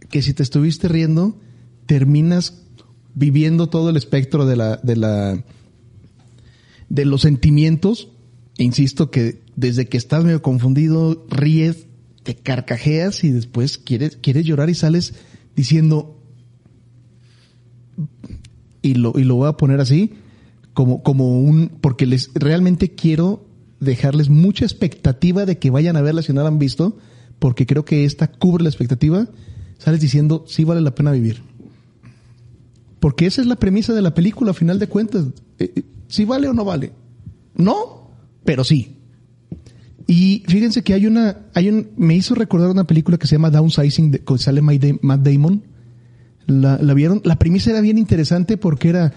que 0.09 0.21
si 0.21 0.33
te 0.33 0.43
estuviste 0.43 0.87
riendo, 0.87 1.37
terminas 1.85 2.61
viviendo 3.13 3.67
todo 3.67 3.89
el 3.89 3.97
espectro 3.97 4.45
de 4.45 4.55
la, 4.55 4.77
de 4.77 4.95
la, 4.95 5.43
de 6.89 7.05
los 7.05 7.21
sentimientos. 7.21 8.09
Insisto 8.61 9.09
que 9.09 9.41
desde 9.55 9.87
que 9.87 9.97
estás 9.97 10.23
medio 10.23 10.41
confundido, 10.41 11.25
ríes, 11.29 11.87
te 12.23 12.35
carcajeas 12.35 13.23
y 13.23 13.31
después 13.31 13.77
quieres, 13.77 14.17
quieres 14.17 14.45
llorar 14.45 14.69
y 14.69 14.75
sales 14.75 15.15
diciendo, 15.55 16.19
y 18.81 18.95
lo, 18.95 19.13
y 19.17 19.23
lo 19.23 19.35
voy 19.35 19.49
a 19.49 19.57
poner 19.57 19.79
así, 19.79 20.13
como, 20.73 21.01
como 21.03 21.41
un, 21.41 21.69
porque 21.81 22.05
les 22.05 22.31
realmente 22.35 22.91
quiero 22.91 23.45
dejarles 23.79 24.29
mucha 24.29 24.63
expectativa 24.63 25.45
de 25.45 25.57
que 25.57 25.71
vayan 25.71 25.97
a 25.97 26.01
verla 26.01 26.21
si 26.21 26.31
no 26.31 26.41
la 26.41 26.47
han 26.47 26.59
visto, 26.59 26.97
porque 27.39 27.65
creo 27.65 27.83
que 27.83 28.05
esta 28.05 28.27
cubre 28.27 28.63
la 28.63 28.69
expectativa, 28.69 29.27
sales 29.79 29.99
diciendo, 29.99 30.45
sí 30.47 30.63
vale 30.63 30.81
la 30.81 30.93
pena 30.93 31.11
vivir. 31.11 31.41
Porque 32.99 33.25
esa 33.25 33.41
es 33.41 33.47
la 33.47 33.55
premisa 33.55 33.93
de 33.93 34.03
la 34.03 34.13
película, 34.13 34.51
a 34.51 34.53
final 34.53 34.77
de 34.77 34.87
cuentas. 34.87 35.25
Eh, 35.57 35.71
eh, 35.75 35.83
¿Sí 36.07 36.25
vale 36.25 36.47
o 36.47 36.53
no 36.53 36.63
vale? 36.63 36.91
No, 37.55 38.00
pero 38.43 38.63
sí. 38.63 38.97
Y 40.07 40.43
fíjense 40.47 40.83
que 40.83 40.93
hay 40.93 41.05
una, 41.05 41.37
hay 41.53 41.69
un, 41.69 41.89
me 41.95 42.15
hizo 42.15 42.35
recordar 42.35 42.69
una 42.69 42.85
película 42.85 43.17
que 43.17 43.27
se 43.27 43.35
llama 43.35 43.49
Downsizing, 43.49 44.11
que 44.11 44.37
sale 44.37 44.61
Matt 44.61 45.21
Damon. 45.21 45.63
La, 46.47 46.77
la 46.81 46.93
vieron, 46.93 47.21
la 47.23 47.37
premisa 47.37 47.69
era 47.69 47.81
bien 47.81 47.97
interesante 47.97 48.57
porque 48.57 48.89
era, 48.89 49.13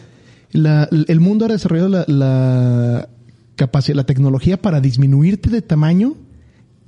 la- 0.52 0.88
el 1.08 1.20
mundo 1.20 1.46
ha 1.46 1.48
desarrollado 1.48 1.88
la, 1.88 2.04
la 2.06 3.08
capacidad, 3.56 3.96
la 3.96 4.06
tecnología 4.06 4.60
para 4.60 4.80
disminuirte 4.80 5.50
de 5.50 5.62
tamaño 5.62 6.14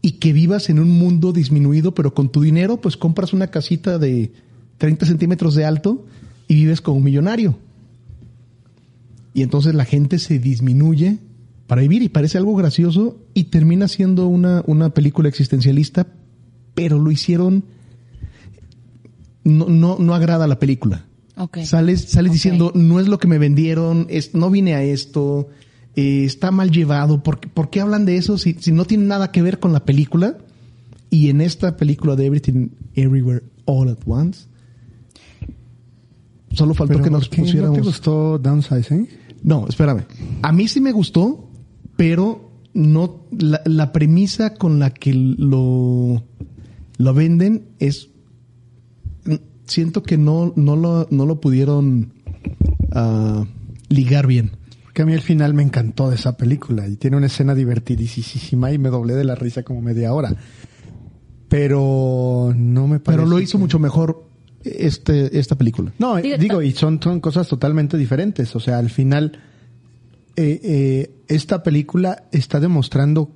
y 0.02 0.12
que 0.12 0.32
vivas 0.32 0.68
en 0.68 0.78
un 0.78 0.90
mundo 0.90 1.32
disminuido, 1.32 1.94
pero 1.94 2.14
con 2.14 2.28
tu 2.30 2.42
dinero, 2.42 2.80
pues 2.80 2.96
compras 2.96 3.32
una 3.32 3.48
casita 3.48 3.98
de 3.98 4.30
30 4.78 5.06
centímetros 5.06 5.54
de 5.56 5.64
alto 5.64 6.04
y 6.46 6.54
vives 6.54 6.80
como 6.80 6.98
un 6.98 7.04
millonario. 7.04 7.58
Y 9.34 9.42
entonces 9.42 9.74
la 9.74 9.84
gente 9.84 10.18
se 10.18 10.38
disminuye 10.38 11.18
para 11.66 11.82
vivir 11.82 12.02
y 12.02 12.08
parece 12.08 12.38
algo 12.38 12.54
gracioso 12.54 13.18
y 13.34 13.44
termina 13.44 13.88
siendo 13.88 14.26
una, 14.28 14.62
una 14.66 14.90
película 14.90 15.28
existencialista, 15.28 16.06
pero 16.74 16.98
lo 16.98 17.10
hicieron, 17.10 17.64
no, 19.44 19.68
no, 19.68 19.96
no 19.98 20.14
agrada 20.14 20.46
la 20.46 20.58
película. 20.58 21.06
Ok. 21.36 21.58
Sales, 21.64 22.02
sales 22.10 22.32
diciendo, 22.32 22.72
no 22.74 22.98
es 23.00 23.08
lo 23.08 23.18
que 23.18 23.28
me 23.28 23.38
vendieron, 23.38 24.06
es, 24.08 24.34
no 24.34 24.50
vine 24.50 24.74
a 24.74 24.82
esto, 24.82 25.48
eh, 25.94 26.24
está 26.24 26.50
mal 26.50 26.70
llevado. 26.70 27.22
¿Por, 27.22 27.40
qué- 27.40 27.48
por 27.48 27.68
qué 27.70 27.80
hablan 27.80 28.04
de 28.06 28.16
eso 28.16 28.38
si, 28.38 28.54
si 28.60 28.72
no 28.72 28.84
tiene 28.84 29.04
nada 29.04 29.32
que 29.32 29.42
ver 29.42 29.58
con 29.58 29.72
la 29.72 29.84
película? 29.84 30.38
Y 31.10 31.28
en 31.28 31.40
esta 31.40 31.76
película 31.76 32.16
de 32.16 32.26
Everything 32.26 32.68
Everywhere 32.94 33.42
All 33.64 33.88
at 33.88 33.98
Once, 34.06 34.46
solo 36.52 36.74
faltó 36.74 36.94
Pero 36.94 37.04
que 37.04 37.10
nos 37.10 37.28
¿por 37.28 37.36
qué 37.36 37.42
pusiéramos. 37.42 37.76
¿No 37.78 37.82
te 37.82 37.88
gustó 37.88 38.38
Downsizing? 38.38 39.08
No, 39.42 39.66
espérame. 39.68 40.04
A 40.42 40.52
mí 40.52 40.66
sí 40.68 40.80
me 40.80 40.90
gustó, 40.92 41.45
pero 41.96 42.50
no 42.74 43.24
la, 43.38 43.62
la 43.64 43.92
premisa 43.92 44.54
con 44.54 44.78
la 44.78 44.90
que 44.90 45.14
lo, 45.14 46.22
lo 46.98 47.14
venden 47.14 47.64
es 47.78 48.10
siento 49.66 50.02
que 50.02 50.16
no, 50.18 50.52
no 50.56 50.76
lo, 50.76 51.08
no 51.10 51.26
lo 51.26 51.40
pudieron 51.40 52.12
ah, 52.92 53.44
ligar 53.88 54.26
bien. 54.26 54.52
Porque 54.84 55.02
a 55.02 55.06
mí 55.06 55.12
al 55.12 55.20
final 55.22 55.54
me 55.54 55.62
encantó 55.62 56.08
de 56.08 56.14
esa 56.16 56.36
película 56.36 56.86
y 56.86 56.96
tiene 56.96 57.16
una 57.16 57.26
escena 57.26 57.54
divertidísima 57.54 58.72
y 58.72 58.78
me 58.78 58.88
doblé 58.90 59.14
de 59.14 59.24
la 59.24 59.34
risa 59.34 59.62
como 59.62 59.82
media 59.82 60.12
hora. 60.12 60.34
Pero 61.48 62.52
no 62.56 62.86
me 62.88 62.98
parece. 63.00 63.18
Pero 63.22 63.28
lo 63.28 63.40
hizo 63.40 63.58
que- 63.58 63.62
mucho 63.62 63.78
mejor 63.78 64.24
este, 64.64 65.38
esta 65.38 65.56
película. 65.56 65.92
No, 65.98 66.16
Digo, 66.16 66.36
digo, 66.38 66.62
y 66.62 66.72
son, 66.72 67.00
son 67.02 67.20
cosas 67.20 67.46
totalmente 67.48 67.96
diferentes. 67.96 68.54
O 68.56 68.60
sea, 68.60 68.78
al 68.78 68.90
final, 68.90 69.38
eh, 70.36 70.60
eh, 70.62 71.10
esta 71.28 71.62
película 71.62 72.24
está 72.32 72.60
demostrando 72.60 73.30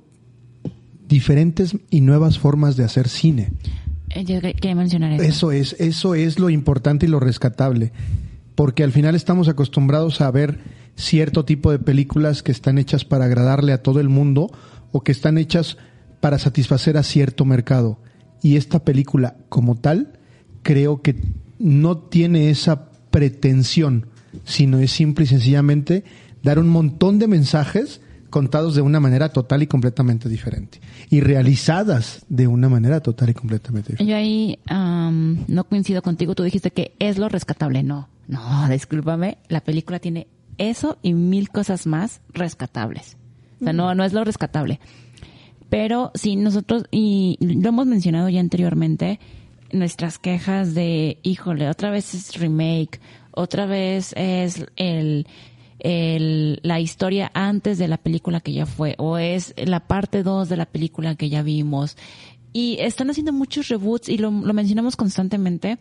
diferentes 1.07 1.75
y 1.89 2.01
nuevas 2.01 2.39
formas 2.39 2.75
de 2.77 2.83
hacer 2.83 3.09
cine. 3.09 3.51
Eh, 4.09 4.23
Yo 4.23 4.39
que- 4.41 4.53
quería 4.53 4.75
mencionar 4.75 5.13
eso. 5.13 5.23
Eso 5.23 5.51
es, 5.51 5.75
eso 5.79 6.15
es 6.15 6.39
lo 6.39 6.49
importante 6.49 7.05
y 7.05 7.09
lo 7.09 7.19
rescatable. 7.19 7.91
Porque 8.55 8.83
al 8.83 8.91
final 8.91 9.15
estamos 9.15 9.47
acostumbrados 9.47 10.21
a 10.21 10.29
ver 10.31 10.59
cierto 10.95 11.45
tipo 11.45 11.71
de 11.71 11.79
películas 11.79 12.43
que 12.43 12.51
están 12.51 12.77
hechas 12.77 13.05
para 13.05 13.25
agradarle 13.25 13.73
a 13.73 13.81
todo 13.81 13.99
el 13.99 14.09
mundo 14.09 14.51
o 14.91 15.01
que 15.03 15.11
están 15.11 15.37
hechas 15.37 15.77
para 16.19 16.37
satisfacer 16.37 16.97
a 16.97 17.03
cierto 17.03 17.45
mercado. 17.45 17.97
Y 18.43 18.57
esta 18.57 18.83
película, 18.83 19.35
como 19.49 19.75
tal, 19.75 20.19
creo 20.63 21.01
que 21.01 21.15
no 21.59 21.97
tiene 21.97 22.49
esa 22.49 22.89
pretensión, 23.09 24.07
sino 24.45 24.79
es 24.79 24.91
simple 24.91 25.25
y 25.25 25.27
sencillamente 25.27 26.03
dar 26.43 26.59
un 26.59 26.69
montón 26.69 27.19
de 27.19 27.27
mensajes 27.27 28.01
contados 28.29 28.75
de 28.75 28.81
una 28.81 28.99
manera 28.99 29.29
total 29.29 29.61
y 29.61 29.67
completamente 29.67 30.29
diferente. 30.29 30.79
Y 31.09 31.19
realizadas 31.19 32.25
de 32.29 32.47
una 32.47 32.69
manera 32.69 33.01
total 33.01 33.29
y 33.29 33.33
completamente 33.33 33.93
diferente. 33.93 34.11
Yo 34.11 34.17
ahí 34.17 34.57
no 34.67 35.63
coincido 35.65 36.01
contigo. 36.01 36.33
Tú 36.33 36.43
dijiste 36.43 36.71
que 36.71 36.95
es 36.99 37.17
lo 37.17 37.29
rescatable. 37.29 37.83
No, 37.83 38.09
no, 38.27 38.67
discúlpame. 38.69 39.37
La 39.49 39.61
película 39.61 39.99
tiene 39.99 40.27
eso 40.57 40.97
y 41.01 41.13
mil 41.13 41.49
cosas 41.49 41.85
más 41.85 42.21
rescatables. 42.33 43.17
O 43.59 43.65
sea, 43.65 43.73
no, 43.73 43.93
no 43.93 44.03
es 44.03 44.13
lo 44.13 44.23
rescatable. 44.23 44.79
Pero 45.69 46.11
sí, 46.15 46.35
nosotros, 46.35 46.85
y 46.91 47.37
lo 47.39 47.69
hemos 47.69 47.85
mencionado 47.85 48.27
ya 48.29 48.39
anteriormente, 48.39 49.19
nuestras 49.71 50.19
quejas 50.19 50.73
de, 50.73 51.17
híjole, 51.23 51.69
otra 51.69 51.91
vez 51.91 52.13
es 52.13 52.37
remake, 52.37 52.99
otra 53.31 53.65
vez 53.65 54.13
es 54.17 54.65
el, 54.75 55.27
el, 55.81 56.59
la 56.61 56.79
historia 56.79 57.31
antes 57.33 57.77
de 57.77 57.87
la 57.87 57.97
película 57.97 58.39
que 58.39 58.53
ya 58.53 58.65
fue, 58.65 58.95
o 58.97 59.17
es 59.17 59.53
la 59.57 59.87
parte 59.87 60.23
2 60.23 60.47
de 60.47 60.57
la 60.57 60.67
película 60.67 61.15
que 61.15 61.29
ya 61.29 61.41
vimos. 61.41 61.97
Y 62.53 62.77
están 62.79 63.09
haciendo 63.09 63.33
muchos 63.33 63.67
reboots 63.67 64.09
y 64.09 64.17
lo, 64.17 64.29
lo 64.29 64.53
mencionamos 64.53 64.95
constantemente 64.95 65.79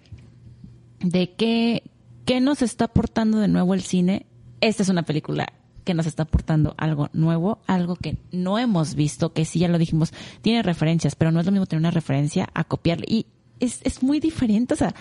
de 1.01 1.32
qué, 1.35 1.82
qué 2.24 2.40
nos 2.40 2.62
está 2.62 2.86
aportando 2.86 3.39
de 3.39 3.48
nuevo 3.48 3.74
el 3.74 3.82
cine. 3.82 4.27
Esta 4.60 4.82
es 4.82 4.89
una 4.89 5.02
película 5.02 5.52
que 5.85 5.94
nos 5.94 6.06
está 6.06 6.22
aportando 6.22 6.74
algo 6.78 7.10
nuevo, 7.12 7.59
algo 7.66 7.97
que 7.97 8.16
no 8.32 8.59
hemos 8.59 8.94
visto, 8.94 9.32
que 9.32 9.44
sí 9.44 9.59
ya 9.59 9.68
lo 9.68 9.78
dijimos, 9.78 10.12
tiene 10.40 10.62
referencias, 10.62 11.14
pero 11.14 11.31
no 11.32 11.40
es 11.40 11.47
lo 11.47 11.52
mismo 11.52 11.66
tener 11.66 11.81
una 11.81 11.90
referencia 11.90 12.48
a 12.55 12.64
copiarle. 12.64 13.06
Y 13.09 13.27
es, 13.59 13.81
es 13.85 14.02
muy 14.02 14.20
diferente, 14.20 14.74
o 14.74 14.77
sea, 14.77 14.94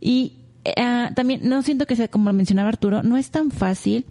y 0.00 0.41
eh, 0.64 1.10
también 1.14 1.40
no 1.44 1.62
siento 1.62 1.86
que 1.86 1.96
sea, 1.96 2.08
como 2.08 2.32
mencionaba 2.32 2.68
Arturo, 2.68 3.02
no 3.02 3.16
es 3.16 3.30
tan 3.30 3.50
fácil 3.50 4.06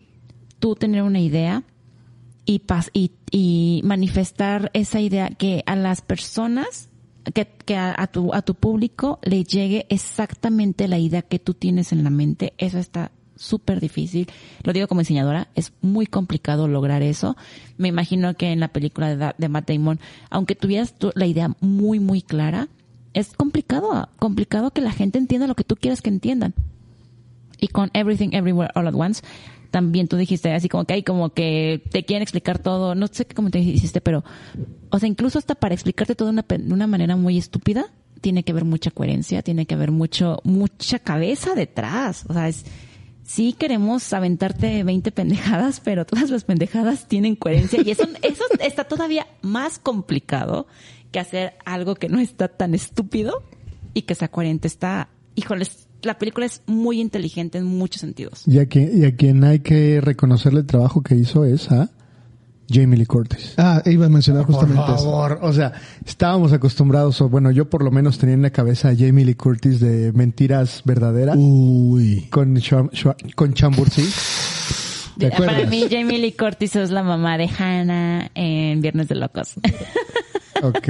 tú 0.60 0.76
tener 0.76 1.03
una 1.03 1.19
idea 1.19 1.64
y, 2.45 2.60
pas 2.60 2.90
y, 2.94 3.11
y 3.32 3.82
manifestar 3.84 4.69
esa 4.73 4.99
idea 4.99 5.30
que 5.30 5.64
a 5.65 5.76
las 5.76 6.02
personas, 6.02 6.90
que, 7.34 7.48
que 7.48 7.76
a, 7.76 8.07
tu, 8.07 8.34
a 8.34 8.41
tu 8.41 8.56
público 8.56 9.19
le 9.23 9.44
llegue 9.44 9.86
exactamente 9.90 10.88
la 10.88 10.98
idea 10.98 11.22
que 11.22 11.40
tú 11.40 11.53
tienes 11.53 11.91
en 11.91 12.03
la 12.03 12.10
mente. 12.10 12.53
Eso 12.57 12.80
está 12.80 13.11
súper 13.36 13.80
difícil. 13.80 14.28
Lo 14.64 14.73
digo 14.73 14.88
como 14.88 15.02
diseñadora, 15.02 15.48
es 15.56 15.73
muy 15.82 16.06
complicado 16.06 16.68
lograr 16.68 17.02
eso. 17.02 17.36
Me 17.78 17.88
imagino 17.88 18.36
que 18.36 18.52
en 18.52 18.60
la 18.60 18.68
película 18.68 19.15
de, 19.15 19.34
de 19.38 19.49
Matt 19.49 19.69
Damon, 19.69 19.99
aunque 20.30 20.56
tuvieras 20.56 20.94
tú 20.94 21.11
la 21.15 21.26
idea 21.26 21.56
muy, 21.60 21.99
muy 21.99 22.22
clara, 22.22 22.68
es 23.14 23.34
complicado, 23.34 24.10
complicado 24.18 24.72
que 24.72 24.82
la 24.82 24.92
gente 24.92 25.18
entienda 25.18 25.48
lo 25.48 25.56
que 25.56 25.64
tú 25.64 25.76
quieres 25.76 26.02
que 26.02 26.10
entiendan. 26.10 26.54
Y 27.60 27.68
con 27.68 27.92
Everything 27.94 28.30
Everywhere 28.32 28.72
All 28.76 28.88
at 28.88 28.96
Once, 28.96 29.22
también 29.70 30.08
tú 30.08 30.18
dijiste 30.18 30.52
así 30.54 30.68
como 30.70 30.86
que 30.86 30.94
hay 30.94 31.04
como 31.04 31.30
que 31.32 31.82
te 31.92 32.04
quieren 32.04 32.24
explicar 32.24 32.60
todo, 32.60 32.96
no 32.96 33.08
sé 33.08 33.26
qué 33.26 33.36
comentario 33.36 33.72
hiciste, 33.72 34.02
pero, 34.02 34.24
o 34.90 35.00
sea, 35.00 35.08
incluso 35.08 35.40
hasta 35.40 35.56
para 35.56 35.74
explicarte 35.74 36.16
todo 36.16 36.28
de 36.28 36.34
una, 36.34 36.46
de 36.48 36.74
una 36.74 36.88
manera 36.88 37.16
muy 37.16 37.38
estúpida, 37.38 37.86
tiene 38.22 38.44
que 38.44 38.52
haber 38.52 38.66
mucha 38.66 38.92
coherencia, 38.92 39.42
tiene 39.42 39.66
que 39.66 39.74
haber 39.74 39.92
mucho, 39.92 40.40
mucha 40.44 41.00
cabeza 41.00 41.56
detrás. 41.56 42.26
O 42.30 42.34
sea, 42.34 42.48
es, 42.48 42.66
sí 43.24 43.54
queremos 43.54 44.12
aventarte 44.14 44.84
20 44.84 45.12
pendejadas, 45.14 45.80
pero 45.80 46.06
todas 46.06 46.30
las 46.30 46.44
pendejadas 46.44 47.08
tienen 47.08 47.36
coherencia 47.36 47.82
y 47.84 47.92
eso, 47.92 48.04
eso 48.22 48.44
está 48.60 48.84
todavía 48.84 49.28
más 49.42 49.80
complicado 49.80 50.68
que 51.12 51.20
hacer 51.20 51.54
algo 51.66 51.96
que 51.96 52.10
no 52.10 52.20
está 52.20 52.48
tan 52.48 52.74
estúpido 52.74 53.44
y 53.94 54.04
que 54.04 54.16
sea 54.16 54.30
coherente. 54.30 54.68
Está, 54.68 55.10
híjoles, 55.36 55.88
la 56.02 56.18
película 56.18 56.46
es 56.46 56.62
muy 56.66 57.00
inteligente 57.00 57.58
en 57.58 57.66
muchos 57.66 58.02
sentidos. 58.02 58.44
Y 58.48 58.60
a, 58.60 58.66
quien, 58.66 59.02
y 59.02 59.06
a 59.06 59.16
quien 59.16 59.44
hay 59.44 59.60
que 59.60 60.02
reconocerle 60.02 60.62
el 60.62 60.66
trabajo 60.66 61.02
que 61.02 61.16
hizo 61.16 61.46
es 61.46 61.72
a 61.72 61.90
Jamie 62.70 62.98
Lee 62.98 63.06
Curtis. 63.06 63.54
Ah, 63.58 63.82
iba 63.86 64.06
a 64.06 64.10
mencionar 64.10 64.46
Por 64.46 64.56
justamente 64.56 64.94
eso. 64.94 65.04
favor, 65.04 65.40
o 65.42 65.52
sea, 65.52 65.74
estábamos 66.06 66.54
acostumbrados, 66.54 67.20
o 67.22 67.30
bueno, 67.30 67.52
yo 67.52 67.70
por 67.70 67.84
lo 67.84 67.92
menos 67.92 68.18
tenía 68.18 68.36
en 68.36 68.42
la 68.42 68.52
cabeza 68.52 68.90
a 68.90 68.96
Jamie 68.96 69.26
Lee 69.26 69.36
Curtis 69.36 69.80
de 69.80 70.12
Mentiras 70.14 70.82
Verdaderas 70.86 71.36
Uy. 71.38 72.28
con, 72.32 72.60
con 73.36 73.54
Chambursí. 73.54 74.08
¿Te 75.18 75.30
Para 75.30 75.66
mí, 75.66 75.88
Jamie 75.92 76.18
Lee 76.18 76.32
Curtis 76.32 76.78
es 76.78 76.90
la 76.90 77.04
mamá 77.04 77.38
de 77.38 77.48
Hannah 77.48 78.32
en 78.34 78.82
Viernes 78.82 79.08
de 79.10 79.16
Locos. 79.16 79.54
Ok, 80.62 80.90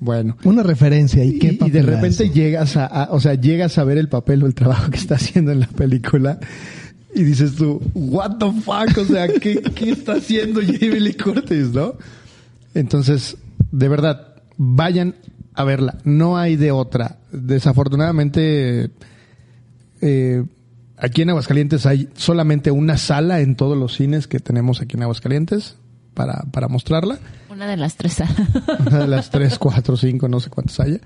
bueno. 0.00 0.36
Una 0.44 0.62
referencia. 0.62 1.24
¿Y, 1.24 1.36
Y, 1.36 1.38
qué 1.38 1.46
y 1.48 1.50
de 1.50 1.58
papelazo. 1.58 1.90
repente 1.90 2.30
llegas 2.30 2.76
a, 2.76 2.86
a- 2.86 3.08
o 3.12 3.20
sea, 3.20 3.34
llegas 3.34 3.78
a 3.78 3.84
ver 3.84 3.98
el 3.98 4.08
papel 4.08 4.42
o 4.42 4.46
el 4.46 4.54
trabajo 4.54 4.90
que 4.90 4.98
está 4.98 5.14
haciendo 5.16 5.52
en 5.52 5.60
la 5.60 5.66
película 5.68 6.38
y 7.14 7.22
dices 7.24 7.54
tú, 7.56 7.80
what 7.94 8.38
the 8.38 8.50
fuck, 8.62 8.96
o 8.98 9.04
sea, 9.04 9.28
¿qué, 9.28 9.60
qué 9.74 9.90
está 9.90 10.14
haciendo 10.14 10.60
Jamie 10.60 10.98
Lee 11.00 11.14
Curtis, 11.14 11.68
no? 11.72 11.94
Entonces, 12.74 13.36
de 13.70 13.88
verdad, 13.88 14.34
vayan 14.56 15.14
a 15.54 15.64
verla. 15.64 15.98
No 16.04 16.38
hay 16.38 16.56
de 16.56 16.72
otra. 16.72 17.18
Desafortunadamente, 17.30 18.90
eh, 20.00 20.44
aquí 20.96 21.22
en 21.22 21.30
Aguascalientes 21.30 21.84
hay 21.86 22.08
solamente 22.14 22.70
una 22.70 22.96
sala 22.96 23.40
en 23.40 23.56
todos 23.56 23.76
los 23.76 23.94
cines 23.94 24.26
que 24.26 24.40
tenemos 24.40 24.80
aquí 24.80 24.96
en 24.96 25.02
Aguascalientes 25.02 25.76
para, 26.14 26.44
para 26.50 26.68
mostrarla. 26.68 27.18
Una 27.62 27.70
de 27.70 27.76
las 27.76 27.96
tres. 27.96 28.16
Una 28.86 28.98
de 28.98 29.06
las 29.06 29.30
tres, 29.30 29.56
cuatro, 29.56 29.96
cinco, 29.96 30.26
no 30.26 30.40
sé 30.40 30.50
cuántas 30.50 30.80
haya. 30.80 30.98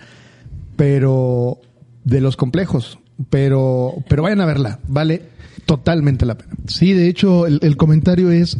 Pero 0.75 1.61
de 2.05 2.23
los 2.23 2.39
complejos. 2.39 2.99
Pero, 3.29 3.93
pero 4.09 4.23
vayan 4.23 4.41
a 4.41 4.47
verla. 4.47 4.81
Vale 4.89 5.37
totalmente 5.67 6.25
la 6.25 6.39
pena. 6.39 6.55
Sí, 6.67 6.95
de 6.95 7.09
hecho, 7.09 7.47
el, 7.47 7.59
el 7.63 7.77
comentario 7.77 8.31
es, 8.31 8.57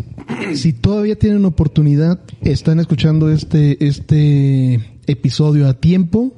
si 0.55 0.75
todavía 0.75 1.19
tienen 1.19 1.47
oportunidad, 1.47 2.21
están 2.43 2.81
escuchando 2.81 3.31
este, 3.31 3.83
este 3.87 4.99
episodio 5.07 5.67
a 5.67 5.75
tiempo, 5.75 6.35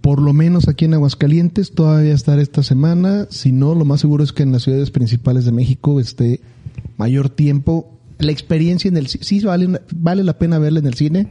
por 0.00 0.22
lo 0.22 0.32
menos 0.32 0.68
aquí 0.68 0.86
en 0.86 0.94
Aguascalientes, 0.94 1.72
todavía 1.72 2.14
estar 2.14 2.38
esta 2.38 2.62
semana, 2.62 3.26
si 3.28 3.52
no, 3.52 3.74
lo 3.74 3.84
más 3.84 4.00
seguro 4.00 4.24
es 4.24 4.32
que 4.32 4.42
en 4.42 4.52
las 4.52 4.62
ciudades 4.62 4.90
principales 4.90 5.44
de 5.44 5.52
México 5.52 6.00
esté 6.00 6.40
mayor 6.96 7.28
tiempo. 7.28 7.97
La 8.18 8.32
experiencia 8.32 8.88
en 8.88 8.96
el 8.96 9.06
ci- 9.06 9.22
sí 9.22 9.40
vale, 9.40 9.80
vale 9.94 10.24
la 10.24 10.38
pena 10.38 10.58
verla 10.58 10.80
en 10.80 10.86
el 10.86 10.94
cine, 10.94 11.28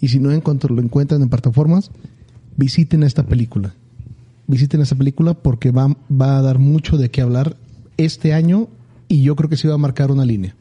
y 0.00 0.08
si 0.08 0.18
no, 0.20 0.30
en 0.32 0.40
cuanto 0.40 0.68
lo 0.68 0.80
encuentran 0.80 1.20
en 1.22 1.28
plataformas, 1.28 1.90
visiten 2.56 3.02
esta 3.02 3.24
película. 3.24 3.74
Visiten 4.46 4.80
esta 4.80 4.96
película 4.96 5.34
porque 5.34 5.70
va, 5.70 5.88
va 6.10 6.38
a 6.38 6.42
dar 6.42 6.58
mucho 6.58 6.96
de 6.96 7.10
qué 7.10 7.20
hablar 7.20 7.56
este 7.98 8.32
año 8.32 8.68
y 9.08 9.22
yo 9.22 9.36
creo 9.36 9.50
que 9.50 9.56
sí 9.56 9.68
va 9.68 9.74
a 9.74 9.78
marcar 9.78 10.10
una 10.10 10.24
línea. 10.24 10.54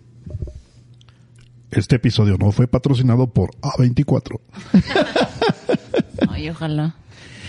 Este 1.71 1.95
episodio 1.97 2.37
no 2.37 2.51
fue 2.51 2.67
patrocinado 2.67 3.27
por 3.27 3.51
A24. 3.61 4.39
Ay, 6.29 6.49
ojalá. 6.49 6.95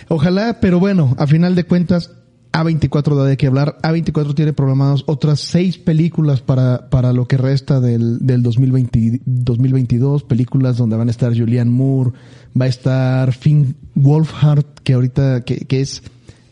Ojalá, 0.08 0.58
pero 0.60 0.78
bueno, 0.80 1.14
a 1.18 1.26
final 1.26 1.54
de 1.54 1.64
cuentas, 1.64 2.12
A24 2.58 3.14
da 3.14 3.24
de 3.24 3.36
qué 3.36 3.46
hablar. 3.46 3.78
A24 3.82 4.34
tiene 4.34 4.52
programados 4.52 5.04
otras 5.06 5.38
seis 5.38 5.78
películas 5.78 6.40
para, 6.40 6.90
para 6.90 7.12
lo 7.12 7.28
que 7.28 7.36
resta 7.36 7.80
del, 7.80 8.18
del 8.26 8.42
2020, 8.42 9.22
2022. 9.24 10.24
Películas 10.24 10.76
donde 10.76 10.96
van 10.96 11.08
a 11.08 11.12
estar 11.12 11.36
Julianne 11.36 11.70
Moore, 11.70 12.12
va 12.60 12.64
a 12.64 12.68
estar 12.68 13.32
Finn 13.32 13.76
Wolfhard, 13.94 14.64
que 14.82 14.94
ahorita, 14.94 15.42
que, 15.42 15.58
que 15.66 15.80
es 15.80 16.02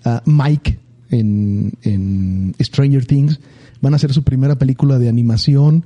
ah, 0.04 0.22
Mike 0.26 0.78
en, 1.10 1.72
en 1.82 2.54
Stranger 2.60 3.04
Things. 3.04 3.40
Van 3.80 3.92
a 3.92 3.96
hacer 3.96 4.12
su 4.12 4.22
primera 4.22 4.56
película 4.56 4.98
de 5.00 5.08
animación. 5.08 5.84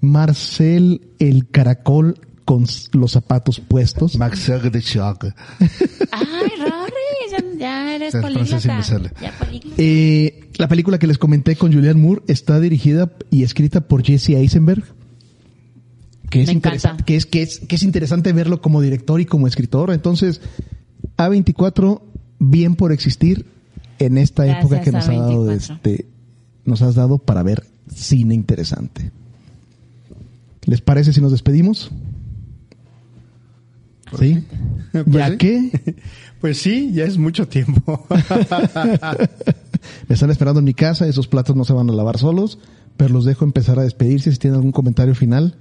Marcel 0.00 1.02
el 1.18 1.48
caracol 1.48 2.18
con 2.50 2.66
los 2.94 3.12
zapatos 3.12 3.60
puestos. 3.60 4.16
Max 4.16 4.50
de 4.72 4.80
Shock. 4.80 5.26
Ay, 6.10 6.50
ya, 7.60 7.94
eres 7.94 8.12
sí. 8.12 8.18
Ya 9.20 9.32
políglota. 9.38 9.76
Eh, 9.76 10.50
la 10.56 10.66
película 10.66 10.98
que 10.98 11.06
les 11.06 11.18
comenté 11.18 11.56
con 11.56 11.72
Julianne 11.72 12.00
Moore 12.00 12.22
está 12.26 12.58
dirigida 12.58 13.12
y 13.30 13.42
escrita 13.42 13.82
por 13.82 14.02
Jesse 14.02 14.30
Eisenberg. 14.30 14.82
Que 16.30 16.42
es, 16.42 16.46
Me 16.48 16.54
interesante, 16.54 17.04
que, 17.04 17.16
es, 17.16 17.26
que, 17.26 17.42
es, 17.42 17.58
que 17.60 17.76
es 17.76 17.82
interesante 17.82 18.32
verlo 18.32 18.60
como 18.60 18.80
director 18.80 19.20
y 19.20 19.26
como 19.26 19.46
escritor. 19.46 19.92
Entonces, 19.92 20.40
A24, 21.16 22.02
bien 22.38 22.76
por 22.76 22.92
existir 22.92 23.46
en 23.98 24.16
esta 24.16 24.44
Gracias, 24.44 24.64
época 24.64 24.80
que 24.80 24.92
nos 24.92 25.08
ha 25.08 25.12
dado 25.12 25.46
A24. 25.46 25.56
este, 25.56 26.06
nos 26.64 26.82
has 26.82 26.94
dado 26.94 27.18
para 27.18 27.42
ver 27.42 27.64
cine 27.94 28.34
interesante. 28.34 29.10
¿Les 30.64 30.80
parece 30.80 31.12
si 31.12 31.20
nos 31.20 31.32
despedimos? 31.32 31.90
¿Sí? 34.18 34.44
Pues 34.92 35.06
¿Ya 35.06 35.28
sí. 35.28 35.36
qué? 35.36 35.96
Pues 36.40 36.56
sí, 36.58 36.90
ya 36.94 37.04
es 37.04 37.18
mucho 37.18 37.46
tiempo. 37.46 38.06
Me 40.08 40.14
están 40.14 40.30
esperando 40.30 40.60
en 40.60 40.64
mi 40.64 40.72
casa, 40.72 41.06
esos 41.06 41.28
platos 41.28 41.54
no 41.54 41.64
se 41.64 41.74
van 41.74 41.90
a 41.90 41.92
lavar 41.92 42.16
solos, 42.16 42.58
pero 42.96 43.12
los 43.12 43.26
dejo 43.26 43.44
empezar 43.44 43.78
a 43.78 43.82
despedirse 43.82 44.32
si 44.32 44.38
tienen 44.38 44.56
algún 44.56 44.72
comentario 44.72 45.14
final. 45.14 45.56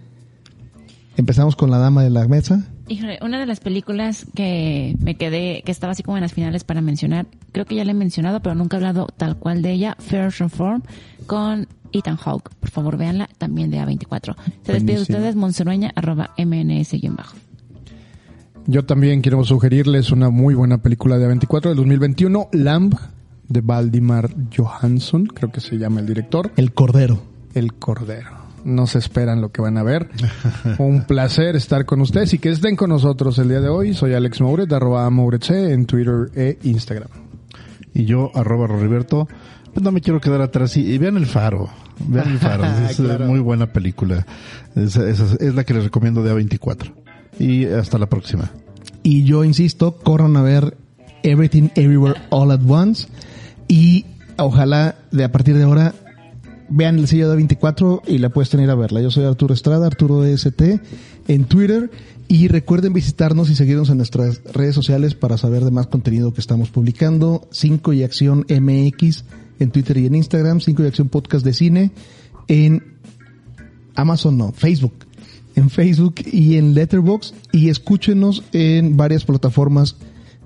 Empezamos 1.17 1.57
con 1.57 1.69
la 1.69 1.79
dama 1.79 2.01
de 2.01 2.09
la 2.09 2.25
mesa. 2.29 2.65
Híjole, 2.87 3.19
una 3.21 3.41
de 3.41 3.45
las 3.45 3.59
películas 3.59 4.25
que 4.33 4.95
me 5.01 5.15
quedé, 5.15 5.63
que 5.65 5.71
estaba 5.71 5.91
así 5.91 6.01
como 6.01 6.15
en 6.15 6.23
las 6.23 6.33
finales 6.33 6.63
para 6.63 6.79
mencionar, 6.79 7.27
creo 7.51 7.65
que 7.65 7.75
ya 7.75 7.83
la 7.83 7.91
he 7.91 7.93
mencionado, 7.95 8.41
pero 8.41 8.55
nunca 8.55 8.77
he 8.77 8.79
hablado 8.79 9.07
tal 9.17 9.37
cual 9.37 9.61
de 9.61 9.73
ella, 9.73 9.97
First 9.99 10.39
Reform, 10.39 10.83
con 11.27 11.67
Ethan 11.91 12.15
Hawke. 12.15 12.51
Por 12.61 12.69
favor, 12.69 12.97
véanla, 12.97 13.29
también 13.37 13.69
de 13.69 13.79
A24. 13.79 14.35
Se 14.63 14.71
despide 14.71 14.95
de 14.95 15.01
ustedes, 15.01 15.35
monserueña, 15.35 15.91
arroba 15.93 16.33
mns-bajo. 16.37 17.35
Yo 18.71 18.85
también 18.85 19.21
quiero 19.21 19.43
sugerirles 19.43 20.11
una 20.11 20.29
muy 20.29 20.53
buena 20.53 20.77
película 20.77 21.17
de 21.17 21.27
A24 21.27 21.69
del 21.69 21.77
2021, 21.77 22.49
Lamb, 22.51 22.93
de 23.47 23.61
Valdimar 23.61 24.29
Johansson, 24.55 25.25
creo 25.25 25.51
que 25.51 25.59
se 25.59 25.77
llama 25.79 26.01
el 26.01 26.05
director. 26.05 26.51
El 26.55 26.71
Cordero. 26.73 27.19
El 27.55 27.73
Cordero. 27.73 28.29
No 28.65 28.85
se 28.85 28.99
esperan 28.99 29.41
lo 29.41 29.51
que 29.51 29.61
van 29.63 29.77
a 29.79 29.83
ver. 29.83 30.09
Un 30.77 31.01
placer 31.05 31.55
estar 31.55 31.85
con 31.85 31.99
ustedes 32.01 32.31
y 32.35 32.37
que 32.39 32.49
estén 32.49 32.75
con 32.75 32.89
nosotros 32.91 33.39
el 33.39 33.49
día 33.49 33.59
de 33.59 33.69
hoy. 33.69 33.95
Soy 33.95 34.13
Alex 34.13 34.39
Mouret, 34.41 34.71
arroba 34.71 35.09
Mouretc 35.09 35.49
en 35.49 35.85
Twitter 35.87 36.29
e 36.35 36.59
Instagram. 36.63 37.09
Y 37.95 38.05
yo, 38.05 38.29
arroba 38.35 38.67
Roriberto, 38.67 39.27
pues 39.73 39.83
no 39.83 39.91
me 39.91 40.01
quiero 40.01 40.21
quedar 40.21 40.41
atrás. 40.41 40.77
Y, 40.77 40.81
y 40.81 40.97
vean 40.99 41.17
El 41.17 41.25
Faro. 41.25 41.69
Vean 42.07 42.29
El 42.33 42.37
Faro. 42.37 42.65
es 42.89 42.97
Claro. 42.97 43.25
muy 43.25 43.39
buena 43.39 43.65
película. 43.73 44.27
Es, 44.75 44.95
es- 44.95 45.19
es 45.41 45.55
la 45.55 45.63
que 45.63 45.73
les 45.73 45.85
recomiendo 45.85 46.21
de 46.21 46.31
A24. 46.35 46.91
Y 47.37 47.65
hasta 47.65 47.97
la 47.97 48.07
próxima. 48.07 48.51
Y 49.03 49.23
yo 49.23 49.43
insisto, 49.43 49.95
corran 49.95 50.35
a 50.37 50.41
ver 50.41 50.77
Everything 51.23 51.69
Everywhere 51.75 52.19
All 52.29 52.51
at 52.51 52.61
Once. 52.67 53.07
Y 53.67 54.05
ojalá 54.37 54.95
de 55.11 55.23
a 55.23 55.31
partir 55.31 55.57
de 55.57 55.63
ahora 55.63 55.93
vean 56.69 56.99
el 56.99 57.07
sello 57.07 57.29
de 57.29 57.35
24 57.35 58.03
y 58.07 58.17
la 58.19 58.29
puedes 58.29 58.49
tener 58.49 58.69
a 58.69 58.75
verla. 58.75 59.01
Yo 59.01 59.11
soy 59.11 59.25
Arturo 59.25 59.53
Estrada, 59.53 59.87
Arturo 59.87 60.25
EST, 60.25 60.61
en 61.27 61.45
Twitter. 61.45 61.89
Y 62.27 62.47
recuerden 62.47 62.93
visitarnos 62.93 63.49
y 63.49 63.55
seguirnos 63.55 63.89
en 63.89 63.97
nuestras 63.97 64.43
redes 64.53 64.75
sociales 64.75 65.15
para 65.15 65.37
saber 65.37 65.65
de 65.65 65.71
más 65.71 65.87
contenido 65.87 66.31
que 66.31 66.41
estamos 66.41 66.69
publicando. 66.69 67.47
5 67.51 67.93
y 67.93 68.03
Acción 68.03 68.45
MX 68.47 69.25
en 69.59 69.71
Twitter 69.71 69.97
y 69.97 70.05
en 70.05 70.15
Instagram. 70.15 70.61
5 70.61 70.83
y 70.83 70.85
Acción 70.85 71.09
Podcast 71.09 71.43
de 71.43 71.53
Cine 71.53 71.91
en 72.47 72.83
Amazon, 73.95 74.37
no, 74.37 74.51
Facebook. 74.51 74.93
En 75.59 75.69
Facebook 75.69 76.15
y 76.25 76.55
en 76.55 76.73
Letterboxd. 76.73 77.35
Y 77.51 77.67
escúchenos 77.67 78.43
en 78.53 78.95
varias 78.95 79.25
plataformas 79.25 79.97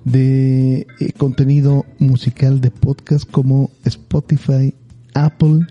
de 0.06 0.88
eh, 1.00 1.14
contenido 1.16 1.86
musical 2.00 2.60
de 2.62 2.72
podcast 2.72 3.30
como 3.30 3.70
Spotify, 3.86 4.74
Apple. 5.14 5.68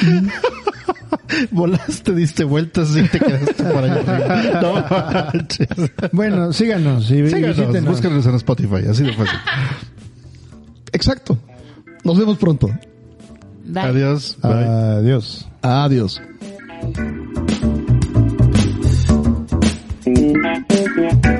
Volaste, 1.50 2.14
diste 2.14 2.44
vueltas 2.44 2.96
y 2.96 3.02
te 3.06 3.18
quedaste 3.18 3.64
por 3.64 3.84
allá 3.84 3.94
arriba. 4.06 4.60
No 4.62 5.32
manches. 5.32 5.68
Bueno, 6.12 6.52
síganos 6.54 7.10
y 7.10 7.28
Síganos, 7.28 7.84
búscanos 7.84 8.24
en 8.24 8.34
Spotify, 8.36 8.86
así 8.88 9.02
de 9.02 9.12
fácil. 9.12 9.38
Exacto. 10.92 11.36
Nos 12.02 12.18
vemos 12.18 12.38
pronto. 12.38 12.70
Bye. 13.66 13.82
Adiós. 13.82 14.38
Bye. 14.42 14.52
Adiós. 14.52 15.46
Adiós. 15.60 16.22
Thank 20.42 21.26
you. 21.26 21.35